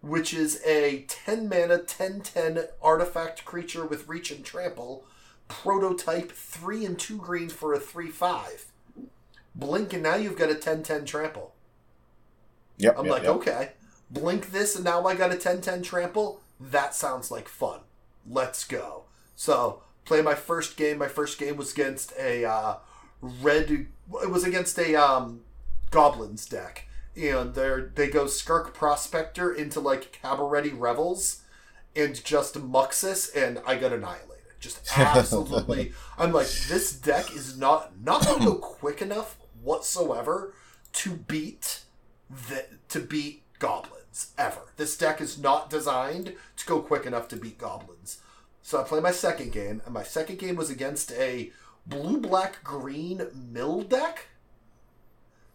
which 0.00 0.32
is 0.32 0.62
a 0.64 1.04
ten 1.08 1.48
mana 1.48 1.78
10-10 1.78 2.68
artifact 2.80 3.44
creature 3.44 3.86
with 3.86 4.08
reach 4.08 4.30
and 4.30 4.44
trample. 4.44 5.04
Prototype 5.48 6.30
three 6.32 6.84
and 6.84 6.98
two 6.98 7.18
green 7.18 7.48
for 7.48 7.74
a 7.74 7.80
three 7.80 8.10
five. 8.10 8.66
Blink, 9.54 9.92
and 9.92 10.02
now 10.02 10.14
you've 10.14 10.38
got 10.38 10.50
a 10.50 10.54
10-10 10.54 11.04
trample. 11.06 11.54
Yep. 12.78 12.98
I'm 12.98 13.04
yep, 13.04 13.12
like, 13.12 13.22
yep. 13.24 13.32
okay, 13.32 13.72
blink 14.10 14.52
this, 14.52 14.74
and 14.74 14.84
now 14.84 15.04
I 15.06 15.14
got 15.14 15.32
a 15.32 15.36
10 15.36 15.60
10 15.60 15.82
trample. 15.82 16.40
That 16.58 16.94
sounds 16.94 17.30
like 17.30 17.48
fun. 17.48 17.80
Let's 18.26 18.64
go. 18.64 19.04
So, 19.36 19.82
play 20.04 20.22
my 20.22 20.34
first 20.34 20.76
game. 20.76 20.98
My 20.98 21.08
first 21.08 21.38
game 21.38 21.56
was 21.56 21.72
against 21.72 22.12
a 22.18 22.44
uh, 22.44 22.76
red. 23.20 23.86
It 24.22 24.30
was 24.30 24.44
against 24.44 24.78
a 24.78 24.94
um, 24.94 25.40
goblins 25.90 26.46
deck. 26.46 26.86
And 27.16 27.54
they 27.54 27.84
they 27.94 28.08
go 28.08 28.26
Skirk 28.26 28.72
Prospector 28.72 29.52
into 29.52 29.80
like 29.80 30.12
Cabaret 30.12 30.70
Revels 30.70 31.42
and 31.96 32.22
just 32.24 32.54
Muxus, 32.54 33.34
and 33.34 33.60
I 33.66 33.76
got 33.76 33.92
annihilated. 33.92 34.36
Just 34.60 34.86
absolutely. 34.98 35.92
I'm 36.18 36.32
like, 36.32 36.48
this 36.68 36.92
deck 36.92 37.34
is 37.34 37.58
not 37.58 38.00
not 38.02 38.24
going 38.26 38.40
to 38.40 38.46
go 38.46 38.54
quick 38.54 39.02
enough 39.02 39.38
whatsoever 39.62 40.54
to 40.92 41.10
beat 41.10 41.80
the, 42.28 42.66
to 42.88 43.00
beat 43.00 43.42
goblins 43.58 44.32
ever. 44.38 44.72
This 44.76 44.96
deck 44.96 45.20
is 45.20 45.38
not 45.38 45.70
designed 45.70 46.34
to 46.56 46.66
go 46.66 46.80
quick 46.80 47.06
enough 47.06 47.28
to 47.28 47.36
beat 47.36 47.58
goblins. 47.58 48.18
So 48.62 48.80
I 48.80 48.84
play 48.84 49.00
my 49.00 49.10
second 49.10 49.52
game, 49.52 49.82
and 49.84 49.94
my 49.94 50.02
second 50.02 50.38
game 50.38 50.56
was 50.56 50.70
against 50.70 51.12
a 51.12 51.50
blue, 51.86 52.20
black, 52.20 52.62
green 52.62 53.22
mill 53.34 53.82
deck. 53.82 54.26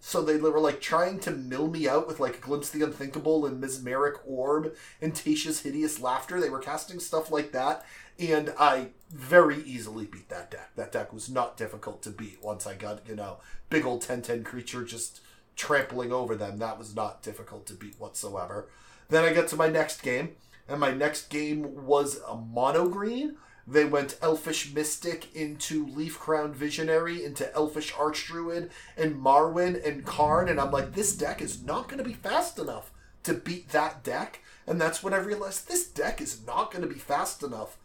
So 0.07 0.21
they 0.21 0.37
were 0.37 0.59
like 0.59 0.81
trying 0.81 1.19
to 1.21 1.31
mill 1.31 1.67
me 1.67 1.89
out 1.89 2.07
with 2.07 2.19
like 2.19 2.39
Glimpse 2.39 2.69
the 2.69 2.83
Unthinkable 2.83 3.47
and 3.47 3.59
Mesmeric 3.59 4.19
Orb 4.23 4.75
and 5.01 5.15
Tasha's 5.15 5.61
Hideous 5.61 5.99
Laughter. 5.99 6.39
They 6.39 6.51
were 6.51 6.59
casting 6.59 6.99
stuff 6.99 7.31
like 7.31 7.51
that, 7.53 7.83
and 8.19 8.53
I 8.59 8.89
very 9.09 9.63
easily 9.63 10.05
beat 10.05 10.29
that 10.29 10.51
deck. 10.51 10.69
That 10.75 10.91
deck 10.91 11.11
was 11.11 11.27
not 11.27 11.57
difficult 11.57 12.03
to 12.03 12.11
beat 12.11 12.37
once 12.43 12.67
I 12.67 12.75
got, 12.75 13.09
you 13.09 13.15
know, 13.15 13.39
big 13.71 13.83
old 13.83 14.03
10 14.03 14.21
10 14.21 14.43
creature 14.43 14.83
just 14.83 15.21
trampling 15.55 16.11
over 16.11 16.35
them. 16.35 16.59
That 16.59 16.77
was 16.77 16.95
not 16.95 17.23
difficult 17.23 17.65
to 17.65 17.73
beat 17.73 17.99
whatsoever. 17.99 18.69
Then 19.09 19.23
I 19.23 19.33
get 19.33 19.47
to 19.47 19.55
my 19.55 19.69
next 19.69 20.03
game, 20.03 20.35
and 20.67 20.79
my 20.79 20.91
next 20.91 21.31
game 21.31 21.83
was 21.83 22.19
a 22.29 22.35
mono 22.35 22.89
green. 22.89 23.37
They 23.67 23.85
went 23.85 24.17
Elvish 24.21 24.73
Mystic 24.73 25.35
into 25.35 25.87
Leaf 25.87 26.19
Crown 26.19 26.53
Visionary, 26.53 27.23
into 27.23 27.51
Elvish 27.55 27.93
Archdruid, 27.93 28.69
and 28.95 29.15
Marwyn 29.15 29.83
and 29.85 30.05
Karn, 30.05 30.49
and 30.49 30.59
I'm 30.59 30.71
like, 30.71 30.93
this 30.93 31.15
deck 31.15 31.41
is 31.41 31.63
not 31.63 31.87
going 31.87 31.97
to 31.97 32.07
be 32.07 32.13
fast 32.13 32.59
enough 32.59 32.91
to 33.23 33.33
beat 33.33 33.69
that 33.69 34.03
deck. 34.03 34.41
And 34.67 34.79
that's 34.79 35.01
when 35.03 35.13
I 35.13 35.17
realized 35.17 35.67
this 35.67 35.87
deck 35.87 36.21
is 36.21 36.45
not 36.45 36.71
going 36.71 36.83
to 36.83 36.93
be 36.93 36.99
fast 36.99 37.41
enough 37.41 37.77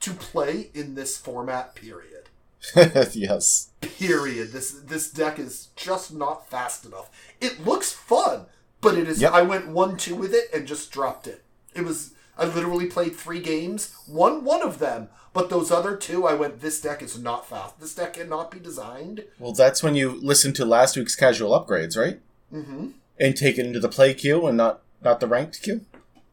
to 0.00 0.12
play 0.12 0.70
in 0.74 0.94
this 0.94 1.16
format, 1.16 1.74
period 1.74 2.28
yes. 3.12 3.70
period. 3.80 4.52
This 4.52 4.70
this 4.70 5.10
deck 5.10 5.38
is 5.38 5.68
just 5.76 6.12
not 6.12 6.48
fast 6.48 6.84
enough. 6.84 7.10
It 7.40 7.64
looks 7.64 7.92
fun, 7.92 8.46
but 8.80 8.96
it 8.96 9.08
is. 9.08 9.20
Yep. 9.20 9.32
I 9.32 9.42
went 9.42 9.68
one 9.68 9.96
two 9.96 10.14
with 10.14 10.32
it 10.32 10.48
and 10.52 10.66
just 10.66 10.90
dropped 10.90 11.26
it. 11.26 11.44
It 11.74 11.82
was. 11.82 12.12
I 12.36 12.44
literally 12.46 12.86
played 12.86 13.14
three 13.16 13.40
games, 13.40 13.94
won 14.08 14.44
one 14.44 14.62
of 14.62 14.78
them, 14.78 15.08
but 15.32 15.50
those 15.50 15.70
other 15.70 15.96
two, 15.96 16.26
I 16.26 16.34
went. 16.34 16.60
This 16.60 16.80
deck 16.80 17.02
is 17.02 17.18
not 17.18 17.48
fast. 17.48 17.80
This 17.80 17.94
deck 17.94 18.14
cannot 18.14 18.50
be 18.50 18.58
designed. 18.58 19.24
Well, 19.38 19.52
that's 19.52 19.82
when 19.82 19.94
you 19.94 20.10
listen 20.20 20.52
to 20.54 20.64
last 20.64 20.96
week's 20.96 21.16
casual 21.16 21.50
upgrades, 21.50 21.96
right? 21.96 22.20
Mm-hmm. 22.52 22.88
And 23.18 23.36
take 23.36 23.58
it 23.58 23.66
into 23.66 23.80
the 23.80 23.88
play 23.88 24.14
queue 24.14 24.46
and 24.46 24.56
not 24.56 24.82
not 25.02 25.20
the 25.20 25.26
ranked 25.26 25.62
queue. 25.62 25.82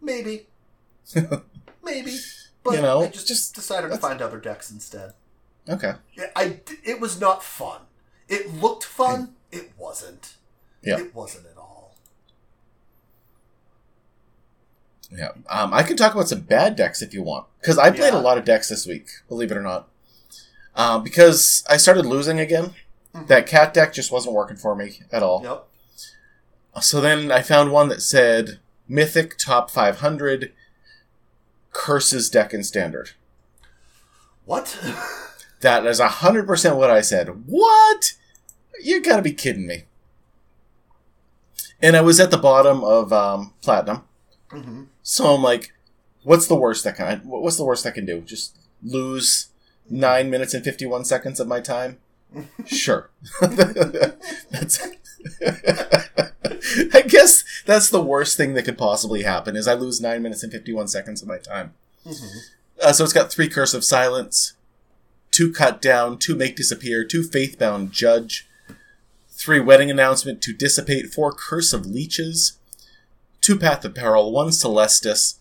Maybe. 0.01 0.47
Maybe. 1.83 2.17
But 2.63 2.75
You 2.75 2.81
know, 2.81 3.01
I 3.03 3.07
just, 3.07 3.27
just- 3.27 3.55
decided 3.55 3.89
to 3.89 3.97
find 3.97 4.21
other 4.21 4.39
decks 4.39 4.71
instead. 4.71 5.13
Okay. 5.69 5.93
Yeah, 6.13 6.27
I 6.35 6.59
it 6.83 6.99
was 6.99 7.19
not 7.19 7.43
fun. 7.43 7.81
It 8.27 8.53
looked 8.61 8.83
fun. 8.83 9.35
It 9.51 9.71
wasn't. 9.77 10.35
Yeah. 10.83 10.99
It 10.99 11.13
wasn't 11.13 11.45
at 11.47 11.57
all. 11.57 11.95
Yeah. 15.12 15.30
Um, 15.49 15.74
I 15.74 15.84
can 15.84 15.97
talk 15.97 16.14
about 16.14 16.30
some 16.30 16.41
bad 16.41 16.76
decks 16.76 17.01
if 17.01 17.14
you 17.14 17.22
want. 17.22 17.47
Because 17.59 17.78
I 17.78 17.91
played 17.91 18.14
Yeah. 18.14 18.20
a 18.20 18.22
lot 18.22 18.38
of 18.38 18.45
decks 18.45 18.70
this 18.70 18.86
week, 18.88 19.09
believe 19.28 19.51
it 19.51 19.57
or 19.57 19.62
not. 19.62 19.89
Um, 20.76 21.03
because 21.03 21.64
I 21.70 21.78
started 21.78 22.05
losing 22.05 22.39
again. 22.39 22.74
Mhm. 23.14 23.28
That 23.28 23.45
cat 23.45 23.74
deck 23.74 23.91
just 23.93 24.12
wasn't 24.12 24.36
working 24.36 24.55
for 24.55 24.74
me 24.76 25.01
at 25.12 25.22
all. 25.22 25.41
Yep. 25.43 25.68
So 26.84 27.01
then 27.01 27.30
I 27.32 27.41
found 27.41 27.72
one 27.74 27.89
that 27.89 28.01
said 28.01 28.59
Mythic 28.88 29.38
Top 29.38 29.70
500 29.70 30.53
Curses 31.74 32.30
deck 32.30 32.53
in 32.53 32.64
Standard. 32.64 33.12
What? 34.45 34.78
That 35.62 35.86
is 35.86 35.99
100% 35.99 36.76
what 36.76 36.89
I 36.89 37.01
said. 37.01 37.43
What? 37.45 38.14
You 38.82 38.99
gotta 38.99 39.22
be 39.22 39.32
kidding 39.32 39.68
me. 39.68 39.84
And 41.80 41.95
I 41.95 42.01
was 42.01 42.20
at 42.20 42.32
the 42.32 42.38
bottom 42.39 42.84
of 42.84 43.14
um, 43.14 43.53
Platinum. 43.62 44.03
hmm 44.49 44.84
So 45.03 45.33
I'm 45.33 45.43
like, 45.43 45.73
what's 46.23 46.47
the 46.47 46.55
worst 46.55 46.83
that 46.83 46.95
can 46.95 47.21
what's 47.23 47.57
the 47.57 47.65
worst 47.65 47.85
I 47.85 47.91
can 47.91 48.05
do? 48.05 48.21
Just 48.21 48.57
lose 48.83 49.47
nine 49.89 50.29
minutes 50.29 50.53
and 50.53 50.63
fifty 50.63 50.85
one 50.85 51.05
seconds 51.05 51.39
of 51.39 51.47
my 51.47 51.59
time? 51.59 51.99
Sure. 52.65 53.09
that's 53.41 54.87
I 56.93 57.01
guess 57.07 57.43
that's 57.65 57.89
the 57.89 58.01
worst 58.01 58.37
thing 58.37 58.53
that 58.53 58.63
could 58.63 58.77
possibly 58.77 59.23
happen 59.23 59.55
is 59.55 59.67
I 59.67 59.73
lose 59.73 59.99
nine 60.01 60.21
minutes 60.21 60.43
and 60.43 60.51
fifty 60.51 60.73
one 60.73 60.87
seconds 60.87 61.21
of 61.21 61.27
my 61.27 61.37
time. 61.37 61.73
hmm 62.05 62.13
Uh, 62.81 62.93
so 62.93 63.03
it's 63.03 63.13
got 63.13 63.31
three 63.31 63.49
curse 63.49 63.73
of 63.73 63.83
silence, 63.83 64.53
two 65.29 65.51
cut 65.51 65.81
down, 65.81 66.17
two 66.17 66.35
make 66.35 66.55
disappear, 66.55 67.03
two 67.03 67.21
Faithbound 67.21 67.91
Judge, 67.91 68.47
three 69.29 69.59
wedding 69.59 69.91
announcement 69.91 70.41
to 70.43 70.53
dissipate, 70.53 71.13
four 71.13 71.31
curse 71.33 71.73
of 71.73 71.85
leeches, 71.85 72.57
two 73.41 73.57
path 73.57 73.83
of 73.83 73.95
peril, 73.95 74.31
one 74.31 74.49
celestis, 74.49 75.35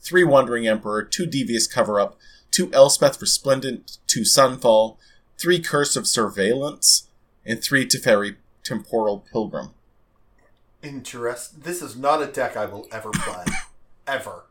three 0.00 0.24
wandering 0.24 0.66
emperor, 0.66 1.02
two 1.02 1.26
devious 1.26 1.66
cover 1.66 2.00
up, 2.00 2.16
two 2.50 2.72
Elspeth 2.72 3.20
resplendent, 3.20 3.98
two 4.06 4.20
sunfall, 4.22 4.96
three 5.38 5.60
curse 5.60 5.96
of 5.96 6.06
surveillance, 6.06 7.08
and 7.44 7.62
three 7.62 7.86
Teferi 7.86 8.36
temporal 8.64 9.24
pilgrim. 9.32 9.70
Interest. 10.82 11.62
This 11.64 11.82
is 11.82 11.96
not 11.96 12.22
a 12.22 12.26
deck 12.26 12.56
I 12.56 12.64
will 12.66 12.86
ever 12.90 13.10
play. 13.10 13.44
ever. 14.06 14.44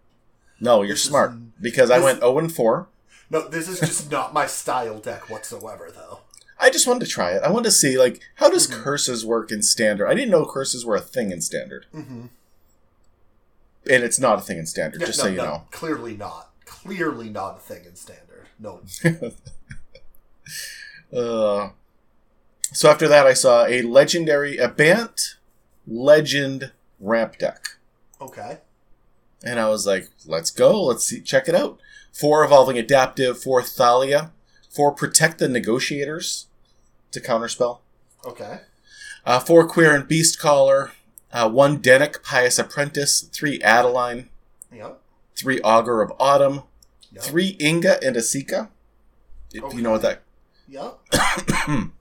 No, 0.60 0.82
you're 0.84 0.94
This 0.94 1.04
is- 1.04 1.10
smart 1.10 1.34
because 1.62 1.90
I 1.90 2.00
went 2.00 2.20
0 2.20 2.38
and 2.40 2.54
4. 2.54 2.88
No, 3.32 3.48
this 3.48 3.68
is 3.70 3.80
just 3.80 4.12
not 4.12 4.34
my 4.34 4.46
style 4.46 5.00
deck 5.00 5.30
whatsoever, 5.30 5.90
though. 5.94 6.20
I 6.60 6.70
just 6.70 6.86
wanted 6.88 7.06
to 7.06 7.12
try 7.12 7.32
it. 7.32 7.42
I 7.44 7.50
wanted 7.52 7.66
to 7.70 7.72
see 7.72 7.98
like 7.98 8.22
how 8.36 8.50
does 8.50 8.68
Mhm. 8.68 8.74
curses 8.84 9.26
work 9.26 9.52
in 9.52 9.62
standard. 9.64 10.08
I 10.08 10.14
didn't 10.14 10.32
know 10.32 10.46
curses 10.46 10.86
were 10.86 10.96
a 10.96 11.02
thing 11.02 11.32
in 11.32 11.42
standard, 11.42 11.86
Mm-hmm. 11.96 12.26
And 13.90 14.04
it's 14.04 14.20
not 14.20 14.38
a 14.40 14.42
thing 14.42 14.58
in 14.60 14.66
standard. 14.66 15.00
just 15.02 15.18
no, 15.20 15.24
so 15.26 15.30
you 15.30 15.38
no, 15.38 15.44
know. 15.46 15.64
Clearly 15.72 16.16
not. 16.16 16.52
Clearly 16.66 17.30
not 17.30 17.58
a 17.58 17.60
thing 17.60 17.86
in 17.86 17.96
standard. 17.96 18.48
No. 18.60 18.82
Uh, 21.12 21.70
so 22.72 22.90
after 22.90 23.08
that, 23.08 23.26
I 23.26 23.34
saw 23.34 23.66
a 23.66 23.82
legendary 23.82 24.58
a 24.58 24.68
Bant 24.68 25.38
legend 25.88 26.72
ramp 27.00 27.38
deck, 27.40 27.66
Okay. 28.22 28.60
and 29.44 29.60
I 29.60 29.70
was 29.70 29.88
like, 29.88 30.10
"Let's 30.26 30.52
go! 30.52 30.84
Let's 30.84 31.06
see, 31.06 31.22
check 31.22 31.48
it 31.50 31.56
out." 31.56 31.80
Four 32.14 32.44
evolving 32.44 32.78
adaptive, 32.78 33.42
four 33.42 33.64
Thalia, 33.64 34.32
four 34.70 34.92
protect 34.92 35.40
the 35.40 35.50
negotiators 35.50 36.46
to 37.12 37.20
counterspell. 37.20 37.80
Okay. 38.24 38.60
Uh, 39.26 39.40
four 39.40 39.68
Quirion 39.68 40.08
Beastcaller, 40.08 40.92
uh, 41.32 41.50
one 41.50 41.80
Dennick 41.82 42.24
Pious 42.24 42.58
Apprentice, 42.60 43.22
three 43.32 43.62
Adeline, 43.62 44.30
Yep. 44.74 45.00
three 45.36 45.60
Augur 45.62 46.02
of 46.02 46.12
Autumn, 46.20 46.64
Yep. 47.12 47.24
three 47.24 47.58
Inga 47.60 48.04
and 48.04 48.16
Esika. 48.16 48.70
If 49.54 49.64
Okay. 49.64 49.78
you 49.78 49.82
know 49.84 49.92
what 49.92 50.02
that. 50.04 50.22
Yep. 50.68 51.00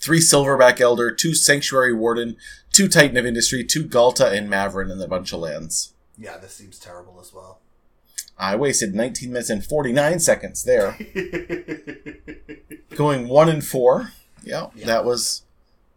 Three 0.00 0.20
Silverback 0.20 0.80
Elder, 0.80 1.10
two 1.10 1.34
Sanctuary 1.34 1.92
Warden, 1.92 2.36
two 2.72 2.86
Titan 2.88 3.16
of 3.16 3.26
Industry, 3.26 3.64
two 3.64 3.84
Ghalta 3.84 4.32
and 4.32 4.48
Mavren, 4.48 4.92
and 4.92 5.02
a 5.02 5.08
bunch 5.08 5.32
of 5.32 5.40
lands. 5.40 5.92
Yeah, 6.16 6.38
this 6.38 6.54
seems 6.54 6.78
terrible 6.78 7.18
as 7.20 7.32
well. 7.34 7.58
I 8.38 8.54
wasted 8.54 8.94
19 8.94 9.32
minutes 9.32 9.50
and 9.50 9.64
49 9.64 10.20
seconds 10.20 10.62
there. 10.62 10.96
Going 12.94 13.26
one 13.28 13.48
and 13.48 13.64
four. 13.64 14.12
Yeah, 14.44 14.68
Yeah. 14.76 14.86
that 14.86 15.04
was 15.04 15.42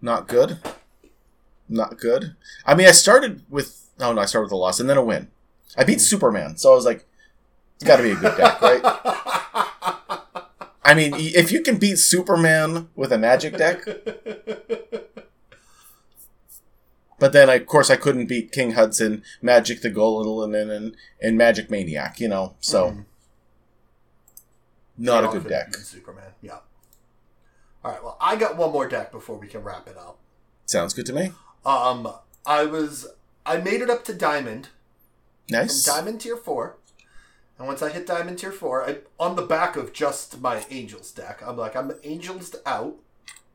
not 0.02 0.28
good. 0.28 0.58
Not 1.70 2.00
good. 2.00 2.36
I 2.66 2.76
mean, 2.76 2.88
I 2.88 2.92
started 2.92 3.44
with. 3.50 3.90
Oh, 4.00 4.14
no, 4.14 4.22
I 4.22 4.26
started 4.26 4.46
with 4.46 4.52
a 4.54 4.58
loss 4.58 4.80
and 4.80 4.90
then 4.90 4.98
a 4.98 5.04
win. 5.04 5.28
I 5.78 5.84
beat 5.84 6.02
Superman, 6.02 6.58
so 6.58 6.72
I 6.72 6.76
was 6.76 6.86
like, 6.86 7.06
it's 7.76 7.86
got 7.86 7.98
to 7.98 8.04
be 8.04 8.12
a 8.12 8.16
good 8.16 8.36
deck, 8.36 8.62
right? 8.62 8.82
I 10.84 10.94
mean, 10.96 11.14
if 11.16 11.52
you 11.52 11.62
can 11.62 11.78
beat 11.78 11.98
Superman 11.98 12.90
with 12.96 13.14
a 13.14 13.18
magic 13.18 13.56
deck, 13.56 13.86
but 17.20 17.34
then, 17.34 17.50
I, 17.50 17.56
of 17.56 17.68
course, 17.68 17.90
I 17.90 17.96
couldn't 17.96 18.26
beat 18.28 18.52
King 18.52 18.72
Hudson, 18.72 19.24
Magic 19.42 19.82
the 19.82 19.90
Golden, 19.90 20.56
and, 20.56 20.72
and, 20.72 20.96
and 21.22 21.38
Magic 21.38 21.70
Maniac, 21.70 22.20
you 22.20 22.28
know, 22.28 22.56
so 22.60 22.90
Mhm. 22.92 23.06
not 24.98 25.24
a 25.24 25.28
good 25.28 25.48
deck. 25.48 25.76
Superman. 25.76 26.32
Yeah. 26.42 26.60
All 27.86 27.92
right. 27.92 28.04
Well, 28.04 28.18
I 28.20 28.36
got 28.36 28.58
one 28.58 28.72
more 28.72 28.88
deck 28.88 29.12
before 29.12 29.38
we 29.38 29.48
can 29.48 29.64
wrap 29.64 29.88
it 29.88 29.98
up. 29.98 30.18
Sounds 30.66 30.94
good 30.94 31.06
to 31.06 31.14
me. 31.14 31.32
Um, 31.66 32.08
I 32.46 32.66
was 32.66 33.08
I 33.46 33.58
made 33.58 33.82
it 33.82 33.90
up 33.90 34.04
to 34.06 34.14
Diamond 34.14 34.70
Nice. 35.50 35.86
from 35.86 35.96
Diamond 35.96 36.22
Tier 36.22 36.38
Four, 36.38 36.78
and 37.58 37.68
once 37.68 37.82
I 37.82 37.90
hit 37.90 38.08
Diamond 38.08 38.40
Tier 38.40 38.52
Four, 38.52 38.88
I 38.88 38.98
on 39.20 39.36
the 39.36 39.42
back 39.44 39.76
of 39.76 39.94
just 39.94 40.40
my 40.42 40.66
Angels 40.70 41.12
deck, 41.12 41.42
I'm 41.46 41.58
like 41.58 41.76
I'm 41.76 41.92
Angels 42.04 42.56
out. 42.66 42.96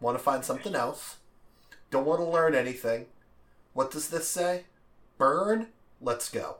Want 0.00 0.16
to 0.18 0.22
find 0.22 0.44
something 0.44 0.74
else? 0.74 1.16
Don't 1.90 2.04
want 2.06 2.20
to 2.20 2.26
learn 2.26 2.54
anything. 2.54 3.06
What 3.72 3.90
does 3.90 4.08
this 4.08 4.28
say? 4.28 4.64
Burn. 5.18 5.68
Let's 6.00 6.28
go. 6.28 6.56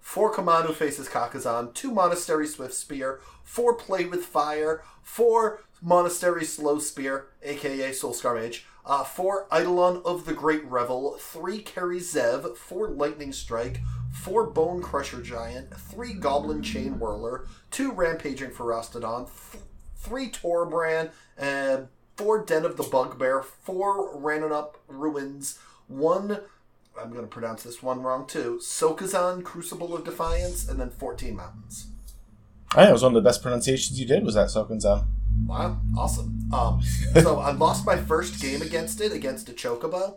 Four 0.00 0.32
Kamanu 0.32 0.72
faces 0.72 1.08
Kakkazan, 1.08 1.74
two 1.74 1.90
Monastery 1.92 2.46
Swiftspear, 2.46 3.18
four 3.44 3.74
Play 3.74 4.06
with 4.06 4.24
Fire, 4.24 4.82
four 5.02 5.60
Monastery 5.82 6.46
Slow 6.46 6.78
Spear, 6.78 7.26
aka 7.42 7.90
Soulscar 7.90 8.34
Mage, 8.40 8.64
uh, 8.88 9.04
four 9.04 9.46
Eidolon 9.52 10.02
of 10.04 10.24
the 10.24 10.32
Great 10.32 10.64
Revel, 10.64 11.16
three 11.20 11.58
Kari 11.60 12.00
Zev, 12.00 12.56
four 12.56 12.88
Lightning 12.88 13.32
Strike, 13.32 13.80
four 14.10 14.50
Bonecrusher 14.50 15.22
Giant, 15.22 15.72
three 15.76 16.14
Goblin 16.14 16.62
Chainwhirler, 16.62 17.46
two 17.70 17.92
Rampaging 17.92 18.50
Ferostodon, 18.50 19.28
th- 19.52 19.62
three 19.96 20.30
Torbrand, 20.30 21.10
and 21.36 21.88
four 22.16 22.44
Den 22.44 22.64
of 22.64 22.78
the 22.78 22.82
Bugbear, 22.82 23.42
four 23.42 24.16
Ramunap 24.18 24.76
Ruins, 24.88 25.58
one 25.86 26.40
I'm 27.00 27.10
going 27.10 27.22
to 27.22 27.28
pronounce 27.28 27.62
this 27.62 27.82
one 27.82 28.02
wrong 28.02 28.26
too. 28.26 28.58
Sokazan 28.60 29.44
Crucible 29.44 29.94
of 29.94 30.04
Defiance, 30.04 30.68
and 30.68 30.80
then 30.80 30.90
14 30.90 31.36
Mountains. 31.36 31.88
I 32.72 32.76
think 32.80 32.90
it 32.90 32.92
was 32.92 33.02
one 33.02 33.16
of 33.16 33.22
the 33.22 33.28
best 33.28 33.42
pronunciations 33.42 34.00
you 34.00 34.06
did. 34.06 34.24
Was 34.24 34.34
that 34.34 34.48
Sokunzan? 34.48 35.06
Wow, 35.46 35.80
awesome. 35.96 36.37
Um, 36.52 36.80
so 37.20 37.38
I 37.40 37.52
lost 37.52 37.84
my 37.84 37.96
first 37.96 38.40
game 38.40 38.62
against 38.62 39.00
it 39.00 39.12
against 39.12 39.48
a 39.48 39.52
Chocobo. 39.52 40.16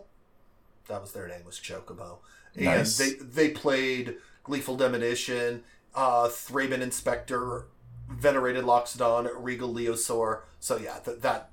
That 0.88 1.00
was 1.00 1.12
their 1.12 1.28
name 1.28 1.44
was 1.44 1.58
Chocobo, 1.58 2.18
and 2.56 2.64
Nice. 2.64 2.98
they 2.98 3.12
they 3.12 3.50
played 3.50 4.16
Gleeful 4.42 4.76
Demolition, 4.76 5.62
uh, 5.94 6.28
Thraben 6.28 6.80
Inspector, 6.80 7.66
Venerated 8.10 8.64
Loxodon, 8.64 9.30
Regal 9.36 9.72
Leosaur. 9.72 10.40
So 10.58 10.76
yeah, 10.76 10.98
that 11.04 11.22
that 11.22 11.50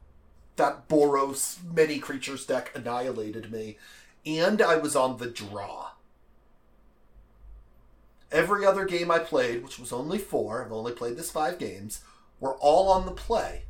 that 0.55 0.87
Boros 0.89 1.57
many 1.63 1.99
creatures 1.99 2.45
deck 2.45 2.71
annihilated 2.75 3.51
me, 3.51 3.77
and 4.25 4.61
I 4.61 4.77
was 4.77 4.95
on 4.95 5.17
the 5.17 5.27
draw. 5.29 5.91
Every 8.31 8.65
other 8.65 8.85
game 8.85 9.09
I 9.09 9.19
played, 9.19 9.63
which 9.63 9.79
was 9.79 9.91
only 9.91 10.19
four, 10.19 10.63
I've 10.63 10.71
only 10.71 10.91
played 10.91 11.17
this 11.17 11.31
five 11.31 11.57
games, 11.57 12.01
were 12.39 12.55
all 12.57 12.89
on 12.91 13.05
the 13.05 13.11
play. 13.11 13.63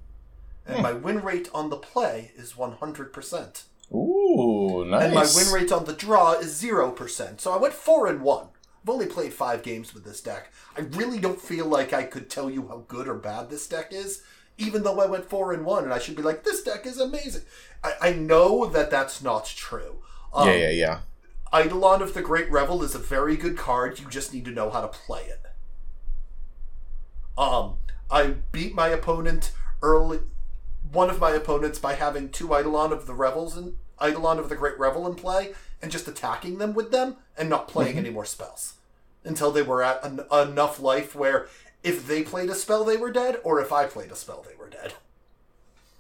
And 0.70 0.78
Hmm. 0.78 0.82
my 0.84 0.94
win 0.94 1.22
rate 1.24 1.50
on 1.54 1.70
the 1.70 1.78
play 1.78 2.32
is 2.36 2.56
100%. 2.56 3.64
Ooh, 3.92 4.86
nice. 4.88 5.04
And 5.06 5.14
my 5.16 5.26
win 5.36 5.52
rate 5.52 5.72
on 5.72 5.86
the 5.86 5.94
draw 5.94 6.34
is 6.34 6.54
0%. 6.54 7.42
So 7.42 7.52
I 7.52 7.58
went 7.58 7.74
4 7.74 8.08
and 8.08 8.22
1. 8.22 8.48
I've 8.84 8.90
only 8.90 9.08
played 9.08 9.34
5 9.34 9.64
games 9.64 9.94
with 9.94 10.04
this 10.06 10.22
deck. 10.22 10.52
I 10.78 10.82
really 10.82 11.20
don't 11.20 11.42
feel 11.42 11.66
like 11.66 11.92
I 11.92 12.04
could 12.04 12.30
tell 12.30 12.50
you 12.50 12.68
how 12.68 12.84
good 12.88 13.08
or 13.08 13.16
bad 13.16 13.50
this 13.50 13.68
deck 13.68 13.92
is, 13.92 14.22
even 14.58 14.84
though 14.84 15.00
I 15.02 15.08
went 15.08 15.30
4 15.30 15.54
and 15.54 15.66
1 15.66 15.84
and 15.86 15.94
I 15.94 16.00
should 16.00 16.16
be 16.16 16.22
like, 16.22 16.44
this 16.44 16.62
deck 16.64 16.86
is 16.86 17.00
amazing. 17.00 17.44
I, 17.84 17.94
I 18.02 18.14
know 18.14 18.66
that 18.68 18.92
that's 18.92 19.22
not 19.22 19.46
true. 19.46 20.04
Um, 20.34 20.48
yeah, 20.48 20.56
yeah, 20.56 20.70
yeah. 20.70 21.00
Eidolon 21.52 22.02
of 22.04 22.14
the 22.14 22.22
Great 22.22 22.50
Revel 22.52 22.84
is 22.84 22.94
a 22.94 23.00
very 23.00 23.36
good 23.36 23.58
card. 23.58 24.00
You 24.00 24.08
just 24.08 24.34
need 24.34 24.46
to 24.46 24.52
know 24.52 24.70
how 24.70 24.82
to 24.82 24.88
play 24.88 25.24
it. 25.24 25.42
Um, 27.38 27.78
I 28.12 28.36
beat 28.52 28.76
my 28.76 28.90
opponent 28.90 29.52
early, 29.82 30.20
one 30.92 31.10
of 31.10 31.20
my 31.20 31.32
opponents 31.32 31.80
by 31.80 31.94
having 31.94 32.30
two 32.30 32.48
Eidolon 32.48 32.92
of 32.92 33.06
the 33.06 33.14
Revels 33.14 33.58
and 33.58 33.78
Eidolon 34.02 34.40
of 34.40 34.50
the 34.50 34.56
Great 34.56 34.80
Revel 34.80 35.08
in 35.08 35.16
play 35.16 35.54
and 35.82 35.92
just 35.92 36.08
attacking 36.08 36.58
them 36.58 36.74
with 36.74 36.92
them 36.92 37.18
and 37.38 37.50
not 37.50 37.68
playing 37.68 37.92
mm-hmm. 37.92 38.00
any 38.00 38.10
more 38.10 38.26
spells 38.26 38.76
until 39.24 39.52
they 39.52 39.62
were 39.62 39.84
at 39.84 40.04
en- 40.04 40.22
enough 40.32 40.80
life 40.80 41.16
where 41.16 41.48
if 41.84 42.08
they 42.08 42.24
played 42.24 42.50
a 42.50 42.56
spell 42.56 42.84
they 42.84 42.98
were 42.98 43.12
dead 43.12 43.40
or 43.44 43.62
if 43.62 43.72
I 43.72 43.86
played 43.86 44.12
a 44.12 44.16
spell 44.16 44.46
they 44.48 44.56
were 44.56 44.70
dead. 44.70 44.94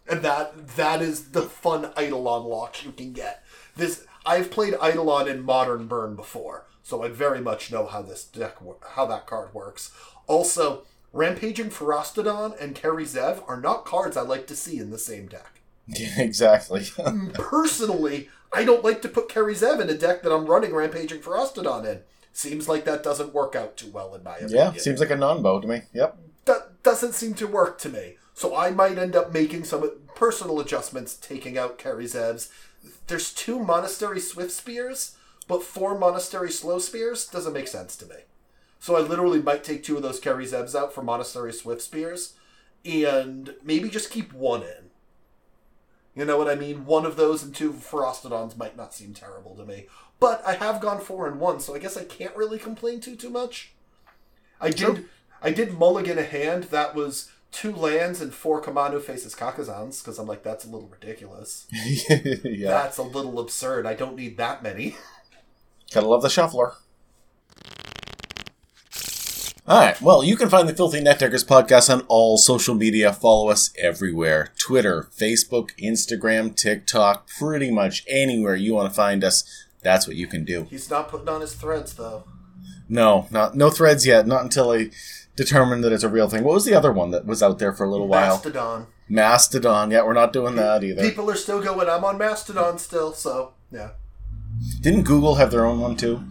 And 0.09 0.21
that 0.23 0.69
that 0.75 1.01
is 1.01 1.31
the 1.31 1.43
fun 1.43 1.91
Eidolon 1.97 2.43
lock 2.45 2.83
you 2.83 2.91
can 2.91 3.13
get. 3.13 3.43
This 3.75 4.05
I've 4.25 4.51
played 4.51 4.73
Eidolon 4.73 5.27
in 5.27 5.43
Modern 5.43 5.87
Burn 5.87 6.15
before, 6.15 6.65
so 6.83 7.03
I 7.03 7.09
very 7.09 7.41
much 7.41 7.71
know 7.71 7.85
how 7.85 8.01
this 8.01 8.23
deck 8.23 8.57
how 8.91 9.05
that 9.05 9.27
card 9.27 9.53
works. 9.53 9.91
Also, 10.27 10.83
Rampaging 11.11 11.69
Ferostodon 11.69 12.59
and 12.61 12.75
Kari 12.75 13.05
Zev 13.05 13.43
are 13.47 13.59
not 13.59 13.85
cards 13.85 14.15
I 14.15 14.21
like 14.21 14.47
to 14.47 14.55
see 14.55 14.77
in 14.77 14.91
the 14.91 14.97
same 14.99 15.27
deck. 15.27 15.61
Yeah, 15.87 16.13
exactly. 16.21 16.85
Personally, 17.33 18.29
I 18.53 18.63
don't 18.63 18.83
like 18.83 19.01
to 19.03 19.09
put 19.09 19.29
Kari 19.29 19.55
Zev 19.55 19.79
in 19.81 19.89
a 19.89 19.97
deck 19.97 20.21
that 20.23 20.33
I'm 20.33 20.45
running 20.45 20.73
Rampaging 20.73 21.21
Ferostodon 21.21 21.85
in. 21.85 21.99
Seems 22.31 22.69
like 22.69 22.85
that 22.85 23.03
doesn't 23.03 23.33
work 23.33 23.55
out 23.55 23.75
too 23.75 23.89
well 23.91 24.13
in 24.15 24.23
my 24.23 24.35
opinion. 24.35 24.55
yeah, 24.55 24.71
seems 24.73 24.99
like 24.99 25.09
a 25.09 25.15
non-bow 25.15 25.61
to 25.61 25.67
me. 25.67 25.81
Yep. 25.93 26.17
that 26.45 26.83
doesn't 26.83 27.13
seem 27.13 27.33
to 27.35 27.47
work 27.47 27.79
to 27.79 27.89
me. 27.89 28.15
So 28.33 28.55
I 28.55 28.71
might 28.71 28.97
end 28.97 29.15
up 29.15 29.33
making 29.33 29.65
some 29.65 29.91
personal 30.15 30.59
adjustments, 30.59 31.15
taking 31.15 31.57
out 31.57 31.77
Kari 31.77 32.05
Zevs. 32.05 32.49
There's 33.07 33.33
two 33.33 33.59
Monastery 33.59 34.19
Swiftspears, 34.19 35.15
but 35.47 35.63
four 35.63 35.97
Monastery 35.97 36.51
Slow 36.51 36.79
Spears 36.79 37.27
doesn't 37.27 37.51
make 37.51 37.67
sense 37.67 37.95
to 37.97 38.05
me. 38.05 38.15
So 38.79 38.95
I 38.95 39.01
literally 39.01 39.41
might 39.41 39.63
take 39.63 39.83
two 39.83 39.97
of 39.97 40.03
those 40.03 40.19
Kari 40.19 40.45
Zevs 40.45 40.73
out 40.73 40.93
for 40.93 41.01
Monastery 41.01 41.51
Swiftspears, 41.51 42.33
and 42.85 43.55
maybe 43.63 43.89
just 43.89 44.09
keep 44.09 44.33
one 44.33 44.63
in. 44.63 44.89
You 46.15 46.25
know 46.25 46.37
what 46.37 46.49
I 46.49 46.55
mean? 46.55 46.85
One 46.85 47.05
of 47.05 47.15
those 47.15 47.43
and 47.43 47.53
two 47.53 47.71
Ferostodons 47.71 48.57
might 48.57 48.75
not 48.75 48.93
seem 48.93 49.13
terrible 49.13 49.55
to 49.55 49.65
me. 49.65 49.87
But 50.19 50.41
I 50.45 50.53
have 50.53 50.81
gone 50.81 50.99
four 50.99 51.27
and 51.27 51.39
one, 51.39 51.59
so 51.59 51.75
I 51.75 51.79
guess 51.79 51.95
I 51.95 52.03
can't 52.03 52.35
really 52.35 52.59
complain 52.59 52.99
too 52.99 53.15
too 53.15 53.29
much. 53.29 53.73
I 54.59 54.69
did. 54.69 55.05
I 55.41 55.51
did 55.51 55.77
mulligan 55.77 56.17
a 56.17 56.23
hand 56.23 56.65
that 56.65 56.93
was 56.93 57.31
two 57.51 57.73
lands 57.73 58.21
and 58.21 58.33
four 58.33 58.61
Kamanu 58.61 59.01
faces 59.01 59.33
Kakkazans, 59.33 60.03
because 60.03 60.19
I'm 60.19 60.27
like, 60.27 60.43
that's 60.43 60.65
a 60.65 60.69
little 60.69 60.89
ridiculous. 60.89 61.67
yeah. 61.71 62.69
That's 62.69 62.97
a 62.97 63.03
little 63.03 63.39
absurd. 63.39 63.85
I 63.85 63.93
don't 63.93 64.15
need 64.15 64.37
that 64.37 64.61
many. 64.61 64.97
Gotta 65.93 66.07
love 66.07 66.21
the 66.21 66.29
shuffler. 66.29 66.73
Alright, 69.69 70.01
well, 70.01 70.23
you 70.23 70.35
can 70.35 70.49
find 70.49 70.67
the 70.67 70.73
Filthy 70.73 70.99
Net 70.99 71.19
Deckers 71.19 71.43
podcast 71.43 71.93
on 71.93 72.01
all 72.07 72.39
social 72.39 72.73
media. 72.73 73.13
Follow 73.13 73.49
us 73.49 73.71
everywhere 73.77 74.51
Twitter, 74.57 75.09
Facebook, 75.15 75.69
Instagram, 75.79 76.55
TikTok, 76.55 77.27
pretty 77.37 77.69
much 77.69 78.03
anywhere 78.07 78.55
you 78.55 78.73
want 78.73 78.89
to 78.89 78.95
find 78.95 79.23
us. 79.23 79.43
That's 79.83 80.07
what 80.07 80.15
you 80.15 80.25
can 80.25 80.43
do. 80.43 80.63
He's 80.71 80.89
not 80.89 81.09
putting 81.09 81.29
on 81.29 81.41
his 81.41 81.53
threads 81.53 81.93
though. 81.93 82.23
No, 82.89 83.27
not 83.29 83.55
no 83.55 83.69
threads 83.69 84.07
yet. 84.07 84.25
Not 84.25 84.41
until 84.41 84.71
I 84.71 84.89
determine 85.35 85.81
that 85.81 85.91
it's 85.93 86.03
a 86.03 86.09
real 86.09 86.27
thing. 86.27 86.43
What 86.43 86.55
was 86.55 86.65
the 86.65 86.73
other 86.73 86.91
one 86.91 87.11
that 87.11 87.27
was 87.27 87.43
out 87.43 87.59
there 87.59 87.71
for 87.71 87.85
a 87.85 87.91
little 87.91 88.07
while? 88.07 88.37
Mastodon. 88.37 88.87
Mastodon. 89.07 89.91
Yeah, 89.91 90.03
we're 90.03 90.13
not 90.13 90.33
doing 90.33 90.55
that 90.55 90.83
either. 90.83 91.07
People 91.07 91.29
are 91.29 91.35
still 91.35 91.61
going. 91.61 91.87
I'm 91.87 92.03
on 92.03 92.17
Mastodon 92.17 92.79
still, 92.79 93.13
so 93.13 93.53
yeah. 93.71 93.91
Didn't 94.81 95.03
Google 95.03 95.35
have 95.35 95.51
their 95.51 95.67
own 95.67 95.79
one 95.79 95.95
too? 95.95 96.23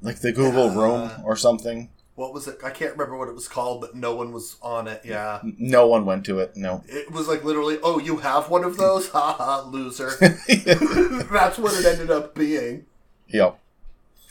Like 0.00 0.18
the 0.22 0.32
Google 0.32 0.70
uh, 0.70 0.74
Yeah. 0.74 0.80
Room 0.80 1.10
or 1.24 1.36
something? 1.36 1.90
What 2.18 2.34
was 2.34 2.48
it? 2.48 2.58
I 2.64 2.70
can't 2.70 2.94
remember 2.94 3.16
what 3.16 3.28
it 3.28 3.34
was 3.36 3.46
called, 3.46 3.80
but 3.80 3.94
no 3.94 4.12
one 4.12 4.32
was 4.32 4.56
on 4.60 4.88
it. 4.88 5.02
Yeah. 5.04 5.40
No 5.56 5.86
one 5.86 6.04
went 6.04 6.24
to 6.24 6.40
it. 6.40 6.56
No. 6.56 6.82
It 6.88 7.12
was 7.12 7.28
like 7.28 7.44
literally, 7.44 7.78
oh, 7.80 8.00
you 8.00 8.16
have 8.16 8.50
one 8.50 8.64
of 8.64 8.76
those? 8.76 9.08
Ha 9.10 9.34
ha, 9.34 9.60
loser. 9.70 10.10
That's 10.18 11.58
what 11.58 11.78
it 11.78 11.86
ended 11.86 12.10
up 12.10 12.34
being. 12.34 12.86
Yep. 13.28 13.60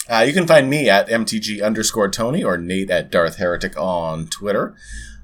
Uh, 0.09 0.26
you 0.27 0.34
can 0.34 0.45
find 0.45 0.69
me 0.69 0.89
at 0.89 1.07
MTG 1.07 1.64
underscore 1.64 2.11
Tony 2.11 2.43
or 2.43 2.57
Nate 2.57 2.89
at 2.89 3.09
Darth 3.09 3.38
Heretic 3.38 3.77
on 3.77 4.27
Twitter. 4.27 4.76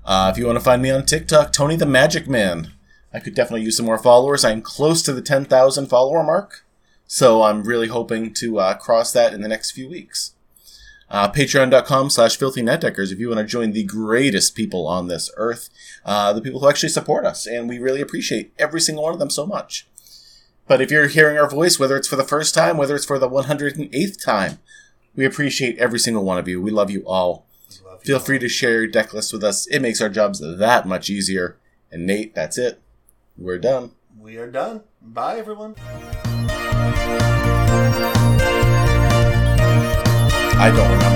Uh, 0.05 0.31
if 0.31 0.37
you 0.37 0.45
want 0.45 0.57
to 0.57 0.63
find 0.63 0.81
me 0.81 0.89
on 0.89 1.05
TikTok, 1.05 1.51
Tony 1.51 1.75
the 1.75 1.85
Magic 1.85 2.29
Man. 2.29 2.71
I 3.13 3.19
could 3.19 3.35
definitely 3.35 3.63
use 3.63 3.75
some 3.75 3.87
more 3.87 3.99
followers. 3.99 4.45
I'm 4.45 4.61
close 4.61 5.01
to 5.01 5.11
the 5.11 5.21
10,000 5.21 5.87
follower 5.87 6.23
mark, 6.23 6.63
so 7.07 7.43
I'm 7.43 7.63
really 7.63 7.89
hoping 7.89 8.33
to 8.35 8.59
uh, 8.59 8.75
cross 8.75 9.11
that 9.11 9.33
in 9.33 9.41
the 9.41 9.49
next 9.49 9.71
few 9.71 9.89
weeks. 9.89 10.32
Uh, 11.09 11.31
Patreon.com 11.31 12.09
slash 12.09 12.37
filthy 12.37 12.61
netdeckers 12.61 13.11
if 13.11 13.19
you 13.19 13.27
want 13.27 13.39
to 13.39 13.45
join 13.45 13.71
the 13.71 13.83
greatest 13.83 14.55
people 14.55 14.87
on 14.87 15.07
this 15.07 15.29
earth, 15.37 15.69
uh, 16.05 16.33
the 16.33 16.41
people 16.41 16.59
who 16.59 16.69
actually 16.69 16.89
support 16.89 17.25
us, 17.25 17.45
and 17.45 17.69
we 17.69 17.77
really 17.77 18.01
appreciate 18.01 18.51
every 18.57 18.81
single 18.81 19.03
one 19.03 19.13
of 19.13 19.19
them 19.19 19.29
so 19.29 19.45
much. 19.45 19.87
But 20.67 20.81
if 20.81 20.89
you're 20.89 21.07
hearing 21.07 21.37
our 21.37 21.49
voice, 21.49 21.77
whether 21.77 21.97
it's 21.97 22.07
for 22.07 22.15
the 22.15 22.23
first 22.23 22.55
time, 22.55 22.77
whether 22.77 22.95
it's 22.95 23.05
for 23.05 23.19
the 23.19 23.29
108th 23.29 24.23
time, 24.23 24.59
we 25.15 25.25
appreciate 25.25 25.77
every 25.77 25.99
single 25.99 26.23
one 26.23 26.37
of 26.37 26.47
you. 26.47 26.61
We 26.61 26.71
love 26.71 26.89
you 26.89 27.03
all. 27.05 27.45
Love 27.85 27.99
you 28.01 28.05
Feel 28.07 28.17
all. 28.17 28.23
free 28.23 28.39
to 28.39 28.49
share 28.49 28.71
your 28.71 28.87
deck 28.87 29.13
list 29.13 29.33
with 29.33 29.43
us. 29.43 29.67
It 29.67 29.81
makes 29.81 30.01
our 30.01 30.09
jobs 30.09 30.39
that 30.39 30.87
much 30.87 31.09
easier. 31.09 31.57
And 31.91 32.07
Nate, 32.07 32.33
that's 32.33 32.57
it. 32.57 32.81
We're 33.37 33.59
done. 33.59 33.91
We 34.17 34.37
are 34.37 34.49
done. 34.49 34.81
Bye, 35.01 35.37
everyone. 35.37 35.75
I 40.59 40.71
don't 40.71 40.89
remember. 40.91 41.12